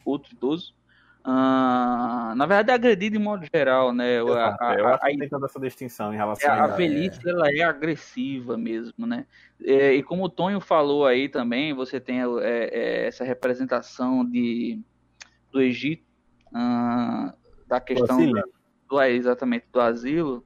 outro 0.05 0.33
idoso 0.33 0.75
Uh, 1.23 2.35
na 2.35 2.47
verdade, 2.47 2.71
agredir 2.71 3.11
de 3.11 3.19
modo 3.19 3.47
geral, 3.53 3.93
né? 3.93 4.19
Eu, 4.19 4.33
a, 4.33 4.57
a, 4.59 4.75
eu 4.75 4.89
acho 4.89 5.05
que 5.05 5.19
tem 5.19 5.29
toda 5.29 5.45
essa 5.45 5.61
distinção 5.61 6.15
em 6.15 6.17
relação 6.17 6.51
é, 6.51 6.59
a, 6.59 6.65
a 6.65 6.67
velhice, 6.69 7.21
é... 7.27 7.31
ela 7.31 7.51
é 7.51 7.61
agressiva 7.63 8.57
mesmo, 8.57 9.07
né? 9.07 9.27
É, 9.63 9.93
e 9.93 10.03
como 10.03 10.25
o 10.25 10.31
Tonho 10.31 10.61
falou 10.61 11.05
aí 11.05 11.29
também, 11.29 11.75
você 11.75 12.01
tem 12.01 12.21
é, 12.23 12.25
é, 12.43 13.07
essa 13.07 13.23
representação 13.23 14.25
de, 14.25 14.81
do 15.53 15.61
Egito, 15.61 16.05
uh, 16.49 17.33
da 17.69 17.81
questão 17.81 18.17
do, 18.27 18.43
do, 18.89 19.01
é, 19.01 19.13
exatamente 19.13 19.67
do 19.71 19.79
asilo. 19.79 20.43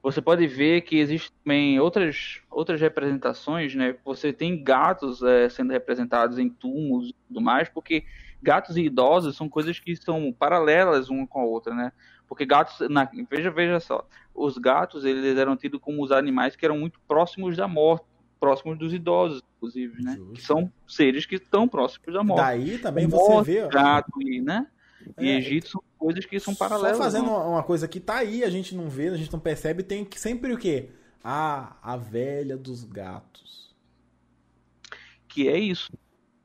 você 0.00 0.22
pode 0.22 0.46
ver 0.46 0.82
que 0.82 0.96
existem 0.96 1.36
também 1.42 1.80
outras, 1.80 2.40
outras 2.48 2.80
representações, 2.80 3.74
né? 3.74 3.96
Você 4.04 4.32
tem 4.32 4.62
gatos 4.62 5.24
é, 5.24 5.48
sendo 5.48 5.72
representados 5.72 6.38
em 6.38 6.48
túmulos 6.48 7.08
e 7.08 7.14
tudo 7.26 7.40
mais, 7.40 7.68
porque 7.68 8.04
gatos 8.42 8.76
e 8.76 8.82
idosos 8.82 9.36
são 9.36 9.48
coisas 9.48 9.78
que 9.78 9.94
são 9.96 10.32
paralelas 10.32 11.08
uma 11.08 11.26
com 11.26 11.40
a 11.40 11.44
outra, 11.44 11.74
né? 11.74 11.92
Porque 12.26 12.44
gatos, 12.44 12.88
na, 12.88 13.08
veja, 13.30 13.50
veja 13.50 13.80
só, 13.80 14.06
os 14.34 14.58
gatos 14.58 15.04
eles 15.04 15.36
eram 15.36 15.56
tidos 15.56 15.80
como 15.80 16.02
os 16.02 16.12
animais 16.12 16.54
que 16.54 16.64
eram 16.64 16.78
muito 16.78 17.00
próximos 17.08 17.56
da 17.56 17.66
morte, 17.66 18.04
próximos 18.38 18.78
dos 18.78 18.92
idosos, 18.92 19.42
inclusive, 19.56 20.02
né? 20.02 20.14
Justo. 20.16 20.32
Que 20.34 20.42
são 20.42 20.72
seres 20.86 21.26
que 21.26 21.36
estão 21.36 21.66
próximos 21.66 22.14
da 22.14 22.22
morte. 22.22 22.42
Daí 22.42 22.78
também 22.78 23.06
você 23.06 23.32
morte, 23.32 23.46
vê, 23.46 23.68
gato 23.68 24.22
e, 24.22 24.40
né? 24.40 24.66
E 25.18 25.30
é, 25.30 25.38
Egito 25.38 25.68
são 25.68 25.82
coisas 25.96 26.24
que 26.26 26.38
são 26.38 26.54
paralelas. 26.54 26.96
Só 26.96 27.02
fazendo 27.02 27.26
não. 27.26 27.52
uma 27.52 27.62
coisa 27.62 27.88
que 27.88 27.98
tá 27.98 28.16
aí, 28.16 28.44
a 28.44 28.50
gente 28.50 28.74
não 28.74 28.88
vê, 28.88 29.08
a 29.08 29.16
gente 29.16 29.32
não 29.32 29.40
percebe, 29.40 29.82
tem 29.82 30.04
que 30.04 30.20
sempre 30.20 30.52
o 30.52 30.58
quê? 30.58 30.90
Ah, 31.22 31.76
a 31.82 31.96
velha 31.96 32.56
dos 32.56 32.84
gatos. 32.84 33.74
Que 35.26 35.48
é 35.48 35.58
isso. 35.58 35.90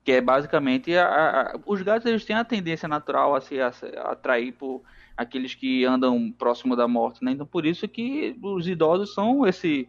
Que 0.04 0.14
é 0.14 0.22
basicamente 0.22 0.96
a, 0.96 1.54
a, 1.54 1.60
os 1.66 1.82
gatos 1.82 2.06
eles 2.06 2.26
têm 2.26 2.36
a 2.36 2.44
tendência 2.44 2.88
natural 2.88 3.36
a 3.36 3.42
se 3.42 3.60
atrair 3.62 4.52
por 4.54 4.82
aqueles 5.16 5.56
que 5.56 5.86
andam 5.86 6.32
próximo 6.32 6.76
da 6.76 6.88
morte, 6.88 7.24
né? 7.24 7.32
Então 7.32 7.46
por 7.46 7.66
isso 7.66 7.88
que 7.88 8.36
os 8.42 8.68
idosos 8.68 9.14
são 9.14 9.46
esse 9.48 9.88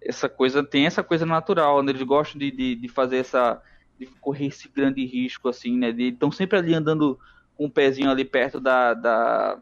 essa 0.00 0.28
coisa 0.28 0.62
tem 0.62 0.86
essa 0.86 1.02
coisa 1.02 1.26
natural, 1.26 1.82
né? 1.82 1.90
eles 1.90 2.02
gostam 2.02 2.38
de, 2.38 2.50
de, 2.50 2.74
de 2.76 2.88
fazer 2.88 3.16
essa 3.16 3.60
de 3.98 4.06
correr 4.20 4.46
esse 4.46 4.68
grande 4.68 5.04
risco 5.04 5.48
assim, 5.48 5.76
né? 5.76 5.90
De 5.90 6.08
estão 6.08 6.30
sempre 6.30 6.58
ali 6.58 6.74
andando 6.74 7.18
com 7.56 7.66
um 7.66 7.70
pezinho 7.70 8.10
ali 8.10 8.24
perto 8.24 8.60
da, 8.60 8.94
da 8.94 9.58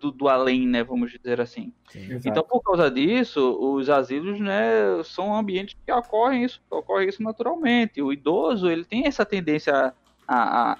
do, 0.00 0.10
do, 0.10 0.28
além, 0.28 0.66
né, 0.66 0.82
vamos 0.82 1.12
dizer 1.12 1.40
assim. 1.40 1.72
Sim, 1.88 2.18
então, 2.24 2.42
por 2.42 2.60
causa 2.62 2.90
disso, 2.90 3.58
os 3.60 3.90
asilos, 3.90 4.40
né, 4.40 5.02
são 5.04 5.34
ambientes 5.34 5.76
que 5.84 5.92
ocorrem 5.92 6.44
isso, 6.44 6.62
ocorre 6.70 7.06
isso 7.06 7.22
naturalmente. 7.22 8.00
O 8.00 8.12
idoso, 8.12 8.68
ele 8.68 8.84
tem 8.84 9.06
essa 9.06 9.24
tendência 9.24 9.92
a, 10.26 10.36
a, 10.36 10.72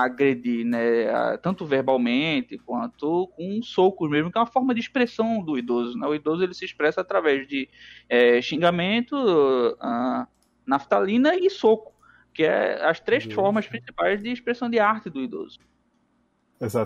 a 0.00 0.02
agredir, 0.04 0.64
né, 0.64 1.10
a, 1.10 1.38
tanto 1.38 1.66
verbalmente 1.66 2.58
quanto 2.58 3.28
com 3.36 3.62
socos 3.62 4.10
mesmo, 4.10 4.30
que 4.30 4.38
é 4.38 4.40
uma 4.40 4.46
forma 4.46 4.74
de 4.74 4.80
expressão 4.80 5.42
do 5.42 5.58
idoso. 5.58 5.98
Né? 5.98 6.06
O 6.06 6.14
idoso 6.14 6.42
ele 6.42 6.54
se 6.54 6.64
expressa 6.64 7.00
através 7.00 7.46
de 7.48 7.68
é, 8.08 8.40
xingamento, 8.40 9.16
uh, 9.16 10.26
naftalina 10.66 11.34
e 11.34 11.50
soco 11.50 11.92
que 12.32 12.44
é 12.44 12.84
as 12.84 13.00
três 13.00 13.24
formas 13.24 13.66
principais 13.66 14.22
de 14.22 14.30
expressão 14.30 14.68
de 14.68 14.78
arte 14.78 15.10
do 15.10 15.20
idoso. 15.20 15.58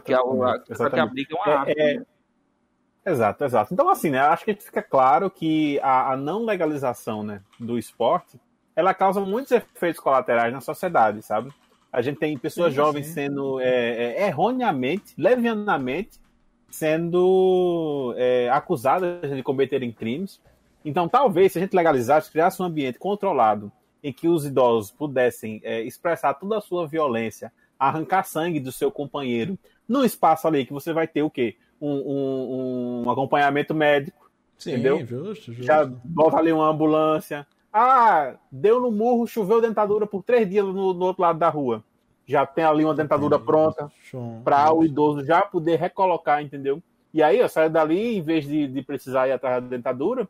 Que, 0.04 0.12
é 0.12 0.16
a, 0.16 0.22
arte. 1.46 1.74
É, 1.76 1.96
é... 1.96 2.02
Exato, 3.04 3.44
exato. 3.44 3.72
Então, 3.72 3.88
assim, 3.88 4.10
né, 4.10 4.18
acho 4.18 4.44
que 4.44 4.54
fica 4.54 4.82
claro 4.82 5.30
que 5.30 5.78
a, 5.80 6.12
a, 6.12 6.16
não 6.16 6.44
legalização 6.44 7.22
né, 7.22 7.40
do 7.60 7.78
esporte, 7.78 8.40
ela 8.74 8.92
causa 8.92 9.20
muitos 9.20 9.52
efeitos 9.52 10.00
colaterais 10.00 10.52
na 10.52 10.60
sociedade, 10.60 11.22
sabe? 11.22 11.52
A 11.92 12.02
gente 12.02 12.18
tem 12.18 12.36
pessoas 12.36 12.70
sim, 12.70 12.76
jovens 12.76 13.06
sim. 13.06 13.12
sendo 13.12 13.60
é, 13.60 14.22
é, 14.22 14.26
erroneamente, 14.26 15.14
levianamente, 15.16 16.18
sendo 16.68 18.12
é, 18.16 18.50
acusadas 18.50 19.30
de 19.30 19.42
cometerem 19.42 19.92
crimes. 19.92 20.40
Então, 20.84 21.08
talvez, 21.08 21.52
se 21.52 21.58
a 21.58 21.62
gente 21.62 21.76
legalizasse, 21.76 22.30
criasse 22.30 22.60
um 22.60 22.64
ambiente 22.64 22.98
controlado 22.98 23.70
em 24.02 24.12
que 24.12 24.28
os 24.28 24.44
idosos 24.44 24.90
pudessem 24.90 25.60
expressar 25.84 26.34
toda 26.34 26.58
a 26.58 26.60
sua 26.60 26.86
violência, 26.86 27.52
arrancar 27.78 28.24
sangue 28.24 28.60
do 28.60 28.72
seu 28.72 28.90
companheiro, 28.90 29.58
num 29.88 30.04
espaço 30.04 30.46
ali 30.46 30.64
que 30.64 30.72
você 30.72 30.92
vai 30.92 31.06
ter 31.06 31.22
o 31.22 31.30
quê? 31.30 31.56
Um, 31.80 31.90
um, 31.90 33.02
um 33.06 33.10
acompanhamento 33.10 33.74
médico. 33.74 34.30
Sim, 34.58 34.72
entendeu? 34.72 35.04
Justo, 35.04 35.52
justo. 35.52 35.62
Já 35.64 35.84
bota 35.84 36.38
ali 36.38 36.52
uma 36.52 36.68
ambulância. 36.68 37.46
Ah, 37.72 38.34
deu 38.50 38.80
no 38.80 38.90
murro, 38.90 39.26
choveu 39.26 39.60
dentadura 39.60 40.06
por 40.06 40.22
três 40.22 40.48
dias 40.48 40.64
no, 40.64 40.94
no 40.94 41.04
outro 41.04 41.22
lado 41.22 41.38
da 41.38 41.48
rua. 41.48 41.84
Já 42.26 42.46
tem 42.46 42.64
ali 42.64 42.84
uma 42.84 42.94
dentadura 42.94 43.38
pronta 43.38 43.92
para 44.42 44.72
o 44.72 44.82
idoso 44.82 45.24
já 45.24 45.42
poder 45.42 45.78
recolocar, 45.78 46.42
entendeu? 46.42 46.82
E 47.12 47.22
aí, 47.22 47.40
ó, 47.42 47.48
sai 47.48 47.68
dali, 47.68 48.16
em 48.16 48.22
vez 48.22 48.46
de, 48.46 48.66
de 48.66 48.82
precisar 48.82 49.28
ir 49.28 49.32
atrás 49.32 49.62
da 49.62 49.68
dentadura, 49.68 50.26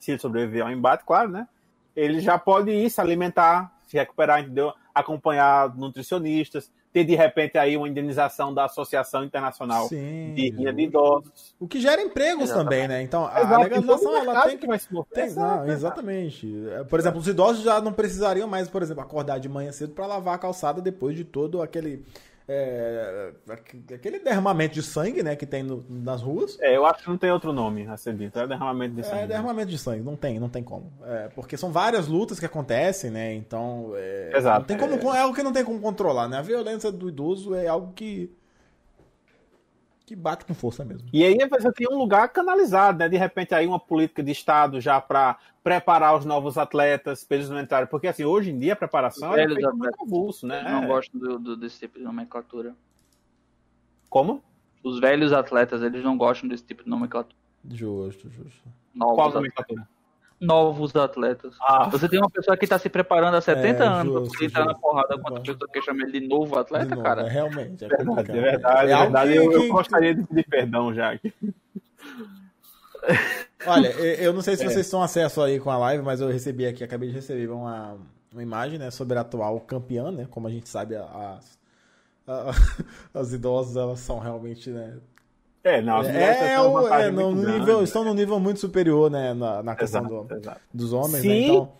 se 0.00 0.10
ele 0.10 0.18
sobreviver 0.18 0.64
ao 0.64 0.72
embate, 0.72 1.04
claro, 1.04 1.28
né? 1.28 1.46
ele 1.94 2.20
já 2.20 2.38
pode 2.38 2.70
ir 2.70 2.90
se 2.90 3.00
alimentar, 3.00 3.72
se 3.92 3.98
recuperar, 3.98 4.40
entendeu? 4.40 4.72
Acompanhar 4.94 5.74
nutricionistas, 5.76 6.70
ter 6.92 7.04
de 7.04 7.14
repente 7.14 7.58
aí 7.58 7.76
uma 7.76 7.88
indenização 7.88 8.52
da 8.52 8.64
Associação 8.64 9.22
Internacional 9.22 9.86
Sim, 9.88 10.32
de 10.34 10.50
Rinha 10.50 10.72
de 10.72 10.82
Idosos. 10.82 11.54
O 11.60 11.68
que 11.68 11.78
gera 11.80 12.00
empregos 12.00 12.44
Exatamente. 12.44 12.64
também, 12.64 12.88
né? 12.88 13.02
Então, 13.02 13.26
a, 13.26 13.40
Exato, 13.40 13.54
a 13.54 13.58
legalização 13.58 14.16
ela 14.16 14.42
tem 14.42 14.58
que. 14.58 14.66
que 14.66 15.04
tem, 15.12 15.34
não, 15.34 15.68
exatamente. 15.68 16.48
Por 16.88 16.98
exemplo, 16.98 17.20
os 17.20 17.28
idosos 17.28 17.62
já 17.62 17.80
não 17.80 17.92
precisariam 17.92 18.48
mais, 18.48 18.68
por 18.68 18.82
exemplo, 18.82 19.02
acordar 19.02 19.38
de 19.38 19.48
manhã 19.48 19.70
cedo 19.72 19.92
para 19.92 20.06
lavar 20.06 20.34
a 20.34 20.38
calçada 20.38 20.80
depois 20.80 21.14
de 21.14 21.24
todo 21.24 21.60
aquele 21.60 22.02
é, 22.48 23.32
aquele 23.94 24.18
derramamento 24.18 24.74
de 24.74 24.82
sangue, 24.82 25.22
né, 25.22 25.36
que 25.36 25.46
tem 25.46 25.62
no, 25.62 25.84
nas 25.88 26.22
ruas. 26.22 26.58
É, 26.60 26.76
eu 26.76 26.84
acho 26.84 27.02
que 27.02 27.08
não 27.08 27.18
tem 27.18 27.30
outro 27.30 27.52
nome 27.52 27.86
a 27.86 27.96
ser 27.96 28.14
dito, 28.14 28.38
é 28.38 28.46
derramamento 28.46 28.94
de 28.94 29.00
é, 29.00 29.04
sangue. 29.04 29.22
É, 29.22 29.26
derramamento 29.26 29.70
de 29.70 29.78
sangue, 29.78 30.02
não 30.02 30.16
tem, 30.16 30.38
não 30.38 30.48
tem 30.48 30.62
como. 30.62 30.92
É, 31.04 31.28
porque 31.34 31.56
são 31.56 31.70
várias 31.70 32.08
lutas 32.08 32.38
que 32.38 32.46
acontecem, 32.46 33.10
né, 33.10 33.34
então... 33.34 33.92
É, 33.94 34.32
Exato. 34.36 34.60
Não 34.60 34.66
tem 34.66 34.78
como, 34.78 35.14
é 35.14 35.20
algo 35.20 35.34
que 35.34 35.42
não 35.42 35.52
tem 35.52 35.64
como 35.64 35.80
controlar, 35.80 36.28
né, 36.28 36.38
a 36.38 36.42
violência 36.42 36.90
do 36.90 37.08
idoso 37.08 37.54
é 37.54 37.66
algo 37.66 37.92
que 37.92 38.30
que 40.04 40.16
bate 40.16 40.44
com 40.44 40.54
força 40.54 40.84
mesmo. 40.84 41.08
E 41.12 41.24
aí 41.24 41.36
você 41.48 41.72
tem 41.72 41.86
um 41.90 41.98
lugar 41.98 42.28
canalizado, 42.28 42.98
né? 42.98 43.08
De 43.08 43.16
repente 43.16 43.54
aí 43.54 43.66
uma 43.66 43.78
política 43.78 44.22
de 44.22 44.32
Estado 44.32 44.80
já 44.80 45.00
para 45.00 45.38
preparar 45.62 46.16
os 46.16 46.24
novos 46.24 46.58
atletas 46.58 47.24
para 47.24 47.36
eles 47.36 47.48
não 47.48 47.60
entrarem. 47.60 47.88
Porque 47.88 48.08
assim, 48.08 48.24
hoje 48.24 48.50
em 48.50 48.58
dia 48.58 48.72
a 48.72 48.76
preparação 48.76 49.34
é 49.34 49.46
muito 49.46 50.02
avulso, 50.02 50.46
né? 50.46 50.64
Eu 50.66 50.72
não 50.72 50.86
gosto 50.86 51.18
do, 51.18 51.38
do, 51.38 51.56
desse 51.56 51.78
tipo 51.78 51.98
de 51.98 52.04
nomenclatura. 52.04 52.74
Como? 54.08 54.42
Os 54.82 54.98
velhos 54.98 55.32
atletas, 55.32 55.82
eles 55.82 56.02
não 56.02 56.16
gostam 56.16 56.48
desse 56.48 56.64
tipo 56.64 56.82
de 56.84 56.90
nomenclatura. 56.90 57.36
Justo, 57.70 58.28
justo. 58.28 58.68
Novos 58.94 59.14
Qual 59.14 59.32
nomenclatura? 59.32 59.88
Novos 60.42 60.94
atletas. 60.96 61.54
Ah. 61.60 61.88
Você 61.88 62.08
tem 62.08 62.18
uma 62.18 62.28
pessoa 62.30 62.56
que 62.56 62.64
está 62.64 62.78
se 62.78 62.88
preparando 62.88 63.36
há 63.36 63.40
70 63.40 63.82
é, 63.82 63.86
anos 63.86 64.28
para 64.36 64.44
entrar 64.44 64.64
na 64.64 64.74
porrada 64.74 65.18
com 65.18 65.32
outra 65.32 65.40
pessoa 65.40 65.70
que 65.72 65.82
chama 65.82 66.02
ele 66.02 66.20
de 66.20 66.28
novo 66.28 66.58
atleta, 66.58 66.86
de 66.86 66.90
novo, 66.90 67.02
cara. 67.02 67.22
É, 67.22 67.28
realmente. 67.28 67.84
É 67.84 67.88
verdade, 67.88 68.30
é 68.30 68.40
verdade. 68.40 68.92
É 68.92 68.96
verdade. 68.96 69.36
eu, 69.36 69.52
eu 69.52 69.68
gostaria 69.68 70.14
de 70.14 70.24
pedir 70.24 70.46
perdão 70.48 70.88
aqui. 70.88 71.32
Olha, 73.66 73.88
eu 73.88 74.32
não 74.32 74.42
sei 74.42 74.56
se 74.56 74.64
é. 74.64 74.68
vocês 74.68 74.86
estão 74.86 75.02
acesso 75.02 75.40
aí 75.40 75.58
com 75.60 75.70
a 75.70 75.78
live, 75.78 76.02
mas 76.02 76.20
eu 76.20 76.28
recebi 76.28 76.66
aqui, 76.66 76.82
acabei 76.82 77.08
de 77.08 77.14
receber 77.14 77.48
uma, 77.48 77.96
uma 78.32 78.42
imagem 78.42 78.78
né, 78.78 78.90
sobre 78.90 79.16
a 79.18 79.20
atual 79.20 79.60
campeã, 79.60 80.10
né? 80.10 80.26
Como 80.30 80.48
a 80.48 80.50
gente 80.50 80.68
sabe, 80.68 80.96
as, 80.96 81.58
as 83.14 83.32
idosas 83.32 83.76
elas 83.76 84.00
são 84.00 84.18
realmente 84.18 84.70
né, 84.70 84.96
é, 85.64 85.80
não, 85.80 85.98
as 85.98 86.08
é, 86.08 86.60
o, 86.60 86.88
é 86.88 87.10
no, 87.10 87.32
nível, 87.32 87.84
estão 87.84 88.04
num 88.04 88.14
nível 88.14 88.40
muito 88.40 88.58
superior, 88.58 89.08
né, 89.08 89.32
na, 89.32 89.62
na 89.62 89.76
questão 89.76 90.00
exato, 90.00 90.24
do, 90.24 90.34
exato. 90.34 90.60
dos 90.74 90.92
homens, 90.92 91.22
Se 91.22 91.28
né, 91.28 91.34
então... 91.34 91.72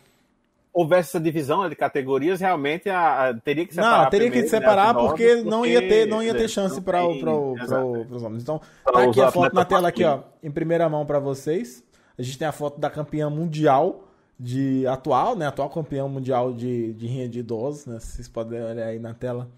houvesse 0.72 1.10
essa 1.10 1.20
divisão 1.20 1.68
de 1.68 1.74
categorias, 1.74 2.40
realmente 2.40 2.88
a, 2.88 3.30
a 3.30 3.34
teria 3.34 3.66
que 3.66 3.74
separar. 3.74 4.04
Não, 4.04 4.10
teria 4.10 4.30
que 4.30 4.46
separar 4.46 4.94
né, 4.94 5.00
porque, 5.00 5.26
porque, 5.26 5.50
não 5.50 5.66
ia 5.66 5.80
ter, 5.80 6.06
não 6.06 6.22
ia 6.22 6.32
ter 6.32 6.48
chance 6.48 6.80
para 6.80 7.04
os 7.04 8.22
homens. 8.22 8.42
Então, 8.42 8.60
tá 8.84 9.02
aqui 9.02 9.20
a 9.20 9.32
foto 9.32 9.52
na 9.52 9.64
tela 9.64 9.88
aqui, 9.88 10.04
ó, 10.04 10.20
em 10.42 10.50
primeira 10.50 10.88
mão 10.88 11.04
para 11.04 11.18
vocês. 11.18 11.82
A 12.16 12.22
gente 12.22 12.38
tem 12.38 12.46
a 12.46 12.52
foto 12.52 12.78
da 12.78 12.88
campeã 12.88 13.28
mundial 13.28 14.08
de 14.38 14.86
atual, 14.86 15.34
né, 15.34 15.46
atual 15.46 15.68
campeã 15.70 16.06
mundial 16.06 16.52
de, 16.52 16.92
de 16.92 17.06
rinha 17.06 17.28
de 17.28 17.40
idosos, 17.40 17.86
né? 17.86 17.98
Vocês 17.98 18.28
podem 18.28 18.62
olhar 18.62 18.86
aí 18.86 18.98
na 18.98 19.12
tela. 19.12 19.48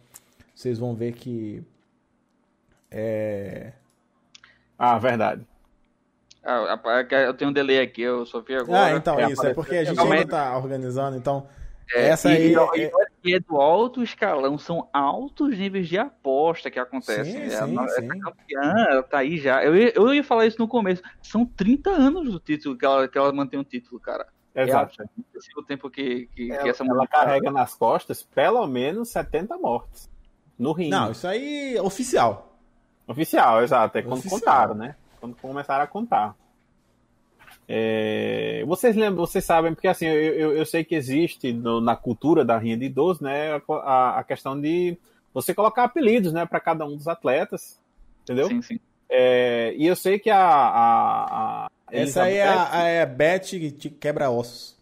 Vocês 0.54 0.78
vão 0.78 0.94
ver 0.94 1.12
que 1.12 1.62
é, 2.90 3.72
ah, 4.78 4.98
verdade. 4.98 5.46
Ah, 6.44 6.78
eu 7.26 7.34
tenho 7.34 7.50
um 7.50 7.54
delay 7.54 7.80
aqui, 7.80 8.02
eu 8.02 8.26
só 8.26 8.40
vi 8.40 8.54
agora. 8.54 8.94
Ah, 8.94 8.96
então, 8.96 9.18
é, 9.18 9.32
isso, 9.32 9.46
é 9.46 9.54
porque 9.54 9.76
a 9.76 9.84
gente 9.84 9.98
ainda 9.98 10.26
tá 10.26 10.56
organizando, 10.56 11.16
então. 11.16 11.46
É, 11.92 12.08
essa 12.08 12.28
aí. 12.28 12.52
E, 12.52 12.82
é... 12.82 12.90
e 13.24 13.34
é 13.34 13.40
do 13.40 13.60
alto 13.60 14.02
escalão, 14.02 14.58
são 14.58 14.88
altos 14.92 15.56
níveis 15.56 15.88
de 15.88 15.98
aposta 15.98 16.70
que 16.70 16.78
acontecem. 16.78 17.24
Sim, 17.24 17.50
sim, 17.50 17.78
essa 17.78 18.00
sim. 18.00 18.08
campeã 18.08 19.02
tá 19.08 19.18
aí 19.18 19.38
já. 19.38 19.64
Eu 19.64 19.76
ia, 19.76 19.92
eu 19.94 20.14
ia 20.14 20.24
falar 20.24 20.46
isso 20.46 20.58
no 20.58 20.68
começo. 20.68 21.02
São 21.22 21.44
30 21.46 21.90
anos 21.90 22.30
do 22.30 22.38
título 22.38 22.76
que 22.76 22.84
ela, 22.84 23.08
que 23.08 23.16
ela 23.16 23.32
mantém 23.32 23.58
o 23.58 23.64
título, 23.64 24.00
cara. 24.00 24.26
Exato. 24.54 25.02
É 25.02 25.06
o 25.58 25.62
tempo 25.62 25.90
que, 25.90 26.28
que, 26.34 26.52
ela, 26.52 26.62
que 26.62 26.68
essa 26.68 26.84
mulher. 26.84 26.98
Ela 26.98 27.08
carrega 27.08 27.50
nas 27.50 27.74
costas 27.74 28.22
pelo 28.22 28.66
menos 28.66 29.08
70 29.08 29.56
mortes. 29.58 30.10
No 30.58 30.72
ringue. 30.72 30.90
Não, 30.90 31.10
isso 31.10 31.26
aí 31.26 31.76
é 31.76 31.82
oficial. 31.82 32.53
Oficial, 33.06 33.62
exato. 33.62 33.98
É 33.98 34.02
quando 34.02 34.18
Oficial. 34.18 34.40
contaram, 34.40 34.74
né? 34.74 34.94
Quando 35.20 35.36
começaram 35.36 35.84
a 35.84 35.86
contar. 35.86 36.34
É... 37.68 38.62
Vocês 38.66 38.94
lembram, 38.94 39.26
vocês 39.26 39.44
sabem, 39.44 39.74
porque 39.74 39.88
assim, 39.88 40.06
eu, 40.06 40.34
eu, 40.34 40.56
eu 40.56 40.66
sei 40.66 40.84
que 40.84 40.94
existe 40.94 41.52
no, 41.52 41.80
na 41.80 41.96
cultura 41.96 42.44
da 42.44 42.58
rinha 42.58 42.76
de 42.76 42.86
idoso, 42.86 43.24
né, 43.24 43.60
a, 43.68 44.18
a, 44.18 44.24
questão 44.24 44.60
de 44.60 44.98
você 45.32 45.54
colocar 45.54 45.84
apelidos, 45.84 46.32
né, 46.32 46.44
para 46.44 46.60
cada 46.60 46.84
um 46.84 46.96
dos 46.96 47.08
atletas, 47.08 47.80
entendeu? 48.22 48.48
Sim, 48.48 48.60
sim. 48.60 48.80
É, 49.08 49.74
e 49.76 49.86
eu 49.86 49.96
sei 49.96 50.18
que 50.18 50.30
a, 50.30 50.38
a, 50.38 51.66
a, 51.66 51.68
Essa 51.90 52.24
aí 52.24 52.36
é 52.36 52.48
a, 52.48 52.72
a 52.72 52.82
é 52.82 53.06
Beth 53.06 53.50
quebra-ossos. 54.00 54.74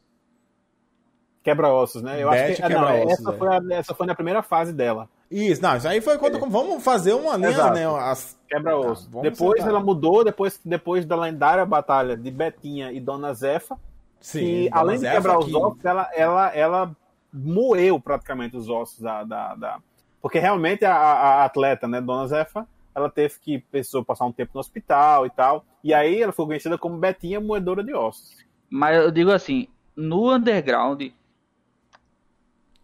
Quebra-ossos, 1.42 2.02
né? 2.02 2.22
Eu 2.22 2.30
Beth 2.30 2.52
acho 2.52 2.62
que 2.62 2.68
não, 2.68 2.88
essa, 2.88 3.34
é. 3.34 3.36
foi 3.36 3.48
a, 3.48 3.60
essa 3.72 3.94
foi 3.94 4.06
na 4.06 4.14
primeira 4.14 4.42
fase 4.42 4.72
dela. 4.72 5.08
Isso, 5.32 5.62
não, 5.62 5.76
isso 5.76 5.88
aí 5.88 6.00
foi 6.02 6.18
quando. 6.18 6.36
É. 6.36 6.40
Vamos 6.40 6.84
fazer 6.84 7.14
uma 7.14 7.36
linha, 7.36 7.48
Exato. 7.48 7.74
né? 7.74 7.86
As... 7.86 8.38
Quebra-osso. 8.46 9.10
Tá, 9.10 9.20
depois 9.22 9.60
sentar. 9.60 9.70
ela 9.70 9.80
mudou, 9.80 10.22
depois, 10.22 10.60
depois 10.62 11.06
da 11.06 11.16
lendária 11.16 11.64
batalha 11.64 12.16
de 12.16 12.30
Betinha 12.30 12.92
e 12.92 13.00
Dona 13.00 13.32
Zefa. 13.32 13.78
Sim, 14.20 14.40
que, 14.40 14.70
além 14.70 14.98
de 14.98 15.10
quebrar 15.10 15.38
os 15.38 15.52
ossos, 15.52 15.84
ela, 15.84 16.08
ela, 16.14 16.54
ela 16.54 16.96
moeu 17.32 17.98
praticamente 17.98 18.56
os 18.56 18.68
ossos 18.68 19.00
da. 19.00 19.24
da, 19.24 19.54
da... 19.54 19.78
Porque 20.20 20.38
realmente 20.38 20.84
a, 20.84 20.94
a, 20.94 21.44
atleta, 21.44 21.88
né, 21.88 22.00
Dona 22.00 22.28
Zefa, 22.28 22.68
ela 22.94 23.10
teve 23.10 23.34
que 23.40 23.58
precisou 23.58 24.04
passar 24.04 24.26
um 24.26 24.32
tempo 24.32 24.52
no 24.54 24.60
hospital 24.60 25.26
e 25.26 25.30
tal. 25.30 25.64
E 25.82 25.94
aí 25.94 26.22
ela 26.22 26.32
foi 26.32 26.44
conhecida 26.44 26.76
como 26.76 26.98
Betinha 26.98 27.40
Moedora 27.40 27.82
de 27.82 27.94
Ossos. 27.94 28.36
Mas 28.70 28.96
eu 28.96 29.10
digo 29.10 29.32
assim, 29.32 29.66
no 29.96 30.32
underground, 30.32 31.02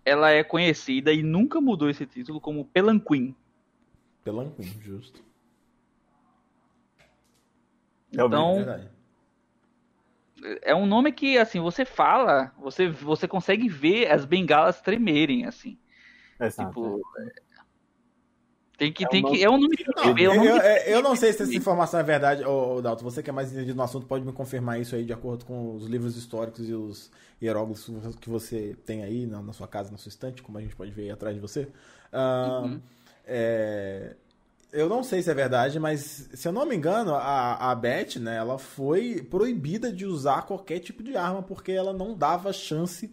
ela 0.08 0.30
é 0.30 0.42
conhecida 0.42 1.12
e 1.12 1.22
nunca 1.22 1.60
mudou 1.60 1.90
esse 1.90 2.06
título 2.06 2.40
como 2.40 2.64
Pelanquin. 2.64 3.34
Pelanquin, 4.24 4.64
justo. 4.80 5.22
Então, 8.12 8.64
é 10.62 10.74
um 10.74 10.86
nome 10.86 11.12
que, 11.12 11.36
assim, 11.36 11.60
você 11.60 11.84
fala, 11.84 12.52
você, 12.58 12.88
você 12.88 13.28
consegue 13.28 13.68
ver 13.68 14.10
as 14.10 14.24
bengalas 14.24 14.80
tremerem, 14.80 15.44
assim. 15.44 15.78
Tipo, 16.56 17.00
é. 17.18 17.47
Tem 18.78 18.92
que, 18.92 19.04
é 19.04 19.08
tem 19.08 19.26
um 19.26 19.30
que. 19.32 19.42
É 19.42 19.50
um 19.50 19.58
nome 19.58 19.76
que 19.76 19.84
não, 19.84 20.16
é 20.16 20.22
eu, 20.22 20.44
eu, 20.44 20.56
eu, 20.86 21.02
não 21.02 21.16
sei 21.16 21.32
se 21.32 21.42
essa 21.42 21.52
informação 21.52 21.98
é 21.98 22.02
verdade, 22.04 22.44
ô, 22.44 22.80
Dalton. 22.80 23.02
Você 23.02 23.24
que 23.24 23.28
é 23.28 23.32
mais 23.32 23.52
entendido 23.52 23.76
no 23.76 23.82
assunto 23.82 24.06
pode 24.06 24.24
me 24.24 24.32
confirmar 24.32 24.80
isso 24.80 24.94
aí 24.94 25.04
de 25.04 25.12
acordo 25.12 25.44
com 25.44 25.74
os 25.74 25.86
livros 25.86 26.16
históricos 26.16 26.68
e 26.68 26.72
os 26.72 27.10
hieróglifos 27.42 28.14
que 28.20 28.30
você 28.30 28.76
tem 28.86 29.02
aí 29.02 29.26
na, 29.26 29.42
na 29.42 29.52
sua 29.52 29.66
casa, 29.66 29.90
na 29.90 29.98
sua 29.98 30.10
estante, 30.10 30.42
como 30.42 30.58
a 30.58 30.60
gente 30.60 30.76
pode 30.76 30.92
ver 30.92 31.02
aí 31.02 31.10
atrás 31.10 31.34
de 31.34 31.40
você. 31.40 31.62
Uh, 32.12 32.66
uhum. 32.66 32.80
é, 33.26 34.14
eu 34.72 34.88
não 34.88 35.02
sei 35.02 35.22
se 35.22 35.30
é 35.30 35.34
verdade, 35.34 35.80
mas 35.80 36.28
se 36.32 36.46
eu 36.46 36.52
não 36.52 36.64
me 36.64 36.76
engano, 36.76 37.16
a, 37.16 37.72
a 37.72 37.74
Beth, 37.74 38.20
né, 38.20 38.36
ela 38.36 38.58
foi 38.58 39.26
proibida 39.28 39.92
de 39.92 40.06
usar 40.06 40.42
qualquer 40.42 40.78
tipo 40.78 41.02
de 41.02 41.16
arma 41.16 41.42
porque 41.42 41.72
ela 41.72 41.92
não 41.92 42.16
dava 42.16 42.52
chance 42.52 43.12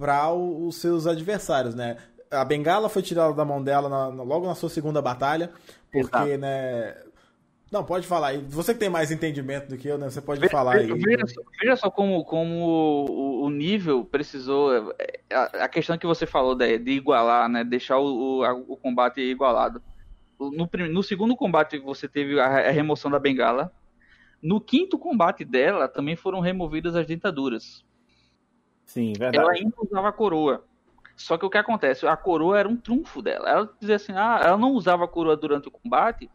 para 0.00 0.32
os 0.32 0.76
seus 0.76 1.06
adversários, 1.06 1.74
né? 1.74 1.98
A 2.30 2.44
bengala 2.44 2.88
foi 2.88 3.02
tirada 3.02 3.34
da 3.34 3.44
mão 3.44 3.62
dela 3.62 3.88
na, 3.88 4.10
na, 4.10 4.22
logo 4.22 4.46
na 4.46 4.54
sua 4.54 4.68
segunda 4.68 5.02
batalha, 5.02 5.50
porque, 5.90 6.16
Exato. 6.16 6.38
né. 6.38 6.96
Não, 7.70 7.84
pode 7.84 8.06
falar 8.06 8.28
aí. 8.28 8.38
Você 8.48 8.72
que 8.74 8.80
tem 8.80 8.88
mais 8.88 9.12
entendimento 9.12 9.68
do 9.68 9.76
que 9.76 9.86
eu, 9.86 9.96
né? 9.96 10.10
Você 10.10 10.20
pode 10.20 10.40
veja, 10.40 10.50
falar 10.50 10.76
aí. 10.76 10.92
Veja, 10.92 11.24
veja, 11.60 11.76
só 11.76 11.88
como, 11.88 12.24
como 12.24 12.66
o, 13.08 13.44
o 13.44 13.50
nível 13.50 14.04
precisou. 14.04 14.92
É, 14.98 15.20
a, 15.32 15.64
a, 15.64 15.68
questão 15.68 15.96
que 15.96 16.06
você 16.06 16.26
falou 16.26 16.56
de, 16.56 16.78
de 16.78 16.90
igualar, 16.90 17.48
né? 17.48 17.62
Deixar 17.62 17.98
o, 17.98 18.40
o, 18.40 18.72
o 18.72 18.76
combate 18.76 19.20
igualado. 19.20 19.80
No, 20.36 20.68
no, 20.88 21.02
segundo 21.02 21.36
combate 21.36 21.78
você 21.78 22.08
teve 22.08 22.40
a, 22.40 22.46
a 22.46 22.70
remoção 22.70 23.08
da 23.08 23.20
bengala. 23.20 23.72
No 24.42 24.60
quinto 24.60 24.98
combate 24.98 25.44
dela 25.44 25.86
também 25.86 26.16
foram 26.16 26.40
removidas 26.40 26.96
as 26.96 27.06
dentaduras. 27.06 27.84
Sim, 28.84 29.12
verdade. 29.12 29.36
Ela 29.36 29.52
ainda 29.52 29.76
usava 29.80 30.08
a 30.08 30.12
coroa. 30.12 30.64
Só 31.20 31.36
que 31.36 31.44
o 31.44 31.50
que 31.50 31.58
acontece? 31.58 32.06
A 32.06 32.16
coroa 32.16 32.58
era 32.58 32.66
um 32.66 32.76
trunfo 32.76 33.20
dela. 33.20 33.46
Ela 33.46 33.70
dizia 33.78 33.96
assim, 33.96 34.12
ah, 34.12 34.40
ela 34.42 34.56
não 34.56 34.72
usava 34.72 35.04
a 35.04 35.08
coroa 35.08 35.36
durante 35.36 35.68
o 35.68 35.70
combate, 35.70 36.30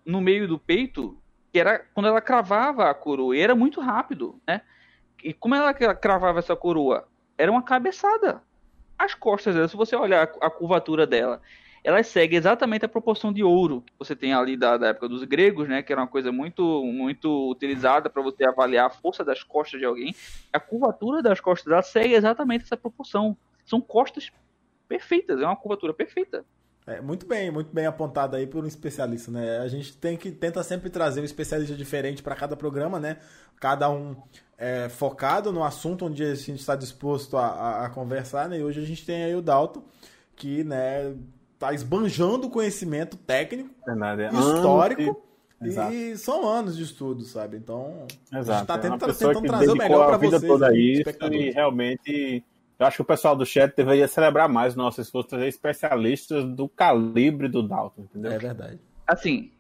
no 0.07 0.21
meio 0.21 0.47
do 0.47 0.59
peito, 0.59 1.21
que 1.53 1.59
era 1.59 1.81
quando 1.93 2.07
ela 2.07 2.21
cravava 2.21 2.89
a 2.89 2.95
coroa, 2.95 3.37
e 3.37 3.41
era 3.41 3.55
muito 3.55 3.81
rápido, 3.81 4.41
né? 4.47 4.63
E 5.23 5.33
como 5.33 5.55
ela 5.55 5.75
cravava 5.75 6.39
essa 6.39 6.55
coroa? 6.55 7.09
Era 7.37 7.51
uma 7.51 7.63
cabeçada. 7.63 8.43
As 8.97 9.15
costas 9.15 9.55
dela, 9.55 9.69
se 9.69 9.77
você 9.77 9.97
olhar 9.97 10.31
a 10.41 10.51
curvatura 10.51 11.07
dela, 11.07 11.43
ela 11.83 12.03
segue 12.03 12.37
exatamente 12.37 12.85
a 12.85 12.89
proporção 12.89 13.33
de 13.33 13.43
ouro 13.43 13.83
que 13.83 13.93
você 13.99 14.17
tem 14.17 14.33
ali 14.33 14.57
da, 14.57 14.77
da 14.77 14.89
época 14.89 15.09
dos 15.09 15.25
gregos, 15.25 15.69
né? 15.69 15.83
Que 15.83 15.93
era 15.93 16.03
uma 16.03 16.09
coisa 16.09 16.31
muito, 16.33 16.85
muito 16.85 17.51
utilizada 17.51 18.09
para 18.09 18.23
você 18.23 18.45
avaliar 18.45 18.87
a 18.87 18.91
força 18.91 19.25
das 19.25 19.43
costas 19.43 19.81
de 19.81 19.87
alguém. 19.87 20.15
A 20.53 20.61
curvatura 20.61 21.23
das 21.23 21.41
costas 21.41 21.67
dela 21.69 21.83
segue 21.83 22.15
exatamente 22.15 22.65
essa 22.65 22.77
proporção. 22.77 23.37
São 23.65 23.81
costas 23.81 24.33
perfeitas, 24.89 25.41
é 25.41 25.45
uma 25.45 25.57
curvatura 25.57 25.93
perfeita. 25.93 26.45
É, 26.87 27.01
muito 27.01 27.27
bem, 27.27 27.51
muito 27.51 27.75
bem 27.75 27.85
apontado 27.85 28.37
aí 28.37 28.47
por 28.47 28.63
um 28.63 28.67
especialista, 28.67 29.31
né? 29.31 29.59
A 29.59 29.67
gente 29.67 29.97
tem 29.97 30.17
que 30.17 30.31
tenta 30.31 30.63
sempre 30.63 30.89
trazer 30.89 31.21
um 31.21 31.25
especialista 31.25 31.75
diferente 31.75 32.23
para 32.23 32.37
cada 32.37 32.55
programa, 32.55 33.01
né? 33.01 33.17
Cada 33.59 33.91
um 33.91 34.15
é, 34.57 34.89
focado 34.89 35.53
no 35.53 35.65
assunto 35.65 36.07
onde 36.07 36.23
a 36.23 36.35
gente 36.35 36.61
está 36.61 36.77
disposto 36.77 37.37
a, 37.37 37.47
a, 37.47 37.87
a, 37.87 37.91
conversar, 37.91 38.49
né? 38.49 38.59
E 38.59 38.63
hoje 38.63 38.81
a 38.81 38.85
gente 38.85 39.05
tem 39.05 39.25
aí 39.25 39.35
o 39.35 39.43
Dalton, 39.43 39.83
que, 40.37 40.63
né, 40.63 41.15
tá 41.59 41.73
esbanjando 41.73 42.49
conhecimento 42.49 43.17
técnico, 43.17 43.71
é 43.89 44.39
histórico. 44.39 45.23
E, 45.61 46.13
e 46.13 46.17
são 46.19 46.47
anos 46.47 46.77
de 46.77 46.85
estudo, 46.85 47.25
sabe? 47.25 47.57
Então, 47.57 48.07
Exato. 48.33 48.51
a 48.53 48.59
gente 48.59 48.67
tá 48.67 48.79
tentando, 48.79 49.11
é 49.11 49.15
tentando 49.15 49.43
trazer 49.43 49.71
o 49.71 49.77
melhor 49.77 50.07
para 50.07 50.19
vocês. 50.19 50.43
Toda 50.43 50.77
isso 50.77 51.11
e 51.33 51.51
realmente 51.51 52.45
eu 52.79 52.87
acho 52.87 52.97
que 52.97 53.03
o 53.03 53.07
pessoal 53.07 53.35
do 53.35 53.47
chat 53.47 53.75
deveria 53.75 54.07
celebrar 54.07 54.49
mais 54.49 54.75
o 54.75 54.79
nosso 54.79 55.01
esforço, 55.01 55.31
trazer 55.31 55.49
especialistas 55.49 56.45
do 56.45 56.69
calibre 56.69 57.49
do 57.49 57.63
Dalton, 57.63 58.03
entendeu? 58.03 58.33
É 58.33 58.39
verdade. 58.39 58.81
Assim, 59.07 59.51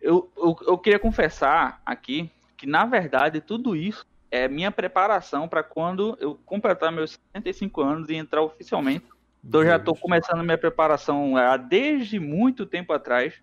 eu, 0.00 0.30
eu, 0.36 0.56
eu 0.66 0.78
queria 0.78 0.98
confessar 0.98 1.80
aqui 1.86 2.30
que, 2.56 2.66
na 2.66 2.84
verdade, 2.84 3.40
tudo 3.40 3.76
isso 3.76 4.04
é 4.30 4.48
minha 4.48 4.72
preparação 4.72 5.48
para 5.48 5.62
quando 5.62 6.16
eu 6.20 6.34
completar 6.44 6.90
meus 6.90 7.18
65 7.34 7.80
anos 7.80 8.08
e 8.08 8.14
entrar 8.14 8.42
oficialmente. 8.42 9.04
Então, 9.44 9.60
eu 9.60 9.68
já 9.68 9.76
estou 9.76 9.94
começando 9.94 10.42
minha 10.42 10.58
preparação 10.58 11.36
há 11.36 11.56
desde 11.56 12.18
muito 12.18 12.66
tempo 12.66 12.92
atrás. 12.92 13.34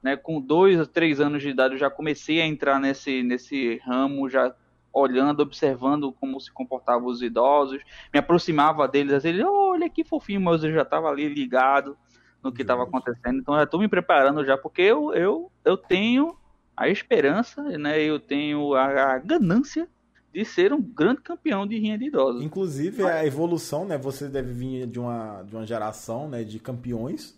Né, 0.00 0.16
com 0.16 0.40
dois 0.40 0.78
ou 0.78 0.86
três 0.86 1.18
anos 1.18 1.42
de 1.42 1.48
idade, 1.48 1.74
eu 1.74 1.78
já 1.78 1.90
comecei 1.90 2.40
a 2.40 2.46
entrar 2.46 2.78
nesse, 2.78 3.20
nesse 3.24 3.78
ramo, 3.84 4.30
já 4.30 4.54
olhando, 4.92 5.40
observando 5.40 6.12
como 6.12 6.40
se 6.40 6.52
comportavam 6.52 7.08
os 7.08 7.22
idosos, 7.22 7.82
me 8.12 8.18
aproximava 8.18 8.88
deles, 8.88 9.12
assim, 9.12 9.40
olha 9.42 9.88
que 9.88 10.04
fofinho, 10.04 10.40
mas 10.40 10.64
eu 10.64 10.72
já 10.72 10.82
estava 10.82 11.08
ali 11.08 11.28
ligado 11.28 11.96
no 12.42 12.52
que 12.52 12.62
estava 12.62 12.84
acontecendo, 12.84 13.38
então 13.38 13.56
já 13.56 13.64
estou 13.64 13.80
me 13.80 13.88
preparando 13.88 14.44
já, 14.44 14.56
porque 14.56 14.82
eu, 14.82 15.12
eu, 15.12 15.50
eu 15.64 15.76
tenho 15.76 16.36
a 16.76 16.88
esperança, 16.88 17.62
né, 17.62 18.00
eu 18.00 18.20
tenho 18.20 18.74
a, 18.74 19.14
a 19.14 19.18
ganância 19.18 19.88
de 20.32 20.44
ser 20.44 20.72
um 20.72 20.80
grande 20.80 21.20
campeão 21.20 21.66
de 21.66 21.76
rinha 21.78 21.98
de 21.98 22.06
idosos. 22.06 22.42
Inclusive 22.42 23.02
a 23.04 23.26
evolução, 23.26 23.84
né, 23.84 23.98
você 23.98 24.28
deve 24.28 24.52
vir 24.52 24.86
de 24.86 25.00
uma, 25.00 25.42
de 25.42 25.56
uma 25.56 25.66
geração, 25.66 26.28
né, 26.28 26.44
de 26.44 26.58
campeões, 26.58 27.36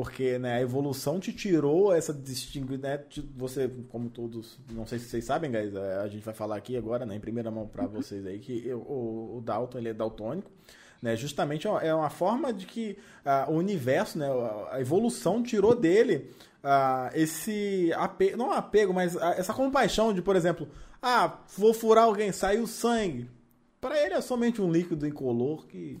porque 0.00 0.38
né, 0.38 0.54
a 0.54 0.60
evolução 0.62 1.20
te 1.20 1.30
tirou 1.30 1.94
essa 1.94 2.10
distinção, 2.10 2.78
né? 2.78 3.04
Você, 3.36 3.70
como 3.90 4.08
todos, 4.08 4.58
não 4.70 4.86
sei 4.86 4.98
se 4.98 5.04
vocês 5.04 5.26
sabem, 5.26 5.50
guys, 5.52 5.74
é, 5.74 5.96
a 5.96 6.08
gente 6.08 6.24
vai 6.24 6.32
falar 6.32 6.56
aqui 6.56 6.74
agora, 6.74 7.04
né, 7.04 7.16
em 7.16 7.20
primeira 7.20 7.50
mão 7.50 7.66
para 7.66 7.86
vocês 7.86 8.24
aí, 8.24 8.38
que 8.38 8.66
eu, 8.66 8.78
o, 8.78 9.36
o 9.36 9.40
Dalton 9.42 9.76
ele 9.76 9.90
é 9.90 9.92
daltônico, 9.92 10.50
né? 11.02 11.14
Justamente 11.16 11.68
é 11.68 11.94
uma 11.94 12.08
forma 12.08 12.50
de 12.50 12.64
que 12.64 12.96
uh, 13.26 13.52
o 13.52 13.56
universo, 13.56 14.18
né, 14.18 14.26
a 14.70 14.80
evolução 14.80 15.42
tirou 15.42 15.76
dele 15.76 16.30
uh, 16.64 17.14
esse 17.14 17.92
apego, 17.92 18.38
não 18.38 18.52
apego, 18.52 18.94
mas 18.94 19.14
uh, 19.14 19.34
essa 19.36 19.52
compaixão 19.52 20.14
de, 20.14 20.22
por 20.22 20.34
exemplo, 20.34 20.66
ah, 21.02 21.40
vou 21.58 21.74
furar 21.74 22.04
alguém, 22.04 22.32
saiu 22.32 22.66
sangue. 22.66 23.28
Para 23.78 24.02
ele 24.02 24.14
é 24.14 24.20
somente 24.22 24.62
um 24.62 24.72
líquido 24.72 25.06
incolor 25.06 25.66
que 25.66 26.00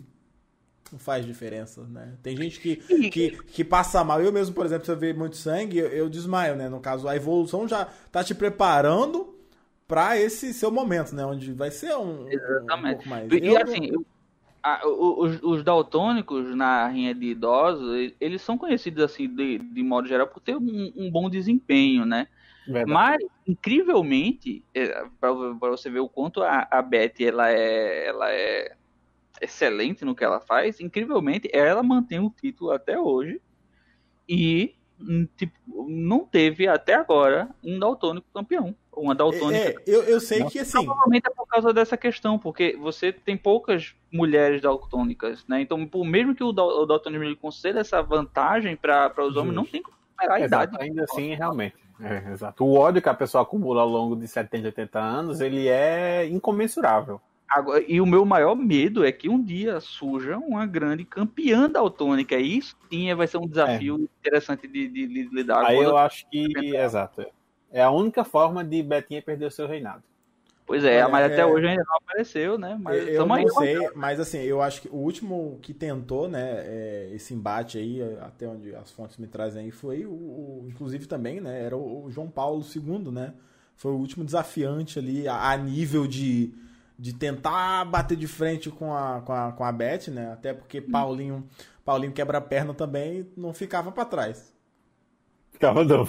não 0.92 0.98
faz 0.98 1.24
diferença, 1.24 1.82
né? 1.88 2.14
Tem 2.22 2.36
gente 2.36 2.60
que, 2.60 2.76
que, 3.10 3.30
que 3.30 3.64
passa 3.64 4.02
mal. 4.02 4.20
Eu 4.20 4.32
mesmo, 4.32 4.54
por 4.54 4.66
exemplo, 4.66 4.84
se 4.84 4.90
eu 4.90 4.96
ver 4.96 5.14
muito 5.14 5.36
sangue, 5.36 5.78
eu, 5.78 5.88
eu 5.88 6.08
desmaio, 6.08 6.56
né? 6.56 6.68
No 6.68 6.80
caso, 6.80 7.08
a 7.08 7.16
evolução 7.16 7.68
já 7.68 7.88
tá 8.10 8.24
te 8.24 8.34
preparando 8.34 9.34
para 9.86 10.18
esse 10.18 10.52
seu 10.52 10.70
momento, 10.70 11.14
né? 11.14 11.24
Onde 11.24 11.52
vai 11.52 11.70
ser 11.70 11.96
um, 11.96 12.28
Exatamente. 12.28 12.86
um 12.86 12.96
pouco 12.96 13.08
mais. 13.08 13.32
E, 13.32 13.46
eu, 13.46 13.62
assim, 13.62 13.90
a, 14.62 14.86
os, 14.86 15.42
os, 15.42 15.64
daltônicos 15.64 16.54
na 16.54 16.86
rinha 16.88 17.14
de 17.14 17.26
idosos, 17.26 18.12
eles 18.20 18.42
são 18.42 18.56
conhecidos, 18.58 19.02
assim, 19.02 19.28
de, 19.28 19.58
de 19.58 19.82
modo 19.82 20.06
geral, 20.08 20.26
por 20.26 20.40
ter 20.40 20.56
um, 20.56 20.92
um 20.96 21.10
bom 21.10 21.28
desempenho, 21.28 22.04
né? 22.04 22.28
Verdade. 22.66 22.90
Mas, 22.90 23.24
incrivelmente, 23.46 24.62
é, 24.74 25.04
para 25.20 25.32
você 25.32 25.90
ver 25.90 26.00
o 26.00 26.08
quanto 26.08 26.42
a, 26.42 26.68
a 26.70 26.82
Beth, 26.82 27.14
ela 27.20 27.50
é, 27.50 28.06
ela 28.06 28.30
é 28.30 28.76
excelente 29.40 30.04
no 30.04 30.14
que 30.14 30.24
ela 30.24 30.40
faz, 30.40 30.80
incrivelmente, 30.80 31.48
ela 31.52 31.82
mantém 31.82 32.18
o 32.18 32.30
título 32.30 32.70
até 32.70 32.98
hoje 32.98 33.40
e 34.28 34.74
hum, 35.00 35.26
tipo, 35.36 35.54
não 35.88 36.20
teve 36.20 36.68
até 36.68 36.94
agora 36.94 37.48
um 37.64 37.78
daltônico 37.78 38.26
campeão. 38.32 38.74
Uma 38.92 39.14
daltônica. 39.14 39.80
É, 39.80 39.82
eu, 39.86 40.02
eu 40.02 40.20
sei 40.20 40.44
que 40.44 40.58
assim. 40.58 40.84
Provavelmente 40.84 41.26
é 41.26 41.30
por 41.30 41.46
causa 41.46 41.72
dessa 41.72 41.96
questão, 41.96 42.38
porque 42.38 42.76
você 42.76 43.12
tem 43.12 43.36
poucas 43.36 43.94
mulheres 44.12 44.60
daltônicas, 44.60 45.46
né? 45.48 45.60
Então, 45.62 45.86
por 45.86 46.04
mesmo 46.04 46.34
que 46.34 46.42
o, 46.42 46.48
o 46.48 46.86
daltonismo 46.86 47.36
conceda 47.36 47.80
essa 47.80 48.02
vantagem 48.02 48.76
para 48.76 49.12
os 49.24 49.36
homens, 49.36 49.54
não 49.54 49.64
tem 49.64 49.80
como 49.80 49.96
superar 50.10 50.36
a 50.36 50.44
idade. 50.44 50.76
Ainda 50.80 51.04
assim, 51.04 51.34
realmente. 51.34 51.76
É, 52.00 52.32
exato. 52.32 52.64
O 52.64 52.74
ódio 52.74 53.00
que 53.00 53.08
a 53.08 53.14
pessoa 53.14 53.42
acumula 53.42 53.82
ao 53.82 53.88
longo 53.88 54.16
de 54.16 54.26
70, 54.26 54.66
80 54.66 54.98
anos, 54.98 55.40
ele 55.40 55.68
é 55.68 56.26
incomensurável. 56.26 57.20
Agora, 57.50 57.84
e 57.86 58.00
o 58.00 58.06
meu 58.06 58.24
maior 58.24 58.54
medo 58.54 59.04
é 59.04 59.10
que 59.10 59.28
um 59.28 59.42
dia 59.42 59.80
surja 59.80 60.38
uma 60.38 60.64
grande 60.64 61.04
campeã 61.04 61.68
da 61.68 61.80
autônica. 61.80 62.36
E 62.36 62.58
isso 62.58 62.76
sim 62.88 63.12
vai 63.12 63.26
ser 63.26 63.38
um 63.38 63.46
desafio 63.46 63.96
é. 63.96 64.02
interessante 64.20 64.68
de, 64.68 64.88
de, 64.88 65.06
de 65.08 65.34
lidar. 65.34 65.66
Aí 65.66 65.78
eu 65.78 65.96
acho 65.96 66.30
que, 66.30 66.76
exato. 66.76 67.26
É 67.72 67.82
a 67.82 67.90
única 67.90 68.22
forma 68.24 68.62
de 68.62 68.80
Betinha 68.82 69.20
perder 69.20 69.46
o 69.46 69.50
seu 69.50 69.66
reinado. 69.66 70.02
Pois 70.64 70.84
é, 70.84 71.04
mas 71.08 71.26
até 71.26 71.40
é... 71.40 71.46
hoje 71.46 71.66
ainda 71.66 71.82
não 71.84 71.96
apareceu, 71.96 72.56
né? 72.56 72.78
Mas 72.80 73.08
eu 73.08 73.26
não 73.26 73.48
sei, 73.48 73.90
mas 73.96 74.20
assim, 74.20 74.38
eu 74.38 74.62
acho 74.62 74.82
que 74.82 74.88
o 74.88 74.94
último 74.94 75.58
que 75.60 75.74
tentou, 75.74 76.28
né, 76.28 76.62
é, 76.64 77.10
esse 77.12 77.34
embate 77.34 77.76
aí, 77.76 78.00
até 78.20 78.46
onde 78.46 78.72
as 78.76 78.92
fontes 78.92 79.16
me 79.16 79.26
trazem 79.26 79.64
aí, 79.64 79.72
foi 79.72 80.06
o, 80.06 80.10
o 80.10 80.66
inclusive 80.68 81.06
também, 81.06 81.40
né, 81.40 81.64
era 81.64 81.76
o, 81.76 82.04
o, 82.04 82.10
João 82.12 82.30
Paulo 82.30 82.64
II, 82.64 83.10
né? 83.10 83.34
Foi 83.74 83.90
o 83.90 83.96
último 83.96 84.24
desafiante 84.24 85.00
ali 85.00 85.26
a, 85.26 85.50
a 85.50 85.56
nível 85.56 86.06
de 86.06 86.54
de 87.00 87.14
tentar 87.14 87.86
bater 87.86 88.14
de 88.14 88.26
frente 88.26 88.70
com 88.70 88.94
a, 88.94 89.22
com 89.22 89.32
a, 89.32 89.52
com 89.52 89.64
a 89.64 89.72
Beth, 89.72 90.08
né? 90.08 90.32
Até 90.32 90.52
porque. 90.52 90.82
Paulinho, 90.82 91.48
Paulinho 91.82 92.12
quebra-perna 92.12 92.74
também 92.74 93.26
não 93.34 93.54
ficava 93.54 93.90
para 93.90 94.04
trás. 94.04 94.54
Ficava 95.50 95.82
não. 95.82 96.06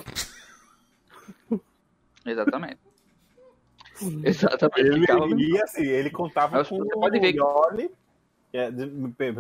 Exatamente. 2.26 2.80
Exatamente. 4.22 4.80
Ele, 4.82 5.00
ficava... 5.00 5.26
e, 5.30 5.62
assim, 5.62 5.86
ele 5.86 6.10
contava 6.10 6.58
Mas 6.58 6.68
com 6.68 6.76
o 6.76 6.90
pode 6.90 7.20
ver 7.22 7.36
Yoli, 7.36 7.90
é, 8.52 8.70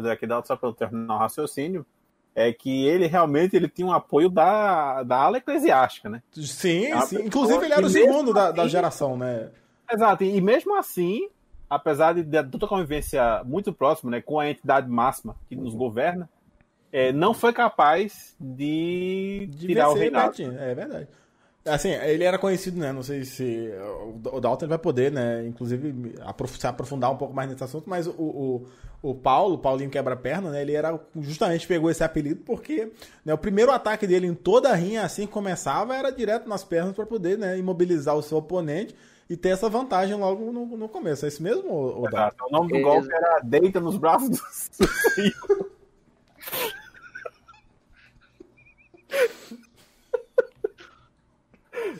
aqui 0.10 0.26
dá 0.26 0.42
só 0.44 0.56
para 0.56 0.70
eu 0.70 0.74
terminar 0.74 1.16
o 1.16 1.20
raciocínio, 1.20 1.86
é 2.34 2.54
que 2.54 2.86
ele 2.86 3.08
realmente 3.08 3.58
ele 3.58 3.68
tinha 3.68 3.88
um 3.88 3.92
apoio 3.92 4.30
da, 4.30 5.04
da 5.04 5.18
ala 5.18 5.38
eclesiástica, 5.38 6.08
né? 6.08 6.24
Sim, 6.32 6.98
sim. 7.02 7.26
Inclusive 7.26 7.66
ele 7.66 7.74
era 7.74 7.86
o 7.86 7.90
segundo 7.90 8.34
da, 8.34 8.52
da 8.52 8.62
assim 8.62 8.72
geração, 8.72 9.18
né? 9.18 9.52
Exato, 9.92 10.24
e 10.24 10.40
mesmo 10.40 10.78
assim, 10.78 11.28
apesar 11.72 12.14
de, 12.14 12.22
de 12.22 12.44
toda 12.44 12.68
convivência 12.68 13.42
muito 13.46 13.72
próxima 13.72 14.12
né, 14.12 14.22
com 14.22 14.38
a 14.38 14.50
entidade 14.50 14.90
máxima 14.90 15.38
que 15.48 15.56
nos 15.56 15.74
governa, 15.74 16.30
é, 16.92 17.14
não 17.14 17.34
foi 17.34 17.54
capaz 17.54 18.36
de, 18.38 19.48
de 19.50 19.68
tirar 19.68 19.90
o 19.90 19.94
reinado. 19.94 20.36
É 20.42 20.76
verdade. 20.76 21.08
Assim, 21.64 21.92
ele 21.92 22.26
era 22.26 22.38
conhecido, 22.38 22.78
né? 22.78 22.92
Não 22.92 23.04
sei 23.04 23.24
se 23.24 23.70
o 24.34 24.42
Dalton 24.42 24.68
vai 24.68 24.80
poder, 24.80 25.14
né? 25.14 25.48
Inclusive, 25.48 26.14
se 26.60 26.68
aprofundar 26.68 27.10
um 27.10 27.16
pouco 27.16 27.34
mais 27.34 27.50
nesse 27.50 27.64
assunto, 27.64 27.90
mas 27.90 28.06
o, 28.06 28.12
o, 28.20 28.68
o 29.02 29.16
Paulo, 29.16 29.56
o 29.56 29.60
Paulinho 29.60 29.90
Quebra-Perna, 29.90 30.50
né? 30.50 30.64
Ele 30.64 30.74
era 30.74 31.00
justamente 31.22 31.68
pegou 31.68 31.90
esse 31.90 32.04
apelido 32.04 32.42
porque 32.44 32.92
né, 33.24 33.34
o 33.34 33.38
primeiro 33.38 33.72
ataque 33.72 34.06
dele 34.06 34.28
em 34.28 34.34
toda 34.34 34.72
a 34.72 34.76
rinha, 34.76 35.04
assim 35.04 35.26
que 35.26 35.32
começava, 35.32 35.96
era 35.96 36.12
direto 36.12 36.50
nas 36.50 36.66
pernas 36.66 36.96
para 36.96 37.06
poder 37.06 37.38
né, 37.38 37.58
imobilizar 37.58 38.16
o 38.18 38.24
seu 38.24 38.40
oponente 38.40 38.94
e 39.32 39.38
ter 39.38 39.48
essa 39.52 39.70
vantagem 39.70 40.14
logo 40.14 40.52
no, 40.52 40.66
no 40.66 40.90
começo. 40.90 41.24
É 41.24 41.30
isso 41.30 41.42
mesmo, 41.42 41.72
o, 41.72 42.06
Exato. 42.06 42.44
O 42.50 42.52
nome 42.52 42.74
do 42.74 42.82
golpe 42.82 43.08
era 43.14 43.40
Deita 43.42 43.80
nos 43.80 43.96
braços 43.96 44.30
do 44.30 44.88
Senhor. 44.88 45.72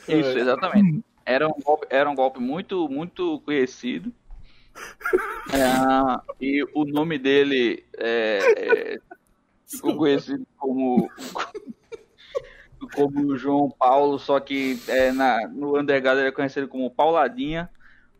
Isso, 0.10 0.40
exatamente. 0.40 1.06
Era 1.26 1.48
um 1.48 1.58
golpe, 1.64 1.88
era 1.90 2.10
um 2.10 2.16
golpe 2.16 2.42
muito, 2.42 2.90
muito 2.90 3.40
conhecido. 3.46 4.12
É, 5.54 6.36
e 6.42 6.68
o 6.74 6.84
nome 6.84 7.18
dele 7.18 7.86
é, 7.98 8.40
é, 8.58 9.00
ficou 9.66 9.96
conhecido 9.96 10.46
como 10.58 11.10
como 12.90 13.28
o 13.28 13.38
João 13.38 13.70
Paulo, 13.70 14.18
só 14.18 14.40
que 14.40 14.80
é, 14.88 15.12
na, 15.12 15.48
no 15.48 15.80
underground 15.80 16.20
ele 16.20 16.30
é 16.30 16.32
conhecido 16.32 16.68
como 16.68 16.90
Pauladinha, 16.90 17.70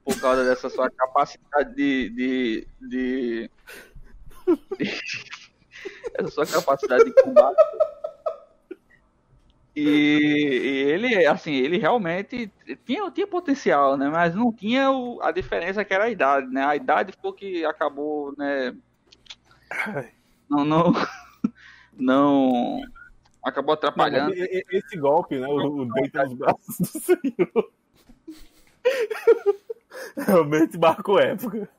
por 0.04 0.20
causa 0.20 0.44
dessa 0.44 0.70
sua 0.70 0.90
capacidade 0.90 1.74
de. 1.76 2.10
de, 2.10 2.68
de, 2.80 3.52
de 4.78 4.92
essa 6.16 6.30
sua 6.30 6.46
capacidade 6.46 7.06
de 7.06 7.14
combate. 7.24 7.58
E, 9.76 9.82
e, 9.82 10.92
ele, 10.92 11.26
assim, 11.26 11.54
ele 11.54 11.78
realmente 11.78 12.52
tinha, 12.86 13.10
tinha 13.10 13.26
potencial, 13.28 13.96
né? 13.96 14.10
Mas 14.10 14.36
não 14.36 14.52
tinha 14.52 14.92
o, 14.92 15.22
a 15.22 15.32
diferença 15.32 15.86
que 15.86 15.94
era 15.94 16.06
a 16.06 16.10
idade, 16.10 16.48
né? 16.48 16.66
A 16.66 16.76
idade 16.76 17.14
foi 17.22 17.34
que 17.34 17.66
acabou, 17.66 18.34
né? 18.38 18.76
Não, 20.50 20.66
não, 20.66 20.92
não 21.98 22.82
acabou 23.44 23.74
atrapalhando. 23.74 24.36
Não, 24.36 24.46
esse 24.72 24.98
golpe, 24.98 25.38
né? 25.38 25.48
O, 25.48 25.82
o 25.82 25.94
deita 25.94 26.24
nos 26.26 26.34
braços 26.34 26.78
do 26.80 26.86
Senhor. 27.00 27.72
Realmente 30.18 30.78
marcou 30.78 31.20
época. 31.20 31.70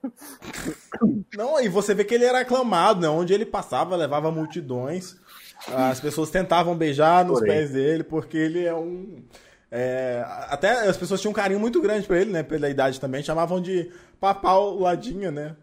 Não, 1.35 1.61
e 1.61 1.69
você 1.69 1.95
vê 1.95 2.05
que 2.05 2.15
ele 2.15 2.25
era 2.25 2.41
aclamado, 2.41 3.01
né? 3.01 3.09
Onde 3.09 3.33
ele 3.33 3.47
passava, 3.47 3.97
levava 3.97 4.31
multidões. 4.31 5.17
As 5.69 6.01
pessoas 6.01 6.31
tentavam 6.31 6.77
beijar 6.77 7.25
nos 7.25 7.39
Porém. 7.39 7.55
pés 7.55 7.71
dele, 7.71 8.05
porque 8.05 8.37
ele 8.37 8.65
é 8.65 8.75
um. 8.75 9.25
É, 9.71 10.25
até 10.49 10.87
as 10.87 10.97
pessoas 10.97 11.21
tinham 11.21 11.31
um 11.31 11.35
carinho 11.35 11.61
muito 11.61 11.81
grande 11.81 12.07
pra 12.07 12.21
ele, 12.21 12.31
né? 12.31 12.43
Pela 12.43 12.69
idade 12.69 13.01
também. 13.01 13.23
Chamavam 13.23 13.61
de 13.61 13.91
papau 14.21 14.79
ladinha, 14.79 15.31
né? 15.31 15.57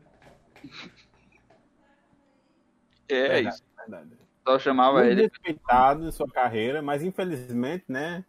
É, 3.07 3.39
é 3.39 3.41
isso. 3.41 3.63
Verdade. 3.77 4.09
Só 4.49 4.57
chamava 4.57 4.99
muito 4.99 5.11
ele. 5.11 5.21
respeitado 5.21 6.07
em 6.07 6.11
sua 6.11 6.27
carreira, 6.27 6.81
mas 6.81 7.03
infelizmente, 7.03 7.85
né? 7.87 8.25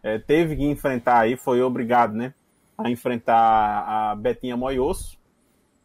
É, 0.00 0.16
teve 0.16 0.54
que 0.54 0.64
enfrentar 0.64 1.18
aí, 1.18 1.36
foi 1.36 1.60
obrigado, 1.60 2.14
né? 2.14 2.32
A 2.78 2.88
enfrentar 2.88 3.84
a 3.84 4.14
Betinha 4.14 4.56
Moioso. 4.56 5.18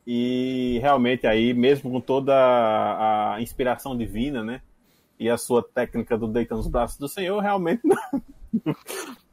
E 0.05 0.77
realmente 0.84 1.25
aí, 1.25 1.51
mesmo 1.51 1.89
com 1.89 1.99
toda 1.99 2.32
a 2.36 3.41
inspiração 3.41 3.97
divina, 3.97 4.43
né? 4.43 4.61
E 5.19 5.27
a 5.27 5.38
sua 5.38 5.63
técnica 5.63 6.15
do 6.15 6.27
deita 6.27 6.55
nos 6.55 6.67
braços 6.67 6.99
do 6.99 7.07
Senhor, 7.07 7.39
realmente 7.39 7.82
não. 7.84 7.97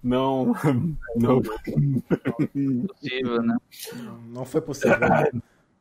Não. 0.02 0.54
não 1.14 1.42
possível, 2.86 3.42
né? 3.42 3.56
Não 4.28 4.44
foi 4.46 4.60
possível. 4.62 4.98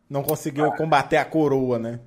Não 0.10 0.24
conseguiu 0.24 0.72
combater 0.74 1.18
a 1.18 1.26
coroa, 1.26 1.80
né? 1.80 2.02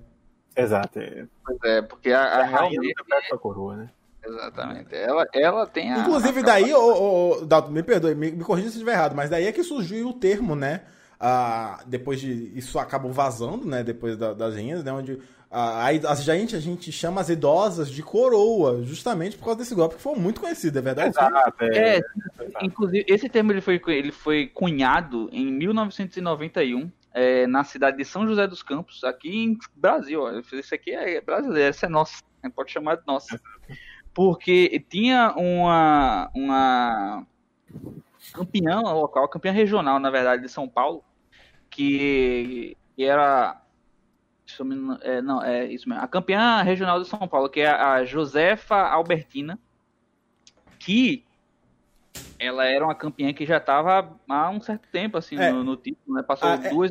Exato. 0.61 1.01
Pois 1.45 1.59
é, 1.65 1.83
porque 1.83 2.11
a, 2.13 2.23
a, 2.23 2.41
a 2.41 2.45
realmente... 2.45 2.95
a 3.33 3.39
coroa, 3.39 3.77
né? 3.77 3.91
Exatamente. 4.23 4.95
Ela, 4.95 5.27
ela 5.33 5.67
tem 5.67 5.93
a. 5.93 5.99
Inclusive, 5.99 6.41
a 6.41 6.43
daí, 6.43 6.75
o, 6.75 7.41
o, 7.41 7.47
Dalton, 7.47 7.71
me 7.71 7.83
perdoe, 7.83 8.15
me, 8.15 8.31
me 8.31 8.45
corrija 8.45 8.69
se 8.69 8.75
estiver 8.75 8.93
errado, 8.93 9.17
mas 9.17 9.31
daí 9.31 9.47
é 9.47 9.53
que 9.53 9.65
surgiu 9.65 10.09
o 10.09 10.13
termo, 10.13 10.55
né? 10.55 10.83
uh, 11.21 11.83
depois 11.87 12.21
de. 12.21 12.53
Isso 12.57 12.79
acabou 12.79 13.13
vazando, 13.13 13.67
né? 13.67 13.85
Depois 13.85 14.17
da, 14.17 14.33
das 14.33 14.57
rendas, 14.57 14.83
né? 14.83 14.93
Onde 14.93 15.19
a, 15.51 15.87
a, 15.87 16.15
gente, 16.15 16.57
a 16.57 16.61
gente 16.61 16.91
chama 16.91 17.21
as 17.21 17.29
idosas 17.29 17.91
de 17.91 18.03
coroa, 18.03 18.83
justamente 18.85 19.37
por 19.37 19.45
causa 19.45 19.59
desse 19.59 19.75
golpe 19.75 19.97
que 19.97 20.03
foi 20.03 20.15
muito 20.15 20.41
conhecido, 20.41 20.79
é 20.79 20.83
verdade? 20.83 21.11
Exato, 21.11 21.65
é, 21.65 21.99
é, 21.99 22.03
inclusive, 22.63 23.05
esse 23.09 23.29
termo 23.29 23.53
ele 23.53 23.61
foi, 23.61 23.81
ele 23.89 24.13
foi 24.13 24.47
cunhado 24.47 25.29
em 25.33 25.53
1991 25.53 26.91
é, 27.13 27.47
na 27.47 27.65
cidade 27.65 27.97
de 27.97 28.05
São 28.05 28.27
José 28.27 28.47
dos 28.47 28.63
Campos, 28.63 29.05
aqui 29.05 29.45
em 29.45 29.59
Brasil. 29.75 30.23
Ó. 30.23 30.31
Isso 30.53 30.75
aqui 30.75 30.93
é 30.93 31.21
brasileiro, 31.21 31.69
essa 31.69 31.87
é 31.87 31.89
nossa, 31.89 32.23
pode 32.55 32.71
chamar 32.71 32.97
de 32.97 33.07
nossa. 33.07 33.41
Porque 34.13 34.85
tinha 34.89 35.33
uma, 35.37 36.31
uma 36.35 37.27
campeã 38.33 38.81
local, 38.81 39.29
campeã 39.29 39.53
regional, 39.53 39.99
na 39.99 40.11
verdade, 40.11 40.43
de 40.43 40.49
São 40.49 40.69
Paulo, 40.69 41.05
que, 41.71 42.77
que 42.97 43.05
era 43.05 43.61
é, 45.03 45.23
não, 45.23 45.43
é 45.43 45.67
isso 45.67 45.89
mesmo. 45.89 46.03
A 46.03 46.09
campeã 46.09 46.63
regional 46.63 47.01
de 47.01 47.09
São 47.09 47.27
Paulo, 47.29 47.49
que 47.49 47.61
é 47.61 47.69
a 47.69 48.05
Josefa 48.05 48.77
Albertina, 48.77 49.59
que 50.79 51.25
ela 52.41 52.65
era 52.65 52.85
uma 52.85 52.95
campeã 52.95 53.33
que 53.35 53.45
já 53.45 53.59
estava 53.59 54.19
há 54.27 54.51
um 54.51 54.61
certo 54.61 54.89
tempo 54.91 55.19
assim 55.19 55.37
é. 55.37 55.53
no, 55.53 55.63
no, 55.63 55.77
título, 55.77 56.17
né? 56.17 56.23
Passou 56.23 56.49
ah, 56.49 56.55
é. 56.55 56.71
duas. 56.71 56.91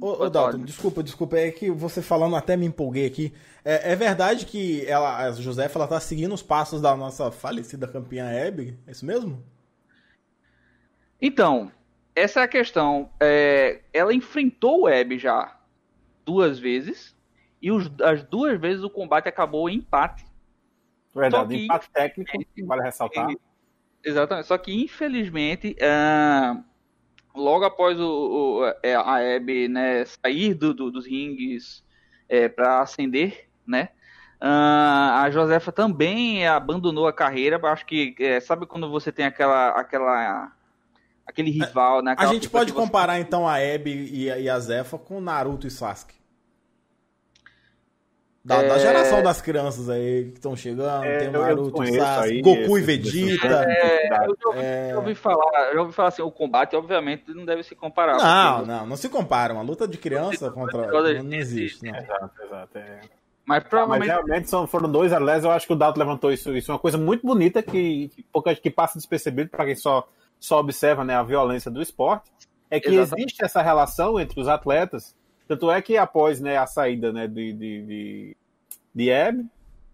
Ô, 0.00 0.24
ô 0.24 0.30
Dalton, 0.30 0.58
desculpa, 0.58 1.02
desculpa, 1.02 1.36
é 1.36 1.50
que 1.50 1.70
você 1.70 2.00
falando 2.00 2.36
até 2.36 2.56
me 2.56 2.64
empolguei 2.64 3.06
aqui. 3.06 3.34
É, 3.64 3.92
é 3.92 3.96
verdade 3.96 4.46
que 4.46 4.86
ela, 4.86 5.18
a 5.18 5.32
Josefa, 5.32 5.78
ela 5.78 5.88
tá 5.88 5.98
seguindo 5.98 6.32
os 6.32 6.42
passos 6.42 6.80
da 6.80 6.94
nossa 6.94 7.32
falecida 7.32 7.88
campeã 7.88 8.30
Hebe? 8.30 8.78
É 8.86 8.92
isso 8.92 9.04
mesmo? 9.04 9.42
Então, 11.20 11.72
essa 12.14 12.40
é 12.40 12.42
a 12.44 12.48
questão. 12.48 13.10
É, 13.18 13.80
ela 13.92 14.14
enfrentou 14.14 14.82
o 14.82 14.88
Hebe 14.88 15.18
já 15.18 15.58
duas 16.24 16.58
vezes 16.58 17.16
e 17.60 17.72
os, 17.72 17.90
as 18.00 18.22
duas 18.22 18.60
vezes 18.60 18.84
o 18.84 18.90
combate 18.90 19.28
acabou 19.28 19.68
em 19.68 19.78
empate. 19.78 20.24
Verdade, 21.12 21.56
que, 21.56 21.64
empate 21.64 21.90
técnico, 21.90 22.30
é, 22.34 22.62
vale 22.62 22.82
ressaltar. 22.82 23.28
É, 24.06 24.10
exatamente, 24.10 24.46
só 24.46 24.56
que 24.56 24.72
infelizmente, 24.72 25.76
uh, 25.80 26.62
logo 27.34 27.64
após 27.64 27.98
o, 27.98 28.04
o, 28.60 28.74
é, 28.82 28.94
a 28.94 29.20
Hebe 29.20 29.68
né, 29.68 30.04
sair 30.04 30.54
do, 30.54 30.72
do, 30.72 30.90
dos 30.90 31.06
ringues 31.06 31.84
é, 32.28 32.48
para 32.48 32.80
ascender, 32.80 33.48
né? 33.66 33.90
Uh, 34.40 35.16
a 35.22 35.30
Josefa 35.30 35.72
também 35.72 36.46
abandonou 36.46 37.06
a 37.06 37.12
carreira. 37.12 37.58
Acho 37.68 37.86
que 37.86 38.14
é, 38.20 38.38
sabe 38.38 38.66
quando 38.66 38.90
você 38.90 39.10
tem 39.10 39.24
aquela, 39.24 39.68
aquela 39.70 40.52
aquele 41.26 41.50
rival, 41.50 42.02
né? 42.02 42.14
A 42.18 42.26
gente 42.26 42.48
pode 42.48 42.72
comparar 42.72 43.14
você... 43.14 43.20
então 43.20 43.48
a 43.48 43.54
Abby 43.54 43.90
e, 43.90 44.24
e 44.26 44.48
a 44.48 44.58
Zefa 44.58 44.98
com 44.98 45.20
Naruto 45.20 45.66
e 45.66 45.70
Sasuke. 45.70 46.15
Da, 48.46 48.62
é... 48.62 48.68
da, 48.68 48.78
geração 48.78 49.22
das 49.24 49.42
crianças 49.42 49.90
aí 49.90 50.30
que 50.30 50.36
estão 50.36 50.54
chegando, 50.54 51.04
é, 51.04 51.18
tem 51.18 51.30
Naruto, 51.30 51.84
Sasuke, 51.84 52.00
aí, 52.00 52.40
Goku 52.40 52.78
e 52.78 52.80
Vegeta. 52.80 53.64
É, 53.68 54.06
eu 54.06 54.36
já 54.40 54.48
ouvi, 54.48 54.60
é... 54.60 54.88
já 54.90 54.96
ouvi, 54.98 55.14
falar, 55.16 55.72
já 55.74 55.80
ouvi 55.80 55.92
falar 55.92 56.08
assim, 56.08 56.22
o 56.22 56.30
combate 56.30 56.76
obviamente 56.76 57.34
não 57.34 57.44
deve 57.44 57.64
se 57.64 57.74
comparar. 57.74 58.18
Não, 58.18 58.58
porque... 58.58 58.70
não, 58.70 58.86
não 58.86 58.96
se 58.96 59.08
compara. 59.08 59.52
Uma 59.52 59.64
luta 59.64 59.88
de 59.88 59.98
criança 59.98 60.48
contra. 60.52 60.86
Não, 60.86 61.24
não 61.24 61.36
existe, 61.36 61.84
não. 61.84 61.98
Exato, 61.98 62.30
exato. 62.40 62.78
É. 62.78 63.00
Mas 63.44 63.64
provavelmente. 63.64 64.08
Mas 64.08 64.16
realmente 64.16 64.48
são, 64.48 64.64
foram 64.66 64.90
dois 64.90 65.12
atletas, 65.12 65.42
eu 65.42 65.50
acho 65.50 65.66
que 65.66 65.72
o 65.72 65.76
Dato 65.76 65.98
levantou 65.98 66.32
isso. 66.32 66.56
Isso 66.56 66.70
é 66.70 66.74
uma 66.74 66.80
coisa 66.80 66.96
muito 66.96 67.26
bonita 67.26 67.60
que, 67.62 68.08
que, 68.08 68.56
que 68.62 68.70
passa 68.70 68.96
despercebido 68.96 69.50
para 69.50 69.64
quem 69.64 69.74
só 69.74 70.08
só 70.38 70.60
observa 70.60 71.04
né, 71.04 71.14
a 71.14 71.22
violência 71.22 71.70
do 71.70 71.82
esporte, 71.82 72.30
é 72.70 72.78
que 72.78 72.88
Exatamente. 72.88 73.20
existe 73.20 73.44
essa 73.44 73.62
relação 73.62 74.20
entre 74.20 74.40
os 74.40 74.48
atletas. 74.48 75.14
Tanto 75.46 75.70
é 75.70 75.80
que 75.80 75.96
após 75.96 76.40
né, 76.40 76.56
a 76.56 76.66
saída 76.66 77.12
né, 77.12 77.26
de, 77.26 77.52
de, 77.52 77.82
de, 77.82 78.36
de 78.94 79.10
Eb, 79.10 79.46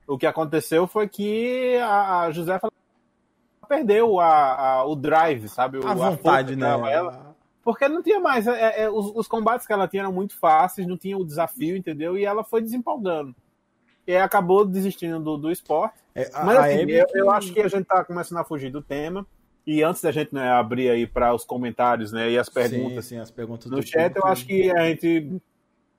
o 0.07 0.17
que 0.17 0.27
aconteceu 0.27 0.87
foi 0.87 1.09
que 1.09 1.77
a, 1.77 2.21
a 2.21 2.31
Josefa 2.31 2.71
perdeu 3.69 4.21
a, 4.21 4.55
a, 4.55 4.85
o 4.85 4.95
drive, 4.95 5.49
sabe? 5.49 5.79
A, 5.85 5.91
a 5.91 5.95
vontade, 5.95 6.57
né? 6.57 6.69
Ela, 6.69 7.35
porque 7.63 7.89
não 7.89 8.03
tinha 8.03 8.19
mais. 8.19 8.47
É, 8.47 8.83
é, 8.83 8.91
os, 8.91 9.13
os, 9.15 9.29
combates 9.29 9.67
que 9.67 9.73
ela 9.73 9.87
tinha 9.87 10.03
eram 10.03 10.13
muito 10.13 10.37
fáceis, 10.39 10.87
não 10.87 10.97
tinha 10.97 11.17
o 11.17 11.25
desafio, 11.25 11.77
entendeu? 11.77 12.19
E 12.19 12.25
ela 12.25 12.43
foi 12.43 12.61
desempolgando. 12.61 13.35
E 14.07 14.17
acabou 14.17 14.65
desistindo 14.65 15.21
do, 15.21 15.37
do 15.37 15.51
esporte. 15.51 15.95
É, 16.15 16.29
Mas 16.45 16.59
assim, 16.59 16.91
eu, 16.91 17.07
eu, 17.15 17.31
acho 17.31 17.53
que 17.53 17.61
a 17.61 17.69
gente 17.69 17.85
tá 17.85 18.05
começando 18.05 18.39
a 18.39 18.45
fugir 18.45 18.71
do 18.71 18.83
tema. 18.83 19.25
E 19.67 19.83
antes 19.83 20.03
da 20.03 20.11
gente 20.11 20.35
né, 20.35 20.51
abrir 20.51 20.91
aí 20.91 21.07
para 21.07 21.33
os 21.35 21.45
comentários 21.45 22.13
né, 22.13 22.31
e 22.31 22.39
as 22.39 22.49
perguntas, 22.49 23.05
sim, 23.05 23.17
sim, 23.17 23.21
as 23.21 23.31
perguntas 23.31 23.71
no 23.71 23.83
chat, 23.83 24.15
eu 24.17 24.27
acho 24.27 24.45
que 24.45 24.71
a 24.71 24.89
gente, 24.89 25.41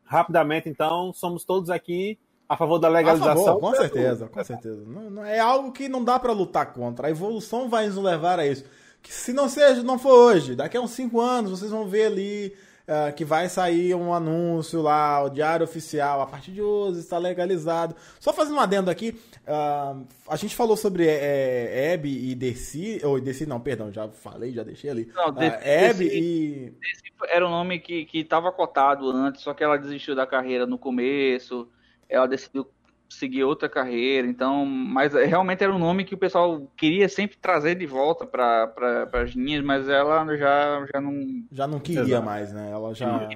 rapidamente, 0.03 0.67
então, 0.67 1.13
somos 1.13 1.45
todos 1.45 1.69
aqui 1.69 2.19
a 2.47 2.57
favor 2.57 2.77
da 2.77 2.89
legalização. 2.89 3.45
Favor, 3.45 3.59
com 3.59 3.75
certeza, 3.75 4.27
com 4.27 4.43
certeza. 4.43 4.83
Não, 4.85 5.09
não, 5.09 5.25
é 5.25 5.39
algo 5.39 5.71
que 5.71 5.87
não 5.87 6.03
dá 6.03 6.19
para 6.19 6.33
lutar 6.33 6.73
contra. 6.73 7.07
A 7.07 7.11
evolução 7.11 7.69
vai 7.69 7.87
nos 7.87 7.97
levar 7.97 8.39
a 8.39 8.45
isso. 8.45 8.65
Que 9.01 9.13
se 9.13 9.33
não 9.33 9.49
seja, 9.49 9.81
não 9.83 9.97
for 9.97 10.13
hoje, 10.13 10.55
daqui 10.55 10.77
a 10.77 10.81
uns 10.81 10.91
5 10.91 11.19
anos 11.19 11.51
vocês 11.51 11.71
vão 11.71 11.87
ver 11.87 12.05
ali 12.05 12.55
Uh, 12.85 13.15
que 13.15 13.23
vai 13.23 13.47
sair 13.47 13.95
um 13.95 14.13
anúncio 14.13 14.81
lá, 14.81 15.23
o 15.23 15.29
diário 15.29 15.63
oficial, 15.63 16.21
a 16.21 16.27
partir 16.27 16.51
de 16.51 16.61
hoje 16.61 16.99
está 16.99 17.17
legalizado. 17.17 17.95
Só 18.19 18.33
fazendo 18.33 18.57
um 18.57 18.59
adendo 18.59 18.91
aqui, 18.91 19.17
uh, 19.47 20.05
a 20.27 20.35
gente 20.35 20.53
falou 20.53 20.75
sobre 20.75 21.07
é, 21.07 21.93
Hebe 21.93 22.09
e 22.09 22.35
Desi, 22.35 22.99
ou 23.01 23.21
Desi 23.21 23.45
não, 23.45 23.61
perdão, 23.61 23.89
já 23.89 24.09
falei, 24.09 24.51
já 24.51 24.63
deixei 24.63 24.89
ali. 24.89 25.09
Não, 25.15 25.29
uh, 25.29 25.41
Hebe 25.61 26.07
e... 26.07 26.71
Desi 26.71 27.03
era 27.29 27.47
um 27.47 27.49
nome 27.49 27.79
que 27.79 28.07
estava 28.13 28.51
cotado 28.51 29.09
antes, 29.09 29.41
só 29.41 29.53
que 29.53 29.63
ela 29.63 29.77
desistiu 29.77 30.15
da 30.15 30.27
carreira 30.27 30.65
no 30.65 30.77
começo, 30.77 31.69
ela 32.09 32.27
decidiu 32.27 32.67
seguir 33.13 33.43
outra 33.43 33.69
carreira, 33.69 34.27
então, 34.27 34.65
mas 34.65 35.13
realmente 35.13 35.63
era 35.63 35.73
um 35.73 35.79
nome 35.79 36.03
que 36.03 36.15
o 36.15 36.17
pessoal 36.17 36.67
queria 36.75 37.07
sempre 37.07 37.37
trazer 37.37 37.75
de 37.75 37.85
volta 37.85 38.25
para 38.25 38.67
pra, 38.67 39.21
as 39.21 39.31
linhas, 39.31 39.63
mas 39.63 39.87
ela 39.87 40.25
já, 40.37 40.85
já 40.91 41.01
não. 41.01 41.43
Já 41.51 41.67
não 41.67 41.79
queria 41.79 42.01
exato. 42.01 42.25
mais, 42.25 42.53
né? 42.53 42.71
Ela 42.71 42.93
já 42.93 43.07
mais, 43.07 43.35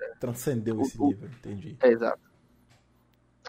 é. 0.00 0.14
transcendeu 0.20 0.80
esse 0.80 1.00
nível, 1.02 1.28
entendi. 1.28 1.76
É, 1.82 1.88
exato. 1.88 2.20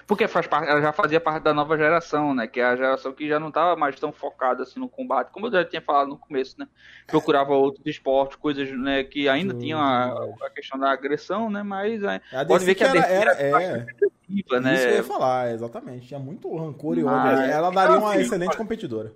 Porque 0.05 0.27
faz 0.27 0.45
parte, 0.45 0.69
ela 0.69 0.81
já 0.81 0.91
fazia 0.91 1.19
parte 1.19 1.43
da 1.43 1.53
nova 1.53 1.77
geração, 1.77 2.33
né? 2.33 2.45
Que 2.45 2.59
é 2.59 2.65
a 2.65 2.75
geração 2.75 3.13
que 3.13 3.27
já 3.27 3.39
não 3.39 3.47
estava 3.47 3.75
mais 3.75 3.99
tão 3.99 4.11
focada 4.11 4.61
assim 4.61 4.79
no 4.79 4.89
combate, 4.89 5.31
como 5.31 5.47
eu 5.47 5.51
já 5.51 5.65
tinha 5.65 5.81
falado 5.81 6.09
no 6.09 6.17
começo, 6.17 6.59
né? 6.59 6.67
Procurava 7.07 7.53
outros 7.53 7.85
esportes, 7.87 8.37
coisas 8.37 8.69
né, 8.71 9.03
que 9.03 9.27
ainda 9.27 9.53
tinham 9.53 9.79
a, 9.79 10.07
a, 10.45 10.49
questão 10.53 10.79
da 10.79 10.91
agressão, 10.91 11.49
né? 11.49 11.63
Mas 11.63 12.03
é, 12.03 12.21
a 12.33 12.45
pode 12.45 12.65
ver 12.65 12.75
que 12.75 12.83
a 12.83 12.87
era, 12.87 12.99
era, 12.99 13.31
era 13.31 13.87
é. 14.29 14.59
né? 14.59 14.73
Isso 14.73 14.83
que 14.83 14.91
eu 14.91 14.97
ia 14.97 15.03
falar, 15.03 15.53
exatamente. 15.53 16.07
Tinha 16.07 16.19
muito 16.19 16.55
rancor 16.55 16.97
e 16.97 17.03
ódio. 17.03 17.41
Ela 17.41 17.69
daria 17.69 17.97
uma 17.97 18.13
assim, 18.13 18.21
excelente 18.21 18.57
competidora. 18.57 19.13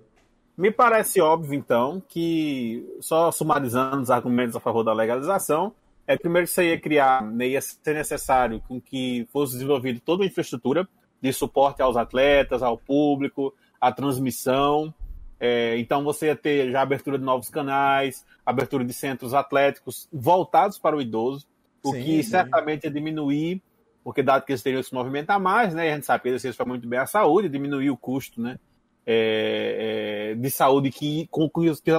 Me 0.56 0.70
parece 0.70 1.20
óbvio, 1.20 1.54
então, 1.54 2.02
que, 2.06 2.86
só 3.00 3.32
sumarizando 3.32 4.02
os 4.02 4.10
argumentos 4.10 4.54
a 4.54 4.60
favor 4.60 4.82
da 4.84 4.92
legalização, 4.92 5.72
é 6.06 6.18
primeiro 6.18 6.46
que 6.46 6.52
você 6.52 6.70
ia 6.70 6.80
criar, 6.80 7.22
né, 7.22 7.48
ia 7.48 7.60
ser 7.60 7.94
necessário 7.94 8.60
com 8.66 8.80
que 8.80 9.26
fosse 9.32 9.54
desenvolvida 9.54 10.00
toda 10.04 10.22
uma 10.22 10.26
infraestrutura 10.28 10.86
de 11.22 11.32
suporte 11.32 11.80
aos 11.80 11.96
atletas, 11.96 12.62
ao 12.62 12.76
público, 12.76 13.54
a 13.80 13.92
transmissão. 13.92 14.92
É, 15.38 15.78
então 15.78 16.04
você 16.04 16.26
ia 16.26 16.36
ter 16.36 16.70
já 16.70 16.82
abertura 16.82 17.18
de 17.18 17.24
novos 17.24 17.48
canais, 17.48 18.26
abertura 18.44 18.84
de 18.84 18.92
centros 18.92 19.32
atléticos 19.32 20.08
voltados 20.12 20.78
para 20.78 20.96
o 20.96 21.00
idoso, 21.00 21.46
o 21.82 21.92
sim, 21.92 22.02
que 22.02 22.22
sim. 22.22 22.30
certamente 22.30 22.84
ia 22.84 22.90
diminuir, 22.90 23.62
porque 24.02 24.22
dado 24.22 24.44
que 24.44 24.52
eles 24.52 24.62
teriam 24.62 24.82
que 24.82 24.88
se 24.88 24.94
movimentar 24.94 25.38
mais, 25.40 25.74
né? 25.74 25.90
A 25.90 25.94
gente 25.94 26.06
sabe 26.06 26.22
que 26.22 26.28
eles 26.28 26.56
faz 26.56 26.68
muito 26.68 26.86
bem 26.88 26.98
a 26.98 27.06
saúde, 27.06 27.48
diminuir 27.48 27.90
o 27.90 27.96
custo, 27.96 28.40
né? 28.40 28.58
É, 29.06 30.32
é, 30.32 30.34
de 30.34 30.50
saúde 30.50 30.90
que, 30.90 31.26
com, 31.30 31.48
que, 31.48 31.68
os, 31.68 31.80
que, 31.80 31.90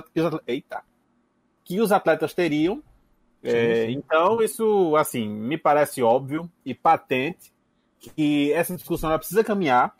eita, 0.48 0.84
que 1.64 1.82
os 1.82 1.92
atletas 1.92 2.34
teriam 2.34 2.82
é, 3.44 3.90
então, 3.90 4.42
isso, 4.42 4.96
assim, 4.96 5.28
me 5.28 5.58
parece 5.58 6.04
óbvio 6.04 6.50
e 6.64 6.74
patente 6.76 7.52
que 8.00 8.52
essa 8.54 8.76
discussão 8.76 9.16
precisa 9.18 9.44
caminhar. 9.44 9.96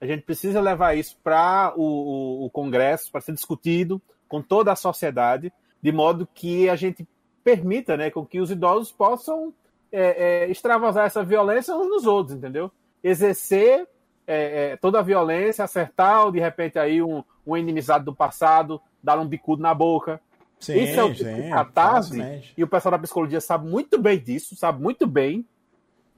A 0.00 0.06
gente 0.06 0.22
precisa 0.22 0.60
levar 0.60 0.96
isso 0.96 1.16
para 1.22 1.74
o, 1.76 1.82
o, 1.82 2.46
o, 2.46 2.50
Congresso, 2.50 3.10
para 3.10 3.20
ser 3.20 3.32
discutido 3.32 4.00
com 4.28 4.42
toda 4.42 4.72
a 4.72 4.76
sociedade, 4.76 5.52
de 5.80 5.92
modo 5.92 6.26
que 6.34 6.68
a 6.68 6.76
gente 6.76 7.06
permita 7.44 7.96
né, 7.96 8.10
com 8.10 8.24
que 8.24 8.40
os 8.40 8.50
idosos 8.50 8.92
possam 8.92 9.54
é, 9.98 10.44
é, 10.44 10.50
extravasar 10.50 11.06
essa 11.06 11.24
violência 11.24 11.74
uns 11.74 11.88
nos 11.88 12.06
outros, 12.06 12.36
entendeu? 12.36 12.70
Exercer 13.02 13.86
é, 14.26 14.72
é, 14.72 14.76
toda 14.76 14.98
a 14.98 15.02
violência, 15.02 15.64
acertar, 15.64 16.30
de 16.30 16.40
repente, 16.40 16.78
aí 16.78 17.02
um, 17.02 17.22
um 17.46 17.56
inimizado 17.56 18.04
do 18.04 18.14
passado, 18.14 18.80
dar 19.02 19.18
um 19.18 19.26
bicudo 19.26 19.62
na 19.62 19.72
boca, 19.72 20.20
Sim, 20.58 20.78
Isso 20.82 20.98
é 20.98 21.04
o 21.04 21.14
tipo 21.14 21.30
sim, 21.30 21.50
catarse, 21.50 22.52
e 22.56 22.64
o 22.64 22.66
pessoal 22.66 22.92
da 22.92 22.98
psicologia 22.98 23.40
sabe 23.40 23.68
muito 23.68 23.98
bem 23.98 24.18
disso, 24.18 24.56
sabe 24.56 24.82
muito 24.82 25.06
bem 25.06 25.46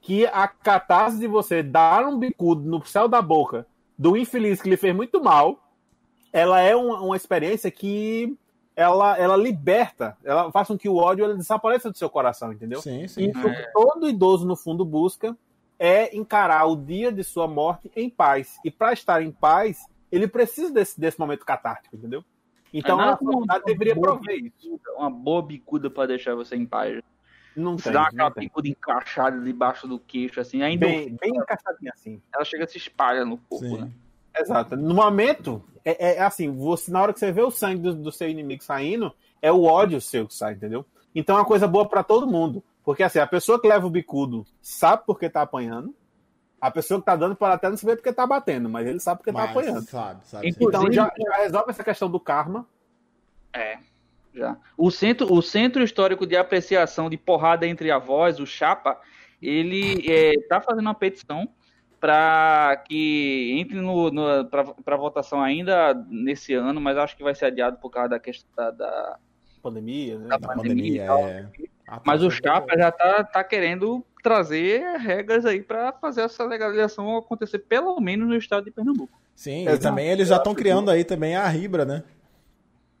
que 0.01 0.25
a 0.27 0.47
catarse 0.47 1.19
de 1.19 1.27
você 1.27 1.61
dar 1.61 2.05
um 2.05 2.17
bicudo 2.17 2.61
no 2.61 2.83
céu 2.85 3.07
da 3.07 3.21
boca 3.21 3.67
do 3.97 4.15
infeliz 4.15 4.61
que 4.61 4.69
lhe 4.69 4.77
fez 4.77 4.95
muito 4.95 5.21
mal, 5.21 5.61
ela 6.31 6.61
é 6.61 6.73
uma, 6.73 7.01
uma 7.01 7.17
experiência 7.17 7.69
que 7.69 8.37
ela, 8.79 9.17
ela 9.17 9.35
liberta, 9.35 10.15
ela 10.23 10.49
faz 10.53 10.69
com 10.69 10.77
que 10.77 10.87
o 10.87 10.95
ódio 10.95 11.25
ele 11.25 11.35
desapareça 11.35 11.91
do 11.91 11.97
seu 11.97 12.09
coração, 12.09 12.53
entendeu? 12.53 12.81
Sim, 12.81 13.05
sim. 13.09 13.29
Isso 13.29 13.45
é. 13.45 13.69
todo 13.73 14.07
idoso, 14.07 14.47
no 14.47 14.55
fundo, 14.55 14.85
busca 14.85 15.35
é 15.77 16.15
encarar 16.15 16.65
o 16.65 16.77
dia 16.77 17.11
de 17.11 17.21
sua 17.21 17.45
morte 17.45 17.91
em 17.93 18.09
paz. 18.09 18.57
E 18.63 18.71
para 18.71 18.93
estar 18.93 19.21
em 19.21 19.31
paz, 19.31 19.85
ele 20.09 20.29
precisa 20.29 20.71
desse, 20.71 20.99
desse 20.99 21.19
momento 21.19 21.45
catártico, 21.45 21.97
entendeu? 21.97 22.23
Então 22.73 22.99
a 23.01 23.17
sociedade 23.17 23.65
deveria 23.65 23.95
prover 23.99 24.45
isso. 24.45 24.79
Uma 24.95 25.09
boa 25.09 25.41
bicuda 25.41 25.89
para 25.89 26.07
deixar 26.07 26.35
você 26.35 26.55
em 26.55 26.65
paz. 26.65 27.01
Não 27.55 27.75
tem. 27.75 27.91
Dá 27.91 28.03
aquela 28.03 28.29
bicuda 28.29 28.69
encaixada 28.69 29.41
debaixo 29.41 29.89
do 29.89 29.99
queixo, 29.99 30.39
assim. 30.39 30.61
Ainda 30.61 30.85
bem, 30.85 31.17
bem 31.19 31.35
encaixadinha 31.35 31.91
assim. 31.93 32.21
Ela 32.33 32.45
chega 32.45 32.63
a 32.63 32.67
se 32.67 32.77
espalha 32.77 33.25
no 33.25 33.37
corpo, 33.37 33.65
Sim. 33.65 33.81
né? 33.81 33.91
Exato. 34.39 34.75
No 34.75 34.93
momento, 34.93 35.63
é, 35.83 36.15
é, 36.15 36.21
assim, 36.21 36.51
você, 36.51 36.91
na 36.91 37.01
hora 37.01 37.13
que 37.13 37.19
você 37.19 37.31
vê 37.31 37.41
o 37.41 37.51
sangue 37.51 37.81
do, 37.81 37.95
do, 37.95 38.11
seu 38.11 38.29
inimigo 38.29 38.63
saindo, 38.63 39.13
é 39.41 39.51
o 39.51 39.63
ódio 39.63 39.99
seu 39.99 40.27
que 40.27 40.33
sai, 40.33 40.53
entendeu? 40.53 40.85
Então 41.13 41.35
é 41.35 41.39
uma 41.39 41.45
coisa 41.45 41.67
boa 41.67 41.87
para 41.87 42.03
todo 42.03 42.27
mundo. 42.27 42.63
Porque 42.83 43.03
assim, 43.03 43.19
a 43.19 43.27
pessoa 43.27 43.59
que 43.59 43.67
leva 43.67 43.85
o 43.85 43.89
bicudo 43.89 44.45
sabe 44.61 45.03
porque 45.05 45.29
tá 45.29 45.41
apanhando. 45.41 45.93
A 46.61 46.69
pessoa 46.69 46.99
que 46.99 47.05
tá 47.05 47.15
dando 47.15 47.35
pode 47.35 47.53
até 47.53 47.69
não 47.69 47.77
saber 47.77 47.95
porque 47.95 48.11
tá 48.11 48.27
batendo, 48.27 48.69
mas 48.69 48.85
ele 48.85 48.99
sabe 48.99 49.19
porque 49.19 49.31
tá 49.31 49.39
mas, 49.39 49.53
tá 49.53 49.59
apanhando. 49.59 49.85
Sabe, 49.85 50.27
sabe. 50.27 50.49
Então 50.59 50.91
já, 50.91 51.11
já 51.17 51.37
resolve 51.37 51.69
essa 51.69 51.83
questão 51.83 52.09
do 52.09 52.19
karma. 52.19 52.67
É. 53.53 53.77
Já. 54.33 54.57
O 54.77 54.91
centro, 54.91 55.33
o 55.33 55.41
centro 55.41 55.83
histórico 55.83 56.27
de 56.27 56.35
apreciação 56.35 57.09
de 57.09 57.17
porrada 57.17 57.65
entre 57.65 57.89
avós, 57.91 58.39
o 58.39 58.45
Chapa, 58.45 58.99
ele 59.41 60.05
está 60.35 60.57
é, 60.57 60.61
fazendo 60.61 60.81
uma 60.81 60.93
petição 60.93 61.47
para 61.99 62.83
que 62.87 63.55
entre 63.57 63.79
no, 63.79 64.09
no 64.09 64.45
para 64.45 64.97
votação 64.97 65.41
ainda 65.41 65.93
nesse 66.09 66.53
ano, 66.53 66.79
mas 66.79 66.97
acho 66.97 67.17
que 67.17 67.23
vai 67.23 67.35
ser 67.35 67.45
adiado 67.45 67.77
por 67.77 67.89
causa 67.89 68.09
da 68.09 68.19
questão 68.19 68.49
da, 68.55 68.71
da 68.71 69.19
pandemia, 69.61 70.17
né? 70.17 70.27
Da, 70.27 70.37
da 70.37 70.47
pandemia, 70.47 71.07
pandemia 71.07 71.49
é. 71.57 71.69
Mas 72.05 72.21
o 72.23 72.29
Chapa 72.29 72.77
já 72.77 72.91
tá, 72.91 73.23
tá 73.23 73.43
querendo 73.43 74.05
trazer 74.21 74.81
regras 74.97 75.45
aí 75.45 75.61
para 75.61 75.91
fazer 75.93 76.21
essa 76.21 76.43
legalização 76.43 77.17
acontecer 77.17 77.59
pelo 77.59 77.99
menos 77.99 78.27
no 78.27 78.35
estado 78.35 78.65
de 78.65 78.71
Pernambuco. 78.71 79.19
Sim, 79.35 79.67
e 79.67 79.77
também 79.77 80.07
eles 80.09 80.27
já 80.27 80.37
estão 80.37 80.53
criando 80.53 80.91
aí 80.91 81.03
também 81.03 81.35
a 81.35 81.47
Ribra, 81.47 81.85
né? 81.85 82.03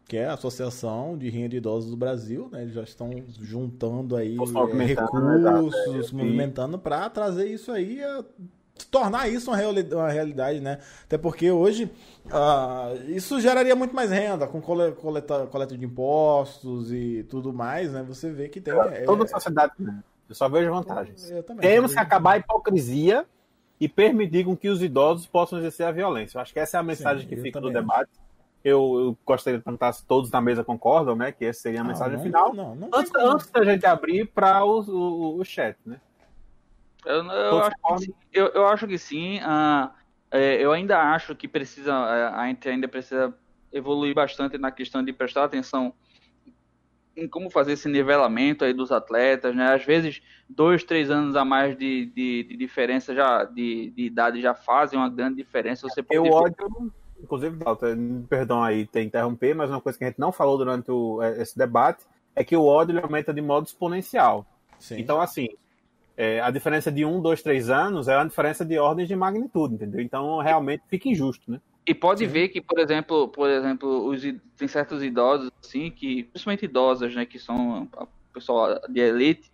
que 0.09 0.17
é 0.17 0.25
a 0.25 0.33
Associação 0.33 1.15
de 1.15 1.29
Rinha 1.29 1.47
de 1.47 1.57
Idosos 1.57 1.91
do 1.91 1.95
Brasil, 1.95 2.49
né? 2.51 2.63
Eles 2.63 2.73
já 2.73 2.81
estão 2.81 3.11
juntando 3.39 4.15
aí 4.15 4.35
é, 4.37 4.73
né? 4.73 4.85
recursos, 4.85 6.11
né? 6.11 6.23
movimentando 6.23 6.79
para 6.79 7.07
trazer 7.11 7.45
isso 7.45 7.71
aí, 7.71 8.03
a, 8.03 8.25
tornar 8.87 9.27
isso 9.29 9.51
uma, 9.51 9.57
uma, 9.93 10.09
realidade, 10.09 10.59
né? 10.59 10.79
Até 11.03 11.17
porque 11.17 11.51
hoje 11.51 11.91
uh, 12.25 13.11
isso 13.11 13.39
geraria 13.39 13.75
muito 13.75 13.95
mais 13.95 14.11
renda 14.11 14.47
com 14.47 14.61
coleta, 14.61 15.47
coleta 15.47 15.77
de 15.77 15.85
impostos 15.85 16.91
e 16.91 17.23
tudo 17.29 17.53
mais, 17.53 17.91
né? 17.91 18.03
Você 18.07 18.31
vê 18.31 18.49
que 18.49 18.61
tem. 18.61 18.73
É, 18.73 19.03
toda 19.03 19.23
a 19.23 19.27
sociedade, 19.27 19.73
né? 19.79 20.03
Eu 20.27 20.35
só 20.35 20.47
vejo 20.47 20.69
vantagens. 20.71 21.29
Também, 21.45 21.61
Temos 21.61 21.93
que 21.93 21.99
acabar 21.99 22.33
a 22.33 22.37
hipocrisia 22.37 23.25
e 23.79 23.87
permitir 23.87 24.45
com 24.45 24.55
que 24.55 24.69
os 24.69 24.83
idosos 24.83 25.25
possam 25.25 25.57
exercer 25.59 25.85
a 25.85 25.91
violência. 25.91 26.37
Eu 26.37 26.41
acho 26.41 26.53
que 26.53 26.59
essa 26.59 26.77
é 26.77 26.79
a 26.79 26.83
mensagem 26.83 27.23
Sim, 27.23 27.29
que 27.29 27.41
fica 27.41 27.59
no 27.59 27.71
debate 27.71 28.11
eu, 28.63 28.99
eu, 28.99 29.17
gostaria 29.25 29.57
de 29.57 29.63
perguntar 29.63 29.93
se 29.93 30.05
todos 30.05 30.29
na 30.31 30.41
mesa 30.41 30.63
concordam, 30.63 31.15
né? 31.15 31.31
Que 31.31 31.45
essa 31.45 31.61
seria 31.61 31.81
a 31.81 31.83
mensagem 31.83 32.17
não, 32.17 32.23
final. 32.23 32.53
Não, 32.53 32.75
não, 32.75 32.89
antes, 32.93 33.11
antes 33.15 33.49
da 33.49 33.63
gente 33.63 33.85
abrir 33.85 34.25
para 34.25 34.63
o, 34.65 34.81
o, 34.81 35.39
o, 35.39 35.45
chat, 35.45 35.77
né? 35.85 35.99
Eu, 37.09 37.23
eu, 37.25 37.59
acho, 37.59 37.75
que 37.75 38.05
sim, 38.05 38.13
eu, 38.31 38.47
eu 38.47 38.67
acho 38.67 38.87
que 38.87 38.97
sim. 38.97 39.39
Uh, 39.39 39.89
é, 40.31 40.63
eu 40.63 40.71
ainda 40.71 40.99
acho 40.99 41.35
que 41.35 41.47
precisa, 41.47 41.93
a 41.93 42.47
gente 42.47 42.69
ainda 42.69 42.87
precisa 42.87 43.33
evoluir 43.73 44.13
bastante 44.13 44.57
na 44.59 44.71
questão 44.71 45.03
de 45.03 45.11
prestar 45.11 45.43
atenção 45.43 45.93
em 47.17 47.27
como 47.27 47.49
fazer 47.49 47.73
esse 47.73 47.89
nivelamento 47.89 48.63
aí 48.63 48.73
dos 48.73 48.91
atletas, 48.91 49.55
né? 49.55 49.73
Às 49.73 49.83
vezes, 49.83 50.21
dois, 50.47 50.83
três 50.83 51.09
anos 51.09 51.35
a 51.35 51.43
mais 51.43 51.75
de, 51.75 52.05
de, 52.05 52.43
de 52.43 52.55
diferença 52.55 53.13
já 53.13 53.43
de, 53.43 53.89
de, 53.89 54.03
idade 54.03 54.39
já 54.39 54.53
fazem 54.53 54.97
uma 54.97 55.09
grande 55.09 55.35
diferença. 55.35 55.87
Você 55.87 56.03
pode 56.03 56.15
eu 56.15 56.31
ódio 56.31 56.93
inclusive, 57.21 57.57
Dalton, 57.57 58.23
perdão 58.29 58.63
aí 58.63 58.85
te 58.85 59.01
interromper, 59.01 59.53
mas 59.53 59.69
uma 59.69 59.81
coisa 59.81 59.97
que 59.97 60.05
a 60.05 60.07
gente 60.07 60.19
não 60.19 60.31
falou 60.31 60.57
durante 60.57 60.89
o, 60.89 61.21
é, 61.21 61.41
esse 61.41 61.57
debate 61.57 62.05
é 62.33 62.43
que 62.43 62.55
o 62.55 62.65
ódio 62.65 62.97
aumenta 63.03 63.33
de 63.33 63.41
modo 63.41 63.67
exponencial. 63.67 64.45
Sim. 64.79 64.99
Então, 64.99 65.19
assim, 65.19 65.49
é, 66.19 66.41
a 66.41 66.51
diferença 66.51 66.91
de 66.91 67.05
um, 67.05 67.21
dois, 67.21 67.41
três 67.41 67.69
anos 67.69 68.09
é 68.09 68.17
uma 68.17 68.27
diferença 68.27 68.65
de 68.65 68.77
ordens 68.77 69.07
de 69.07 69.15
magnitude, 69.15 69.75
entendeu? 69.75 70.01
Então, 70.01 70.39
realmente 70.39 70.83
fica 70.89 71.07
injusto, 71.07 71.49
né? 71.49 71.61
E 71.87 71.95
pode 71.95 72.25
Sim. 72.25 72.29
ver 72.29 72.49
que, 72.49 72.59
por 72.59 72.77
exemplo, 72.77 73.29
por 73.29 73.49
exemplo, 73.49 74.05
os, 74.05 74.21
tem 74.57 74.67
certos 74.67 75.01
idosos, 75.01 75.49
assim, 75.63 75.89
que, 75.89 76.23
principalmente 76.23 76.65
idosas, 76.65 77.15
né, 77.15 77.25
que 77.25 77.39
são 77.39 77.83
o 77.83 78.33
pessoal 78.33 78.81
de 78.89 78.99
elite, 78.99 79.49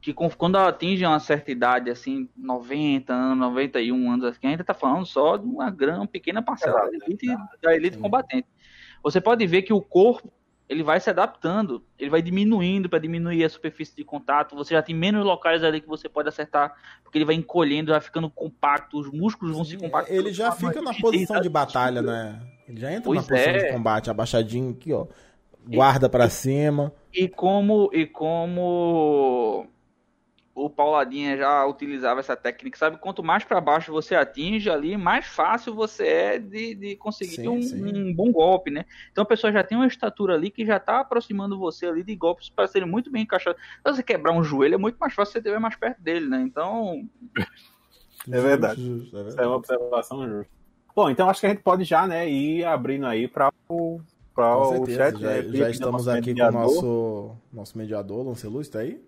que 0.00 0.14
quando 0.14 0.54
atinge 0.58 1.04
uma 1.04 1.18
certa 1.18 1.50
idade, 1.50 1.90
assim, 1.90 2.28
90 2.36 3.12
anos, 3.12 3.38
91 3.38 4.12
anos, 4.12 4.26
assim, 4.26 4.46
ainda 4.46 4.62
está 4.62 4.74
falando 4.74 5.04
só 5.04 5.36
de 5.36 5.44
uma 5.44 5.72
grande, 5.72 6.06
pequena 6.06 6.40
parcela 6.40 6.88
da 6.88 7.04
elite, 7.04 7.26
da 7.60 7.74
elite 7.74 7.98
combatente. 7.98 8.46
Você 9.02 9.20
pode 9.20 9.44
ver 9.44 9.62
que 9.62 9.72
o 9.72 9.82
corpo 9.82 10.32
ele 10.68 10.82
vai 10.82 10.98
se 10.98 11.08
adaptando, 11.08 11.82
ele 11.98 12.10
vai 12.10 12.20
diminuindo 12.20 12.88
para 12.88 12.98
diminuir 12.98 13.44
a 13.44 13.48
superfície 13.48 13.94
de 13.94 14.04
contato. 14.04 14.56
Você 14.56 14.74
já 14.74 14.82
tem 14.82 14.94
menos 14.94 15.24
locais 15.24 15.62
ali 15.62 15.80
que 15.80 15.88
você 15.88 16.08
pode 16.08 16.28
acertar, 16.28 16.74
porque 17.02 17.18
ele 17.18 17.24
vai 17.24 17.36
encolhendo, 17.36 17.92
vai 17.92 18.00
ficando 18.00 18.28
compacto, 18.28 18.98
os 18.98 19.10
músculos 19.10 19.54
vão 19.54 19.64
se 19.64 19.76
compactando. 19.76 20.18
Ele 20.18 20.32
já 20.32 20.50
fica 20.50 20.82
na 20.82 20.92
posição 20.92 21.40
de 21.40 21.48
batalha, 21.48 22.02
né? 22.02 22.40
Ele 22.68 22.80
já 22.80 22.90
entra 22.90 23.04
pois 23.04 23.20
na 23.20 23.28
posição 23.28 23.52
é. 23.52 23.58
de 23.58 23.72
combate, 23.72 24.10
abaixadinho 24.10 24.70
aqui, 24.72 24.92
ó. 24.92 25.06
Guarda 25.68 26.08
para 26.08 26.28
cima. 26.28 26.92
E 27.12 27.28
como 27.28 27.90
e 27.92 28.06
como 28.06 29.66
o 30.56 30.70
Pauladinha 30.70 31.36
já 31.36 31.66
utilizava 31.66 32.20
essa 32.20 32.34
técnica, 32.34 32.78
sabe? 32.78 32.96
Quanto 32.96 33.22
mais 33.22 33.44
para 33.44 33.60
baixo 33.60 33.92
você 33.92 34.14
atinge 34.14 34.70
ali, 34.70 34.96
mais 34.96 35.26
fácil 35.26 35.74
você 35.74 36.06
é 36.06 36.38
de, 36.38 36.74
de 36.74 36.96
conseguir 36.96 37.36
sim, 37.36 37.48
um, 37.48 37.60
sim. 37.60 37.84
um, 37.84 38.14
bom 38.14 38.32
golpe, 38.32 38.70
né? 38.70 38.86
Então 39.12 39.20
a 39.20 39.26
pessoa 39.26 39.52
já 39.52 39.62
tem 39.62 39.76
uma 39.76 39.86
estatura 39.86 40.34
ali 40.34 40.50
que 40.50 40.64
já 40.64 40.78
está 40.78 41.00
aproximando 41.00 41.58
você 41.58 41.84
ali 41.84 42.02
de 42.02 42.16
golpes 42.16 42.48
para 42.48 42.66
serem 42.66 42.88
muito 42.88 43.10
bem 43.10 43.24
encaixados. 43.24 43.60
Se 43.60 43.92
você 43.92 44.02
quebrar 44.02 44.32
um 44.32 44.42
joelho, 44.42 44.76
é 44.76 44.78
muito 44.78 44.96
mais 44.96 45.12
fácil 45.12 45.32
você 45.32 45.38
estiver 45.40 45.60
mais 45.60 45.76
perto 45.76 46.00
dele, 46.00 46.26
né? 46.26 46.40
Então. 46.40 47.06
É 48.28 48.40
verdade. 48.40 48.84
Justo, 48.84 49.16
é 49.16 49.22
verdade. 49.22 49.44
é 49.44 49.46
uma 49.46 49.56
observação 49.56 50.28
justa. 50.28 50.52
Bom, 50.96 51.08
então 51.08 51.30
acho 51.30 51.38
que 51.38 51.46
a 51.46 51.50
gente 51.50 51.62
pode 51.62 51.84
já, 51.84 52.08
né, 52.08 52.28
ir 52.28 52.64
abrindo 52.64 53.06
aí 53.06 53.28
para 53.28 53.52
o 53.68 54.00
para 54.34 54.56
o 54.56 54.84
chat. 54.86 55.20
Já, 55.20 55.28
né? 55.28 55.42
já 55.52 55.70
estamos 55.70 56.08
aqui 56.08 56.30
mediador. 56.30 56.52
com 56.52 56.58
o 56.58 56.62
nosso, 56.62 57.36
nosso 57.52 57.78
mediador, 57.78 58.26
Lanceluz, 58.26 58.66
está 58.66 58.80
aí? 58.80 59.00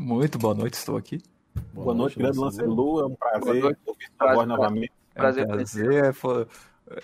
Muito 0.00 0.38
boa 0.38 0.54
noite, 0.54 0.74
estou 0.74 0.96
aqui. 0.96 1.20
Boa, 1.74 1.84
boa 1.84 1.94
noite, 1.94 2.18
grande 2.18 2.38
Lancelu. 2.38 3.00
É 3.00 3.06
um 3.06 3.14
prazer 3.14 3.78
ouvir 3.84 4.10
sua 4.16 4.34
voz 4.34 4.48
novamente. 4.48 4.92
Prazer, 5.12 5.42
é 5.42 5.46
um 5.46 5.50
prazer. 5.50 6.14
Foi... 6.14 6.46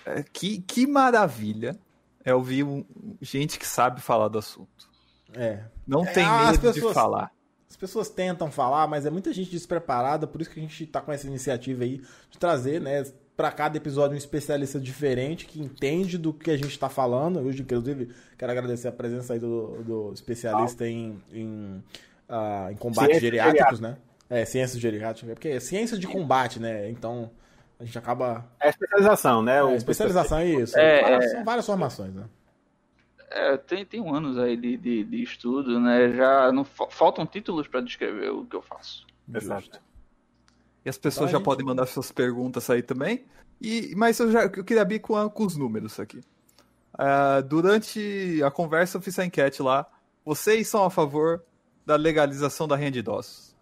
É, 0.07 0.23
que, 0.23 0.63
que 0.63 0.87
maravilha 0.87 1.79
é 2.25 2.35
ouvir 2.35 2.65
um, 2.65 2.87
gente 3.21 3.59
que 3.59 3.67
sabe 3.67 4.01
falar 4.01 4.29
do 4.29 4.39
assunto. 4.39 4.89
É. 5.35 5.65
Não 5.87 6.07
é, 6.07 6.11
tem 6.11 6.25
medo 6.25 6.59
pessoas, 6.59 6.75
de 6.75 6.95
falar. 6.95 7.31
As 7.69 7.77
pessoas 7.77 8.09
tentam 8.09 8.51
falar, 8.51 8.87
mas 8.87 9.05
é 9.05 9.11
muita 9.11 9.31
gente 9.31 9.51
despreparada, 9.51 10.27
por 10.27 10.41
isso 10.41 10.49
que 10.49 10.59
a 10.59 10.63
gente 10.63 10.85
está 10.85 11.03
com 11.03 11.13
essa 11.13 11.27
iniciativa 11.27 11.85
aí 11.85 12.01
de 12.31 12.39
trazer, 12.39 12.81
né, 12.81 13.05
para 13.37 13.53
cada 13.53 13.77
episódio 13.77 14.15
um 14.15 14.19
especialista 14.19 14.81
diferente 14.81 15.45
que 15.45 15.61
entende 15.61 16.17
do 16.17 16.33
que 16.33 16.51
a 16.51 16.57
gente 16.57 16.71
está 16.71 16.89
falando. 16.89 17.41
Hoje, 17.41 17.61
inclusive, 17.61 18.09
quero 18.39 18.53
agradecer 18.53 18.89
a 18.89 18.93
presença 18.93 19.35
aí 19.35 19.39
do, 19.39 19.83
do 19.83 20.13
especialista 20.15 20.89
em, 20.89 21.23
em 21.31 21.85
uh, 22.29 22.71
em 22.71 22.77
combates 22.77 23.21
geriátricos, 23.21 23.81
né? 23.81 23.97
É, 24.29 24.45
ciências 24.45 24.81
geriátricas, 24.81 25.35
porque 25.35 25.49
é 25.49 25.61
ciência 25.61 25.97
de 25.99 26.07
combate, 26.07 26.59
né? 26.59 26.91
Então 26.91 27.31
a 27.79 27.85
gente 27.85 27.97
acaba. 27.99 28.47
É 28.61 28.69
especialização, 28.69 29.43
né? 29.43 29.59
É, 29.59 29.77
especialização 29.77 30.39
é 30.39 30.47
isso. 30.47 30.79
É, 30.79 31.03
várias, 31.03 31.25
é... 31.25 31.29
São 31.29 31.45
várias 31.45 31.67
formações, 31.67 32.15
né? 32.15 32.25
É, 33.31 33.57
tem, 33.57 33.85
tem 33.85 34.01
um 34.01 34.15
anos 34.15 34.39
aí 34.39 34.57
de, 34.57 34.77
de, 34.77 35.05
de 35.05 35.23
estudo, 35.23 35.79
né? 35.79 36.13
Já 36.13 36.51
não 36.53 36.65
faltam 36.65 37.27
títulos 37.27 37.69
para 37.69 37.81
descrever 37.81 38.31
o 38.31 38.45
que 38.45 38.57
eu 38.57 38.63
faço. 38.63 39.07
Exato. 39.33 39.81
E 40.85 40.89
as 40.89 40.97
pessoas 40.97 41.29
então, 41.29 41.33
já 41.33 41.39
gente... 41.39 41.45
podem 41.45 41.67
mandar 41.67 41.87
suas 41.87 42.11
perguntas 42.13 42.71
aí 42.71 42.83
também. 42.83 43.25
E, 43.61 43.93
mas 43.97 44.19
eu 44.19 44.31
já 44.31 44.43
eu 44.45 44.65
queria 44.65 44.83
abrir 44.83 45.01
com, 45.01 45.29
com 45.29 45.45
os 45.45 45.57
números 45.57 45.99
aqui. 45.99 46.21
Uh, 46.95 47.43
durante 47.47 48.41
a 48.43 48.51
conversa 48.51 48.97
eu 48.97 49.03
fiz 49.03 49.19
a 49.19 49.25
enquete 49.25 49.63
lá. 49.63 49.87
Vocês 50.25 50.69
são 50.69 50.85
a 50.85 50.91
favor 50.91 51.45
da 51.87 51.95
legalização 51.95 52.67
da 52.67 52.75
renda 52.75 52.91
de 52.91 52.99
idosos. 52.99 53.55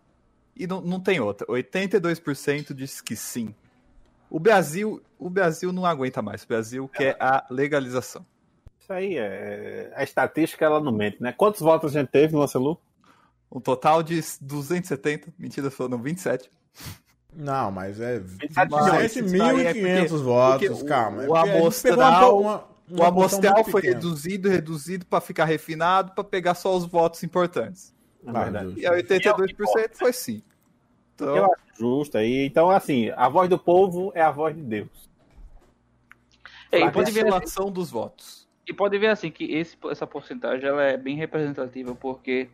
E 0.57 0.67
não, 0.67 0.81
não 0.81 0.99
tem 0.99 1.21
outra. 1.21 1.47
82% 1.47 2.73
diz 2.73 3.01
que 3.01 3.15
sim. 3.15 3.55
O 4.31 4.41
Brasil, 4.41 5.03
o 5.19 5.29
Brasil 5.29 5.73
não 5.73 5.85
aguenta 5.85 6.23
mais. 6.23 6.43
O 6.43 6.49
Brasil 6.49 6.89
quer 6.89 7.17
a 7.21 7.45
legalização. 7.51 8.25
Isso 8.81 8.93
aí 8.93 9.17
é. 9.17 9.93
A 9.95 10.03
estatística 10.03 10.65
ela 10.65 10.81
não 10.81 10.93
mente, 10.93 11.23
né? 11.23 11.33
Quantos 11.33 11.61
votos 11.61 11.95
a 11.95 12.01
gente 12.01 12.11
teve 12.11 12.33
no 12.33 12.41
Marcelu? 12.41 12.81
Um 13.51 13.61
total 13.61 14.03
de 14.03 14.21
270. 14.41 15.33
Mentira, 15.39 15.71
foram 15.71 16.01
27. 16.01 16.51
Não, 17.33 17.71
mas 17.71 18.01
é 18.01 18.21
27.500 18.21 20.05
é 20.05 20.07
votos, 20.07 20.83
calma. 20.83 21.23
O, 21.25 21.31
o 21.31 21.37
amostral, 21.37 22.41
uma... 22.41 22.65
o 22.91 23.03
amostral 23.03 23.65
foi 23.65 23.83
reduzido, 23.83 24.49
reduzido 24.49 25.07
para 25.07 25.21
ficar 25.21 25.45
refinado, 25.45 26.13
para 26.13 26.25
pegar 26.25 26.55
só 26.55 26.77
os 26.77 26.87
votos 26.87 27.23
importantes. 27.23 27.94
É 28.27 28.33
verdade. 28.33 28.75
E 28.77 28.87
a 28.87 28.93
82% 28.93 29.91
foi 29.95 30.13
sim. 30.13 30.43
Então... 31.15 31.37
Eu 31.37 31.45
acho 31.45 31.65
justo 31.79 32.19
aí. 32.19 32.47
Então, 32.47 32.71
assim, 32.71 33.11
a 33.17 33.29
voz 33.29 33.49
do 33.49 33.59
povo 33.59 34.13
é 34.15 34.23
a 34.23 34.31
voz 34.31 34.55
de 34.55 34.63
Deus. 34.63 35.11
É, 36.71 36.81
e 36.81 36.91
pode 36.91 37.11
ver 37.13 37.33
assim, 37.33 37.71
dos 37.71 37.91
votos. 37.91 38.49
E 38.67 38.73
pode 38.73 38.99
ver 38.99 39.09
assim 39.09 39.31
que 39.31 39.45
esse, 39.45 39.77
essa 39.91 40.07
porcentagem 40.07 40.69
ela 40.69 40.83
é 40.83 40.97
bem 40.97 41.17
representativa, 41.17 41.95
porque 41.95 42.49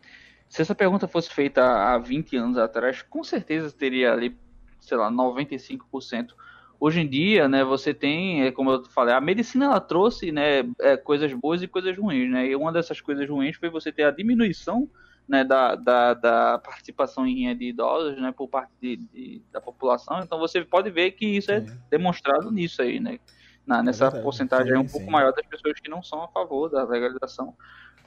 se 0.49 0.61
essa 0.61 0.75
pergunta 0.75 1.09
fosse 1.09 1.31
feita 1.31 1.63
há 1.63 1.97
20 1.97 2.37
anos 2.37 2.59
atrás, 2.59 3.03
com 3.03 3.23
certeza 3.23 3.71
teria 3.71 4.13
ali, 4.13 4.37
sei 4.81 4.97
lá, 4.97 5.11
95%. 5.11 6.31
Hoje 6.79 7.01
em 7.01 7.09
dia, 7.09 7.47
né, 7.49 7.63
você 7.63 7.95
tem, 7.95 8.45
é, 8.45 8.51
como 8.51 8.73
eu 8.73 8.85
falei, 8.87 9.15
a 9.15 9.21
medicina 9.21 9.67
ela 9.67 9.81
trouxe, 9.81 10.33
né, 10.33 10.65
é, 10.81 10.97
coisas 10.97 11.33
boas 11.33 11.63
e 11.63 11.69
coisas 11.69 11.97
ruins, 11.97 12.31
né? 12.31 12.47
E 12.47 12.57
uma 12.57 12.73
dessas 12.73 13.01
coisas 13.01 13.29
ruins 13.29 13.57
foi 13.57 13.69
você 13.69 13.93
ter 13.93 14.05
a 14.05 14.11
diminuição 14.11 14.89
né, 15.31 15.45
da, 15.45 15.77
da, 15.77 16.13
da, 16.13 16.59
participação 16.59 17.25
em 17.25 17.57
de 17.57 17.67
idosos, 17.67 18.21
né, 18.21 18.35
por 18.37 18.49
parte 18.49 18.73
de, 18.83 18.97
de, 18.97 19.43
da 19.53 19.61
população. 19.61 20.19
Então 20.19 20.41
você 20.41 20.65
pode 20.65 20.91
ver 20.91 21.13
que 21.13 21.25
isso 21.25 21.53
é 21.53 21.65
demonstrado 21.89 22.51
nisso 22.51 22.83
aí, 22.83 22.99
né, 22.99 23.21
na, 23.65 23.81
nessa 23.81 24.07
é 24.07 24.21
porcentagem 24.23 24.73
sim, 24.73 24.79
um 24.79 24.89
pouco 24.89 25.07
sim. 25.07 25.13
maior 25.13 25.33
das 25.33 25.47
pessoas 25.47 25.79
que 25.79 25.89
não 25.89 26.03
são 26.03 26.25
a 26.25 26.29
favor 26.29 26.69
da 26.69 26.83
legalização. 26.83 27.55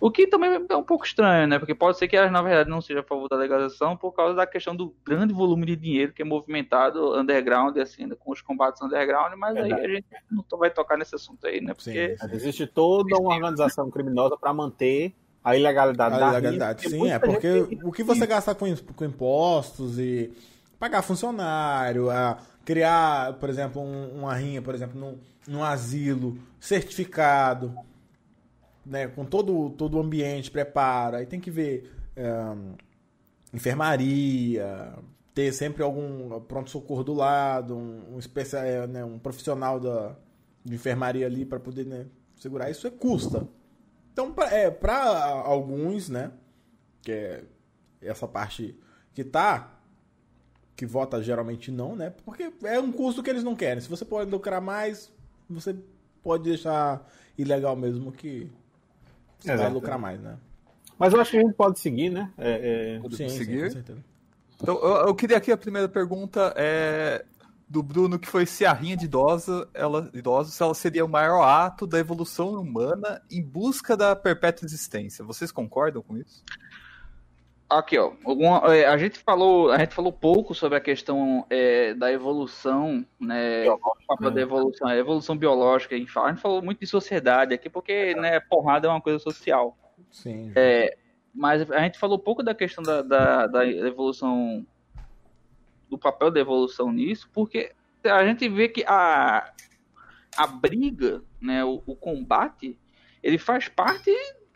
O 0.01 0.11
que 0.11 0.27
também 0.27 0.65
é 0.67 0.75
um 0.75 0.83
pouco 0.83 1.05
estranho, 1.05 1.47
né, 1.47 1.57
porque 1.57 1.73
pode 1.73 1.97
ser 1.97 2.09
que 2.09 2.17
elas 2.17 2.29
na 2.29 2.41
verdade 2.41 2.69
não 2.69 2.81
sejam 2.81 3.01
a 3.01 3.05
favor 3.05 3.29
da 3.29 3.37
legalização 3.37 3.95
por 3.95 4.11
causa 4.11 4.35
da 4.35 4.45
questão 4.45 4.75
do 4.75 4.93
grande 5.05 5.33
volume 5.33 5.65
de 5.65 5.77
dinheiro 5.77 6.11
que 6.11 6.23
é 6.23 6.25
movimentado 6.25 7.17
underground, 7.17 7.77
assim, 7.77 8.05
né, 8.05 8.17
com 8.19 8.33
os 8.33 8.41
combates 8.41 8.81
underground, 8.81 9.33
mas 9.37 9.53
verdade. 9.53 9.81
aí 9.81 9.85
a 9.85 9.95
gente 9.95 10.07
não 10.29 10.59
vai 10.59 10.69
tocar 10.69 10.97
nesse 10.97 11.15
assunto 11.15 11.47
aí, 11.47 11.61
né, 11.61 11.73
porque 11.73 12.17
sim, 12.17 12.27
existe 12.33 12.67
toda 12.67 13.15
uma 13.17 13.33
organização 13.33 13.89
criminosa 13.89 14.35
para 14.35 14.53
manter 14.53 15.15
a 15.43 15.57
ilegalidade 15.57 16.15
a 16.15 16.19
da 16.19 16.31
ilegalidade, 16.31 16.89
sim, 16.89 17.09
é 17.09 17.19
porque 17.19 17.67
o 17.83 17.91
que 17.91 18.03
você 18.03 18.25
gasta 18.25 18.55
com, 18.55 18.73
com 18.75 19.05
impostos 19.05 19.99
e 19.99 20.31
pagar 20.79 21.01
funcionário, 21.01 22.09
a 22.09 22.37
criar, 22.65 23.33
por 23.33 23.49
exemplo, 23.49 23.81
um, 23.81 24.19
uma 24.19 24.33
rinha, 24.33 24.61
por 24.61 24.73
exemplo, 24.73 24.99
num, 24.99 25.17
num 25.47 25.63
asilo 25.63 26.37
certificado, 26.59 27.75
né, 28.85 29.07
com 29.07 29.25
todo, 29.25 29.69
todo 29.71 29.97
o 29.97 30.01
ambiente, 30.01 30.49
preparo, 30.49 31.17
aí 31.17 31.25
tem 31.25 31.39
que 31.39 31.51
ver 31.51 31.91
um, 32.17 32.75
enfermaria, 33.53 34.93
ter 35.33 35.51
sempre 35.51 35.83
algum 35.83 36.39
pronto-socorro 36.41 37.03
do 37.03 37.13
lado, 37.13 37.75
um, 37.75 38.15
um, 38.15 38.19
especial, 38.19 38.63
é, 38.63 38.87
né, 38.87 39.03
um 39.03 39.17
profissional 39.17 39.79
da, 39.79 40.15
de 40.63 40.75
enfermaria 40.75 41.25
ali 41.25 41.45
para 41.45 41.59
poder 41.59 41.85
né, 41.85 42.05
segurar, 42.39 42.69
isso 42.69 42.87
é 42.87 42.91
custa. 42.91 43.47
Então, 44.13 44.31
para 44.31 44.55
é, 44.55 44.69
pra 44.69 44.95
alguns, 45.43 46.07
né, 46.07 46.31
que 47.01 47.11
é 47.11 47.43
essa 47.99 48.27
parte 48.27 48.77
que 49.11 49.23
tá, 49.23 49.79
que 50.75 50.85
vota 50.85 51.21
geralmente 51.21 51.71
não, 51.71 51.95
né, 51.95 52.13
porque 52.23 52.53
é 52.63 52.79
um 52.79 52.91
custo 52.91 53.23
que 53.23 53.29
eles 53.29 53.43
não 53.43 53.55
querem. 53.55 53.81
Se 53.81 53.89
você 53.89 54.05
pode 54.05 54.29
lucrar 54.29 54.61
mais, 54.61 55.11
você 55.49 55.75
pode 56.21 56.43
deixar 56.43 57.05
ilegal 57.35 57.75
mesmo 57.75 58.11
que 58.11 58.49
você 59.39 59.51
Exato. 59.51 59.63
vai 59.63 59.73
lucrar 59.73 59.97
mais, 59.97 60.21
né. 60.21 60.37
Mas 60.97 61.11
eu 61.11 61.19
acho 61.19 61.31
que 61.31 61.37
a 61.37 61.41
gente 61.41 61.55
pode 61.55 61.79
seguir, 61.79 62.11
né? 62.11 62.31
É, 62.37 62.99
é... 63.03 63.09
Sim, 63.15 63.29
seguir. 63.29 63.57
Sim, 63.57 63.65
com 63.65 63.71
certeza. 63.71 64.05
Então, 64.61 64.75
eu, 64.75 65.07
eu, 65.07 65.15
queria 65.15 65.37
aqui 65.37 65.51
a 65.51 65.57
primeira 65.57 65.89
pergunta 65.89 66.53
é 66.55 67.25
do 67.67 67.81
Bruno 67.81 68.19
que 68.19 68.27
foi 68.27 68.45
se 68.45 68.65
a 68.65 68.73
rinha 68.73 68.95
de 68.95 69.05
idosa, 69.05 69.67
ela, 69.73 70.09
idosos, 70.13 70.59
ela 70.59 70.73
seria 70.73 71.05
o 71.05 71.09
maior 71.09 71.41
ato 71.43 71.87
da 71.87 71.99
evolução 71.99 72.49
humana 72.53 73.21
em 73.31 73.41
busca 73.41 73.97
da 73.97 74.15
perpétua 74.15 74.65
existência. 74.65 75.25
Vocês 75.25 75.51
concordam 75.51 76.01
com 76.01 76.17
isso? 76.17 76.43
Aqui, 77.69 77.97
ó, 77.97 78.13
alguma, 78.23 78.75
é, 78.75 78.85
a 78.85 78.97
gente 78.97 79.17
falou, 79.17 79.71
a 79.71 79.79
gente 79.79 79.95
falou 79.95 80.13
pouco 80.13 80.53
sobre 80.53 80.77
a 80.77 80.81
questão 80.81 81.45
é, 81.49 81.93
da 81.95 82.11
evolução, 82.11 83.03
né, 83.19 83.65
papel 84.07 84.29
da 84.29 84.41
evolução, 84.41 84.87
a 84.87 84.95
evolução 84.95 85.35
biológica, 85.35 85.95
a 85.95 85.97
gente, 85.97 86.11
fala, 86.11 86.27
a 86.27 86.31
gente 86.31 86.41
falou 86.41 86.61
muito 86.61 86.81
de 86.81 86.87
sociedade 86.87 87.53
aqui, 87.53 87.69
porque, 87.69 88.13
né, 88.15 88.39
porrada 88.39 88.87
é 88.87 88.91
uma 88.91 89.01
coisa 89.01 89.17
social. 89.17 89.75
Sim. 90.11 90.51
É, 90.55 90.95
mas 91.33 91.69
a 91.71 91.79
gente 91.81 91.97
falou 91.97 92.19
pouco 92.19 92.43
da 92.43 92.53
questão 92.53 92.83
da, 92.83 93.01
da, 93.01 93.47
da 93.47 93.67
evolução 93.67 94.63
do 95.93 95.97
papel 95.97 96.31
da 96.31 96.39
evolução 96.39 96.91
nisso, 96.91 97.29
porque 97.31 97.71
a 98.03 98.25
gente 98.25 98.49
vê 98.49 98.67
que 98.67 98.83
a, 98.85 99.53
a 100.35 100.47
briga, 100.47 101.23
né, 101.39 101.63
o, 101.63 101.83
o 101.85 101.95
combate, 101.95 102.77
ele 103.21 103.37
faz 103.37 103.67
parte 103.67 104.11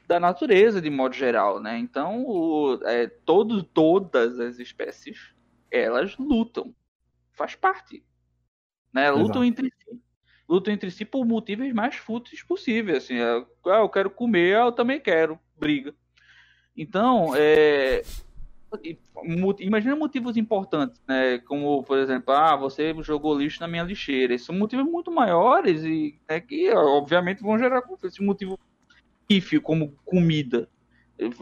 da 0.07 0.19
natureza 0.19 0.81
de 0.81 0.89
modo 0.89 1.13
geral, 1.13 1.59
né? 1.59 1.77
Então, 1.77 2.25
o, 2.25 2.79
é, 2.83 3.07
todo, 3.07 3.61
todas 3.61 4.39
as 4.39 4.57
espécies 4.57 5.33
elas 5.69 6.17
lutam, 6.17 6.73
faz 7.33 7.55
parte, 7.55 8.03
né? 8.91 9.11
Lutam 9.11 9.43
Exato. 9.43 9.45
entre 9.45 9.65
si, 9.67 10.01
lutam 10.49 10.73
entre 10.73 10.91
si 10.91 11.05
por 11.05 11.25
motivos 11.25 11.71
mais 11.71 11.95
fúteis 11.95 12.41
possíveis. 12.41 13.03
Assim, 13.03 13.17
é, 13.17 13.45
ah, 13.65 13.79
eu 13.79 13.89
quero 13.89 14.09
comer, 14.09 14.55
eu 14.55 14.71
também 14.71 14.99
quero, 14.99 15.39
briga. 15.55 15.93
Então, 16.75 17.33
é, 17.35 18.01
imagina 19.59 19.95
motivos 19.95 20.37
importantes, 20.37 21.01
né? 21.07 21.39
Como, 21.39 21.83
por 21.83 21.97
exemplo, 21.97 22.33
ah, 22.33 22.55
você 22.55 22.93
jogou 23.01 23.37
lixo 23.37 23.61
na 23.61 23.67
minha 23.67 23.83
lixeira. 23.83 24.33
Esses 24.33 24.45
são 24.45 24.55
motivos 24.55 24.85
muito 24.85 25.11
maiores 25.11 25.83
e 25.83 26.19
né, 26.27 26.39
que, 26.39 26.69
obviamente, 26.71 27.41
vão 27.41 27.57
gerar 27.57 27.81
conflito. 27.81 28.13
Esse 28.13 28.23
motivo 28.23 28.59
pífio, 29.27 29.61
como 29.61 29.93
comida, 30.05 30.69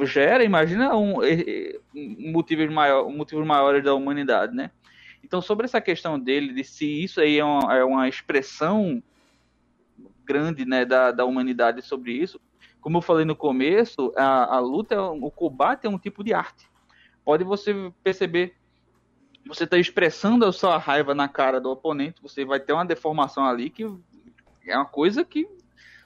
gera, 0.03 0.43
imagina, 0.43 0.95
um, 0.95 1.19
um, 1.19 2.31
motivos, 2.31 2.71
maior, 2.71 3.09
motivos 3.09 3.45
maiores 3.45 3.83
da 3.83 3.93
humanidade, 3.93 4.55
né? 4.55 4.71
Então, 5.23 5.41
sobre 5.41 5.65
essa 5.65 5.81
questão 5.81 6.19
dele, 6.19 6.53
de 6.53 6.63
se 6.63 6.85
isso 7.03 7.19
aí 7.19 7.39
é 7.39 7.43
uma, 7.43 7.75
é 7.75 7.83
uma 7.83 8.07
expressão 8.07 9.01
grande 10.23 10.65
né, 10.65 10.85
da, 10.85 11.11
da 11.11 11.25
humanidade 11.25 11.81
sobre 11.81 12.13
isso, 12.13 12.39
como 12.79 12.97
eu 12.97 13.01
falei 13.01 13.25
no 13.25 13.35
começo, 13.35 14.13
a, 14.15 14.55
a 14.55 14.59
luta, 14.59 15.01
o 15.01 15.31
combate 15.31 15.85
é 15.85 15.89
um 15.89 15.97
tipo 15.97 16.23
de 16.23 16.33
arte 16.33 16.67
pode 17.25 17.43
você 17.43 17.91
perceber 18.03 18.55
você 19.47 19.63
está 19.63 19.77
expressando 19.77 20.45
a 20.45 20.51
sua 20.51 20.77
raiva 20.77 21.13
na 21.13 21.27
cara 21.27 21.61
do 21.61 21.69
oponente, 21.69 22.21
você 22.21 22.43
vai 22.43 22.59
ter 22.59 22.73
uma 22.73 22.85
deformação 22.85 23.45
ali 23.45 23.69
que 23.69 23.83
é 24.65 24.75
uma 24.75 24.85
coisa 24.85 25.23
que 25.23 25.47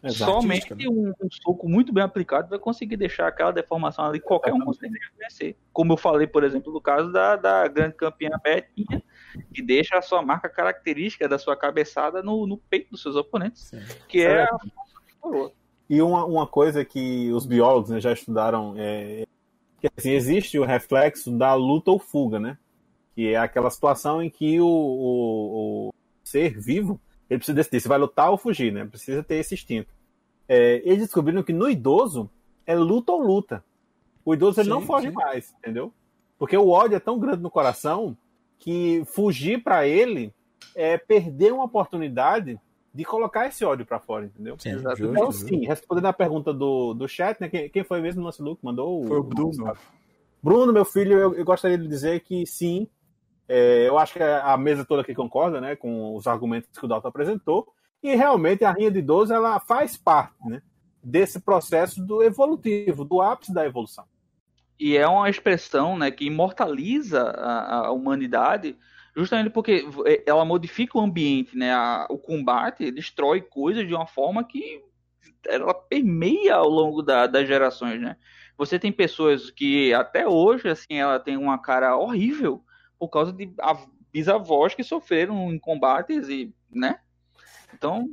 é 0.02 0.10
somente 0.10 0.74
né? 0.74 0.86
um, 0.88 1.10
um, 1.10 1.30
soco 1.30 1.68
muito 1.68 1.92
bem 1.92 2.04
aplicado 2.04 2.50
vai 2.50 2.60
conseguir 2.60 2.96
deixar 2.96 3.28
aquela 3.28 3.52
deformação 3.52 4.06
ali, 4.06 4.20
qualquer 4.20 4.54
um 4.54 4.60
consegue 4.62 4.98
vencer. 5.18 5.58
Como 5.74 5.92
eu 5.94 5.98
falei, 5.98 6.26
por 6.26 6.44
exemplo, 6.44 6.72
no 6.72 6.80
caso 6.80 7.12
da, 7.12 7.36
da 7.36 7.68
grande 7.68 7.96
campeã 7.96 8.30
Betinha, 8.42 9.04
que 9.54 9.62
deixa 9.62 9.98
a 9.98 10.02
sua 10.02 10.22
marca 10.22 10.48
característica 10.48 11.28
da 11.28 11.38
sua 11.38 11.56
cabeçada 11.56 12.24
no, 12.24 12.48
no 12.48 12.58
peito 12.58 12.92
dos 12.92 13.02
seus 13.02 13.18
oponentes, 13.18 13.64
Sim. 13.64 13.82
que 14.08 14.22
é, 14.22 14.32
é 14.32 14.44
a... 14.44 14.58
E 15.90 16.02
uma, 16.02 16.24
uma 16.24 16.48
coisa 16.48 16.86
que 16.86 17.30
os 17.32 17.46
biólogos 17.46 17.90
né, 17.90 18.00
já 18.00 18.14
estudaram 18.14 18.76
é, 18.78 19.26
que 19.80 19.88
assim, 19.98 20.12
existe 20.12 20.60
o 20.60 20.66
reflexo 20.66 21.32
da 21.32 21.54
luta 21.54 21.92
ou 21.92 22.00
fuga, 22.00 22.40
né? 22.40 22.58
Que 23.16 23.34
é 23.34 23.38
aquela 23.38 23.70
situação 23.70 24.22
em 24.22 24.30
que 24.30 24.60
o, 24.60 24.68
o, 24.68 25.88
o 25.90 25.94
ser 26.24 26.60
vivo 26.60 27.00
ele 27.30 27.38
precisa 27.38 27.56
decidir 27.56 27.82
se 27.82 27.88
vai 27.88 27.98
lutar 27.98 28.32
ou 28.32 28.38
fugir, 28.38 28.74
né? 28.74 28.86
Precisa 28.86 29.24
ter 29.24 29.36
esse 29.36 29.54
instinto. 29.54 29.94
É, 30.48 30.82
eles 30.84 31.04
descobriram 31.04 31.44
que 31.44 31.54
no 31.54 31.70
idoso 31.70 32.30
é 32.66 32.76
luta 32.76 33.12
ou 33.12 33.22
luta. 33.22 33.64
O 34.26 34.34
idoso 34.34 34.60
ele 34.60 34.66
sim, 34.66 34.70
não 34.70 34.82
foge 34.82 35.10
sim. 35.10 35.14
mais, 35.14 35.54
entendeu? 35.60 35.94
Porque 36.38 36.58
o 36.58 36.70
ódio 36.70 36.96
é 36.96 37.00
tão 37.00 37.20
grande 37.20 37.42
no 37.42 37.52
coração 37.52 38.18
que 38.58 39.04
fugir 39.06 39.64
para 39.64 39.88
ele 39.88 40.34
é 40.76 40.98
perder 40.98 41.54
uma 41.54 41.66
oportunidade 41.66 42.60
de 43.00 43.06
colocar 43.06 43.48
esse 43.48 43.64
ódio 43.64 43.86
para 43.86 43.98
fora, 43.98 44.26
entendeu? 44.26 44.58
Sim, 44.60 44.78
justo, 44.78 45.06
então, 45.06 45.32
sim, 45.32 45.66
respondendo 45.66 46.08
a 46.08 46.12
pergunta 46.12 46.54
do, 46.54 46.94
do 46.94 47.08
chat, 47.08 47.40
né? 47.40 47.48
Quem, 47.48 47.70
quem 47.70 47.82
foi 47.82 48.02
mesmo 48.02 48.20
no 48.20 48.26
nosso 48.26 48.44
look? 48.44 48.60
Mandou 48.62 49.08
Foi 49.08 49.20
o 49.20 49.24
Bruno. 49.24 49.74
Bruno, 50.44 50.74
meu 50.74 50.84
filho, 50.84 51.18
eu, 51.18 51.34
eu 51.34 51.46
gostaria 51.46 51.78
de 51.78 51.88
dizer 51.88 52.20
que 52.20 52.46
sim, 52.46 52.90
é, 53.48 53.88
eu 53.88 53.98
acho 53.98 54.16
que 54.16 54.22
a 54.22 54.58
mesa 54.58 54.84
toda 54.84 55.02
aqui 55.02 55.16
concorda, 55.16 55.62
né, 55.62 55.78
com 55.78 56.14
os 56.14 56.28
argumentos 56.28 56.70
que 56.78 56.84
o 56.84 56.90
Dalton 56.90 57.08
apresentou, 57.08 57.72
e 58.04 58.14
realmente 58.16 58.66
a 58.66 58.72
Rinha 58.74 58.92
de 58.92 59.02
12, 59.02 59.34
ela 59.34 59.58
faz 59.62 59.96
parte, 59.96 60.36
né, 60.46 60.62
desse 61.02 61.40
processo 61.40 62.06
do 62.06 62.22
evolutivo, 62.22 63.06
do 63.06 63.22
ápice 63.22 63.54
da 63.54 63.66
evolução. 63.66 64.04
E 64.78 64.98
é 64.98 65.08
uma 65.08 65.30
expressão, 65.30 65.98
né, 65.98 66.12
que 66.12 66.26
imortaliza 66.26 67.22
a, 67.22 67.88
a 67.88 67.92
humanidade 67.92 68.78
Justamente 69.20 69.50
porque 69.50 69.86
é, 70.06 70.24
ela 70.26 70.46
modifica 70.46 70.98
o 70.98 71.02
ambiente, 71.02 71.58
né? 71.58 71.74
A, 71.74 72.08
o 72.10 72.18
combate 72.18 72.90
destrói 72.90 73.42
coisas 73.42 73.86
de 73.86 73.94
uma 73.94 74.08
forma 74.08 74.46
que 74.46 74.82
ela 75.46 75.74
permeia 75.74 76.56
ao 76.56 76.70
longo 76.70 77.02
da, 77.02 77.28
das 77.28 77.46
gerações, 77.46 78.00
né? 78.00 78.16
Você 78.58 78.80
tem 78.80 78.94
pessoas 78.94 79.52
que 79.52 79.94
até 79.94 80.26
hoje, 80.26 80.70
assim, 80.70 80.96
ela 81.00 81.20
tem 81.20 81.36
uma 81.36 81.58
cara 81.58 81.98
horrível 81.98 82.64
por 82.98 83.10
causa 83.10 83.34
de 83.34 83.52
bisavós 84.10 84.74
que 84.74 84.86
sofreram 84.86 85.52
em 85.52 85.60
combates 85.60 86.30
e, 86.30 86.54
né? 86.72 87.02
Então, 87.74 88.10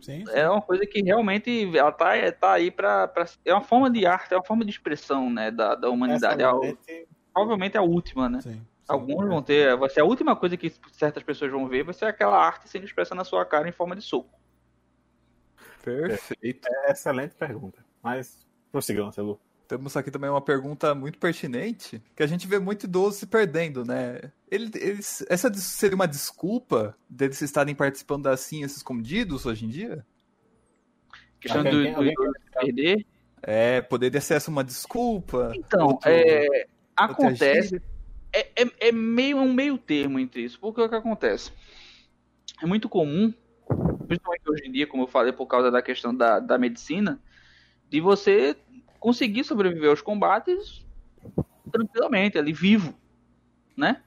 Sim, 0.00 0.24
sim. 0.24 0.32
É 0.32 0.48
uma 0.48 0.62
coisa 0.62 0.86
que 0.86 1.02
realmente 1.02 1.76
ela 1.76 1.92
tá, 1.92 2.10
tá 2.32 2.52
aí 2.54 2.70
para 2.70 3.12
é 3.44 3.52
uma 3.52 3.60
forma 3.60 3.90
de 3.90 4.06
arte, 4.06 4.32
é 4.32 4.36
uma 4.38 4.44
forma 4.44 4.64
de 4.64 4.70
expressão, 4.70 5.28
né, 5.28 5.50
da, 5.50 5.74
da 5.74 5.90
humanidade. 5.90 6.42
É, 6.42 7.04
provavelmente 7.34 7.76
é 7.76 7.80
a 7.80 7.82
última, 7.82 8.30
né? 8.30 8.40
Sim, 8.40 8.66
Alguns 8.88 9.24
é. 9.24 9.28
vão 9.28 9.42
ter, 9.42 9.76
vai 9.76 9.88
ser 9.88 10.00
a 10.00 10.04
última 10.04 10.34
coisa 10.34 10.56
que 10.56 10.72
certas 10.92 11.22
pessoas 11.22 11.50
vão 11.50 11.68
ver, 11.68 11.84
vai 11.84 11.94
ser 11.94 12.06
aquela 12.06 12.36
arte 12.36 12.68
sendo 12.68 12.84
expressa 12.84 13.14
na 13.14 13.24
sua 13.24 13.44
cara 13.44 13.68
em 13.68 13.72
forma 13.72 13.94
de 13.94 14.02
soco. 14.02 14.38
Perfeito. 15.82 16.68
É, 16.68 16.92
excelente 16.92 17.34
pergunta. 17.34 17.84
Mas 18.02 18.46
prossigam, 18.70 19.10
Celu. 19.12 19.40
Temos 19.68 19.96
aqui 19.96 20.10
também 20.10 20.28
uma 20.28 20.40
pergunta 20.40 20.94
muito 20.94 21.18
pertinente, 21.18 22.02
que 22.14 22.22
a 22.22 22.26
gente 22.26 22.46
vê 22.46 22.58
muito 22.58 22.84
idoso 22.84 23.18
se 23.18 23.26
perdendo, 23.26 23.84
né? 23.84 24.20
Ele, 24.50 24.70
eles, 24.74 25.24
essa 25.30 25.52
seria 25.54 25.94
uma 25.94 26.06
desculpa 26.06 26.96
deles 27.08 27.40
estarem 27.40 27.74
participando 27.74 28.24
das 28.24 28.40
ciências 28.40 28.78
escondidos 28.78 29.46
hoje 29.46 29.64
em 29.64 29.68
dia? 29.68 30.04
Questão 31.40 31.62
do, 31.62 31.70
do 31.70 32.04
idoso 32.04 32.32
se 32.44 32.50
perder? 32.60 33.06
É, 33.42 33.80
poderia 33.80 34.20
ser 34.20 34.34
essa 34.34 34.50
uma 34.50 34.62
desculpa? 34.62 35.52
Então, 35.54 35.86
outro, 35.86 36.10
é, 36.10 36.66
acontece. 36.94 37.80
É, 38.32 38.62
é, 38.62 38.88
é, 38.88 38.92
meio 38.92 39.38
um 39.38 39.52
meio 39.52 39.76
termo 39.76 40.18
entre 40.18 40.42
isso. 40.42 40.58
Porque 40.58 40.80
o 40.80 40.88
que 40.88 40.94
acontece? 40.94 41.52
É 42.62 42.66
muito 42.66 42.88
comum, 42.88 43.32
principalmente 44.06 44.48
hoje 44.48 44.66
em 44.66 44.72
dia, 44.72 44.86
como 44.86 45.02
eu 45.04 45.08
falei, 45.08 45.32
por 45.32 45.46
causa 45.46 45.70
da 45.70 45.82
questão 45.82 46.14
da, 46.14 46.38
da 46.38 46.56
medicina, 46.56 47.20
de 47.90 48.00
você 48.00 48.56
conseguir 48.98 49.44
sobreviver 49.44 49.90
aos 49.90 50.00
combates 50.00 50.84
tranquilamente, 51.70 52.38
ali 52.38 52.52
vivo, 52.52 52.94
né? 53.76 54.02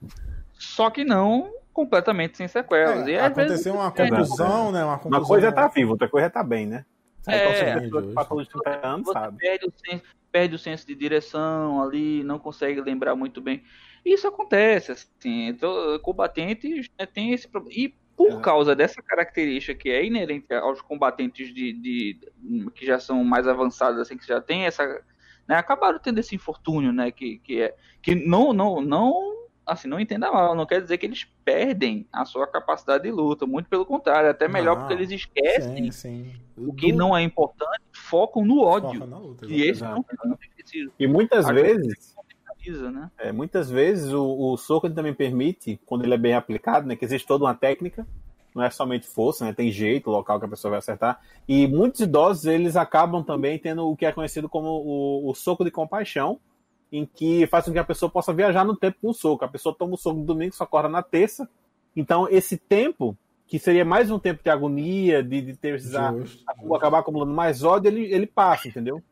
Só 0.54 0.90
que 0.90 1.04
não 1.04 1.52
completamente 1.74 2.38
sem 2.38 2.48
sequelas. 2.48 3.06
É, 3.08 3.12
e, 3.12 3.20
aconteceu 3.20 3.48
vezes, 3.48 3.68
uma 3.68 3.92
conclusão, 3.92 4.72
né? 4.72 4.86
Uma, 4.86 5.02
uma 5.04 5.26
coisa 5.26 5.48
é 5.48 5.52
tá 5.52 5.68
vivo, 5.68 5.92
outra 5.92 6.08
coisa 6.08 6.28
é 6.28 6.30
tá 6.30 6.44
bem, 6.44 6.66
né? 6.66 6.86
É, 7.28 7.50
você 7.50 9.12
sabe. 9.12 9.38
Perde, 9.38 9.66
o 9.66 9.74
senso, 9.76 10.04
perde 10.32 10.56
o 10.56 10.60
senso 10.60 10.88
de 10.88 10.96
direção 10.96 11.82
ali, 11.82 12.24
não 12.24 12.38
consegue 12.38 12.80
lembrar 12.82 13.16
muito 13.16 13.42
bem. 13.42 13.64
Isso 14.06 14.28
acontece, 14.28 14.92
assim, 14.92 15.48
então, 15.48 15.98
combatentes 16.00 16.88
né, 16.98 17.08
tem 17.08 17.34
esse 17.34 17.48
problema. 17.48 17.76
E 17.76 17.96
por 18.16 18.34
é. 18.34 18.40
causa 18.40 18.76
dessa 18.76 19.02
característica 19.02 19.74
que 19.74 19.90
é 19.90 20.06
inerente 20.06 20.54
aos 20.54 20.80
combatentes 20.80 21.54
de, 21.54 21.74
de, 21.74 22.20
que 22.76 22.86
já 22.86 23.00
são 23.00 23.24
mais 23.24 23.48
avançados, 23.48 24.00
assim, 24.00 24.16
que 24.16 24.28
já 24.28 24.40
tem 24.40 24.66
essa, 24.66 24.86
né, 25.48 25.56
acabaram 25.56 26.00
tendo 26.00 26.20
esse 26.20 26.36
infortúnio, 26.36 26.94
né, 26.94 27.12
que, 27.12 27.40
que 27.40 27.62
é 27.62 27.76
que 28.02 28.14
não 28.14 28.54
não 28.54 28.80
não 28.80 29.36
assim, 29.66 29.88
não 29.88 30.00
entenda 30.00 30.32
mal, 30.32 30.54
não 30.56 30.66
quer 30.66 30.80
dizer 30.80 31.00
que 31.00 31.08
eles 31.08 31.28
perdem 31.44 32.08
a 32.14 32.24
sua 32.24 32.46
capacidade 32.46 33.04
de 33.04 33.12
luta, 33.12 33.48
muito 33.48 33.68
pelo 33.68 33.86
contrário, 33.86 34.30
até 34.30 34.48
melhor 34.48 34.78
porque 34.78 34.94
eles 34.94 35.10
esquecem 35.10 35.92
sim, 35.92 36.32
sim. 36.32 36.34
o 36.56 36.72
que 36.72 36.92
não 36.92 37.18
é 37.18 37.24
importante, 37.24 37.82
focam 37.92 38.46
no 38.46 38.62
ódio. 38.62 39.04
Luta, 39.04 39.48
e 39.48 39.64
esse 39.64 39.82
não, 39.82 40.06
não 40.24 40.38
preciso. 40.38 40.92
E 41.00 41.08
muitas 41.08 41.48
vezes 41.48 42.15
né? 42.92 43.12
É, 43.18 43.32
muitas 43.32 43.70
vezes 43.70 44.12
o, 44.12 44.24
o 44.24 44.58
soco 44.58 44.90
também 44.90 45.14
permite, 45.14 45.80
quando 45.86 46.04
ele 46.04 46.14
é 46.14 46.18
bem 46.18 46.34
aplicado, 46.34 46.88
né, 46.88 46.96
que 46.96 47.06
existe 47.06 47.28
toda 47.28 47.46
uma 47.46 47.54
técnica, 47.54 48.06
não 48.54 48.64
é 48.64 48.70
somente 48.70 49.08
força, 49.08 49.44
né, 49.46 49.54
tem 49.54 49.72
jeito, 49.72 50.10
local 50.10 50.40
que 50.40 50.46
a 50.46 50.50
pessoa 50.50 50.72
vai 50.72 50.80
acertar. 50.80 51.20
E 51.48 51.68
muitos 51.68 52.02
idosos 52.02 52.46
eles 52.46 52.76
acabam 52.76 53.24
também 53.24 53.60
tendo 53.60 53.88
o 53.90 53.96
que 53.96 54.06
é 54.06 54.12
conhecido 54.12 54.48
como 54.48 54.70
o, 54.70 55.30
o 55.30 55.36
soco 55.36 55.64
de 55.64 55.72
compaixão, 55.72 56.40
em 56.92 57.06
que 57.06 57.46
faz 57.48 57.66
com 57.66 57.74
que 57.74 57.80
a 57.80 57.84
pessoa 57.84 58.10
possa 58.10 58.34
viajar 58.34 58.64
no 58.64 58.76
tempo 58.76 58.98
com 59.02 59.10
o 59.10 59.14
soco. 59.14 59.44
A 59.44 59.50
pessoa 59.50 59.76
toma 59.78 59.96
o 59.96 59.98
soco 59.98 60.20
no 60.20 60.26
domingo, 60.26 60.56
só 60.56 60.64
acorda 60.64 60.88
na 60.88 61.04
terça. 61.04 61.50
Então, 61.96 62.28
esse 62.30 62.58
tempo, 62.58 63.18
que 63.48 63.60
seria 63.60 63.84
mais 63.84 64.10
um 64.10 64.20
tempo 64.20 64.42
de 64.44 64.50
agonia, 64.50 65.22
de, 65.22 65.42
de 65.42 65.56
ter 65.56 65.74
precisar 65.74 66.14
acabar 66.74 67.00
acumulando 67.00 67.34
mais 67.34 67.64
ódio, 67.64 67.90
ele, 67.90 68.06
ele 68.14 68.26
passa, 68.28 68.68
entendeu? 68.68 69.04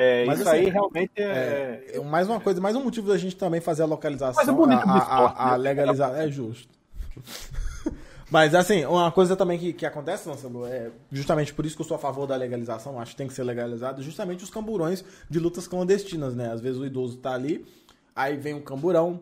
É, 0.00 0.24
Mas, 0.24 0.38
isso 0.38 0.48
assim, 0.48 0.58
aí 0.58 0.70
realmente 0.70 1.10
é... 1.16 1.82
é... 1.94 2.00
Mais 2.04 2.28
uma 2.28 2.38
coisa, 2.38 2.60
mais 2.60 2.76
um 2.76 2.84
motivo 2.84 3.08
da 3.08 3.18
gente 3.18 3.34
também 3.34 3.60
fazer 3.60 3.82
a 3.82 3.86
localização, 3.86 4.36
Mas 4.36 4.48
é 4.48 4.52
bonito 4.52 4.88
a, 4.88 4.92
a, 4.92 5.48
a, 5.48 5.50
né? 5.50 5.58
legalizar. 5.58 6.14
É 6.14 6.30
justo. 6.30 6.72
Mas 8.30 8.54
assim, 8.54 8.84
uma 8.84 9.10
coisa 9.10 9.34
também 9.34 9.58
que, 9.58 9.72
que 9.72 9.84
acontece, 9.84 10.28
Lançalo, 10.28 10.64
é 10.66 10.92
justamente 11.10 11.52
por 11.52 11.66
isso 11.66 11.74
que 11.74 11.82
eu 11.82 11.86
sou 11.86 11.96
a 11.96 11.98
favor 11.98 12.28
da 12.28 12.36
legalização, 12.36 13.00
acho 13.00 13.10
que 13.10 13.16
tem 13.16 13.26
que 13.26 13.32
ser 13.32 13.42
legalizado, 13.42 14.00
justamente 14.00 14.44
os 14.44 14.50
camburões 14.50 15.04
de 15.28 15.40
lutas 15.40 15.66
clandestinas, 15.66 16.32
né? 16.36 16.52
Às 16.52 16.60
vezes 16.60 16.78
o 16.78 16.86
idoso 16.86 17.16
tá 17.16 17.32
ali, 17.32 17.66
aí 18.14 18.36
vem 18.36 18.54
um 18.54 18.60
camburão, 18.60 19.20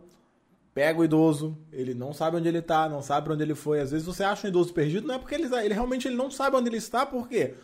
pega 0.75 1.01
o 1.01 1.05
idoso, 1.05 1.57
ele 1.73 1.95
não 1.95 2.13
sabe 2.13 2.37
onde 2.37 2.49
ele 2.49 2.61
tá, 2.61 2.87
não 2.87 3.01
sabe 3.01 3.33
onde 3.33 3.43
ele 3.43 3.55
foi. 3.55 3.81
Às 3.81 3.93
vezes 3.93 4.07
você 4.07 4.25
acha 4.25 4.47
um 4.47 4.51
idoso 4.51 4.75
perdido, 4.75 5.07
não 5.07 5.15
é 5.15 5.19
porque 5.19 5.37
ele, 5.37 5.47
ele 5.57 5.73
realmente 5.73 6.07
ele 6.07 6.17
não 6.17 6.31
sabe 6.31 6.55
onde 6.55 6.69
ele 6.69 6.77
está, 6.77 7.07
por 7.07 7.27
quê? 7.29 7.55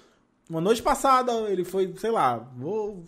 Uma 0.53 0.61
noite 0.61 0.83
passada, 0.83 1.33
ele 1.49 1.65
foi, 1.65 1.95
sei 1.97 2.11
lá, 2.11 2.37
vou 2.37 3.05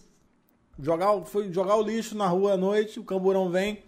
jogar, 0.80 1.20
foi 1.26 1.52
jogar 1.52 1.76
o 1.76 1.82
lixo 1.82 2.16
na 2.16 2.26
rua 2.26 2.54
à 2.54 2.56
noite, 2.56 2.98
o 2.98 3.04
camburão 3.04 3.50
vem, 3.50 3.82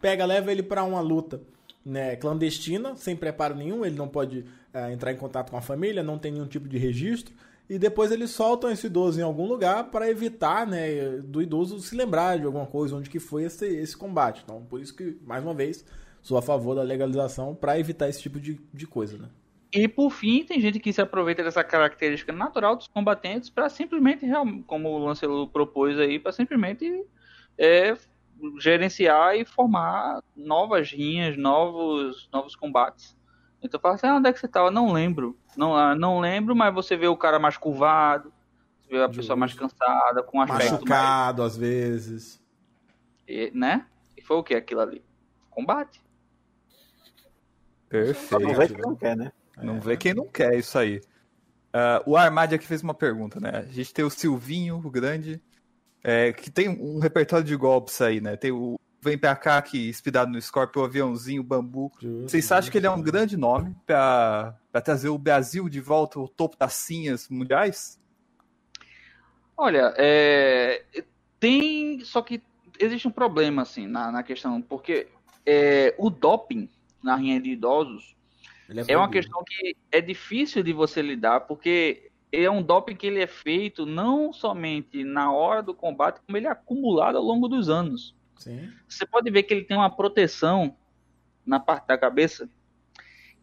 pega, 0.00 0.26
leva 0.26 0.50
ele 0.50 0.60
para 0.60 0.82
uma 0.82 1.00
luta 1.00 1.40
né, 1.84 2.16
clandestina, 2.16 2.96
sem 2.96 3.14
preparo 3.14 3.54
nenhum, 3.54 3.84
ele 3.84 3.94
não 3.94 4.08
pode 4.08 4.44
é, 4.74 4.92
entrar 4.92 5.12
em 5.12 5.16
contato 5.16 5.52
com 5.52 5.56
a 5.56 5.60
família, 5.62 6.02
não 6.02 6.18
tem 6.18 6.32
nenhum 6.32 6.48
tipo 6.48 6.66
de 6.66 6.78
registro, 6.78 7.32
e 7.70 7.78
depois 7.78 8.10
eles 8.10 8.32
soltam 8.32 8.72
esse 8.72 8.88
idoso 8.88 9.20
em 9.20 9.22
algum 9.22 9.46
lugar 9.46 9.84
para 9.92 10.10
evitar 10.10 10.66
né, 10.66 11.18
do 11.18 11.40
idoso 11.40 11.78
se 11.78 11.94
lembrar 11.94 12.40
de 12.40 12.44
alguma 12.44 12.66
coisa, 12.66 12.96
onde 12.96 13.08
que 13.08 13.20
foi 13.20 13.44
esse, 13.44 13.68
esse 13.68 13.96
combate. 13.96 14.42
Então, 14.42 14.64
por 14.64 14.80
isso 14.80 14.96
que, 14.96 15.16
mais 15.24 15.44
uma 15.44 15.54
vez, 15.54 15.84
sou 16.20 16.36
a 16.36 16.42
favor 16.42 16.74
da 16.74 16.82
legalização 16.82 17.54
para 17.54 17.78
evitar 17.78 18.08
esse 18.08 18.20
tipo 18.20 18.40
de, 18.40 18.60
de 18.74 18.84
coisa, 18.84 19.16
né? 19.16 19.28
E 19.72 19.88
por 19.88 20.10
fim, 20.10 20.44
tem 20.44 20.60
gente 20.60 20.78
que 20.78 20.92
se 20.92 21.00
aproveita 21.00 21.42
dessa 21.42 21.64
característica 21.64 22.32
natural 22.32 22.76
dos 22.76 22.88
combatentes 22.88 23.50
para 23.50 23.68
simplesmente, 23.68 24.26
como 24.66 24.88
o 24.90 24.98
Lancelo 24.98 25.48
propôs 25.48 25.98
aí, 25.98 26.18
para 26.18 26.32
simplesmente 26.32 27.04
é, 27.58 27.96
gerenciar 28.58 29.36
e 29.36 29.44
formar 29.44 30.22
novas 30.36 30.88
linhas, 30.88 31.36
novos, 31.36 32.28
novos 32.32 32.54
combates. 32.54 33.16
Então 33.62 33.80
fala 33.80 33.94
assim, 33.94 34.06
ah, 34.06 34.16
onde 34.16 34.28
é 34.28 34.32
que 34.32 34.38
você 34.38 34.46
estava? 34.46 34.70
Não 34.70 34.92
lembro. 34.92 35.36
Não, 35.56 35.74
ah, 35.74 35.94
não 35.94 36.20
lembro, 36.20 36.54
mas 36.54 36.72
você 36.72 36.96
vê 36.96 37.08
o 37.08 37.16
cara 37.16 37.38
mais 37.38 37.56
curvado, 37.56 38.32
você 38.80 38.90
vê 38.90 39.02
a 39.02 39.08
pessoa 39.08 39.36
mais 39.36 39.52
cansada, 39.52 40.22
com 40.22 40.40
aspecto 40.40 40.72
Machucado 40.72 41.42
mais... 41.42 41.52
às 41.52 41.58
vezes. 41.58 42.42
E, 43.26 43.50
né? 43.52 43.86
E 44.16 44.22
foi 44.22 44.36
o 44.36 44.44
que 44.44 44.54
aquilo 44.54 44.80
ali? 44.80 45.04
Combate. 45.50 46.00
Perfeito. 47.88 48.44
Não 48.44 48.54
vê 48.54 48.68
quem 48.68 48.78
não 48.78 48.94
quer, 48.94 49.16
né? 49.16 49.32
Não 49.56 49.76
é. 49.76 49.80
vê 49.80 49.96
quem 49.96 50.14
não 50.14 50.26
quer 50.26 50.58
isso 50.58 50.78
aí. 50.78 51.00
Uh, 51.74 52.10
o 52.10 52.16
Armad 52.16 52.52
aqui 52.52 52.66
fez 52.66 52.82
uma 52.82 52.94
pergunta, 52.94 53.38
né? 53.40 53.50
A 53.50 53.72
gente 53.72 53.92
tem 53.92 54.04
o 54.04 54.10
Silvinho, 54.10 54.76
o 54.76 54.90
grande, 54.90 55.40
é, 56.02 56.32
que 56.32 56.50
tem 56.50 56.68
um 56.68 56.98
repertório 56.98 57.44
de 57.44 57.56
golpes 57.56 58.00
aí, 58.00 58.20
né? 58.20 58.36
Tem 58.36 58.52
o 58.52 58.78
Vem 59.06 59.16
pra 59.16 59.36
cá 59.36 59.58
aqui, 59.58 59.88
espidado 59.88 60.32
no 60.32 60.42
Scorpio, 60.42 60.82
o 60.82 60.84
aviãozinho, 60.84 61.40
o 61.40 61.44
bambu. 61.44 61.92
Justo, 62.00 62.28
Vocês 62.28 62.50
acham 62.50 62.72
que 62.72 62.76
ele 62.76 62.88
é 62.88 62.90
um 62.90 63.00
grande 63.00 63.36
nome 63.36 63.72
para 63.86 64.58
trazer 64.82 65.10
o 65.10 65.16
Brasil 65.16 65.68
de 65.68 65.80
volta 65.80 66.18
ao 66.18 66.26
topo 66.26 66.56
das 66.58 66.72
cinhas 66.72 67.28
mundiais? 67.28 68.00
Olha, 69.56 69.94
é, 69.96 70.82
tem. 71.38 72.00
Só 72.00 72.20
que 72.20 72.42
existe 72.80 73.06
um 73.06 73.12
problema, 73.12 73.62
assim, 73.62 73.86
na, 73.86 74.10
na 74.10 74.24
questão, 74.24 74.60
porque 74.60 75.06
é, 75.46 75.94
o 75.98 76.10
doping 76.10 76.68
na 77.00 77.14
rinha 77.14 77.40
de 77.40 77.50
idosos 77.50 78.15
é, 78.68 78.92
é 78.92 78.96
uma 78.96 79.10
questão 79.10 79.42
que 79.44 79.76
é 79.90 80.00
difícil 80.00 80.62
de 80.62 80.72
você 80.72 81.00
lidar, 81.02 81.40
porque 81.40 82.10
é 82.32 82.50
um 82.50 82.62
doping 82.62 82.96
que 82.96 83.06
ele 83.06 83.20
é 83.20 83.26
feito 83.26 83.86
não 83.86 84.32
somente 84.32 85.04
na 85.04 85.32
hora 85.32 85.62
do 85.62 85.74
combate, 85.74 86.20
como 86.26 86.36
ele 86.36 86.46
é 86.46 86.50
acumulado 86.50 87.16
ao 87.16 87.24
longo 87.24 87.48
dos 87.48 87.68
anos. 87.68 88.14
Sim. 88.36 88.70
Você 88.88 89.06
pode 89.06 89.30
ver 89.30 89.44
que 89.44 89.54
ele 89.54 89.64
tem 89.64 89.76
uma 89.76 89.90
proteção 89.90 90.76
na 91.44 91.60
parte 91.60 91.86
da 91.86 91.96
cabeça, 91.96 92.48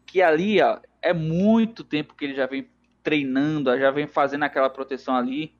que 0.06 0.20
ali 0.20 0.60
ó, 0.60 0.78
é 1.00 1.12
muito 1.12 1.82
tempo 1.82 2.14
que 2.14 2.24
ele 2.24 2.34
já 2.34 2.46
vem 2.46 2.68
treinando, 3.02 3.76
já 3.78 3.90
vem 3.90 4.06
fazendo 4.06 4.44
aquela 4.44 4.70
proteção 4.70 5.16
ali. 5.16 5.54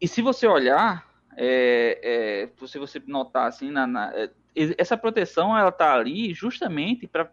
E 0.00 0.06
se 0.06 0.22
você 0.22 0.46
olhar, 0.46 1.08
é, 1.36 2.48
é, 2.60 2.66
se 2.66 2.78
você 2.78 3.02
notar 3.06 3.48
assim, 3.48 3.70
na, 3.70 3.86
na, 3.86 4.12
é, 4.14 4.30
essa 4.54 4.96
proteção 4.96 5.56
ela 5.56 5.70
tá 5.70 5.94
ali 5.94 6.32
justamente 6.34 7.06
para 7.06 7.30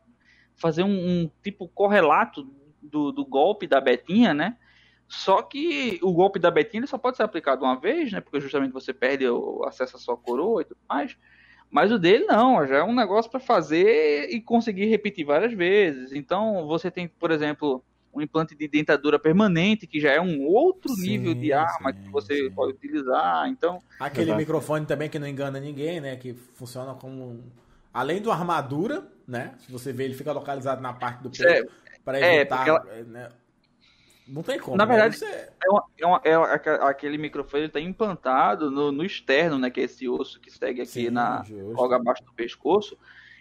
fazer 0.55 0.83
um, 0.83 0.89
um, 1.23 1.31
tipo 1.43 1.67
correlato 1.67 2.47
do, 2.81 3.11
do 3.11 3.25
golpe 3.25 3.67
da 3.67 3.81
Betinha, 3.81 4.33
né? 4.33 4.57
Só 5.07 5.41
que 5.41 5.99
o 6.01 6.11
golpe 6.11 6.39
da 6.39 6.49
Betinha 6.49 6.87
só 6.87 6.97
pode 6.97 7.17
ser 7.17 7.23
aplicado 7.23 7.63
uma 7.63 7.79
vez, 7.79 8.11
né? 8.11 8.21
Porque 8.21 8.39
justamente 8.39 8.71
você 8.71 8.93
perde 8.93 9.27
o 9.27 9.63
acesso 9.65 9.97
à 9.97 9.99
sua 9.99 10.17
coroa 10.17 10.61
e 10.61 10.65
tudo 10.65 10.79
mais. 10.89 11.15
Mas 11.69 11.91
o 11.91 11.99
dele 11.99 12.25
não, 12.25 12.65
já 12.65 12.77
é 12.77 12.83
um 12.83 12.95
negócio 12.95 13.29
para 13.29 13.39
fazer 13.39 14.29
e 14.29 14.41
conseguir 14.41 14.85
repetir 14.85 15.25
várias 15.25 15.53
vezes. 15.53 16.13
Então 16.13 16.65
você 16.67 16.89
tem, 16.89 17.07
por 17.07 17.31
exemplo, 17.31 17.83
um 18.13 18.21
implante 18.21 18.55
de 18.55 18.67
dentadura 18.67 19.19
permanente, 19.19 19.85
que 19.85 19.99
já 19.99 20.11
é 20.11 20.21
um 20.21 20.45
outro 20.45 20.93
sim, 20.93 21.01
nível 21.01 21.33
de 21.33 21.51
arma 21.51 21.91
sim, 21.91 22.01
que 22.01 22.09
você 22.09 22.43
sim. 22.43 22.51
pode 22.51 22.73
utilizar. 22.73 23.47
Então, 23.49 23.79
aquele 23.99 24.33
microfone 24.35 24.85
também 24.85 25.09
que 25.09 25.19
não 25.19 25.27
engana 25.27 25.59
ninguém, 25.59 25.99
né? 25.99 26.15
Que 26.15 26.33
funciona 26.33 26.93
como 26.93 27.43
além 27.93 28.21
do 28.21 28.31
armadura, 28.31 29.05
né? 29.27 29.55
Se 29.59 29.71
você 29.71 29.91
vê, 29.91 30.05
ele 30.05 30.13
fica 30.13 30.31
localizado 30.31 30.81
na 30.81 30.93
parte 30.93 31.23
do 31.23 31.29
peito 31.29 31.47
é, 31.47 31.99
para 32.03 32.19
é, 32.19 32.35
evitar. 32.35 32.65
É, 32.65 32.69
ela... 32.69 33.03
né? 33.05 33.29
Não 34.27 34.41
tem 34.41 34.59
como. 34.59 34.75
Na 34.75 34.85
né? 34.85 34.95
verdade, 34.95 35.23
é... 35.23 35.49
É, 35.63 35.69
uma, 35.69 36.21
é, 36.23 36.37
uma, 36.37 36.47
é, 36.53 36.89
aquele 36.89 37.17
microfone 37.17 37.65
está 37.65 37.79
implantado 37.79 38.71
no, 38.71 38.91
no, 38.91 39.03
externo, 39.03 39.59
né? 39.59 39.69
Que 39.69 39.81
é 39.81 39.83
esse 39.83 40.07
osso 40.09 40.39
que 40.39 40.51
segue 40.51 40.81
aqui 40.81 40.91
Sim, 40.91 41.09
na 41.09 41.43
logo 41.49 41.93
abaixo 41.93 42.23
do 42.23 42.33
pescoço. 42.33 42.97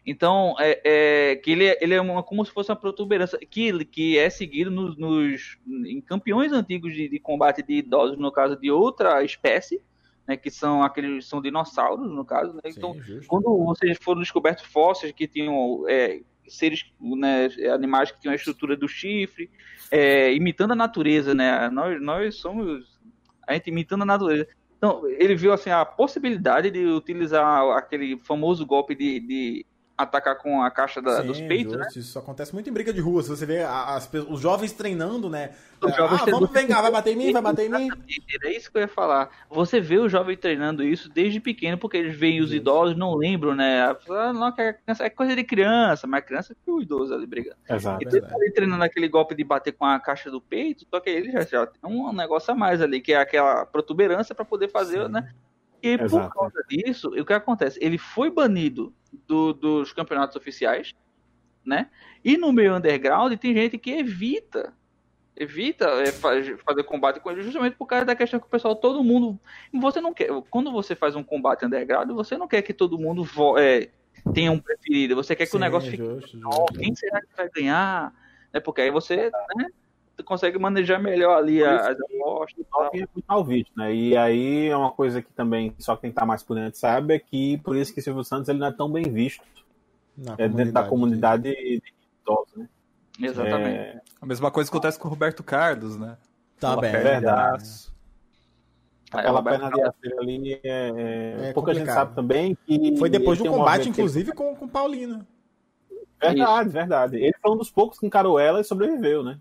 Então, 0.06 0.54
é, 0.58 0.80
é, 0.84 1.36
que 1.36 1.50
ele, 1.50 1.66
é, 1.66 1.78
ele 1.80 1.94
é 1.94 2.00
uma, 2.00 2.22
como 2.22 2.44
se 2.44 2.52
fosse 2.52 2.70
uma 2.70 2.76
protuberância 2.76 3.38
que, 3.38 3.84
que 3.86 4.18
é 4.18 4.28
seguido 4.28 4.70
nos, 4.70 4.98
nos 4.98 5.58
em 5.66 5.98
campeões 6.00 6.52
antigos 6.52 6.92
de, 6.92 7.08
de, 7.08 7.18
combate 7.18 7.62
de 7.62 7.74
idosos, 7.74 8.18
no 8.18 8.30
caso 8.30 8.54
de 8.54 8.70
outra 8.70 9.22
espécie, 9.24 9.80
né, 10.26 10.36
que 10.36 10.50
são 10.50 10.82
aqueles 10.82 11.26
são 11.26 11.40
dinossauros, 11.40 12.10
no 12.10 12.24
caso. 12.24 12.54
Né? 12.54 12.60
Sim, 12.66 12.78
então, 12.78 13.00
justo. 13.00 13.28
quando 13.28 13.64
vocês 13.64 13.98
foram 14.00 14.20
descobertos 14.20 14.64
fósseis 14.64 15.12
que 15.12 15.26
tinham 15.26 15.84
é, 15.88 16.20
seres, 16.46 16.84
né, 17.00 17.48
animais 17.72 18.10
que 18.10 18.20
tinham 18.20 18.32
a 18.32 18.36
estrutura 18.36 18.76
do 18.76 18.88
chifre, 18.88 19.50
é, 19.90 20.32
imitando 20.32 20.72
a 20.72 20.76
natureza, 20.76 21.34
né? 21.34 21.68
Nós, 21.70 22.00
nós 22.00 22.34
somos 22.36 22.98
a 23.46 23.54
gente 23.54 23.68
imitando 23.68 24.02
a 24.02 24.06
natureza. 24.06 24.48
Então, 24.76 25.06
ele 25.08 25.34
viu 25.34 25.52
assim 25.52 25.70
a 25.70 25.84
possibilidade 25.84 26.70
de 26.70 26.84
utilizar 26.86 27.62
aquele 27.76 28.18
famoso 28.18 28.66
golpe 28.66 28.94
de, 28.94 29.20
de 29.20 29.66
atacar 29.96 30.36
com 30.38 30.60
a 30.60 30.70
caixa 30.70 31.00
da, 31.00 31.20
Sim, 31.20 31.26
dos 31.26 31.40
peitos, 31.40 31.76
né? 31.76 31.86
Isso 31.94 32.18
acontece 32.18 32.52
muito 32.52 32.68
em 32.68 32.72
briga 32.72 32.92
de 32.92 33.00
rua. 33.00 33.22
Se 33.22 33.28
você 33.28 33.46
vê 33.46 33.62
as, 33.62 34.10
os 34.28 34.40
jovens 34.40 34.72
treinando, 34.72 35.30
né? 35.30 35.52
Os 35.80 35.94
jovens 35.94 36.22
ah, 36.22 36.30
vamos 36.30 36.50
pegar, 36.50 36.82
vai 36.82 36.90
bater 36.90 37.12
em 37.12 37.16
mim, 37.16 37.32
vai 37.32 37.42
bater 37.42 37.66
em 37.66 37.68
mim. 37.68 37.88
É 38.42 38.50
isso 38.50 38.70
que 38.70 38.78
eu 38.78 38.82
ia 38.82 38.88
falar. 38.88 39.30
Você 39.48 39.80
vê 39.80 39.98
o 39.98 40.08
jovem 40.08 40.36
treinando 40.36 40.82
isso 40.82 41.08
desde 41.08 41.38
pequeno, 41.38 41.78
porque 41.78 41.96
eles 41.96 42.16
veem 42.16 42.40
os 42.40 42.52
idosos, 42.52 42.96
não 42.96 43.14
lembram, 43.14 43.54
né? 43.54 43.94
Ah, 44.10 44.32
não, 44.32 44.52
é, 44.58 44.76
é 44.86 45.10
coisa 45.10 45.36
de 45.36 45.44
criança, 45.44 46.06
mas 46.06 46.24
criança 46.24 46.54
que 46.54 46.70
o 46.70 46.80
idoso 46.80 47.14
ali 47.14 47.26
brigando. 47.26 47.56
Exato. 47.68 48.02
Então 48.02 48.18
ele 48.18 48.26
tá 48.26 48.34
ali 48.34 48.52
treinando 48.52 48.82
aquele 48.82 49.08
golpe 49.08 49.34
de 49.34 49.44
bater 49.44 49.72
com 49.72 49.84
a 49.84 50.00
caixa 50.00 50.30
do 50.30 50.40
peito, 50.40 50.86
só 50.90 50.98
que 50.98 51.10
ele 51.10 51.30
já, 51.30 51.42
já 51.42 51.66
tem 51.66 51.90
um 51.90 52.12
negócio 52.12 52.52
a 52.52 52.56
mais 52.56 52.80
ali, 52.80 53.00
que 53.00 53.12
é 53.12 53.16
aquela 53.16 53.64
protuberância 53.64 54.34
para 54.34 54.44
poder 54.44 54.68
fazer, 54.68 55.04
Sim. 55.06 55.12
né? 55.12 55.32
E 55.84 56.00
Exato. 56.00 56.30
por 56.30 56.34
causa 56.34 56.64
disso, 56.66 57.08
o 57.08 57.24
que 57.26 57.32
acontece? 57.34 57.78
Ele 57.82 57.98
foi 57.98 58.30
banido 58.30 58.94
do, 59.26 59.52
dos 59.52 59.92
campeonatos 59.92 60.34
oficiais, 60.34 60.94
né? 61.62 61.90
E 62.24 62.38
no 62.38 62.52
meio 62.52 62.74
underground 62.74 63.36
tem 63.36 63.54
gente 63.54 63.76
que 63.76 63.90
evita 63.90 64.72
evita 65.36 65.86
é, 66.00 66.12
fazer 66.12 66.84
combate 66.84 67.20
com 67.20 67.30
ele 67.30 67.42
justamente 67.42 67.76
por 67.76 67.86
causa 67.86 68.04
da 68.04 68.14
questão 68.14 68.38
que 68.38 68.46
o 68.46 68.48
pessoal, 68.48 68.76
todo 68.76 69.02
mundo. 69.02 69.38
Você 69.74 70.00
não 70.00 70.14
quer. 70.14 70.28
Quando 70.48 70.72
você 70.72 70.94
faz 70.94 71.16
um 71.16 71.22
combate 71.22 71.66
underground, 71.66 72.10
você 72.12 72.36
não 72.36 72.48
quer 72.48 72.62
que 72.62 72.72
todo 72.72 72.98
mundo 72.98 73.26
é, 73.58 73.90
tenha 74.32 74.52
um 74.52 74.58
preferido. 74.58 75.16
Você 75.16 75.34
quer 75.34 75.44
que 75.44 75.50
Sim, 75.50 75.56
o 75.56 75.60
negócio 75.60 75.90
fique. 75.90 76.02
Justo, 76.02 76.38
justo. 76.38 76.78
Quem 76.78 76.94
será 76.94 77.20
que 77.20 77.36
vai 77.36 77.50
ganhar? 77.50 78.14
É 78.52 78.60
porque 78.60 78.80
aí 78.80 78.90
você. 78.90 79.30
Né, 79.56 79.66
consegue 80.22 80.58
manejar 80.58 81.00
melhor 81.00 81.36
ali 81.36 81.62
as 81.64 81.98
apostas. 82.00 82.64
É 82.92 82.98
muito 82.98 83.24
mal 83.26 83.44
visto, 83.44 83.72
né? 83.76 83.94
E 83.94 84.16
aí 84.16 84.68
é 84.68 84.76
uma 84.76 84.90
coisa 84.90 85.20
que 85.20 85.32
também 85.32 85.74
só 85.78 85.96
quem 85.96 86.12
tá 86.12 86.24
mais 86.24 86.42
por 86.42 86.54
dentro 86.54 86.78
sabe 86.78 87.14
é 87.14 87.18
que 87.18 87.58
por 87.58 87.76
isso 87.76 87.92
que 87.92 88.02
Silvio 88.02 88.24
Santos 88.24 88.48
ele 88.48 88.58
não 88.58 88.68
é 88.68 88.72
tão 88.72 88.90
bem 88.90 89.04
visto 89.04 89.42
é, 90.38 90.48
dentro 90.48 90.72
da 90.72 90.84
comunidade 90.84 91.50
de 91.50 91.82
idosos, 92.22 92.54
né? 92.56 92.68
Exatamente. 93.20 93.78
É... 93.78 94.00
A 94.20 94.26
mesma 94.26 94.50
coisa 94.50 94.70
acontece 94.70 94.98
com 94.98 95.08
o 95.08 95.10
Roberto 95.10 95.42
Carlos, 95.42 95.96
né? 95.96 96.16
Tá 96.58 96.76
bem. 96.76 96.92
Verdade. 96.92 97.92
Aquela 99.10 99.42
perna 99.42 99.70
de 99.70 99.80
aço 99.80 99.94
ali 100.18 100.54
é, 100.54 100.58
é, 100.64 101.48
é 101.50 101.52
pouca 101.52 101.70
complicado. 101.70 101.76
gente 101.76 101.94
sabe 101.94 102.14
também 102.14 102.58
que. 102.66 102.96
Foi 102.98 103.08
depois 103.08 103.38
do 103.38 103.44
combate, 103.44 103.88
inclusive, 103.88 104.32
com, 104.32 104.56
com 104.56 104.66
Paulina. 104.66 105.26
Verdade, 106.20 106.70
verdade. 106.70 107.16
Ele 107.16 107.34
foi 107.40 107.52
um 107.52 107.56
dos 107.56 107.70
poucos 107.70 107.98
que 107.98 108.06
encarou 108.06 108.38
ela 108.38 108.60
e 108.60 108.64
sobreviveu, 108.64 109.22
né? 109.22 109.38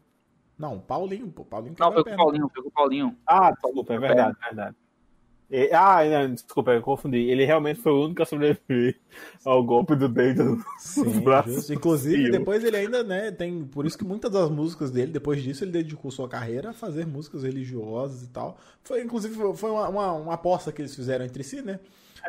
Não, 0.64 0.80
Paulinho, 0.80 1.28
pô. 1.28 1.44
Paulinho 1.44 1.76
Não, 1.78 1.92
foi 1.92 2.04
com 2.06 2.12
o 2.12 2.16
Paulinho, 2.16 2.52
foi 2.54 2.64
com 2.64 2.70
o 2.70 2.72
Paulinho. 2.72 3.18
Ah, 3.28 3.52
desculpa, 3.52 3.94
é 3.94 4.00
verdade, 4.00 4.38
é 4.42 4.46
verdade. 4.46 4.76
Ah, 5.74 6.06
não, 6.06 6.34
desculpa, 6.34 6.72
eu 6.72 6.82
confundi. 6.82 7.18
Ele 7.18 7.44
realmente 7.44 7.82
foi 7.82 7.92
o 7.92 8.06
único 8.06 8.24
a 8.24 8.26
sobreviver 8.26 8.98
ao 9.44 9.62
golpe 9.62 9.94
do 9.94 10.08
dedo 10.08 10.64
Sim, 10.80 11.20
braços. 11.20 11.70
Inclusive, 11.70 12.32
depois 12.32 12.64
ele 12.64 12.78
ainda, 12.78 13.04
né, 13.04 13.30
tem. 13.30 13.66
Por 13.66 13.86
isso 13.86 13.98
que 13.98 14.06
muitas 14.06 14.32
das 14.32 14.50
músicas 14.50 14.90
dele, 14.90 15.12
depois 15.12 15.44
disso, 15.44 15.66
ele 15.66 15.72
dedicou 15.72 16.10
sua 16.10 16.30
carreira 16.30 16.70
a 16.70 16.74
fazer 16.74 17.06
músicas 17.06 17.44
religiosas 17.44 18.24
e 18.24 18.30
tal. 18.30 18.58
Foi, 18.84 19.04
inclusive, 19.04 19.36
foi 19.56 19.70
uma, 19.70 19.90
uma, 19.90 20.14
uma 20.14 20.34
aposta 20.34 20.72
que 20.72 20.82
eles 20.82 20.96
fizeram 20.96 21.26
entre 21.26 21.44
si, 21.44 21.62
né? 21.62 21.78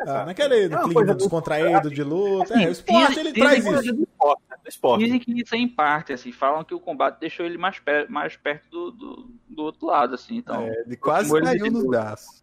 Ah, 0.05 0.25
naquele 0.25 0.65
é 0.65 0.69
clima 0.83 1.15
descontraído 1.15 1.89
de 1.89 2.03
luta. 2.03 2.53
Assim, 2.53 2.65
é, 2.65 2.67
o 2.67 2.71
esporte 2.71 3.17
ele 3.17 3.31
traz 3.31 3.65
isso. 3.65 3.93
Esporte, 3.93 4.43
né? 4.65 4.69
esporte. 4.69 5.05
Dizem 5.05 5.19
que 5.19 5.31
isso 5.39 5.55
é 5.55 5.57
em 5.57 5.67
parte, 5.67 6.11
assim, 6.11 6.31
falam 6.31 6.63
que 6.63 6.73
o 6.73 6.79
combate 6.79 7.19
deixou 7.19 7.45
ele 7.45 7.57
mais, 7.57 7.79
per 7.79 8.09
mais 8.09 8.35
perto 8.35 8.69
do, 8.69 8.91
do, 8.91 9.31
do, 9.49 9.63
outro 9.63 9.87
lado, 9.87 10.15
assim. 10.15 10.37
Então, 10.37 10.63
é, 10.63 10.83
de 10.83 10.97
quase 10.97 11.31
caiu 11.41 11.71
nos 11.71 11.85
braços. 11.85 12.41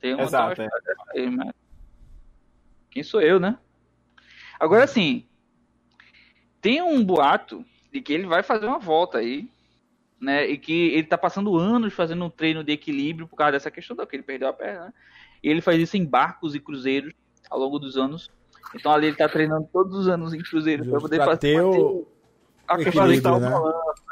Tem 0.00 0.14
uma 0.14 0.24
Exato, 0.24 0.62
é. 0.62 0.68
aí, 1.14 1.30
mas... 1.30 1.52
Quem 2.90 3.02
sou 3.02 3.20
eu, 3.20 3.38
né? 3.38 3.58
Agora, 4.58 4.84
assim, 4.84 5.26
tem 6.60 6.82
um 6.82 7.04
boato 7.04 7.64
de 7.92 8.00
que 8.00 8.12
ele 8.12 8.26
vai 8.26 8.42
fazer 8.42 8.66
uma 8.66 8.78
volta 8.78 9.18
aí, 9.18 9.48
né? 10.20 10.46
E 10.46 10.58
que 10.58 10.88
ele 10.88 11.04
tá 11.04 11.16
passando 11.16 11.56
anos 11.56 11.94
fazendo 11.94 12.24
um 12.24 12.30
treino 12.30 12.64
de 12.64 12.72
equilíbrio 12.72 13.28
por 13.28 13.36
causa 13.36 13.52
dessa 13.52 13.70
questão 13.70 13.96
da 13.96 14.06
que 14.06 14.16
ele 14.16 14.22
perdeu 14.22 14.48
a 14.48 14.52
perna, 14.52 14.86
né? 14.86 14.94
E 15.42 15.48
ele 15.48 15.60
faz 15.60 15.80
isso 15.80 15.96
em 15.96 16.04
barcos 16.04 16.54
e 16.54 16.60
cruzeiros 16.60 17.14
ao 17.48 17.58
longo 17.58 17.78
dos 17.78 17.96
anos. 17.96 18.30
Então 18.74 18.92
ali 18.92 19.08
ele 19.08 19.16
tá 19.16 19.28
treinando 19.28 19.68
todos 19.72 19.94
os 19.96 20.08
anos 20.08 20.32
em 20.32 20.42
cruzeiros 20.42 20.86
para 20.88 21.00
poder 21.00 21.18
fazer 21.18 21.38
ter 21.38 21.62
o... 21.62 22.06
a 22.68 22.76
questão 22.76 23.38
né? 23.38 23.50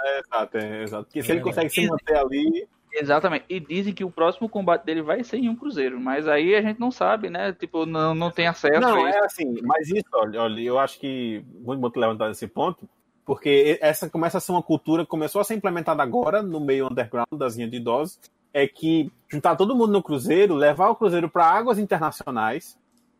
É, 0.04 0.20
exato, 0.20 0.58
é, 0.58 0.82
exato. 0.82 1.04
Porque 1.04 1.22
se 1.22 1.32
ele 1.32 1.40
consegue 1.40 1.70
se 1.70 1.86
manter 1.86 2.16
ali, 2.16 2.68
Exatamente. 2.92 3.44
E 3.48 3.60
dizem 3.60 3.92
que 3.92 4.04
o 4.04 4.10
próximo 4.10 4.48
combate 4.48 4.84
dele 4.84 5.02
vai 5.02 5.22
ser 5.22 5.38
em 5.38 5.48
um 5.48 5.56
cruzeiro, 5.56 6.00
mas 6.00 6.26
aí 6.26 6.54
a 6.54 6.62
gente 6.62 6.80
não 6.80 6.90
sabe, 6.90 7.30
né? 7.30 7.52
Tipo, 7.52 7.86
não, 7.86 8.14
não 8.14 8.30
tem 8.30 8.46
acesso 8.46 8.80
Não, 8.80 9.06
é 9.06 9.18
assim, 9.24 9.60
mas 9.62 9.88
isso, 9.88 10.08
olha, 10.14 10.42
olha, 10.42 10.60
eu 10.60 10.78
acho 10.78 10.98
que 10.98 11.44
muito 11.60 11.80
bom 11.80 11.90
levantar 11.94 12.30
esse 12.30 12.46
ponto, 12.46 12.88
porque 13.24 13.78
essa 13.80 14.08
começa 14.08 14.38
a 14.38 14.40
ser 14.40 14.52
uma 14.52 14.62
cultura 14.62 15.04
que 15.04 15.10
começou 15.10 15.40
a 15.40 15.44
ser 15.44 15.54
implementada 15.54 16.02
agora 16.02 16.42
no 16.42 16.60
meio 16.60 16.86
underground 16.86 17.28
das 17.32 17.56
linhas 17.56 17.70
de 17.70 17.76
idosos, 17.76 18.18
é 18.52 18.66
que 18.66 19.12
juntar 19.28 19.56
todo 19.56 19.76
mundo 19.76 19.92
no 19.92 20.02
cruzeiro, 20.02 20.54
levar 20.54 20.88
o 20.88 20.96
cruzeiro 20.96 21.28
para 21.28 21.44
águas 21.44 21.78
internacionais, 21.78 22.78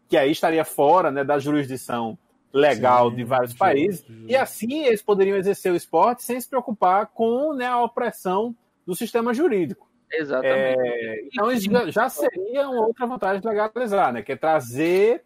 que 0.09 0.17
aí 0.17 0.31
estaria 0.31 0.65
fora, 0.65 1.11
né, 1.11 1.23
da 1.23 1.39
jurisdição 1.39 2.19
legal 2.53 3.11
Sim, 3.11 3.17
de 3.17 3.25
vários 3.25 3.51
justo, 3.51 3.59
países, 3.59 4.05
justo. 4.07 4.25
e 4.27 4.35
assim 4.35 4.85
eles 4.85 5.03
poderiam 5.03 5.37
exercer 5.37 5.71
o 5.71 5.77
esporte 5.77 6.23
sem 6.23 6.41
se 6.41 6.49
preocupar 6.49 7.07
com 7.09 7.53
né, 7.53 7.67
a 7.67 7.83
opressão 7.83 8.57
do 8.87 8.95
sistema 8.95 9.35
jurídico. 9.35 9.87
Exatamente. 10.11 10.81
É, 10.81 11.27
então 11.27 11.53
isso 11.53 11.69
já 11.91 12.09
seria 12.09 12.69
uma 12.69 12.87
outra 12.87 13.07
vantagem 13.07 13.43
de 13.43 13.47
legalizar, 13.47 14.13
né? 14.13 14.23
Que 14.23 14.33
é 14.33 14.37
trazer 14.37 15.23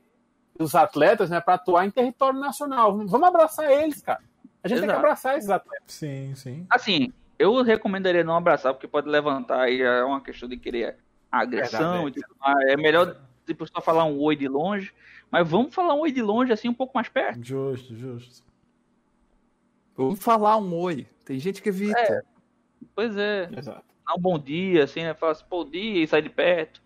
os 0.58 0.74
atletas 0.74 1.30
né, 1.30 1.40
para 1.40 1.54
atuar 1.54 1.86
em 1.86 1.90
território 1.90 2.38
nacional. 2.38 2.98
Vamos 3.06 3.28
abraçar 3.28 3.70
eles, 3.70 4.02
cara. 4.02 4.20
A 4.62 4.68
gente 4.68 4.78
Exato. 4.78 4.92
tem 4.92 5.00
que 5.00 5.04
abraçar 5.04 5.38
esses 5.38 5.50
atletas. 5.50 5.84
Sim, 5.86 6.34
sim. 6.34 6.66
Assim, 6.68 7.12
eu 7.38 7.62
recomendaria 7.62 8.24
não 8.24 8.36
abraçar, 8.36 8.72
porque 8.72 8.88
pode 8.88 9.08
levantar 9.08 9.62
aí 9.62 9.80
é 9.80 10.04
uma 10.04 10.20
questão 10.20 10.48
de 10.48 10.56
querer 10.56 10.96
agressão. 11.30 12.08
É, 12.08 12.72
é 12.72 12.76
melhor 12.76 13.16
tipo, 13.52 13.66
só 13.66 13.80
falar 13.80 14.04
um 14.04 14.18
oi 14.20 14.36
de 14.36 14.48
longe. 14.48 14.92
Mas 15.30 15.48
vamos 15.48 15.74
falar 15.74 15.94
um 15.94 16.00
oi 16.00 16.12
de 16.12 16.22
longe, 16.22 16.52
assim, 16.52 16.68
um 16.68 16.74
pouco 16.74 16.92
mais 16.94 17.08
perto. 17.08 17.42
Justo, 17.42 17.96
justo. 17.96 18.44
Vamos 19.96 20.22
falar 20.22 20.56
um 20.56 20.74
oi. 20.74 21.06
Tem 21.24 21.38
gente 21.38 21.62
que 21.62 21.68
evita. 21.68 21.98
É. 21.98 22.22
Pois 22.94 23.16
é. 23.16 23.48
Exato. 23.56 23.84
Dá 24.06 24.14
um 24.14 24.20
bom 24.20 24.38
dia, 24.38 24.84
assim, 24.84 25.02
né? 25.02 25.14
Fala 25.14 25.32
assim, 25.32 25.44
bom 25.48 25.64
dia 25.64 26.02
e 26.02 26.06
sai 26.06 26.22
de 26.22 26.28
perto. 26.28 26.82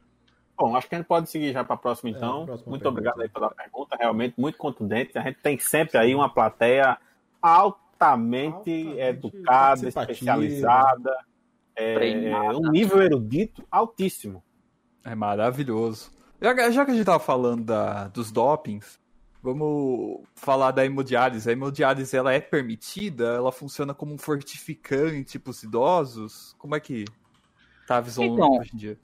Bom, 0.56 0.74
acho 0.74 0.88
que 0.88 0.94
a 0.94 0.98
gente 0.98 1.06
pode 1.06 1.28
seguir 1.28 1.52
já 1.52 1.64
para 1.64 1.74
a 1.74 1.78
próxima, 1.78 2.10
então. 2.10 2.42
É, 2.42 2.46
próxima 2.46 2.70
muito 2.70 2.82
pergunta. 2.82 2.88
obrigado 2.88 3.20
aí 3.20 3.28
pela 3.28 3.50
pergunta, 3.50 3.96
realmente 3.98 4.34
muito 4.38 4.56
contundente. 4.56 5.18
A 5.18 5.22
gente 5.22 5.38
tem 5.40 5.58
sempre 5.58 5.98
aí 5.98 6.14
uma 6.14 6.32
plateia 6.32 6.98
altamente, 7.42 7.86
altamente 7.96 9.00
educada, 9.00 9.88
especializada, 9.88 11.16
é, 11.74 11.98
um 12.54 12.70
nível 12.70 13.02
erudito 13.02 13.66
altíssimo. 13.70 14.42
É 15.04 15.14
maravilhoso. 15.14 16.10
Já, 16.40 16.70
já 16.70 16.84
que 16.84 16.90
a 16.90 16.94
gente 16.94 17.06
tava 17.06 17.18
falando 17.18 17.64
da, 17.64 18.08
dos 18.08 18.30
dopings, 18.30 18.98
Vamos 19.46 20.22
falar 20.34 20.72
da 20.72 20.84
hemodiálise. 20.84 21.48
A 21.48 21.52
hemodiálise 21.52 22.16
ela 22.16 22.32
é 22.32 22.40
permitida? 22.40 23.26
Ela 23.26 23.52
funciona 23.52 23.94
como 23.94 24.12
um 24.12 24.18
fortificante 24.18 25.38
para 25.38 25.52
os 25.52 25.62
idosos? 25.62 26.52
Como 26.58 26.74
é 26.74 26.80
que 26.80 27.04
tá 27.86 27.98
a 27.98 28.00
visão 28.00 28.24
então, 28.24 28.58
hoje 28.58 28.70
em 28.74 28.76
dia? 28.76 28.98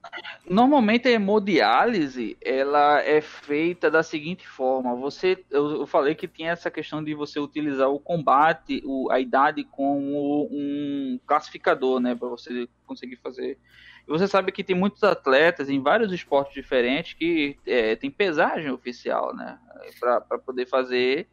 Normalmente 0.50 1.06
a 1.06 1.12
hemodiálise 1.12 2.36
ela 2.40 3.00
é 3.02 3.20
feita 3.20 3.88
da 3.88 4.02
seguinte 4.02 4.44
forma. 4.44 4.96
Você, 4.96 5.44
eu, 5.48 5.82
eu 5.82 5.86
falei 5.86 6.16
que 6.16 6.26
tinha 6.26 6.50
essa 6.50 6.72
questão 6.72 7.04
de 7.04 7.14
você 7.14 7.38
utilizar 7.38 7.88
o 7.88 8.00
combate, 8.00 8.82
o, 8.84 9.12
a 9.12 9.20
idade 9.20 9.62
como 9.62 10.48
um 10.50 11.20
classificador, 11.24 12.00
né, 12.00 12.16
para 12.16 12.26
você 12.26 12.68
conseguir 12.84 13.16
fazer 13.22 13.60
você 14.06 14.26
sabe 14.26 14.52
que 14.52 14.64
tem 14.64 14.76
muitos 14.76 15.02
atletas 15.02 15.70
em 15.70 15.80
vários 15.80 16.12
esportes 16.12 16.54
diferentes 16.54 17.14
que 17.14 17.56
é, 17.66 17.96
tem 17.96 18.10
pesagem 18.10 18.70
oficial, 18.70 19.34
né? 19.34 19.58
Para 19.98 20.38
poder 20.38 20.66
fazer 20.66 21.28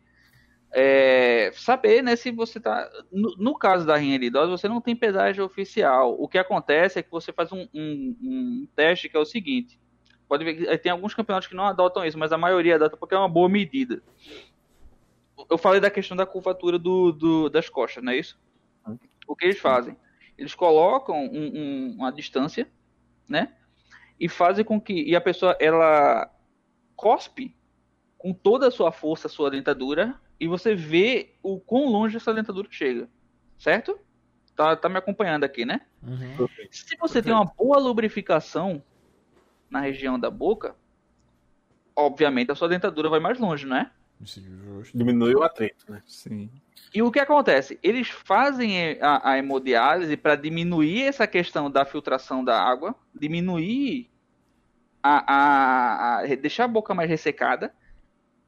é, 0.71 1.51
saber, 1.53 2.03
né, 2.03 2.15
se 2.15 2.31
você 2.31 2.59
tá. 2.59 2.89
No, 3.11 3.35
no 3.37 3.55
caso 3.55 3.85
da 3.85 3.95
rinha 3.97 4.19
de 4.19 4.25
idosos, 4.25 4.61
você 4.61 4.67
não 4.67 4.79
tem 4.79 4.95
pesagem 4.95 5.41
oficial. 5.41 6.15
O 6.19 6.27
que 6.27 6.37
acontece 6.37 6.99
é 6.99 7.03
que 7.03 7.11
você 7.11 7.33
faz 7.33 7.51
um, 7.51 7.67
um, 7.73 8.17
um 8.21 8.67
teste 8.75 9.09
que 9.09 9.17
é 9.17 9.19
o 9.19 9.25
seguinte. 9.25 9.79
Pode 10.27 10.45
ver 10.45 10.53
que 10.53 10.77
tem 10.77 10.91
alguns 10.91 11.15
campeonatos 11.15 11.47
que 11.47 11.55
não 11.55 11.65
adotam 11.65 12.05
isso, 12.05 12.19
mas 12.19 12.31
a 12.31 12.37
maioria 12.37 12.75
adota 12.75 12.95
porque 12.95 13.15
é 13.15 13.17
uma 13.17 13.27
boa 13.27 13.49
medida. 13.49 14.03
Eu 15.49 15.57
falei 15.57 15.79
da 15.79 15.89
questão 15.89 16.15
da 16.15 16.25
curvatura 16.25 16.77
do, 16.77 17.11
do 17.11 17.49
das 17.49 17.67
costas, 17.67 18.03
não 18.03 18.11
é 18.11 18.17
isso? 18.17 18.39
O 19.27 19.35
que 19.35 19.45
eles 19.45 19.59
fazem? 19.59 19.97
Eles 20.39 20.55
colocam 20.55 21.25
um, 21.25 21.95
uma 21.97 22.11
distância, 22.11 22.65
né? 23.27 23.53
E 24.17 24.29
fazem 24.29 24.63
com 24.63 24.79
que 24.79 25.03
e 25.03 25.15
a 25.15 25.21
pessoa 25.21 25.55
ela 25.59 26.33
cospe 26.95 27.53
com 28.17 28.33
toda 28.33 28.67
a 28.67 28.71
sua 28.71 28.91
força 28.91 29.27
a 29.27 29.29
sua 29.29 29.51
dentadura 29.51 30.19
e 30.39 30.47
você 30.47 30.73
vê 30.73 31.35
o 31.43 31.59
quão 31.59 31.87
longe 31.87 32.15
essa 32.15 32.33
dentadura 32.33 32.69
chega, 32.71 33.09
certo? 33.57 33.99
Tá, 34.55 34.75
tá 34.75 34.87
me 34.87 34.97
acompanhando 34.97 35.43
aqui, 35.43 35.65
né? 35.65 35.81
Uhum. 36.01 36.47
Se 36.71 36.95
você 36.97 37.21
tem 37.21 37.33
uma 37.33 37.45
boa 37.45 37.77
lubrificação 37.77 38.81
na 39.69 39.81
região 39.81 40.17
da 40.17 40.29
boca, 40.29 40.73
obviamente 41.93 42.51
a 42.51 42.55
sua 42.55 42.69
dentadura 42.69 43.09
vai 43.09 43.19
mais 43.19 43.37
longe, 43.37 43.65
não 43.65 43.75
é? 43.75 43.91
Diminui 44.93 45.33
o 45.33 45.43
atrito, 45.43 45.89
né? 45.89 46.03
Sim. 46.05 46.49
E 46.93 47.01
o 47.01 47.11
que 47.11 47.19
acontece? 47.19 47.79
Eles 47.81 48.09
fazem 48.09 48.99
a, 49.01 49.31
a 49.31 49.37
hemodiálise 49.37 50.17
para 50.17 50.35
diminuir 50.35 51.03
essa 51.03 51.25
questão 51.25 51.71
da 51.71 51.85
filtração 51.85 52.43
da 52.43 52.61
água, 52.61 52.95
diminuir 53.13 54.09
a, 55.01 55.33
a, 55.33 56.19
a, 56.19 56.35
deixar 56.35 56.65
a 56.65 56.67
boca 56.67 56.93
mais 56.93 57.09
ressecada 57.09 57.73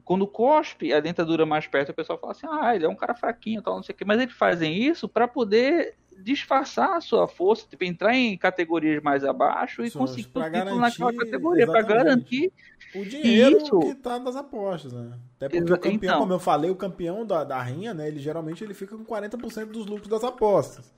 quando 0.04 0.26
cospe 0.26 0.92
a 0.92 1.00
dentadura 1.00 1.46
mais 1.46 1.66
perto, 1.66 1.90
o 1.90 1.94
pessoal 1.94 2.18
fala 2.18 2.32
assim: 2.32 2.46
ah, 2.50 2.74
ele 2.74 2.84
é 2.84 2.88
um 2.88 2.96
cara 2.96 3.14
fraquinho, 3.14 3.62
tal, 3.62 3.76
não 3.76 3.82
sei 3.82 3.94
o 3.94 3.96
quê. 3.96 4.04
Mas 4.04 4.20
eles 4.20 4.34
fazem 4.34 4.74
isso 4.74 5.08
para 5.08 5.28
poder 5.28 5.96
disfarçar 6.20 6.96
a 6.96 7.00
sua 7.00 7.26
força, 7.26 7.66
tipo, 7.68 7.84
entrar 7.84 8.14
em 8.14 8.36
categorias 8.36 9.02
mais 9.02 9.24
abaixo 9.24 9.82
e 9.82 9.90
Só 9.90 10.00
conseguir 10.00 10.24
título 10.24 10.80
naquela 10.80 11.14
categoria, 11.14 11.66
para 11.66 11.82
garantir 11.82 12.52
o 12.94 13.04
dinheiro 13.04 13.58
isso. 13.58 13.78
que 13.80 13.94
tá 13.94 14.18
nas 14.18 14.36
apostas, 14.36 14.92
né? 14.92 15.12
Até 15.36 15.48
porque 15.48 15.64
Exa 15.64 15.74
o 15.74 15.78
campeão, 15.78 15.94
então, 15.96 16.18
como 16.20 16.32
eu 16.32 16.38
falei, 16.38 16.70
o 16.70 16.76
campeão 16.76 17.24
da, 17.24 17.44
da 17.44 17.60
rinha, 17.62 17.94
né, 17.94 18.06
ele 18.08 18.20
geralmente 18.20 18.62
ele 18.62 18.74
fica 18.74 18.96
com 18.96 19.04
40% 19.04 19.66
dos 19.66 19.86
lucros 19.86 20.08
das 20.08 20.22
apostas. 20.22 20.92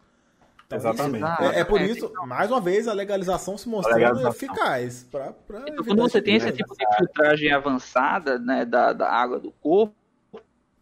Então, 0.67 0.79
Exatamente. 0.79 1.25
Isso, 1.25 1.43
é, 1.43 1.61
é, 1.61 1.65
por 1.65 1.81
isso, 1.81 2.13
mais 2.27 2.51
uma 2.51 2.61
vez, 2.61 2.89
a 2.89 2.93
legalização 2.93 3.57
se 3.57 3.69
mostrando 3.69 3.97
legalização. 3.97 4.31
eficaz. 4.31 5.07
Pra, 5.11 5.33
pra 5.47 5.61
então, 5.69 5.85
quando 5.85 6.03
você 6.03 6.23
tem 6.23 6.37
esse 6.37 6.53
tipo 6.53 6.75
de 6.77 6.97
filtragem 6.97 7.53
avançada 7.53 8.39
né, 8.39 8.65
da, 8.65 8.93
da 8.93 9.11
água 9.11 9.39
do 9.39 9.53
corpo, 9.53 9.95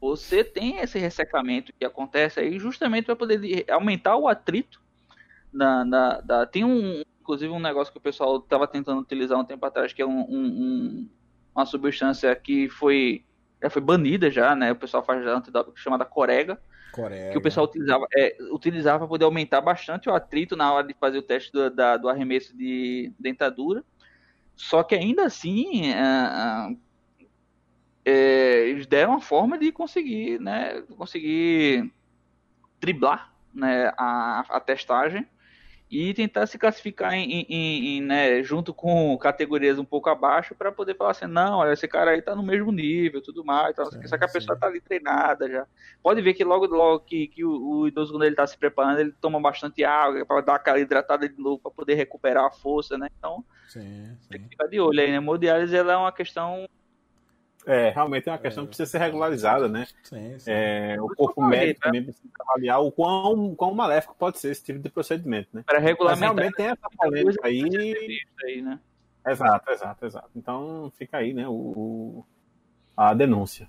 você 0.02 0.42
tem 0.42 0.78
esse 0.78 0.98
ressecamento 0.98 1.72
que 1.78 1.84
acontece 1.84 2.40
aí 2.40 2.58
justamente 2.58 3.04
para 3.04 3.14
poder 3.14 3.64
aumentar 3.70 4.16
o 4.16 4.26
atrito. 4.26 4.82
Na, 5.52 5.84
na, 5.84 6.20
da, 6.20 6.44
tem 6.44 6.64
um, 6.64 7.04
inclusive, 7.20 7.52
um 7.52 7.60
negócio 7.60 7.92
que 7.92 7.98
o 7.98 8.02
pessoal 8.02 8.38
estava 8.38 8.66
tentando 8.66 9.00
utilizar 9.00 9.38
um 9.38 9.44
tempo 9.44 9.64
atrás, 9.64 9.92
que 9.92 10.02
é 10.02 10.06
um, 10.06 10.22
um, 10.22 11.08
uma 11.54 11.64
substância 11.64 12.34
que 12.34 12.68
foi, 12.68 13.24
já 13.62 13.70
foi 13.70 13.80
banida 13.80 14.28
já, 14.28 14.56
né? 14.56 14.72
O 14.72 14.76
pessoal 14.76 15.04
faz 15.04 15.24
antidoping 15.24 15.70
chamada 15.76 16.04
corega 16.04 16.60
que 17.30 17.38
o 17.38 17.40
pessoal 17.40 17.66
utilizava 17.66 18.06
é, 18.14 18.36
utilizava 18.50 18.98
para 18.98 19.08
poder 19.08 19.24
aumentar 19.24 19.60
bastante 19.60 20.10
o 20.10 20.14
atrito 20.14 20.56
na 20.56 20.72
hora 20.72 20.86
de 20.86 20.94
fazer 20.94 21.18
o 21.18 21.22
teste 21.22 21.52
do, 21.52 21.70
da, 21.70 21.96
do 21.96 22.08
arremesso 22.08 22.56
de 22.56 23.12
dentadura. 23.18 23.84
Só 24.56 24.82
que 24.82 24.94
ainda 24.94 25.24
assim, 25.24 25.92
é, 25.92 26.76
é, 28.04 28.68
eles 28.68 28.86
deram 28.86 29.12
uma 29.12 29.20
forma 29.20 29.58
de 29.58 29.70
conseguir, 29.70 30.40
né, 30.40 30.82
conseguir 30.96 31.92
driblar 32.80 33.32
né, 33.54 33.92
a, 33.96 34.44
a 34.48 34.60
testagem 34.60 35.26
e 35.92 36.14
tentar 36.14 36.46
se 36.46 36.58
classificar 36.58 37.12
em, 37.12 37.42
em, 37.42 37.98
em 37.98 38.00
né, 38.00 38.42
junto 38.42 38.72
com 38.72 39.16
categorias 39.18 39.78
um 39.78 39.84
pouco 39.84 40.08
abaixo 40.08 40.54
para 40.54 40.72
poder 40.72 40.96
falar 40.96 41.10
assim, 41.10 41.26
não, 41.26 41.58
olha, 41.58 41.74
esse 41.74 41.86
cara 41.86 42.12
aí 42.12 42.22
tá 42.22 42.34
no 42.34 42.42
mesmo 42.42 42.72
nível, 42.72 43.20
tudo 43.20 43.44
mais, 43.44 43.72
então, 43.72 43.84
sim, 43.84 44.06
só 44.06 44.16
que 44.16 44.24
a 44.24 44.28
pessoa 44.28 44.58
tá 44.58 44.68
ali 44.68 44.80
treinada 44.80 45.50
já. 45.50 45.66
Pode 46.02 46.22
ver 46.22 46.32
que 46.32 46.42
logo, 46.44 46.66
logo 46.66 47.00
que, 47.00 47.28
que 47.28 47.44
o, 47.44 47.50
o 47.50 47.88
idoso, 47.88 48.10
quando 48.14 48.24
ele 48.24 48.34
tá 48.34 48.46
se 48.46 48.56
preparando, 48.56 49.00
ele 49.00 49.12
toma 49.20 49.38
bastante 49.38 49.84
água 49.84 50.24
para 50.24 50.40
dar 50.40 50.54
aquela 50.54 50.80
hidratada 50.80 51.28
de 51.28 51.38
novo, 51.38 51.58
para 51.58 51.70
poder 51.70 51.94
recuperar 51.94 52.46
a 52.46 52.50
força, 52.50 52.96
né? 52.96 53.08
Então, 53.18 53.44
sim. 53.68 54.16
tem 54.30 54.42
que 54.44 54.48
ficar 54.48 54.68
de 54.68 54.80
olho 54.80 54.98
aí, 54.98 55.10
né? 55.10 55.18
Hemodiálise, 55.18 55.76
ela 55.76 55.92
é 55.92 55.96
uma 55.98 56.12
questão 56.12 56.66
é, 57.66 57.90
realmente 57.90 58.28
é 58.28 58.32
uma 58.32 58.38
questão 58.38 58.64
é. 58.64 58.66
que 58.66 58.70
precisa 58.70 58.90
ser 58.90 58.98
regularizada, 58.98 59.68
né? 59.68 59.86
Sim, 60.02 60.38
sim. 60.38 60.50
É, 60.50 60.96
o 61.00 61.08
corpo 61.08 61.42
médico 61.42 61.80
né? 61.80 61.84
também 61.84 62.04
precisa 62.04 62.28
avaliar 62.40 62.80
o 62.80 62.90
quão, 62.90 63.54
quão 63.54 63.74
maléfico 63.74 64.14
pode 64.18 64.38
ser 64.38 64.50
esse 64.50 64.64
tipo 64.64 64.78
de 64.78 64.88
procedimento, 64.88 65.48
né? 65.52 65.62
Para 65.64 65.78
regulamentar. 65.78 66.34
Mas 66.34 66.38
realmente 66.38 66.56
tem 66.56 66.66
essa 66.66 66.88
polêmica 66.96 67.46
aí. 67.46 68.22
aí 68.44 68.62
né? 68.62 68.80
Exato, 69.26 69.70
exato, 69.70 70.06
exato. 70.06 70.30
Então 70.34 70.92
fica 70.96 71.18
aí, 71.18 71.32
né, 71.32 71.46
o, 71.48 72.24
a 72.96 73.14
denúncia. 73.14 73.68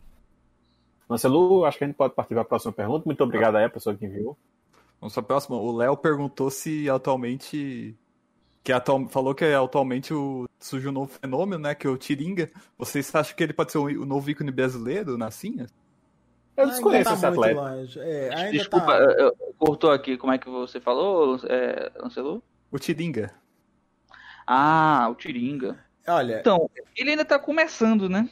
Marcelo, 1.07 1.65
acho 1.65 1.77
que 1.77 1.83
a 1.83 1.87
gente 1.87 1.95
pode 1.95 2.15
partir 2.15 2.33
para 2.33 2.41
a 2.41 2.45
próxima 2.45 2.73
pergunta. 2.73 3.03
Muito 3.05 3.23
obrigado 3.23 3.57
aí 3.57 3.65
a 3.65 3.69
pessoa 3.69 3.95
que 3.95 4.05
enviou. 4.05 4.37
Vamos 4.99 5.13
para 5.13 5.21
a 5.21 5.25
próxima. 5.25 5.57
O 5.57 5.75
Léo 5.75 5.95
perguntou 5.95 6.49
se 6.49 6.89
atualmente 6.89 7.95
que 8.63 8.71
atual, 8.71 9.07
falou 9.09 9.35
que 9.35 9.43
atualmente 9.43 10.13
o, 10.13 10.47
surgiu 10.59 10.89
um 10.89 10.93
novo 10.93 11.11
fenômeno, 11.19 11.61
né? 11.61 11.75
Que 11.75 11.85
é 11.85 11.89
o 11.89 11.97
Tiringa. 11.97 12.49
Vocês 12.77 13.13
acham 13.13 13.35
que 13.35 13.43
ele 13.43 13.53
pode 13.53 13.71
ser 13.71 13.77
o, 13.77 13.83
o 13.83 14.05
novo 14.05 14.29
ícone 14.29 14.51
brasileiro 14.51 15.17
na 15.17 15.29
Cinha? 15.29 15.67
Eu 16.55 16.67
desconheço 16.67 17.09
tá 17.09 17.15
esse 17.15 17.25
atleta. 17.25 17.99
É, 17.99 18.51
Desculpa, 18.51 18.85
tá... 18.85 18.97
eu, 19.17 19.35
cortou 19.57 19.91
aqui. 19.91 20.17
Como 20.17 20.31
é 20.31 20.37
que 20.37 20.49
você 20.49 20.79
falou, 20.79 21.39
é, 21.49 21.91
Lancelu? 21.99 22.41
O 22.71 22.79
Tiringa. 22.79 23.33
Ah, 24.45 25.07
o 25.11 25.15
Tiringa. 25.15 25.77
Olha. 26.07 26.39
Então, 26.39 26.69
ele 26.95 27.11
ainda 27.11 27.25
tá 27.25 27.39
começando, 27.39 28.07
né? 28.07 28.29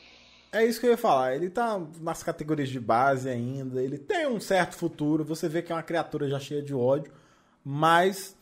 É 0.52 0.66
isso 0.66 0.80
que 0.80 0.86
eu 0.86 0.92
ia 0.92 0.98
falar. 0.98 1.36
Ele 1.36 1.50
tá 1.50 1.82
nas 2.00 2.22
categorias 2.22 2.70
de 2.70 2.80
base 2.80 3.28
ainda. 3.28 3.82
Ele 3.82 3.98
tem 3.98 4.28
um 4.28 4.40
certo 4.40 4.76
futuro. 4.76 5.24
Você 5.24 5.50
vê 5.50 5.62
que 5.62 5.72
é 5.72 5.76
uma 5.76 5.84
criatura 5.84 6.30
já 6.30 6.40
cheia 6.40 6.62
de 6.62 6.74
ódio. 6.74 7.12
Mas 7.64 8.36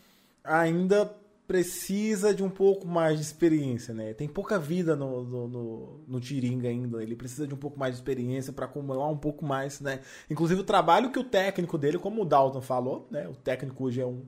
ainda 0.43 1.13
precisa 1.49 2.31
de 2.31 2.43
um 2.43 2.49
pouco 2.49 2.87
mais 2.87 3.17
de 3.17 3.23
experiência, 3.23 3.91
né? 3.91 4.13
Tem 4.13 4.27
pouca 4.27 4.59
vida 4.59 4.95
no, 4.95 5.23
no, 5.23 5.47
no, 5.47 5.99
no 6.07 6.19
Tiringa 6.19 6.69
ainda. 6.69 7.01
Ele 7.01 7.15
precisa 7.15 7.47
de 7.47 7.55
um 7.55 7.57
pouco 7.57 7.79
mais 7.79 7.95
de 7.95 8.01
experiência 8.01 8.53
para 8.53 8.65
acumular 8.65 9.07
um 9.07 9.17
pouco 9.17 9.43
mais, 9.43 9.81
né? 9.81 9.99
Inclusive 10.29 10.61
o 10.61 10.63
trabalho 10.63 11.09
que 11.09 11.17
o 11.17 11.23
técnico 11.23 11.75
dele, 11.75 11.97
como 11.97 12.21
o 12.21 12.25
Dalton 12.25 12.61
falou, 12.61 13.07
né? 13.09 13.27
O 13.27 13.33
técnico 13.33 13.83
hoje 13.83 13.99
é 13.99 14.05
um, 14.05 14.27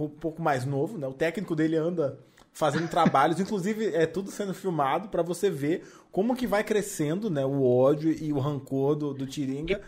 um 0.00 0.08
pouco 0.08 0.42
mais 0.42 0.64
novo, 0.64 0.98
né? 0.98 1.06
O 1.06 1.14
técnico 1.14 1.54
dele 1.54 1.76
anda 1.76 2.18
fazendo 2.52 2.90
trabalhos, 2.90 3.38
inclusive 3.40 3.94
é 3.94 4.04
tudo 4.04 4.32
sendo 4.32 4.52
filmado 4.52 5.08
para 5.08 5.22
você 5.22 5.48
ver 5.48 5.86
como 6.10 6.34
que 6.34 6.44
vai 6.48 6.64
crescendo, 6.64 7.30
né? 7.30 7.46
O 7.46 7.64
ódio 7.64 8.10
e 8.10 8.32
o 8.32 8.40
rancor 8.40 8.96
do, 8.96 9.14
do 9.14 9.28
Tiringa. 9.28 9.80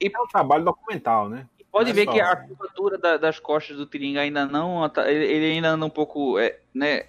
E, 0.00 0.06
e 0.08 0.10
é 0.12 0.20
um 0.20 0.26
trabalho 0.26 0.64
documental, 0.64 1.28
né? 1.28 1.46
Pode 1.76 1.92
ver 1.92 2.06
que 2.06 2.18
a 2.18 2.34
curvatura 2.34 2.96
da, 2.96 3.18
das 3.18 3.38
costas 3.38 3.76
do 3.76 3.84
Tiringa 3.84 4.22
ainda 4.22 4.46
não. 4.46 4.90
Ele 5.06 5.52
ainda 5.52 5.68
anda 5.68 5.84
um 5.84 5.90
pouco 5.90 6.38
é, 6.38 6.58
né, 6.72 7.04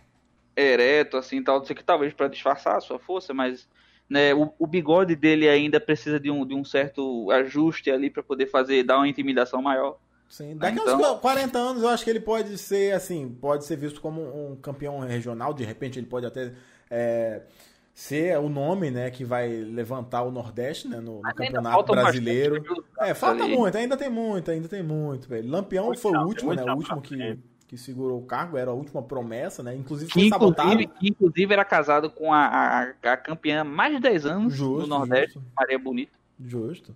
ereto, 0.57 1.15
assim, 1.15 1.41
tal. 1.41 1.60
Não 1.60 1.65
sei 1.65 1.73
que 1.73 1.81
talvez 1.81 2.14
para 2.14 2.27
disfarçar 2.27 2.76
a 2.76 2.81
sua 2.81 2.99
força, 2.99 3.34
mas 3.34 3.65
né, 4.10 4.34
o, 4.34 4.53
o, 4.60 4.68
bigode 4.68 5.15
dele 5.15 5.48
ainda 5.48 5.80
precisa 5.80 6.19
de 6.19 6.30
um, 6.30 6.45
de 6.45 6.53
um 6.53 6.65
certo 6.65 7.31
ajuste 7.31 7.89
ali 7.89 8.10
para 8.10 8.22
poder 8.22 8.48
fazer, 8.48 8.84
dar 8.84 8.98
uma 8.98 9.07
intimidação 9.07 9.61
maior. 9.61 9.98
Sim, 10.27 10.57
daqui 10.57 10.77
então... 10.81 10.99
uns 10.99 11.22
40 11.22 11.57
anos 11.57 11.84
eu 11.84 11.88
acho 11.88 12.03
que 12.03 12.10
ele 12.10 12.19
pode 12.19 12.57
ser 12.57 12.94
assim, 12.94 13.30
pode 13.30 13.64
ser 13.64 13.77
visto 13.77 14.02
como 14.02 14.22
um 14.22 14.57
campeão 14.57 14.99
regional, 14.99 15.53
de 15.53 15.64
repente 15.64 15.98
ele 15.98 16.07
pode 16.07 16.26
até 16.26 16.52
é, 16.91 17.44
ser 17.98 18.38
o 18.38 18.48
nome, 18.48 18.91
né, 18.91 19.10
que 19.10 19.26
vai 19.26 19.49
levantar 19.49 20.22
o 20.22 20.30
Nordeste, 20.30 20.88
né, 20.88 20.98
no, 20.98 21.15
no 21.15 21.34
Campeonato 21.34 21.94
Brasileiro. 21.94 22.64
É, 22.99 23.15
falta 23.15 23.44
ali. 23.44 23.57
muito, 23.57 23.76
ainda 23.76 23.98
tem 23.98 24.07
muito, 24.07 24.52
ainda 24.52 24.68
tem 24.68 24.84
muito, 24.84 25.28
velho. 25.28 25.49
Lampião 25.49 25.88
muito 25.88 26.02
foi 26.02 26.11
o 26.15 26.22
último, 26.22 26.53
né, 26.53 26.64
o 26.64 26.76
último 26.76 27.02
que, 27.02 27.40
que 27.65 27.76
segurou 27.76 28.19
o 28.19 28.24
cargo, 28.24 28.56
era 28.56 28.69
a 28.69 28.74
última 28.76 29.02
promessa, 29.02 29.64
né, 29.64 29.76
inclusive 29.76 30.11
foi 30.11 30.26
inclusive, 30.26 30.53
sabotado. 30.53 30.94
inclusive 31.02 31.52
era 31.52 31.65
casado 31.65 32.11
com 32.11 32.32
a, 32.32 32.45
a, 32.45 32.82
a 33.14 33.18
campeã 33.18 33.64
mais 33.64 33.95
de 33.95 33.99
10 33.99 34.26
anos 34.28 34.53
justo, 34.53 34.82
do 34.82 34.88
Nordeste, 34.88 35.34
justo. 35.34 35.52
Maria 35.57 35.80
Bonita. 35.80 36.15
Justo. 36.40 36.95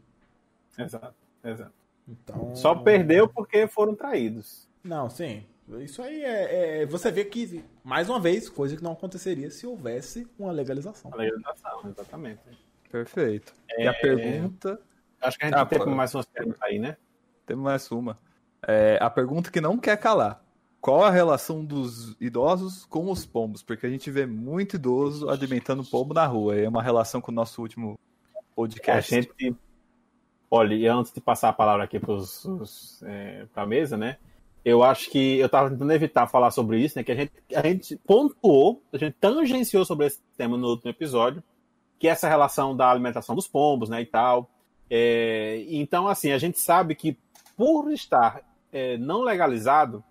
Exato, 0.77 1.15
exato. 1.43 1.73
Então... 2.07 2.55
Só 2.55 2.75
perdeu 2.75 3.27
porque 3.27 3.65
foram 3.65 3.95
traídos. 3.95 4.69
Não, 4.83 5.09
sim. 5.09 5.45
Isso 5.79 6.01
aí 6.01 6.23
é, 6.23 6.81
é, 6.81 6.85
Você 6.85 7.11
vê 7.11 7.23
que, 7.23 7.63
mais 7.83 8.09
uma 8.09 8.19
vez, 8.19 8.49
coisa 8.49 8.75
que 8.75 8.83
não 8.83 8.93
aconteceria 8.93 9.49
se 9.49 9.65
houvesse 9.65 10.27
uma 10.37 10.51
legalização. 10.51 11.11
legalização, 11.15 11.81
exatamente. 11.87 12.41
Perfeito. 12.91 13.53
É... 13.69 13.85
E 13.85 13.87
a 13.87 13.93
pergunta. 13.93 14.79
Acho 15.21 15.37
que 15.37 15.45
a 15.45 15.47
gente 15.47 15.57
ah, 15.57 15.65
tem 15.65 15.85
mais 15.85 16.13
umas 16.15 16.25
perguntas 16.25 16.61
aí, 16.63 16.79
né? 16.79 16.97
Temos 17.45 17.63
mais 17.63 17.91
uma. 17.91 18.17
É, 18.67 18.97
a 18.99 19.09
pergunta 19.09 19.51
que 19.51 19.61
não 19.61 19.77
quer 19.77 19.97
calar. 19.97 20.43
Qual 20.79 21.03
a 21.03 21.11
relação 21.11 21.63
dos 21.63 22.15
idosos 22.19 22.85
com 22.85 23.11
os 23.11 23.23
pombos? 23.23 23.61
Porque 23.61 23.85
a 23.85 23.89
gente 23.89 24.09
vê 24.09 24.25
muito 24.25 24.77
idoso 24.77 25.29
alimentando 25.29 25.83
pombo 25.83 26.13
na 26.13 26.25
rua. 26.25 26.55
É 26.55 26.67
uma 26.67 26.81
relação 26.81 27.21
com 27.21 27.31
o 27.31 27.35
nosso 27.35 27.61
último 27.61 27.99
podcast. 28.55 29.13
A 29.13 29.21
gente, 29.21 29.55
Olha, 30.53 30.73
e 30.73 30.85
antes 30.85 31.13
de 31.13 31.21
passar 31.21 31.47
a 31.47 31.53
palavra 31.53 31.85
aqui 31.85 31.97
para 31.97 32.13
é, 33.03 33.45
a 33.55 33.65
mesa, 33.65 33.95
né? 33.95 34.17
Eu 34.63 34.83
acho 34.83 35.09
que 35.09 35.39
eu 35.39 35.47
estava 35.47 35.69
tentando 35.69 35.91
evitar 35.91 36.27
falar 36.27 36.51
sobre 36.51 36.79
isso, 36.79 36.97
né? 36.97 37.03
Que 37.03 37.11
a 37.11 37.15
gente, 37.15 37.31
a 37.55 37.67
gente 37.67 37.95
pontuou, 38.05 38.81
a 38.93 38.97
gente 38.97 39.15
tangenciou 39.19 39.83
sobre 39.83 40.07
esse 40.07 40.19
tema 40.37 40.55
no 40.55 40.67
último 40.69 40.91
episódio, 40.91 41.43
que 41.97 42.07
é 42.07 42.11
essa 42.11 42.29
relação 42.29 42.75
da 42.75 42.89
alimentação 42.89 43.35
dos 43.35 43.47
pombos, 43.47 43.89
né? 43.89 44.01
E 44.01 44.05
tal. 44.05 44.49
É, 44.89 45.65
então, 45.67 46.07
assim, 46.07 46.31
a 46.31 46.37
gente 46.37 46.59
sabe 46.59 46.93
que 46.93 47.17
por 47.57 47.91
estar 47.91 48.41
é, 48.71 48.97
não 48.97 49.21
legalizado, 49.21 50.03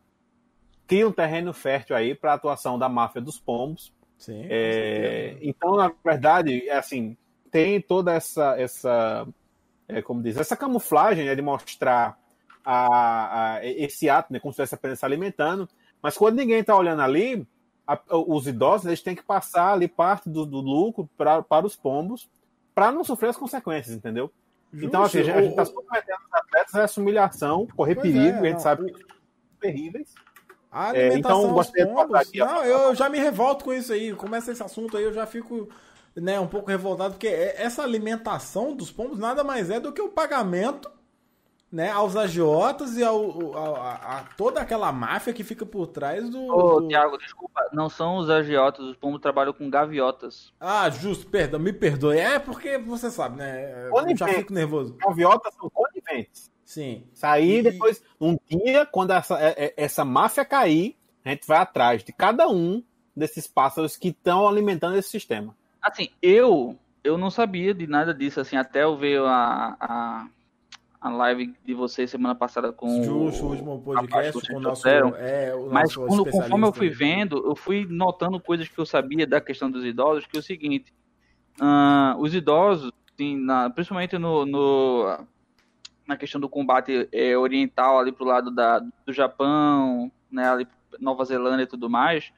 cria 0.87 1.07
um 1.07 1.13
terreno 1.13 1.53
fértil 1.53 1.95
aí 1.95 2.15
para 2.15 2.33
a 2.33 2.35
atuação 2.35 2.79
da 2.79 2.89
máfia 2.89 3.21
dos 3.21 3.39
pombos. 3.39 3.93
Sim, 4.19 4.47
é, 4.51 5.39
então, 5.41 5.77
na 5.77 5.93
verdade, 6.05 6.69
é 6.69 6.77
assim, 6.77 7.17
tem 7.51 7.81
toda 7.81 8.13
essa, 8.13 8.61
essa 8.61 9.27
é, 9.89 10.03
como 10.03 10.23
diz, 10.23 10.37
essa 10.37 10.57
camuflagem 10.57 11.25
né, 11.25 11.35
de 11.35 11.43
mostrar 11.43 12.20
a, 12.73 13.55
a, 13.57 13.67
esse 13.67 14.09
ato, 14.09 14.33
né, 14.33 14.39
como 14.39 14.53
se 14.53 14.63
estivesse 14.63 14.77
apenas 14.77 15.01
se 15.01 15.05
alimentando, 15.05 15.69
mas 16.01 16.17
quando 16.17 16.37
ninguém 16.37 16.61
está 16.61 16.77
olhando 16.77 17.03
ali, 17.03 17.45
a, 17.85 17.99
os 18.09 18.47
idosos 18.47 18.87
eles 18.87 19.03
têm 19.03 19.17
que 19.17 19.25
passar 19.25 19.73
ali 19.73 19.89
parte 19.89 20.29
do, 20.29 20.47
do 20.47 20.61
lucro 20.61 21.11
pra, 21.19 21.43
para 21.43 21.67
os 21.67 21.75
pombos 21.75 22.31
para 22.73 22.93
não 22.93 23.03
sofrer 23.03 23.31
as 23.31 23.37
consequências, 23.37 23.97
entendeu? 23.97 24.31
Justo. 24.73 24.87
Então, 24.87 25.03
assim, 25.03 25.19
a 25.19 25.25
gente 25.25 25.51
está 25.51 25.65
submetendo 25.65 26.19
os 26.29 26.35
atletas 26.35 26.75
a 26.77 26.83
essa 26.83 27.01
humilhação, 27.01 27.67
correr 27.75 27.97
pois 27.97 28.07
perigo, 28.07 28.37
é, 28.37 28.41
a 28.41 28.45
gente 28.45 28.53
não, 28.53 28.61
sabe 28.61 28.93
que 28.93 28.99
são 29.01 29.09
terríveis. 29.61 30.15
A 30.71 30.97
é, 30.97 31.19
então, 31.19 31.49
pombos, 31.49 31.73
não, 32.33 32.65
eu 32.65 32.95
já 32.95 33.09
me 33.09 33.19
revolto 33.19 33.65
com 33.65 33.73
isso 33.73 33.93
aí. 33.93 34.15
Começa 34.15 34.53
esse 34.53 34.63
assunto 34.63 34.97
aí, 34.97 35.03
eu 35.03 35.13
já 35.13 35.27
fico 35.27 35.69
né, 36.15 36.39
um 36.39 36.47
pouco 36.47 36.71
revoltado, 36.71 37.15
porque 37.15 37.27
é, 37.27 37.61
essa 37.61 37.83
alimentação 37.83 38.77
dos 38.77 38.93
pombos 38.93 39.19
nada 39.19 39.43
mais 39.43 39.71
é 39.71 39.81
do 39.81 39.93
que 39.93 40.01
o 40.01 40.09
pagamento 40.09 40.89
né, 41.71 41.91
aos 41.91 42.17
agiotas 42.17 42.97
e 42.97 43.05
ao, 43.05 43.57
a, 43.57 43.95
a, 43.95 44.25
toda 44.37 44.61
aquela 44.61 44.91
máfia 44.91 45.33
que 45.33 45.45
fica 45.45 45.65
por 45.65 45.87
trás 45.87 46.29
do. 46.29 46.47
Ô, 46.47 46.81
do... 46.81 46.89
Tiago, 46.89 47.17
desculpa, 47.19 47.69
não 47.73 47.89
são 47.89 48.17
os 48.17 48.29
agiotas, 48.29 48.85
os 48.85 48.97
pombos 48.97 49.21
trabalham 49.21 49.53
com 49.53 49.71
gaviotas. 49.71 50.53
Ah, 50.59 50.91
justo, 50.91 51.27
perdão, 51.27 51.61
me 51.61 51.73
perdoe. 51.73 52.19
É 52.19 52.39
porque 52.39 52.79
você 52.79 53.11
sabe, 53.11 53.39
né? 53.39 53.89
Eu 53.89 54.17
já 54.17 54.27
fico 54.29 54.53
nervoso. 54.53 54.97
Gaviotas 54.97 55.55
são 55.55 55.71
coniventes. 55.71 56.51
Sim. 56.65 57.05
Sair 57.13 57.61
e... 57.61 57.71
depois, 57.71 58.03
um 58.21 58.37
dia, 58.49 58.85
quando 58.87 59.13
essa, 59.13 59.39
é, 59.41 59.55
é, 59.57 59.75
essa 59.77 60.05
máfia 60.05 60.45
cair, 60.45 60.97
a 61.25 61.31
gente 61.31 61.47
vai 61.47 61.59
atrás 61.59 62.03
de 62.03 62.13
cada 62.13 62.49
um 62.49 62.83
desses 63.15 63.47
pássaros 63.47 63.97
que 63.97 64.09
estão 64.09 64.49
alimentando 64.49 64.97
esse 64.97 65.11
sistema. 65.11 65.57
Assim, 65.83 66.09
eu 66.21 66.77
eu 67.03 67.17
não 67.17 67.31
sabia 67.31 67.73
de 67.75 67.87
nada 67.87 68.13
disso, 68.13 68.41
assim, 68.41 68.57
até 68.57 68.83
eu 68.85 68.97
ver 68.97 69.21
a, 69.23 69.77
a, 69.81 70.27
a 71.01 71.09
live 71.09 71.55
de 71.65 71.73
vocês 71.73 72.11
semana 72.11 72.35
passada 72.35 72.73
com 72.73 73.03
Justo, 73.03 73.47
o, 73.47 73.49
último 73.51 73.81
podcast 73.83 74.53
com 74.53 74.59
o 74.59 74.61
nosso, 74.61 74.87
é, 74.87 75.55
o 75.55 75.71
Mas 75.73 75.97
quando, 75.97 76.27
conforme 76.27 76.67
eu 76.67 76.73
fui 76.73 76.91
vendo, 76.91 77.39
eu 77.47 77.57
fui 77.57 77.87
notando 77.89 78.39
coisas 78.39 78.69
que 78.69 78.79
eu 78.79 78.85
sabia 78.85 79.27
da 79.27 79.41
questão 79.41 79.71
dos 79.71 79.83
idosos, 79.83 80.27
que 80.27 80.37
é 80.37 80.41
o 80.41 80.43
seguinte, 80.43 80.93
uh, 81.59 82.21
os 82.21 82.35
idosos, 82.35 82.93
assim, 83.15 83.35
na, 83.35 83.71
principalmente 83.71 84.19
no, 84.19 84.45
no, 84.45 85.27
na 86.07 86.19
questão 86.19 86.39
do 86.39 86.51
combate 86.51 87.09
é, 87.11 87.37
oriental 87.37 87.99
ali 87.99 88.13
pro 88.13 88.27
lado 88.27 88.51
da, 88.51 88.81
do 88.81 89.13
Japão, 89.13 90.13
né, 90.31 90.51
ali 90.51 90.69
Nova 91.01 91.25
Zelândia 91.25 91.65
e 91.65 91.69
tudo 91.69 91.89
mais, 91.89 92.31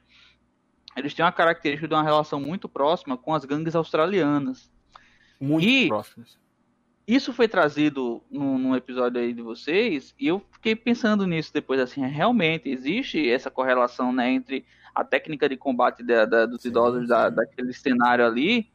eles 0.95 1.13
têm 1.13 1.25
uma 1.25 1.33
característica 1.33 1.87
de 1.87 1.93
uma 1.93 2.03
relação 2.03 2.39
muito 2.39 2.69
próxima 2.69 3.17
com 3.17 3.33
as 3.33 3.43
gangues 3.43 3.75
australianas. 3.75 4.71
Muito 5.37 5.67
e 5.67 5.87
próximas. 5.89 6.41
Isso 7.07 7.33
foi 7.33 7.47
trazido 7.47 8.21
num, 8.31 8.75
episódio 8.75 9.19
aí 9.19 9.33
de 9.33 9.41
vocês, 9.41 10.15
e 10.17 10.27
eu 10.27 10.41
fiquei 10.51 10.75
pensando 10.75 11.27
nisso 11.27 11.53
depois, 11.53 11.79
assim, 11.79 12.05
realmente 12.05 12.69
existe 12.69 13.29
essa 13.29 13.51
correlação, 13.51 14.13
né, 14.13 14.31
entre 14.31 14.65
a 14.95 15.03
técnica 15.03 15.49
de 15.49 15.57
combate 15.57 16.01
da, 16.01 16.25
da, 16.25 16.45
dos 16.45 16.61
sim, 16.61 16.69
idosos 16.69 17.01
sim. 17.01 17.07
Da, 17.07 17.29
daquele 17.29 17.73
cenário 17.73 18.25
ali, 18.25 18.71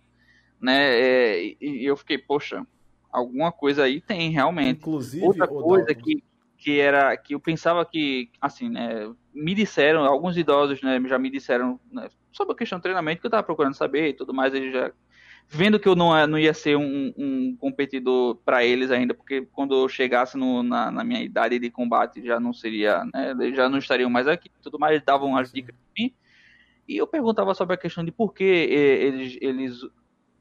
né, 0.60 1.00
é, 1.00 1.56
e 1.58 1.84
eu 1.86 1.96
fiquei, 1.96 2.18
poxa, 2.18 2.66
alguma 3.10 3.50
coisa 3.50 3.84
aí 3.84 4.00
tem 4.00 4.30
realmente. 4.30 4.80
Inclusive, 4.80 5.24
outra 5.24 5.48
coisa 5.48 5.94
que, 5.94 6.22
que 6.58 6.78
era 6.78 7.16
que 7.16 7.34
eu 7.34 7.40
pensava 7.40 7.84
que, 7.86 8.30
assim, 8.40 8.68
né, 8.68 9.10
me 9.32 9.54
disseram, 9.54 10.04
alguns 10.04 10.36
idosos, 10.36 10.82
né, 10.82 11.00
já 11.08 11.18
me 11.18 11.30
disseram 11.30 11.80
né, 11.90 12.10
sobre 12.30 12.52
a 12.52 12.56
questão 12.56 12.78
do 12.78 12.82
treinamento 12.82 13.20
que 13.20 13.26
eu 13.26 13.30
estava 13.30 13.42
procurando 13.42 13.74
saber 13.74 14.08
e 14.08 14.14
tudo 14.14 14.34
mais, 14.34 14.52
eles 14.52 14.72
já 14.72 14.92
vendo 15.48 15.80
que 15.80 15.88
eu 15.88 15.96
não, 15.96 16.26
não 16.26 16.38
ia 16.38 16.52
ser 16.52 16.76
um, 16.76 17.12
um 17.16 17.56
competidor 17.56 18.36
para 18.44 18.64
eles 18.64 18.90
ainda, 18.90 19.14
porque 19.14 19.42
quando 19.52 19.74
eu 19.74 19.88
chegasse 19.88 20.36
no, 20.36 20.62
na, 20.62 20.90
na, 20.90 21.02
minha 21.02 21.22
idade 21.22 21.58
de 21.58 21.70
combate 21.70 22.24
já 22.24 22.38
não 22.38 22.52
seria, 22.52 23.04
né, 23.06 23.34
já 23.54 23.68
não 23.68 23.78
estariam 23.78 24.10
mais 24.10 24.28
aqui, 24.28 24.50
tudo 24.62 24.78
mais, 24.78 25.02
davam 25.02 25.36
as 25.36 25.50
dicas 25.50 25.74
para 25.74 26.04
mim. 26.04 26.14
E 26.86 26.96
eu 26.96 27.06
perguntava 27.06 27.54
sobre 27.54 27.74
a 27.74 27.78
questão 27.78 28.04
de 28.04 28.12
por 28.12 28.34
que 28.34 28.44
eh, 28.44 29.06
eles, 29.06 29.38
eles 29.40 29.80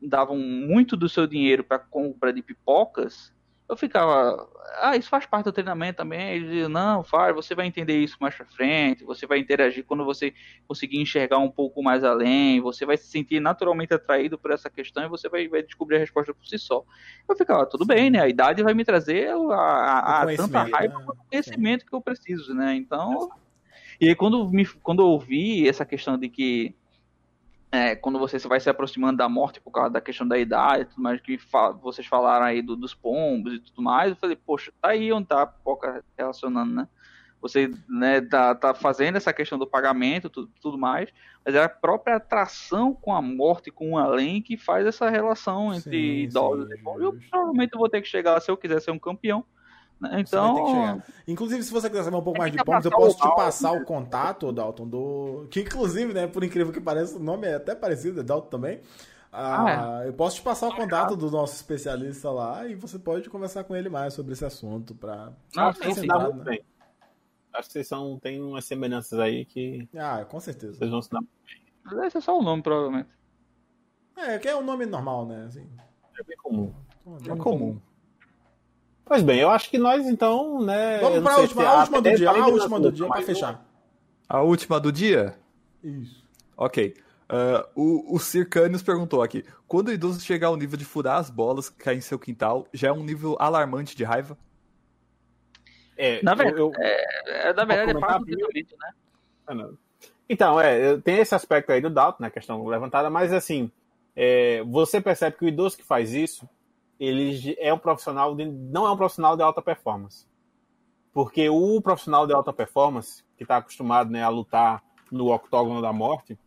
davam 0.02 0.38
muito 0.38 0.98
do 0.98 1.08
seu 1.08 1.26
dinheiro 1.26 1.64
para 1.64 1.80
compra 1.80 2.34
de 2.34 2.42
pipocas 2.42 3.34
eu 3.70 3.76
ficava, 3.76 4.48
ah, 4.82 4.96
isso 4.96 5.10
faz 5.10 5.26
parte 5.26 5.46
do 5.46 5.52
treinamento 5.52 5.98
também. 5.98 6.36
Ele 6.36 6.46
dizia, 6.46 6.70
não, 6.70 7.04
faz, 7.04 7.36
você 7.36 7.54
vai 7.54 7.68
entender 7.68 7.98
isso 7.98 8.16
mais 8.20 8.34
pra 8.34 8.46
frente, 8.46 9.04
você 9.04 9.28
vai 9.28 9.40
interagir 9.40 9.84
quando 9.84 10.06
você 10.06 10.34
conseguir 10.66 11.02
enxergar 11.02 11.38
um 11.40 11.52
pouco 11.52 11.84
mais 11.84 12.04
além, 12.04 12.62
você 12.62 12.86
vai 12.86 12.96
se 12.96 13.08
sentir 13.08 13.42
naturalmente 13.42 13.94
atraído 13.94 14.38
por 14.38 14.52
essa 14.52 14.70
questão 14.70 15.04
e 15.04 15.10
você 15.10 15.28
vai, 15.28 15.48
vai 15.50 15.62
descobrir 15.62 15.98
a 15.98 16.00
resposta 16.00 16.34
por 16.34 16.46
si 16.46 16.58
só. 16.58 16.86
Eu 17.28 17.36
ficava, 17.36 17.66
tudo 17.66 17.86
bem, 17.86 18.10
né? 18.10 18.22
A 18.22 18.30
idade 18.30 18.64
vai 18.64 18.74
me 18.74 18.86
trazer 18.86 19.30
a, 19.30 19.36
a, 19.36 20.22
a 20.22 20.36
tanta 20.36 20.64
raiva 20.64 21.00
né? 21.00 21.06
o 21.10 21.30
conhecimento 21.30 21.82
Sim. 21.82 21.88
que 21.88 21.94
eu 21.94 22.02
preciso, 22.02 22.54
né? 22.54 22.74
Então. 22.74 23.30
E 24.00 24.08
aí 24.08 24.16
quando, 24.16 24.50
me, 24.50 24.66
quando 24.66 25.02
eu 25.02 25.08
ouvi 25.08 25.68
essa 25.68 25.84
questão 25.84 26.18
de 26.18 26.30
que 26.30 26.76
é, 27.72 27.96
quando 27.96 28.18
você 28.18 28.38
vai 28.48 28.60
se 28.60 28.70
aproximando 28.70 29.18
da 29.18 29.28
morte 29.28 29.60
por 29.60 29.72
causa 29.72 29.90
da 29.90 30.02
questão 30.02 30.28
da 30.28 30.38
idade 30.38 30.84
e 30.84 30.86
tudo 30.86 31.02
mais, 31.02 31.20
que 31.20 31.38
fa 31.38 31.72
vocês 31.72 32.08
falaram 32.08 32.46
aí 32.46 32.62
do, 32.62 32.76
dos 32.76 32.94
pombos 32.94 33.54
e 33.54 33.60
tudo 33.60 33.82
mais, 33.82 34.12
eu 34.12 34.16
falei, 34.16 34.36
poxa, 34.36 34.72
tá 34.82 34.90
aí 34.90 35.12
onde 35.12 35.28
tá 35.28 35.42
a 35.42 35.48
Poca 35.48 36.04
relacionando, 36.18 36.74
né? 36.74 36.88
Você 37.40 37.72
né, 37.88 38.20
tá, 38.20 38.56
tá 38.56 38.74
fazendo 38.74 39.16
essa 39.16 39.32
questão 39.32 39.60
do 39.60 39.68
pagamento 39.68 40.30
tudo, 40.30 40.52
tudo 40.60 40.78
mais, 40.78 41.14
mas 41.46 41.54
é 41.54 41.64
a 41.64 41.70
própria 41.70 42.16
atração 42.16 42.94
com 42.94 43.14
a 43.14 43.22
morte, 43.22 43.70
com 43.70 43.92
o 43.92 43.98
além, 43.98 44.42
que 44.42 44.58
faz 44.58 44.88
essa 44.88 45.10
relação 45.10 45.74
entre 45.74 45.92
sim, 45.92 46.24
idosos 46.24 46.68
sim, 46.68 46.74
e 46.74 46.78
pombos. 46.80 47.04
Eu 47.04 47.16
provavelmente 47.30 47.78
vou 47.78 47.90
ter 47.90 48.02
que 48.02 48.08
chegar, 48.08 48.40
se 48.42 48.50
eu 48.50 48.58
quiser 48.58 48.82
ser 48.82 48.92
um 48.92 49.00
campeão? 49.00 49.46
Então. 50.12 51.02
Inclusive, 51.28 51.64
se 51.64 51.72
você 51.72 51.90
quiser 51.90 52.04
saber 52.04 52.18
um 52.18 52.22
pouco 52.22 52.40
mais 52.40 52.52
de 52.52 52.64
pombos, 52.64 52.86
eu 52.86 52.92
posso 52.92 53.18
te 53.18 53.36
passar 53.36 53.72
o 53.72 53.84
contato, 53.84 54.52
Dalton, 54.52 54.88
do. 54.88 55.48
Que 55.50 55.62
inclusive, 55.62 56.14
né, 56.14 56.28
por 56.28 56.44
incrível 56.44 56.72
que 56.72 56.80
pareça, 56.80 57.18
o 57.18 57.20
nome 57.20 57.48
é 57.48 57.56
até 57.56 57.74
parecido, 57.74 58.20
é 58.20 58.24
Dalton 58.24 58.50
também. 58.50 58.82
Ah, 59.32 60.00
ah, 60.00 60.04
é. 60.04 60.08
Eu 60.08 60.14
posso 60.14 60.38
te 60.38 60.42
passar 60.42 60.70
o 60.70 60.76
contato 60.76 61.16
do 61.16 61.30
nosso 61.30 61.56
especialista 61.56 62.32
lá 62.32 62.66
e 62.68 62.76
você 62.76 62.98
pode 62.98 63.30
conversar 63.30 63.64
com 63.64 63.76
ele 63.76 63.90
mais 63.90 64.14
sobre 64.14 64.34
esse 64.34 64.46
assunto 64.46 64.96
para. 64.96 65.34
Não, 65.56 65.74
sim, 65.74 65.94
sim, 65.94 66.08
dá 66.08 66.20
muito 66.20 66.44
bem. 66.44 66.64
Acho 67.54 67.68
que 67.68 67.74
vocês 67.74 67.88
são, 67.88 68.20
tem 68.20 68.42
umas 68.42 68.66
semelhanças 68.66 69.20
aí 69.20 69.46
que. 69.46 69.88
Ah, 69.96 70.24
com 70.26 70.40
certeza. 70.40 70.76
Vocês 70.76 70.90
vão 70.90 71.02
se 71.02 71.10
dar 71.10 71.22
bem. 71.22 72.06
Esse 72.06 72.18
é 72.18 72.22
só 72.22 72.38
o 72.38 72.44
nome, 72.44 72.62
provavelmente. 72.62 73.10
É, 74.16 74.38
que 74.40 74.48
é 74.48 74.56
um 74.56 74.64
nome 74.64 74.86
normal, 74.86 75.26
né? 75.26 75.46
Assim. 75.46 75.68
É 76.20 76.24
bem 76.24 76.38
comum. 76.38 76.74
É, 77.24 77.30
comum. 77.30 77.38
comum. 77.38 77.82
Pois 79.08 79.24
bem, 79.24 79.40
eu 79.40 79.50
acho 79.50 79.70
que 79.70 79.78
nós 79.78 80.06
então, 80.06 80.62
né. 80.62 81.00
Vamos 81.00 81.24
para 81.24 81.34
a 81.34 81.40
última, 81.40 81.64
a 81.64 81.80
última 81.80 82.02
do 82.02 82.16
dia, 82.16 82.30
a 82.30 82.48
última 82.48 82.80
do 82.80 82.92
dia 82.92 83.08
para 83.08 83.22
fechar. 83.22 83.66
A 84.28 84.42
última 84.42 84.80
do 84.80 84.92
dia? 84.92 85.38
Isso. 85.84 86.26
Ok. 86.58 86.94
Uh, 87.30 87.68
o, 87.76 88.16
o 88.16 88.20
Circanius 88.20 88.82
perguntou 88.82 89.22
aqui: 89.22 89.46
quando 89.68 89.90
o 89.90 89.94
idoso 89.94 90.20
chegar 90.20 90.48
ao 90.48 90.58
nível 90.58 90.78
de 90.78 90.86
furar 90.86 91.18
as 91.18 91.30
bolas 91.30 91.70
que 91.70 91.78
caem 91.78 92.00
em 92.00 92.02
seu 92.02 92.18
quintal, 92.20 92.68
já 92.74 92.90
é 92.90 92.92
um 92.92 93.04
nível 93.04 93.36
alarmante 93.40 93.96
de 93.96 94.04
raiva? 94.04 94.38
É, 95.98 96.22
na 96.22 96.36
verdade, 96.36 96.60
eu, 96.60 96.72
é, 96.78 97.50
é, 97.50 97.54
na 97.54 97.66
verdade 97.66 97.92
é 97.92 98.00
parte 98.00 98.20
do 98.20 98.26
treinamento, 98.26 98.76
né? 98.80 98.92
Ah, 99.48 99.70
então, 100.30 100.60
é, 100.60 100.98
tem 100.98 101.18
esse 101.18 101.34
aspecto 101.34 101.72
aí 101.72 101.82
do 101.82 101.90
Dalton, 101.90 102.24
né, 102.24 102.30
questão 102.30 102.66
levantada, 102.68 103.10
mas 103.10 103.32
assim, 103.32 103.72
é, 104.16 104.62
você 104.64 105.00
percebe 105.00 105.38
que 105.38 105.46
o 105.46 105.48
idoso 105.48 105.78
que 105.78 105.84
faz 105.84 106.14
isso, 106.14 106.48
ele 107.00 107.56
é 107.60 107.74
um 107.74 107.78
profissional 107.78 108.36
de, 108.36 108.46
não 108.46 108.86
é 108.86 108.92
um 108.92 108.98
profissional 108.98 109.36
de 109.36 109.44
alta 109.44 109.62
performance. 109.62 110.26
Porque 111.14 111.50
o 111.50 111.82
profissional 111.82 112.28
de 112.28 112.34
alta 112.34 112.54
performance, 112.54 113.24
que 113.38 113.44
está 113.44 113.58
acostumado 113.58 114.12
né, 114.12 114.24
a 114.24 114.30
lutar 114.30 114.84
no 115.12 115.34
octógono 115.34 115.82
da 115.82 115.92
morte, 115.92 116.38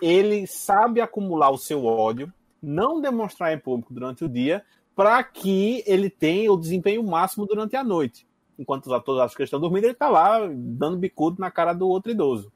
ele 0.00 0.46
sabe 0.46 1.00
acumular 1.00 1.50
o 1.50 1.58
seu 1.58 1.84
ódio, 1.84 2.32
não 2.62 3.00
demonstrar 3.00 3.52
em 3.52 3.58
público 3.58 3.92
durante 3.92 4.24
o 4.24 4.28
dia, 4.28 4.64
para 4.94 5.22
que 5.22 5.82
ele 5.86 6.08
tenha 6.08 6.52
o 6.52 6.56
desempenho 6.56 7.02
máximo 7.02 7.46
durante 7.46 7.76
a 7.76 7.84
noite. 7.84 8.26
Enquanto 8.58 8.86
os 8.86 8.92
atores 8.92 9.20
acham 9.20 9.36
que 9.36 9.42
estão 9.42 9.60
dormindo, 9.60 9.84
ele 9.84 9.92
está 9.92 10.08
lá 10.08 10.40
dando 10.48 10.96
bicudo 10.96 11.40
na 11.40 11.50
cara 11.50 11.72
do 11.72 11.88
outro 11.88 12.12
idoso. 12.12 12.52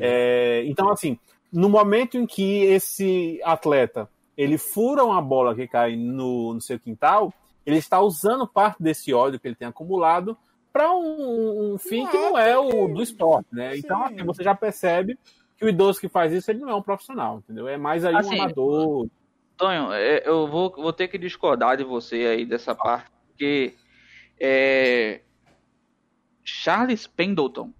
É, 0.00 0.64
então, 0.66 0.90
assim, 0.90 1.18
no 1.52 1.68
momento 1.68 2.18
em 2.18 2.26
que 2.26 2.64
esse 2.64 3.40
atleta 3.44 4.10
ele 4.38 4.56
fura 4.56 5.04
uma 5.04 5.20
bola 5.20 5.52
que 5.52 5.66
cai 5.66 5.96
no, 5.96 6.54
no 6.54 6.60
seu 6.60 6.78
quintal, 6.78 7.34
ele 7.66 7.76
está 7.76 8.00
usando 8.00 8.46
parte 8.46 8.80
desse 8.80 9.12
ódio 9.12 9.40
que 9.40 9.48
ele 9.48 9.56
tem 9.56 9.66
acumulado 9.66 10.38
para 10.72 10.94
um, 10.94 11.74
um, 11.74 11.78
fim 11.78 12.06
que 12.06 12.16
não 12.16 12.38
é 12.38 12.56
o 12.56 12.86
do 12.86 13.02
esporte, 13.02 13.48
né? 13.52 13.72
Sim. 13.72 13.80
Então, 13.80 14.04
assim, 14.04 14.24
você 14.24 14.44
já 14.44 14.54
percebe 14.54 15.18
que 15.56 15.64
o 15.64 15.68
idoso 15.68 15.98
que 15.98 16.08
faz 16.08 16.32
isso, 16.32 16.48
ele 16.52 16.60
não 16.60 16.70
é 16.70 16.74
um 16.76 16.82
profissional, 16.82 17.38
entendeu? 17.38 17.66
É 17.66 17.76
mais 17.76 18.04
aí 18.04 18.14
assim, 18.14 18.38
um 18.38 18.42
amador. 18.42 19.08
Tonho, 19.56 19.92
é, 19.92 20.22
eu 20.24 20.46
vou, 20.46 20.70
vou 20.70 20.92
ter 20.92 21.08
que 21.08 21.18
discordar 21.18 21.76
de 21.76 21.82
você 21.82 22.26
aí 22.26 22.46
dessa 22.46 22.76
parte, 22.76 23.10
porque 23.26 23.74
é, 24.38 25.22
Charles 26.44 27.08
Pendleton, 27.08 27.72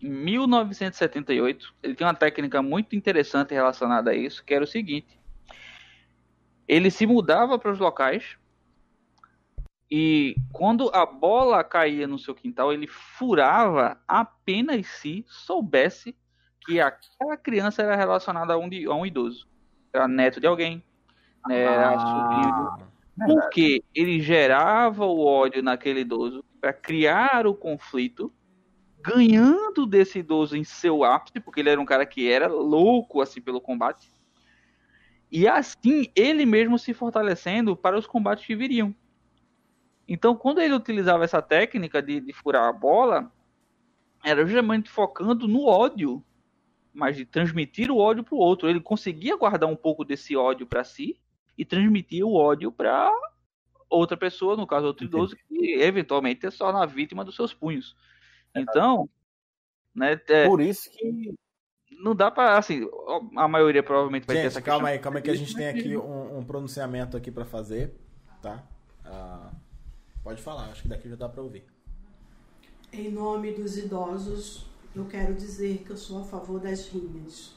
em 0.00 0.10
1978, 0.10 1.74
ele 1.82 1.96
tem 1.96 2.06
uma 2.06 2.14
técnica 2.14 2.62
muito 2.62 2.94
interessante 2.94 3.52
relacionada 3.52 4.12
a 4.12 4.14
isso, 4.14 4.44
que 4.44 4.54
era 4.54 4.62
o 4.62 4.66
seguinte: 4.66 5.18
ele 6.66 6.90
se 6.90 7.06
mudava 7.06 7.58
para 7.58 7.72
os 7.72 7.78
locais 7.78 8.36
e 9.90 10.36
quando 10.52 10.90
a 10.94 11.06
bola 11.06 11.62
caía 11.62 12.06
no 12.06 12.18
seu 12.18 12.34
quintal, 12.34 12.72
ele 12.72 12.86
furava 12.86 13.96
apenas 14.08 14.86
se 14.86 15.24
soubesse 15.28 16.16
que 16.64 16.80
aquela 16.80 17.36
criança 17.36 17.82
era 17.82 17.94
relacionada 17.94 18.54
a 18.54 18.58
um, 18.58 18.68
a 18.90 18.94
um 18.94 19.06
idoso. 19.06 19.46
Era 19.92 20.08
neto 20.08 20.40
de 20.40 20.46
alguém, 20.46 20.82
né, 21.46 21.60
era 21.60 21.94
ah, 21.94 21.98
sobrinho 22.00 22.76
de... 22.78 23.34
Porque 23.34 23.84
ele 23.94 24.20
gerava 24.20 25.04
o 25.04 25.24
ódio 25.24 25.62
naquele 25.62 26.00
idoso 26.00 26.44
para 26.60 26.72
criar 26.72 27.46
o 27.46 27.54
conflito, 27.54 28.32
ganhando 29.00 29.86
desse 29.86 30.18
idoso 30.18 30.56
em 30.56 30.64
seu 30.64 31.04
ápice, 31.04 31.38
porque 31.38 31.60
ele 31.60 31.70
era 31.70 31.80
um 31.80 31.84
cara 31.84 32.04
que 32.04 32.28
era 32.28 32.48
louco 32.48 33.20
assim 33.20 33.40
pelo 33.40 33.60
combate. 33.60 34.10
E 35.30 35.48
assim 35.48 36.10
ele 36.14 36.46
mesmo 36.46 36.78
se 36.78 36.94
fortalecendo 36.94 37.76
para 37.76 37.98
os 37.98 38.06
combates 38.06 38.46
que 38.46 38.54
viriam. 38.54 38.94
Então, 40.06 40.36
quando 40.36 40.60
ele 40.60 40.74
utilizava 40.74 41.24
essa 41.24 41.40
técnica 41.40 42.02
de, 42.02 42.20
de 42.20 42.32
furar 42.32 42.68
a 42.68 42.72
bola, 42.72 43.32
era 44.22 44.46
justamente 44.46 44.90
focando 44.90 45.48
no 45.48 45.66
ódio, 45.66 46.22
mas 46.92 47.16
de 47.16 47.24
transmitir 47.24 47.90
o 47.90 47.98
ódio 47.98 48.22
para 48.22 48.34
o 48.34 48.38
outro. 48.38 48.68
Ele 48.68 48.80
conseguia 48.80 49.36
guardar 49.36 49.68
um 49.68 49.76
pouco 49.76 50.04
desse 50.04 50.36
ódio 50.36 50.66
para 50.66 50.84
si 50.84 51.18
e 51.56 51.64
transmitir 51.64 52.24
o 52.24 52.34
ódio 52.34 52.70
para 52.70 53.10
outra 53.88 54.16
pessoa, 54.16 54.56
no 54.56 54.66
caso 54.66 54.86
outro 54.86 55.06
idoso, 55.06 55.36
que 55.48 55.74
eventualmente 55.80 56.46
é 56.46 56.50
só 56.50 56.72
na 56.72 56.84
vítima 56.84 57.24
dos 57.24 57.36
seus 57.36 57.54
punhos. 57.54 57.96
Então, 58.54 59.08
né, 59.94 60.20
é, 60.28 60.46
por 60.46 60.60
isso 60.60 60.90
que 60.90 61.34
não 62.00 62.14
dá 62.14 62.30
para 62.30 62.58
assim, 62.58 62.88
a 63.36 63.48
maioria 63.48 63.82
provavelmente 63.82 64.26
vai 64.26 64.36
gente, 64.36 64.42
ter 64.42 64.48
essa 64.48 64.62
calma 64.62 64.88
questão. 64.88 64.92
aí, 64.92 64.98
calma 64.98 65.18
aí 65.18 65.22
que 65.22 65.30
a 65.30 65.36
gente 65.36 65.54
tem 65.54 65.68
aqui 65.68 65.96
um, 65.96 66.38
um 66.38 66.44
pronunciamento 66.44 67.16
aqui 67.16 67.30
para 67.30 67.44
fazer, 67.44 67.94
tá? 68.40 68.62
Uh, 69.04 69.64
Pode 70.24 70.40
falar, 70.40 70.70
acho 70.70 70.80
que 70.80 70.88
daqui 70.88 71.06
já 71.06 71.16
dá 71.16 71.28
para 71.28 71.42
ouvir. 71.42 71.62
Em 72.90 73.10
nome 73.10 73.52
dos 73.52 73.76
idosos, 73.76 74.64
eu 74.96 75.04
quero 75.04 75.34
dizer 75.34 75.82
que 75.84 75.90
eu 75.90 75.98
sou 75.98 76.22
a 76.22 76.24
favor 76.24 76.58
das 76.58 76.88
rinhas. 76.88 77.54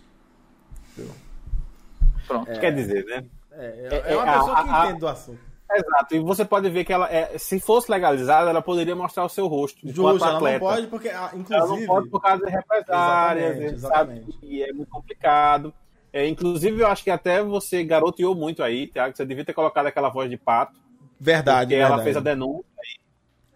Pronto, 2.28 2.52
é, 2.52 2.60
quer 2.60 2.76
dizer, 2.76 3.06
né? 3.06 3.26
É, 3.52 4.02
é, 4.08 4.12
é 4.12 4.18
uma 4.18 4.30
é, 4.30 4.38
pessoa 4.38 4.58
a, 4.58 4.64
que 4.64 4.70
a, 4.70 4.84
entende 4.84 5.00
do 5.00 5.08
assunto. 5.08 5.40
Exato, 5.70 6.16
e 6.16 6.20
você 6.20 6.46
pode 6.46 6.70
ver 6.70 6.86
que 6.86 6.94
ela, 6.94 7.12
é, 7.12 7.38
se 7.38 7.60
fosse 7.60 7.92
legalizada, 7.92 8.50
ela 8.50 8.62
poderia 8.62 8.96
mostrar 8.96 9.26
o 9.26 9.30
seu 9.30 9.48
rosto. 9.48 9.80
Justo, 9.84 10.24
ela 10.24 10.38
atleta. 10.38 10.60
não 10.60 10.72
pode 10.72 10.88
porque, 10.88 11.12
inclusive... 11.34 11.56
Ela 11.56 11.68
não 11.68 11.86
pode 11.86 12.10
por 12.10 12.22
causa 12.22 12.46
de 12.46 12.52
represárias, 12.52 13.58
exatamente, 13.58 13.76
exatamente. 13.76 14.32
sabe? 14.32 14.38
E 14.44 14.64
é 14.64 14.72
muito 14.72 14.90
complicado. 14.90 15.74
É, 16.14 16.28
inclusive, 16.28 16.82
eu 16.82 16.88
acho 16.88 17.04
que 17.04 17.12
até 17.12 17.44
você 17.44 17.84
garoteou 17.84 18.34
muito 18.34 18.64
aí, 18.64 18.88
Tiago, 18.88 19.16
você 19.16 19.26
devia 19.26 19.44
ter 19.44 19.54
colocado 19.54 19.88
aquela 19.88 20.10
voz 20.10 20.30
de 20.30 20.38
pato. 20.38 20.80
Verdade, 21.20 21.62
porque 21.62 21.76
verdade. 21.76 21.94
ela 21.94 22.04
fez 22.04 22.18
a 22.18 22.22
denúncia. 22.22 22.66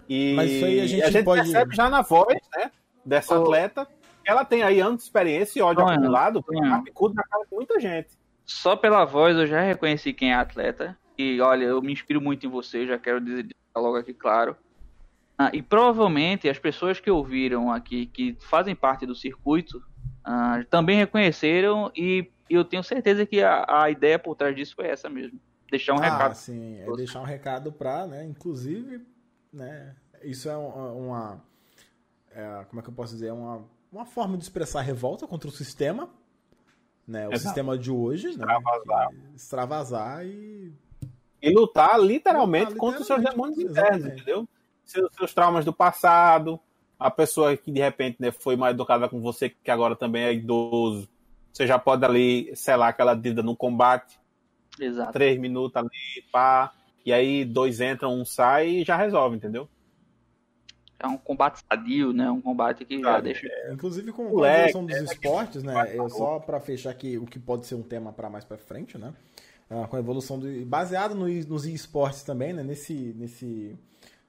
E 0.10 0.34
Mas 0.36 0.52
isso 0.52 0.66
aí 0.66 0.80
a 0.82 0.88
gente, 0.88 1.04
a 1.04 1.10
gente 1.10 1.24
pode... 1.24 1.42
percebe 1.42 1.76
já 1.76 1.90
na 1.90 2.02
voz 2.02 2.38
né, 2.56 2.72
dessa 3.06 3.38
oh. 3.38 3.42
atleta. 3.42 3.88
Ela 4.26 4.44
tem 4.44 4.62
aí 4.62 4.80
anos 4.80 4.98
de 4.98 5.04
experiência 5.04 5.60
e 5.60 5.62
ódio 5.62 5.88
acumulado, 5.88 6.44
picudo 6.84 7.16
na 7.16 7.24
cara 7.24 7.44
de 7.50 7.56
muita 7.56 7.80
gente. 7.80 8.10
Só 8.46 8.76
pela 8.76 9.06
voz 9.06 9.38
eu 9.38 9.48
já 9.48 9.62
reconheci 9.62 10.14
quem 10.14 10.32
é 10.32 10.36
atleta. 10.36 10.98
E 11.22 11.42
olha, 11.42 11.66
eu 11.66 11.82
me 11.82 11.94
inspiro 11.94 12.22
muito 12.22 12.46
em 12.46 12.50
você, 12.50 12.86
já 12.86 12.98
quero 12.98 13.22
dizer 13.22 13.48
logo 13.76 13.98
aqui 13.98 14.14
claro. 14.14 14.56
Ah, 15.38 15.50
e 15.54 15.62
provavelmente 15.62 16.50
as 16.50 16.60
pessoas 16.60 17.00
que 17.00 17.10
ouviram 17.10 17.72
aqui, 17.72 18.06
que 18.06 18.38
fazem 18.42 18.76
parte 18.76 19.06
do 19.06 19.16
circuito, 19.16 19.84
ah, 20.24 20.64
também 20.70 20.98
reconheceram 20.98 21.92
e 21.96 22.30
eu 22.50 22.66
tenho 22.66 22.84
certeza 22.84 23.26
que 23.26 23.42
a, 23.42 23.66
a 23.68 23.90
ideia 23.90 24.20
por 24.20 24.36
trás 24.36 24.56
disso 24.56 24.76
foi 24.76 24.88
essa 24.88 25.10
mesmo 25.10 25.40
deixar 25.72 25.94
um 25.94 26.00
ah, 26.00 26.04
recado. 26.04 26.36
Sim, 26.36 26.82
é 26.82 26.96
deixar 26.96 27.22
um 27.22 27.26
recado 27.26 27.72
para, 27.72 28.06
né? 28.06 28.26
Inclusive, 28.26 29.02
né? 29.52 29.96
Isso 30.22 30.50
é 30.50 30.58
uma, 30.58 30.92
uma 30.92 31.44
é, 32.30 32.66
como 32.70 32.82
é 32.82 32.84
que 32.84 32.90
eu 32.90 32.94
posso 32.94 33.14
dizer, 33.14 33.28
é 33.28 33.34
uma, 33.34 33.64
uma 33.92 34.06
forma 34.06 34.38
de 34.38 34.44
expressar 34.44 34.82
revolta 34.82 35.26
contra 35.26 35.48
o 35.48 35.52
sistema, 35.52 36.10
né? 37.08 37.28
O 37.28 37.32
Exato. 37.32 37.44
sistema 37.44 37.78
de 37.78 37.90
hoje, 37.90 38.30
extravasar, 38.30 39.12
né? 39.12 39.32
extravasar 39.34 40.26
e 40.26 40.74
e 41.42 41.50
lutar 41.50 42.00
literalmente, 42.00 42.74
lutar, 42.74 42.78
contra 42.78 43.02
os 43.02 43.08
seus 43.08 43.24
demônios 43.24 43.58
internos, 43.58 44.06
entendeu? 44.06 44.48
Seus, 44.86 45.10
seus 45.16 45.34
traumas 45.34 45.66
do 45.66 45.74
passado, 45.74 46.60
a 47.00 47.10
pessoa 47.10 47.56
que 47.56 47.72
de 47.72 47.80
repente 47.80 48.18
né, 48.20 48.32
foi 48.32 48.56
mais 48.56 48.74
educada 48.74 49.08
com 49.10 49.22
você, 49.22 49.50
que 49.50 49.72
agora 49.72 49.96
também 49.96 50.24
é 50.24 50.34
idoso, 50.34 51.10
você 51.52 51.66
já 51.66 51.80
pode 51.80 52.06
ali 52.06 52.56
selar 52.56 52.90
aquela 52.90 53.14
dívida 53.14 53.44
no 53.44 53.56
combate, 53.56 54.22
Exato. 54.80 55.12
Três 55.12 55.40
minutos 55.40 55.76
ali, 55.76 56.24
pá. 56.32 56.74
E 57.06 57.12
aí 57.12 57.44
dois 57.44 57.82
entram, 57.82 58.14
um 58.14 58.26
sai 58.26 58.70
e 58.70 58.84
já 58.84 58.96
resolve, 58.96 59.36
entendeu? 59.36 59.68
É 61.00 61.08
um 61.08 61.18
combate 61.18 61.64
sadio, 61.68 62.14
né? 62.14 62.30
Um 62.30 62.42
combate 62.42 62.86
que 62.86 63.00
já 63.02 63.20
deixa. 63.20 63.48
É, 63.48 63.74
inclusive 63.74 64.12
com, 64.12 64.30
com 64.30 64.44
a 64.44 64.60
evolução 64.60 64.86
dos 64.86 64.96
é, 64.96 65.04
esportes, 65.04 65.64
né? 65.64 65.96
Eu 65.96 66.08
só 66.10 66.40
para 66.40 66.60
fechar 66.60 66.92
aqui 66.92 67.18
o 67.18 67.26
que 67.26 67.40
pode 67.40 67.66
ser 67.66 67.74
um 67.74 67.82
tema 67.82 68.14
para 68.14 68.30
mais 68.30 68.46
para 68.46 68.58
frente, 68.58 68.98
né? 69.00 69.12
Ah, 69.74 69.88
com 69.88 69.96
a 69.96 70.00
evolução 70.00 70.38
do 70.38 70.66
baseado 70.66 71.16
no, 71.16 71.30
nos 71.46 71.66
esportes 71.66 72.24
também, 72.24 72.52
né? 72.52 72.62
Nesse 72.62 73.16
nesse 73.18 73.80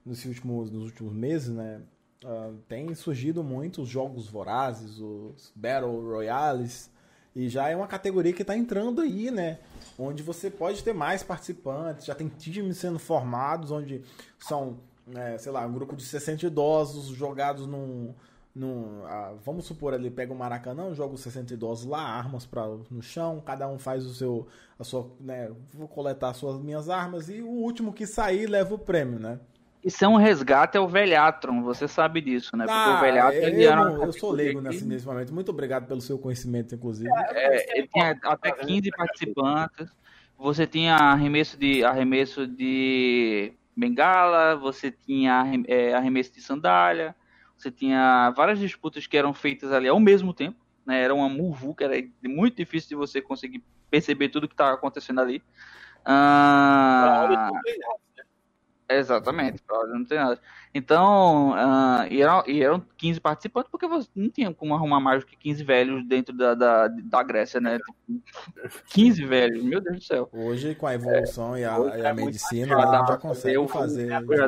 nos 0.07 0.25
últimos 0.25 0.71
nos 0.71 0.85
últimos 0.85 1.13
meses, 1.13 1.49
né? 1.49 1.83
Uh, 2.25 2.57
tem 2.69 2.95
surgido 2.95 3.43
muito 3.43 3.83
os 3.83 3.89
jogos 3.89 4.29
vorazes, 4.29 5.01
os 5.01 5.53
Battle 5.57 6.01
Royales, 6.01 6.89
e 7.35 7.49
já 7.49 7.69
é 7.69 7.75
uma 7.75 7.89
categoria 7.89 8.33
que 8.33 8.43
está 8.43 8.57
entrando 8.57 9.01
aí, 9.01 9.33
né? 9.33 9.59
Onde 9.99 10.23
você 10.23 10.49
pode 10.49 10.85
ter 10.85 10.93
mais 10.93 11.25
participantes, 11.25 12.07
já 12.07 12.15
tem 12.15 12.29
times 12.29 12.77
sendo 12.77 13.01
formados, 13.01 13.73
onde 13.73 14.05
são, 14.39 14.79
é, 15.13 15.37
sei 15.39 15.51
lá, 15.51 15.67
um 15.67 15.73
grupo 15.73 15.97
de 15.97 16.05
60 16.05 16.47
idosos 16.47 17.09
jogados 17.17 17.67
num. 17.67 18.15
Num 18.55 19.05
ah, 19.07 19.35
vamos 19.45 19.65
supor 19.65 19.95
ali, 19.95 20.11
pega 20.11 20.33
o 20.33 20.37
Maracanã, 20.37 20.95
joga 20.95 21.15
os 21.15 21.21
60 21.21 21.55
idosos 21.55 21.87
lá, 21.87 22.03
armas 22.03 22.45
pra, 22.45 22.67
no 22.91 23.03
chão, 23.03 23.43
cada 23.45 23.67
um 23.69 23.79
faz 23.79 24.05
o 24.05 24.15
seu. 24.15 24.47
a 24.79 24.85
sua. 24.85 25.11
Né, 25.21 25.51
vou 25.73 25.89
coletar 25.89 26.31
as 26.31 26.37
suas 26.37 26.61
minhas 26.61 26.89
armas 26.89 27.29
e 27.29 27.41
o 27.41 27.49
último 27.49 27.93
que 27.93 28.07
sair 28.07 28.47
leva 28.47 28.75
o 28.75 28.79
prêmio, 28.79 29.19
né? 29.19 29.39
Isso 29.85 30.05
é 30.05 30.09
um 30.09 30.17
resgate 30.17 30.77
ao 30.79 30.87
Velhatron, 30.87 31.63
você 31.63 31.89
sabe 31.89 32.21
disso, 32.21 32.57
né? 32.57 32.67
Porque 32.67 32.79
ah, 32.79 32.97
o 32.97 33.01
Velhatron 33.01 33.39
ele 33.41 33.65
eu, 33.65 33.77
não, 33.77 34.05
eu 34.05 34.13
sou 34.13 34.31
leigo 34.31 34.61
nesse, 34.61 34.85
nesse 34.85 35.05
momento. 35.05 35.35
Muito 35.35 35.49
obrigado 35.49 35.89
pelo 35.89 36.01
seu 36.01 36.17
conhecimento, 36.19 36.75
inclusive. 36.75 37.11
É, 37.31 37.79
ele 37.79 37.89
tinha 37.89 38.17
até 38.23 38.53
15 38.53 38.91
participantes. 38.91 39.89
Você 40.39 40.67
tinha 40.67 40.95
arremesso 40.95 41.57
de 41.57 41.85
arremesso 41.85 42.47
de 42.47 43.53
bengala, 43.77 44.55
você 44.57 44.91
tinha 44.91 45.45
é, 45.67 45.95
arremesso 45.95 46.33
de 46.33 46.41
sandália, 46.41 47.15
você 47.63 47.71
tinha 47.71 48.31
várias 48.31 48.59
disputas 48.59 49.07
que 49.07 49.17
eram 49.17 49.33
feitas 49.33 49.73
ali 49.73 49.89
ao 49.89 50.01
mesmo 50.01 50.35
tempo. 50.35 50.59
Né? 50.85 51.01
Era 51.01 51.15
uma 51.15 51.29
muvu 51.29 51.75
que 51.75 51.85
era 51.85 51.95
muito 52.25 52.57
difícil 52.57 52.89
de 52.91 52.95
você 52.97 53.23
conseguir 53.23 53.63
perceber 53.89 54.29
tudo 54.31 54.49
que 54.49 54.55
estava 54.55 54.75
acontecendo 54.75 55.21
ali. 55.21 55.43
Ah, 56.05 57.51
Exatamente, 58.89 59.63
não 59.89 60.05
tem 60.05 60.19
nada. 60.19 60.41
Então, 60.75 61.51
uh, 61.51 62.07
e, 62.11 62.23
eram, 62.23 62.43
e 62.47 62.63
eram 62.63 62.81
15 62.97 63.21
participantes, 63.21 63.71
porque 63.71 63.87
você 63.87 64.09
não 64.15 64.31
tinha 64.31 64.55
como 64.55 64.75
arrumar 64.75 65.01
mais 65.01 65.23
do 65.23 65.27
que 65.27 65.37
15 65.37 65.63
velhos 65.65 66.09
dentro 66.09 66.35
da, 66.35 66.55
da, 66.55 66.89
da 66.89 67.23
Grécia, 67.23 67.61
né? 67.61 67.79
15 68.87 69.27
velhos, 69.27 69.63
meu 69.63 69.83
Deus 69.83 69.97
do 69.97 70.03
céu. 70.03 70.31
Hoje, 70.33 70.75
com 70.75 70.87
a 70.87 70.95
evolução 70.95 71.55
é, 71.55 71.61
e, 71.61 71.65
a, 71.67 71.79
e 71.79 72.07
a 72.07 72.09
é 72.09 72.13
medicina, 72.15 72.77
a 72.79 72.97
gente 72.97 73.09
já 73.09 73.19
consegue 73.19 73.69
fazer. 73.69 74.09
Já, 74.09 74.21
já 74.23 74.47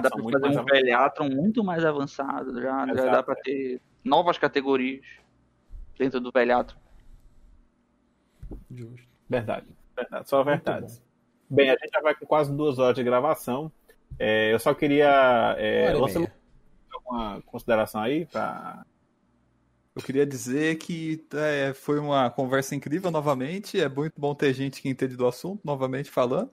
dá 0.00 0.10
para 0.10 0.20
fazer 0.20 0.58
um 0.58 0.64
velhatron 0.64 1.28
muito 1.28 1.62
mais 1.62 1.84
avançado, 1.84 2.60
já, 2.60 2.84
já 2.86 3.04
dá 3.06 3.22
para 3.22 3.36
ter 3.36 3.80
novas 4.02 4.36
categorias 4.36 5.06
dentro 5.96 6.18
do 6.18 6.32
velhatron. 6.32 6.78
Justo. 8.68 9.08
Verdade, 9.28 9.66
verdade, 9.96 10.28
só 10.28 10.42
verdade. 10.42 11.00
Bem, 11.48 11.70
a 11.70 11.74
gente 11.74 11.90
já 11.92 12.00
vai 12.00 12.16
com 12.16 12.26
quase 12.26 12.52
duas 12.52 12.80
horas 12.80 12.96
de 12.96 13.04
gravação. 13.04 13.70
É, 14.18 14.52
eu 14.52 14.58
só 14.58 14.74
queria. 14.74 15.56
É, 15.58 15.94
você 15.94 16.26
alguma 16.92 17.42
consideração 17.42 18.00
aí 18.00 18.24
para 18.26 18.84
eu 19.94 20.02
queria 20.02 20.26
dizer 20.26 20.76
que 20.76 21.24
é, 21.34 21.72
foi 21.72 22.00
uma 22.00 22.28
conversa 22.28 22.74
incrível 22.74 23.12
novamente. 23.12 23.80
É 23.80 23.88
muito 23.88 24.20
bom 24.20 24.34
ter 24.34 24.52
gente 24.52 24.82
que 24.82 24.88
entende 24.88 25.16
do 25.16 25.26
assunto 25.26 25.60
novamente 25.64 26.10
falando. 26.10 26.50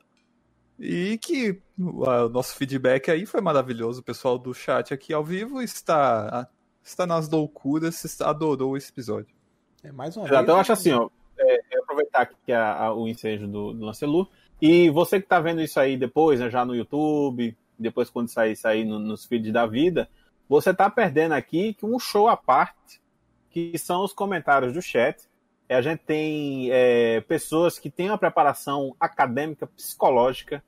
E 0.79 1.17
que 1.17 1.59
o 1.77 2.29
nosso 2.29 2.55
feedback 2.55 3.09
aí 3.09 3.25
foi 3.25 3.41
maravilhoso. 3.41 4.01
O 4.01 4.03
pessoal 4.03 4.37
do 4.37 4.53
chat 4.53 4.93
aqui 4.93 5.11
ao 5.11 5.23
vivo 5.23 5.59
está, 5.59 6.47
está 6.83 7.07
nas 7.07 7.27
loucuras, 7.29 8.03
está, 8.03 8.29
adorou 8.29 8.77
esse 8.77 8.91
episódio. 8.91 9.35
É 9.83 9.91
mais 9.91 10.15
uma 10.15 10.27
Exato, 10.27 10.45
vez. 10.45 10.49
Eu 10.49 10.55
acho 10.57 10.73
assim, 10.73 10.91
ó, 10.91 11.09
é, 11.39 11.75
é 11.75 11.79
aproveitar 11.79 12.21
aqui 12.21 12.51
a, 12.51 12.75
a, 12.75 12.93
o 12.93 13.07
ensejo 13.07 13.47
do, 13.47 13.73
do 13.73 13.85
Lancelot. 13.85 14.29
E 14.61 14.89
você 14.91 15.19
que 15.19 15.25
está 15.25 15.39
vendo 15.39 15.61
isso 15.61 15.79
aí 15.79 15.97
depois, 15.97 16.39
né, 16.39 16.49
já 16.49 16.63
no 16.63 16.75
YouTube, 16.75 17.57
depois 17.79 18.09
quando 18.09 18.29
sair, 18.29 18.55
sair 18.55 18.85
no, 18.85 18.99
nos 18.99 19.25
feeds 19.25 19.51
da 19.51 19.65
vida, 19.65 20.07
você 20.47 20.69
está 20.69 20.89
perdendo 20.89 21.31
aqui 21.31 21.75
um 21.81 21.97
show 21.97 22.27
à 22.27 22.37
parte, 22.37 23.01
que 23.49 23.77
são 23.77 24.03
os 24.03 24.13
comentários 24.13 24.73
do 24.73 24.81
chat. 24.81 25.27
A 25.67 25.81
gente 25.81 25.99
tem 25.99 26.69
é, 26.69 27.21
pessoas 27.21 27.79
que 27.79 27.89
têm 27.89 28.09
uma 28.09 28.17
preparação 28.17 28.95
acadêmica, 28.99 29.65
psicológica, 29.65 30.63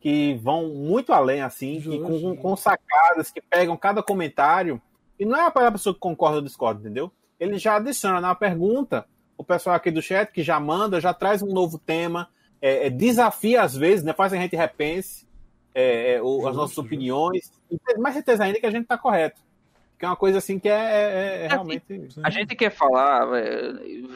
que 0.00 0.34
vão 0.42 0.68
muito 0.68 1.12
além, 1.12 1.40
assim, 1.40 1.76
e 1.76 2.00
com, 2.00 2.36
com, 2.36 2.56
sacadas 2.56 3.30
que 3.30 3.40
pegam 3.40 3.76
cada 3.76 4.02
comentário. 4.02 4.80
E 5.18 5.24
não 5.24 5.36
é 5.36 5.46
a 5.46 5.72
pessoa 5.72 5.94
que 5.94 6.00
concorda 6.00 6.36
ou 6.36 6.42
discorda, 6.42 6.80
entendeu? 6.80 7.10
Ele 7.38 7.58
já 7.58 7.76
adiciona 7.76 8.20
na 8.20 8.34
pergunta, 8.34 9.06
o 9.36 9.44
pessoal 9.44 9.76
aqui 9.76 9.90
do 9.90 10.02
chat 10.02 10.32
que 10.32 10.42
já 10.42 10.58
manda, 10.58 11.00
já 11.00 11.14
traz 11.14 11.42
um 11.42 11.52
novo 11.52 11.78
tema, 11.78 12.28
é, 12.60 12.86
é, 12.86 12.90
desafia 12.90 13.62
às 13.62 13.76
vezes, 13.76 14.04
né? 14.04 14.12
Faz 14.12 14.32
a 14.32 14.36
gente 14.36 14.56
repense 14.56 15.26
é, 15.74 16.14
é 16.14 16.22
o, 16.22 16.46
as 16.48 16.56
nossas 16.56 16.76
opiniões. 16.78 17.52
E 17.70 17.78
ter 17.78 17.98
mais 17.98 18.14
certeza 18.14 18.44
ainda 18.44 18.58
que 18.58 18.66
a 18.66 18.70
gente 18.70 18.82
está 18.82 18.98
correto. 18.98 19.40
Que 19.98 20.04
é 20.04 20.08
uma 20.08 20.16
coisa 20.16 20.38
assim 20.38 20.60
que 20.60 20.68
é, 20.68 20.72
é, 20.72 21.44
é 21.44 21.48
realmente. 21.48 21.84
A 22.22 22.30
gente 22.30 22.54
quer 22.54 22.70
falar, 22.70 23.26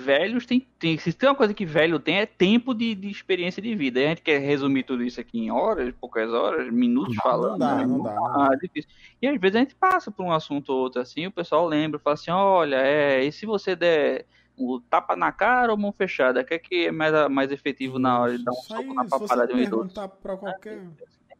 velhos 0.04 0.46
tem, 0.46 0.64
tem. 0.78 0.96
Se 0.96 1.12
tem 1.12 1.28
uma 1.28 1.34
coisa 1.34 1.52
que 1.52 1.66
velho 1.66 1.98
tem, 1.98 2.20
é 2.20 2.26
tempo 2.26 2.72
de, 2.72 2.94
de 2.94 3.10
experiência 3.10 3.60
de 3.60 3.74
vida. 3.74 3.98
E 3.98 4.04
a 4.04 4.08
gente 4.10 4.22
quer 4.22 4.38
resumir 4.38 4.84
tudo 4.84 5.02
isso 5.02 5.20
aqui 5.20 5.40
em 5.40 5.50
horas, 5.50 5.92
poucas 6.00 6.32
horas, 6.32 6.72
minutos 6.72 7.16
não, 7.16 7.22
falando. 7.22 7.50
Não 7.52 7.58
dá, 7.58 7.74
né? 7.74 7.86
não 7.86 8.00
dá. 8.00 8.12
Ah, 8.12 8.56
difícil. 8.60 8.88
E 9.20 9.26
às 9.26 9.40
vezes 9.40 9.56
a 9.56 9.58
gente 9.58 9.74
passa 9.74 10.08
por 10.08 10.24
um 10.24 10.30
assunto 10.30 10.70
ou 10.70 10.82
outro 10.82 11.00
assim, 11.00 11.26
o 11.26 11.32
pessoal 11.32 11.66
lembra, 11.66 11.98
fala 11.98 12.14
assim: 12.14 12.30
olha, 12.30 12.76
é, 12.76 13.24
e 13.24 13.32
se 13.32 13.44
você 13.44 13.74
der 13.74 14.24
o 14.56 14.80
tapa 14.80 15.16
na 15.16 15.32
cara 15.32 15.72
ou 15.72 15.78
mão 15.78 15.92
fechada? 15.92 16.40
O 16.40 16.44
que 16.44 16.54
é, 16.54 16.58
que 16.58 16.86
é 16.86 16.92
mais, 16.92 17.12
mais 17.30 17.50
efetivo 17.50 17.98
na 17.98 18.20
hora 18.20 18.38
de 18.38 18.44
dar 18.44 18.52
um 18.52 18.56
soco 18.56 18.94
na 18.94 19.04
papada 19.04 19.46
de 19.46 19.54
um 19.54 19.58
idoso? 19.58 19.90
Pra 20.22 20.36
qualquer... 20.36 20.82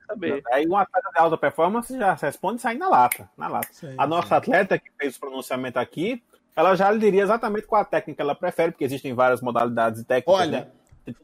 Saber. 0.06 0.42
Aí 0.52 0.66
um 0.68 0.76
atleta 0.76 1.10
de 1.10 1.18
alta 1.18 1.38
performance 1.38 1.96
já 1.96 2.14
responde 2.14 2.60
sair 2.60 2.76
na 2.76 2.88
lata. 2.88 3.30
Na 3.36 3.48
lata. 3.48 3.68
Sim, 3.72 3.94
a 3.96 4.06
nossa 4.06 4.28
sim. 4.28 4.34
atleta 4.34 4.78
que 4.78 4.90
fez 4.98 5.16
o 5.16 5.20
pronunciamento 5.20 5.78
aqui, 5.78 6.22
ela 6.56 6.74
já 6.74 6.90
lhe 6.90 6.98
diria 6.98 7.22
exatamente 7.22 7.66
qual 7.66 7.82
a 7.82 7.84
técnica 7.84 8.22
ela 8.22 8.34
prefere, 8.34 8.72
porque 8.72 8.84
existem 8.84 9.14
várias 9.14 9.40
modalidades 9.40 10.04
técnicas. 10.04 10.40
Olha, 10.40 10.72
né? 11.06 11.14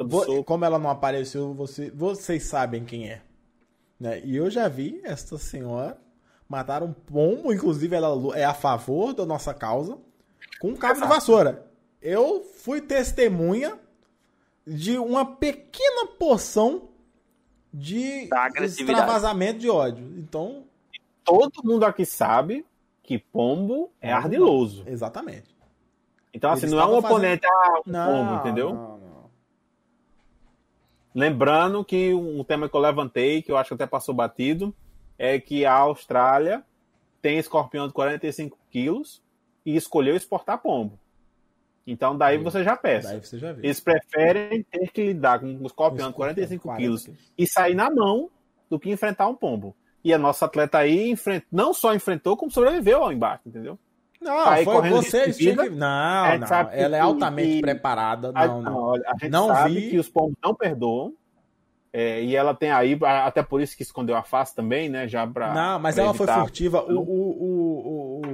vou, 0.00 0.44
como 0.44 0.64
ela 0.64 0.78
não 0.78 0.90
apareceu, 0.90 1.54
você, 1.54 1.90
vocês 1.90 2.42
sabem 2.42 2.84
quem 2.84 3.08
é. 3.08 3.22
Né? 3.98 4.20
E 4.24 4.36
eu 4.36 4.50
já 4.50 4.68
vi 4.68 5.00
esta 5.04 5.38
senhora 5.38 5.96
matar 6.48 6.82
um 6.82 6.92
pombo, 6.92 7.52
inclusive 7.52 7.94
ela 7.94 8.36
é 8.36 8.44
a 8.44 8.54
favor 8.54 9.14
da 9.14 9.24
nossa 9.24 9.54
causa 9.54 9.98
com 10.60 10.68
um 10.68 10.76
cabo 10.76 11.00
de 11.00 11.06
vassoura. 11.06 11.66
Eu 12.00 12.42
fui 12.42 12.80
testemunha 12.80 13.78
de 14.66 14.98
uma 14.98 15.24
pequena 15.24 16.06
porção 16.18 16.88
de 17.72 18.28
extravasamento 18.60 19.58
de 19.58 19.70
ódio. 19.70 20.04
Então. 20.18 20.64
Todo 21.24 21.62
mundo 21.62 21.84
aqui 21.84 22.06
sabe 22.06 22.64
que 23.02 23.18
pombo 23.18 23.92
é 24.00 24.10
ardiloso. 24.10 24.82
Exatamente. 24.86 25.54
Então, 26.32 26.50
assim, 26.50 26.66
não 26.66 26.80
é 26.80 26.86
um 26.86 26.96
oponente 26.96 27.46
a 27.46 27.80
um 27.80 27.82
não, 27.90 28.06
pombo, 28.06 28.34
entendeu? 28.36 28.74
Não, 28.74 28.98
não. 28.98 29.30
Lembrando 31.14 31.84
que 31.84 32.14
um 32.14 32.42
tema 32.44 32.68
que 32.68 32.74
eu 32.74 32.80
levantei, 32.80 33.42
que 33.42 33.50
eu 33.50 33.56
acho 33.56 33.68
que 33.68 33.74
até 33.74 33.86
passou 33.86 34.14
batido, 34.14 34.74
é 35.18 35.38
que 35.38 35.66
a 35.66 35.74
Austrália 35.74 36.64
tem 37.20 37.38
escorpião 37.38 37.86
de 37.88 37.92
45 37.92 38.56
quilos 38.70 39.22
e 39.64 39.76
escolheu 39.76 40.16
exportar 40.16 40.58
pombo. 40.58 40.98
Então 41.86 42.16
daí 42.16 42.36
você 42.38 42.62
já 42.62 42.76
peça. 42.76 43.18
Você 43.20 43.38
já. 43.38 43.50
Eles 43.50 43.80
preferem 43.80 44.62
ter 44.62 44.90
que 44.90 45.06
lidar 45.06 45.40
com 45.40 45.46
um 45.46 45.66
escorpião 45.66 46.08
de 46.08 46.14
45 46.14 46.76
quilos 46.76 47.08
e 47.36 47.46
sair 47.46 47.74
na 47.74 47.90
mão 47.90 48.30
do 48.68 48.78
que 48.78 48.90
enfrentar 48.90 49.26
um 49.26 49.34
pombo. 49.34 49.74
E 50.04 50.12
a 50.12 50.18
nossa 50.18 50.44
atleta 50.44 50.78
aí 50.78 51.10
enfrent... 51.10 51.44
não 51.50 51.72
só 51.72 51.94
enfrentou, 51.94 52.36
como 52.36 52.50
sobreviveu 52.50 53.02
ao 53.02 53.12
embate, 53.12 53.48
entendeu? 53.48 53.78
Não, 54.20 54.44
tá 54.44 54.56
foi 54.64 54.90
você 54.90 55.32
que... 55.32 55.52
Não, 55.54 55.68
não. 55.70 56.26
Ela 56.72 56.96
é 56.96 57.00
altamente 57.00 57.56
que... 57.56 57.60
preparada. 57.60 58.32
Não, 58.32 58.62
não. 58.62 58.76
Olha, 58.76 59.04
a 59.06 59.12
gente 59.12 59.30
não 59.30 59.48
sabe 59.48 59.74
vi... 59.74 59.90
que 59.90 59.98
os 59.98 60.08
pombos 60.08 60.36
não 60.42 60.54
perdoam. 60.54 61.14
É, 61.92 62.22
e 62.22 62.36
ela 62.36 62.54
tem 62.54 62.70
aí, 62.70 62.98
até 63.02 63.42
por 63.42 63.62
isso 63.62 63.76
que 63.76 63.82
escondeu 63.82 64.14
a 64.14 64.22
face 64.22 64.54
também, 64.54 64.88
né? 64.88 65.08
Já 65.08 65.26
pra. 65.26 65.54
Não, 65.54 65.78
mas 65.78 65.96
ela 65.96 66.12
foi 66.12 66.26
furtiva. 66.26 66.82
O, 66.82 66.98
o, 66.98 68.20
o, 68.26 68.27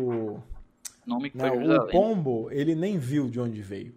nome 1.06 1.31
que 1.31 1.36
não, 1.36 1.48
foi 1.48 1.76
O 1.76 1.86
pombo, 1.89 2.48
ele 2.51 2.74
nem 2.74 2.98
viu 2.98 3.28
de 3.28 3.40
onde 3.40 3.60
veio. 3.62 3.94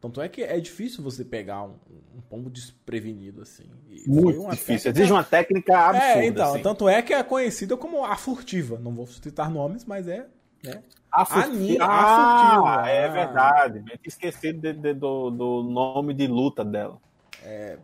Tanto 0.00 0.20
é 0.20 0.28
que 0.28 0.42
é 0.42 0.58
difícil 0.58 1.02
você 1.02 1.24
pegar 1.24 1.62
um, 1.62 1.76
um 2.16 2.20
pombo 2.28 2.50
desprevenido, 2.50 3.40
assim. 3.40 3.70
E 3.88 4.08
Muito 4.08 4.50
difícil. 4.50 4.92
Técnica... 4.92 4.98
Exige 4.98 5.12
uma 5.12 5.22
técnica 5.22 5.78
absurda. 5.78 6.20
É, 6.20 6.26
então. 6.26 6.54
Assim. 6.54 6.62
Tanto 6.62 6.88
é 6.88 7.02
que 7.02 7.14
é 7.14 7.22
conhecida 7.22 7.76
como 7.76 8.04
a 8.04 8.16
furtiva. 8.16 8.80
Não 8.80 8.92
vou 8.92 9.06
citar 9.06 9.48
nomes, 9.48 9.84
mas 9.84 10.08
é. 10.08 10.26
Né? 10.64 10.82
A, 11.10 11.24
furtiva. 11.24 11.84
A, 11.84 12.46
furtiva. 12.48 12.82
Ah, 12.82 12.88
é 12.88 13.08
verdade. 13.08 13.78
Eu 13.78 13.84
tinha 13.84 14.08
esquecido 14.08 14.60
de, 14.60 14.72
de, 14.72 14.92
do, 14.92 15.30
do 15.30 15.62
nome 15.62 16.12
de 16.14 16.26
luta 16.26 16.64
dela. 16.64 16.98
É, 17.44 17.78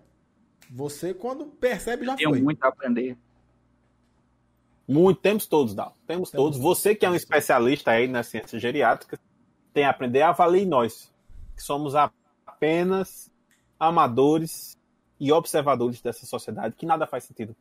você, 0.69 1.15
quando 1.15 1.47
percebe, 1.47 2.05
já 2.05 2.17
Tenho 2.17 2.31
foi. 2.31 2.41
muito 2.41 2.65
a 2.65 2.69
aprender. 2.69 3.17
Muito, 4.89 5.21
temos 5.21 5.47
todos, 5.47 5.75
Dal. 5.75 5.95
Temos, 6.07 6.31
temos 6.31 6.55
todos. 6.55 6.59
Você 6.59 6.95
que 6.95 7.05
é 7.05 7.11
um 7.11 7.15
especialista 7.15 7.91
aí 7.91 8.09
na 8.09 8.23
ciência 8.23 8.59
geriátrica, 8.59 9.19
tem 9.75 9.85
a 9.85 9.91
aprender 9.91 10.23
a 10.23 10.33
valer 10.33 10.67
nós, 10.67 11.13
que 11.55 11.63
somos 11.63 11.95
apenas 11.95 13.31
amadores 13.79 14.79
e 15.21 15.31
observadores 15.31 16.01
dessa 16.01 16.25
sociedade, 16.25 16.75
que 16.75 16.87
nada 16.87 17.07
faz 17.07 17.25
sentido. 17.25 17.55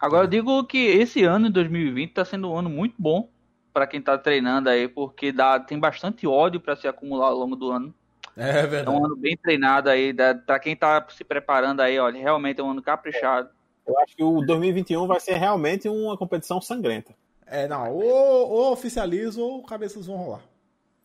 Agora 0.00 0.24
eu 0.24 0.28
digo 0.28 0.64
que 0.64 0.78
esse 0.78 1.22
ano, 1.22 1.50
2020, 1.50 2.08
está 2.08 2.24
sendo 2.24 2.50
um 2.50 2.56
ano 2.56 2.70
muito 2.70 2.94
bom 2.98 3.28
para 3.74 3.86
quem 3.86 4.00
está 4.00 4.16
treinando 4.16 4.70
aí, 4.70 4.88
porque 4.88 5.30
dá, 5.30 5.60
tem 5.60 5.78
bastante 5.78 6.26
ódio 6.26 6.60
para 6.60 6.74
se 6.76 6.88
acumular 6.88 7.28
ao 7.28 7.36
longo 7.36 7.54
do 7.54 7.70
ano. 7.70 7.94
É 8.36 8.66
verdade. 8.66 8.96
É 8.96 8.98
um 8.98 9.04
ano 9.04 9.16
bem 9.16 9.36
treinado 9.36 9.90
aí, 9.90 10.14
para 10.46 10.58
quem 10.58 10.72
está 10.72 11.06
se 11.10 11.22
preparando 11.22 11.80
aí, 11.80 11.98
olha, 11.98 12.18
realmente 12.18 12.60
é 12.60 12.64
um 12.64 12.70
ano 12.70 12.80
caprichado. 12.80 13.50
Eu 13.86 13.98
acho 13.98 14.16
que 14.16 14.22
o 14.22 14.40
2021 14.42 15.06
vai 15.06 15.20
ser 15.20 15.34
realmente 15.34 15.88
uma 15.88 16.16
competição 16.16 16.60
sangrenta. 16.60 17.14
É, 17.46 17.66
não. 17.66 17.92
Ou, 17.92 18.48
ou 18.48 18.72
oficializa 18.72 19.40
ou 19.40 19.62
cabeças 19.64 20.06
vão 20.06 20.16
rolar. 20.16 20.42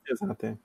Exato. 0.08 0.46
É. 0.46 0.58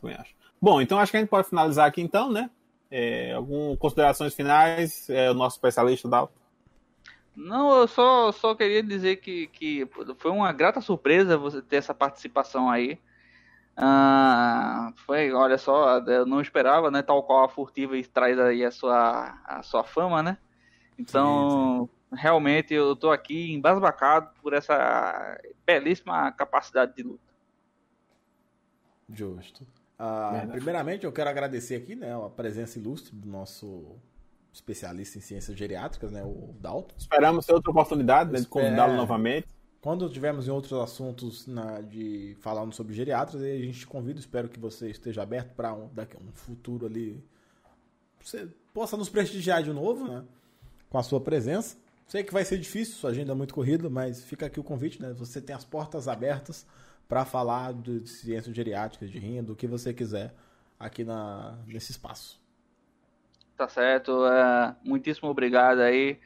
Também 0.00 0.16
acho. 0.16 0.34
Bom, 0.60 0.80
então 0.80 0.98
acho 0.98 1.10
que 1.10 1.18
a 1.18 1.20
gente 1.20 1.28
pode 1.28 1.48
finalizar 1.48 1.86
aqui 1.86 2.00
então, 2.00 2.30
né? 2.30 2.50
É, 2.90 3.32
algumas 3.32 3.78
considerações 3.78 4.34
finais? 4.34 5.08
É, 5.10 5.30
o 5.30 5.34
nosso 5.34 5.56
especialista 5.56 6.08
da 6.08 6.28
Não, 7.36 7.76
eu 7.76 7.88
só, 7.88 8.32
só 8.32 8.54
queria 8.54 8.82
dizer 8.82 9.16
que, 9.16 9.48
que 9.48 9.88
foi 10.18 10.30
uma 10.30 10.52
grata 10.52 10.80
surpresa 10.80 11.36
você 11.36 11.60
ter 11.60 11.76
essa 11.76 11.94
participação 11.94 12.70
aí. 12.70 12.98
Ah, 13.76 14.92
foi, 15.06 15.32
olha 15.32 15.56
só, 15.56 15.98
eu 16.00 16.26
não 16.26 16.40
esperava, 16.40 16.90
né? 16.90 17.02
Tal 17.02 17.22
qual 17.22 17.44
a 17.44 17.48
Furtiva 17.48 17.94
traz 18.12 18.38
aí 18.38 18.64
a 18.64 18.70
sua, 18.70 19.38
a 19.44 19.62
sua 19.62 19.82
fama, 19.82 20.22
né? 20.22 20.38
Então, 20.98 21.88
sim, 21.88 22.16
sim. 22.16 22.22
realmente 22.22 22.74
eu 22.74 22.92
estou 22.92 23.10
aqui 23.10 23.52
embasbacado 23.52 24.30
por 24.42 24.52
essa 24.52 25.38
belíssima 25.66 26.30
capacidade 26.32 26.94
de 26.94 27.02
luta. 27.02 27.32
Justo. 29.08 29.66
Ah, 29.98 30.46
primeiramente, 30.50 31.04
eu 31.04 31.12
quero 31.12 31.30
agradecer 31.30 31.76
aqui 31.76 31.94
né, 31.94 32.12
a 32.14 32.28
presença 32.28 32.78
ilustre 32.78 33.14
do 33.14 33.28
nosso 33.28 33.96
especialista 34.52 35.18
em 35.18 35.20
ciências 35.20 35.56
geriátricas, 35.56 36.10
né, 36.10 36.22
o 36.22 36.54
Dalton. 36.60 36.94
Esperamos 36.98 37.46
ter 37.46 37.54
outra 37.54 37.70
oportunidade 37.70 38.32
né, 38.32 38.40
de 38.40 38.46
convidá-lo 38.46 38.94
novamente. 38.94 39.46
Quando 39.80 40.08
tivermos 40.08 40.46
em 40.46 40.50
outros 40.50 40.72
assuntos 40.74 41.46
na, 41.46 41.80
de 41.80 42.36
falando 42.40 42.72
sobre 42.72 42.94
geriatras, 42.94 43.42
a 43.42 43.46
gente 43.46 43.80
te 43.80 43.86
convida. 43.86 44.20
Espero 44.20 44.48
que 44.48 44.58
você 44.58 44.90
esteja 44.90 45.22
aberto 45.22 45.54
para 45.54 45.72
um, 45.72 45.88
daqui, 45.92 46.16
um 46.16 46.30
futuro 46.32 46.86
ali. 46.86 47.22
Você 48.20 48.48
possa 48.72 48.96
nos 48.96 49.08
prestigiar 49.08 49.62
de 49.62 49.72
novo, 49.72 50.06
né? 50.06 50.24
Com 50.92 50.98
a 50.98 51.02
sua 51.02 51.18
presença. 51.18 51.74
Sei 52.06 52.22
que 52.22 52.34
vai 52.34 52.44
ser 52.44 52.58
difícil, 52.58 52.96
sua 52.96 53.08
agenda 53.08 53.32
é 53.32 53.34
muito 53.34 53.54
corrida, 53.54 53.88
mas 53.88 54.22
fica 54.22 54.44
aqui 54.44 54.60
o 54.60 54.62
convite, 54.62 55.00
né? 55.00 55.14
Você 55.14 55.40
tem 55.40 55.56
as 55.56 55.64
portas 55.64 56.06
abertas 56.06 56.66
para 57.08 57.24
falar 57.24 57.72
de 57.72 58.06
ciências 58.06 58.54
geriátricas, 58.54 59.10
de 59.10 59.18
rinha, 59.18 59.42
do 59.42 59.56
que 59.56 59.66
você 59.66 59.94
quiser 59.94 60.34
aqui 60.78 61.02
na, 61.02 61.58
nesse 61.66 61.92
espaço. 61.92 62.38
Tá 63.56 63.66
certo. 63.68 64.26
É, 64.26 64.76
muitíssimo 64.84 65.30
obrigado 65.30 65.80
aí. 65.80 66.20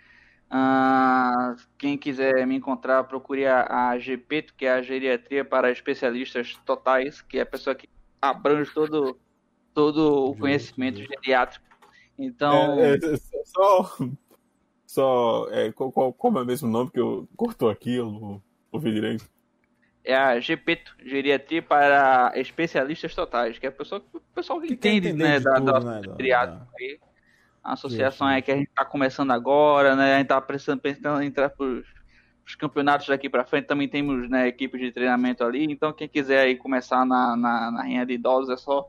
Uh, 0.51 1.57
quem 1.79 1.97
quiser 1.97 2.45
me 2.45 2.57
encontrar, 2.57 3.05
procure 3.05 3.47
a, 3.47 3.91
a 3.91 3.99
GP, 4.01 4.47
que 4.57 4.67
é 4.67 4.73
a 4.73 4.83
Geriatria 4.83 5.45
para 5.45 5.71
Especialistas 5.71 6.59
Totais, 6.65 7.23
que 7.23 7.39
é 7.39 7.43
a 7.43 7.47
pessoa 7.47 7.77
que 7.77 7.89
abrange 8.21 8.73
todo, 8.75 9.17
todo 9.73 10.31
o 10.31 10.37
conhecimento 10.37 10.99
geriátrico. 10.99 11.65
Então. 12.19 12.81
É, 12.81 12.95
é, 12.95 13.45
só 13.45 13.97
Só. 14.87 15.49
É, 15.51 15.73
qual, 15.73 15.91
qual, 15.91 16.13
como 16.13 16.39
é 16.39 16.43
o 16.43 16.47
mesmo 16.47 16.69
nome 16.69 16.91
que 16.91 17.01
eu 17.01 17.29
cortou 17.37 17.69
aqui? 17.69 17.97
Eu 17.97 18.11
não 18.11 18.43
ouvi 18.71 18.93
direito. 18.93 19.29
É 20.05 20.15
a 20.15 20.39
GPETO, 20.39 20.95
Geriatria 21.05 21.61
para 21.61 22.33
Especialistas 22.37 23.13
Totais, 23.13 23.59
que 23.59 23.67
é 23.67 23.71
a 23.71 23.73
pessoa, 23.73 24.01
o 24.15 24.21
pessoal 24.33 24.61
que, 24.61 24.69
que 24.69 24.75
entende, 24.75 25.13
né, 25.13 25.41
da, 25.41 25.55
tudo, 25.55 25.73
da, 25.73 25.81
né, 25.81 26.01
da, 26.03 26.67
A 27.65 27.73
associação 27.73 28.29
é 28.29 28.41
que 28.41 28.53
a 28.53 28.57
gente 28.57 28.69
está 28.69 28.85
começando 28.85 29.33
agora, 29.33 29.97
né? 29.97 30.15
A 30.15 30.19
gente 30.19 30.27
está 30.27 30.41
pensando, 30.41 30.81
pensando 30.81 31.21
em 31.21 31.27
entrar 31.27 31.51
para 31.51 31.67
os 31.67 32.55
campeonatos 32.55 33.09
daqui 33.09 33.29
para 33.29 33.45
frente. 33.45 33.67
Também 33.67 33.89
temos 33.89 34.31
né, 34.31 34.47
equipes 34.47 34.81
de 34.81 34.93
treinamento 34.93 35.43
ali. 35.43 35.65
Então, 35.65 35.93
quem 35.93 36.09
quiser 36.09 36.43
aí 36.43 36.55
começar 36.55 37.05
na, 37.05 37.37
na, 37.37 37.73
na 37.73 37.83
rinha 37.83 38.07
de 38.07 38.13
idosos, 38.13 38.51
é 38.51 38.57
só 38.57 38.89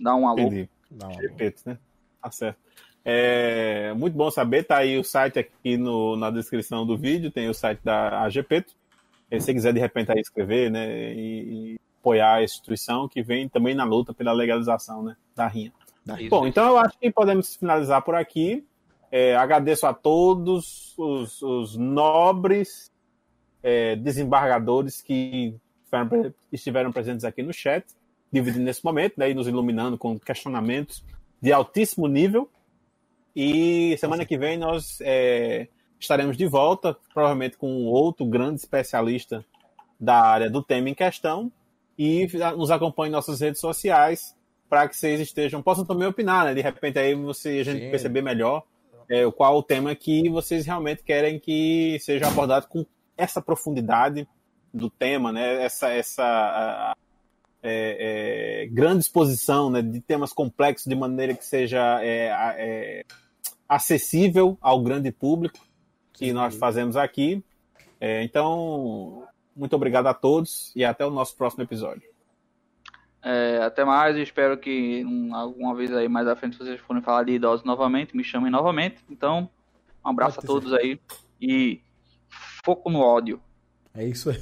dar 0.00 0.14
um 0.14 0.26
alô. 0.26 0.40
Entendi. 0.40 0.70
Repito, 1.20 1.60
né? 1.66 1.78
Tá 2.22 2.30
certo. 2.30 2.58
É, 3.04 3.94
muito 3.94 4.14
bom 4.14 4.30
saber, 4.30 4.64
tá 4.64 4.78
aí 4.78 4.98
o 4.98 5.04
site 5.04 5.38
aqui 5.38 5.76
no, 5.76 6.16
na 6.16 6.30
descrição 6.30 6.86
do 6.86 6.96
vídeo, 6.96 7.30
tem 7.30 7.48
o 7.48 7.54
site 7.54 7.80
da 7.82 8.22
AGPeto. 8.22 8.72
Se 9.30 9.40
você 9.40 9.54
quiser 9.54 9.72
de 9.72 9.80
repente 9.80 10.10
aí 10.10 10.20
escrever, 10.20 10.70
né, 10.70 11.14
e, 11.14 11.74
e, 11.74 11.80
apoiar 12.00 12.34
a 12.34 12.42
instituição 12.42 13.08
que 13.08 13.22
vem 13.22 13.48
também 13.48 13.74
na 13.74 13.84
luta 13.84 14.14
pela 14.14 14.32
legalização, 14.32 15.02
né, 15.02 15.16
da 15.34 15.46
rinha. 15.46 15.72
Isso, 16.18 16.30
bom, 16.30 16.40
isso. 16.40 16.46
então 16.46 16.66
eu 16.68 16.78
acho 16.78 16.98
que 16.98 17.10
podemos 17.10 17.56
finalizar 17.56 18.02
por 18.02 18.14
aqui. 18.14 18.64
É, 19.10 19.36
agradeço 19.36 19.86
a 19.86 19.92
todos 19.92 20.94
os, 20.96 21.42
os 21.42 21.76
nobres 21.76 22.90
é, 23.62 23.96
desembargadores 23.96 25.00
que 25.00 25.54
estiveram 26.52 26.92
presentes 26.92 27.24
aqui 27.24 27.42
no 27.42 27.52
chat, 27.52 27.84
dividindo 28.30 28.64
nesse 28.64 28.84
momento, 28.84 29.14
né, 29.16 29.30
e 29.30 29.34
nos 29.34 29.48
iluminando 29.48 29.96
com 29.96 30.18
questionamentos 30.18 31.02
de 31.40 31.52
altíssimo 31.52 32.06
nível. 32.06 32.48
E 33.40 33.96
semana 33.98 34.26
que 34.26 34.36
vem 34.36 34.58
nós 34.58 34.98
é, 35.00 35.68
estaremos 35.96 36.36
de 36.36 36.44
volta, 36.44 36.96
provavelmente 37.14 37.56
com 37.56 37.84
outro 37.84 38.26
grande 38.26 38.56
especialista 38.56 39.44
da 40.00 40.20
área 40.20 40.50
do 40.50 40.60
tema 40.60 40.90
em 40.90 40.94
questão. 40.94 41.52
E 41.96 42.26
nos 42.56 42.72
acompanhe 42.72 43.10
em 43.10 43.12
nossas 43.12 43.40
redes 43.40 43.60
sociais 43.60 44.36
para 44.68 44.88
que 44.88 44.96
vocês 44.96 45.20
estejam, 45.20 45.62
possam 45.62 45.84
também 45.84 46.08
opinar, 46.08 46.46
né? 46.46 46.54
De 46.54 46.60
repente 46.60 46.98
aí 46.98 47.14
você, 47.14 47.60
a 47.60 47.62
gente 47.62 47.84
Sim. 47.84 47.90
perceber 47.92 48.22
melhor 48.22 48.64
é, 49.08 49.30
qual 49.30 49.58
o 49.58 49.62
tema 49.62 49.94
que 49.94 50.28
vocês 50.28 50.66
realmente 50.66 51.04
querem 51.04 51.38
que 51.38 51.96
seja 52.00 52.26
abordado 52.26 52.66
com 52.66 52.84
essa 53.16 53.40
profundidade 53.40 54.26
do 54.74 54.90
tema, 54.90 55.30
né? 55.30 55.62
Essa, 55.62 55.90
essa 55.90 56.92
é, 57.62 58.64
é, 58.64 58.66
grande 58.66 59.04
exposição 59.04 59.70
né? 59.70 59.80
de 59.80 60.00
temas 60.00 60.32
complexos 60.32 60.86
de 60.88 60.96
maneira 60.96 61.34
que 61.34 61.44
seja 61.44 62.00
é, 62.02 62.32
é, 62.56 63.04
acessível 63.68 64.56
ao 64.60 64.82
grande 64.82 65.12
público 65.12 65.58
que 66.12 66.32
nós 66.32 66.54
fazemos 66.56 66.96
aqui. 66.96 67.42
É, 68.00 68.22
então, 68.22 69.26
muito 69.54 69.74
obrigado 69.76 70.06
a 70.06 70.14
todos 70.14 70.72
e 70.74 70.84
até 70.84 71.04
o 71.04 71.10
nosso 71.10 71.36
próximo 71.36 71.62
episódio. 71.62 72.08
É, 73.22 73.58
até 73.62 73.84
mais, 73.84 74.16
espero 74.16 74.56
que 74.56 75.04
um, 75.04 75.34
alguma 75.34 75.74
vez 75.74 75.92
aí 75.92 76.08
mais 76.08 76.26
à 76.26 76.36
frente 76.36 76.56
vocês 76.56 76.80
forem 76.80 77.02
falar 77.02 77.24
de 77.24 77.32
idosos 77.32 77.64
novamente, 77.64 78.16
me 78.16 78.24
chamem 78.24 78.50
novamente. 78.50 79.04
Então, 79.10 79.50
um 80.04 80.08
abraço 80.08 80.40
a 80.40 80.42
todos 80.42 80.72
aí 80.72 81.00
e 81.40 81.80
foco 82.64 82.88
no 82.88 83.00
ódio. 83.00 83.40
É 83.94 84.04
isso 84.04 84.30
aí. 84.30 84.40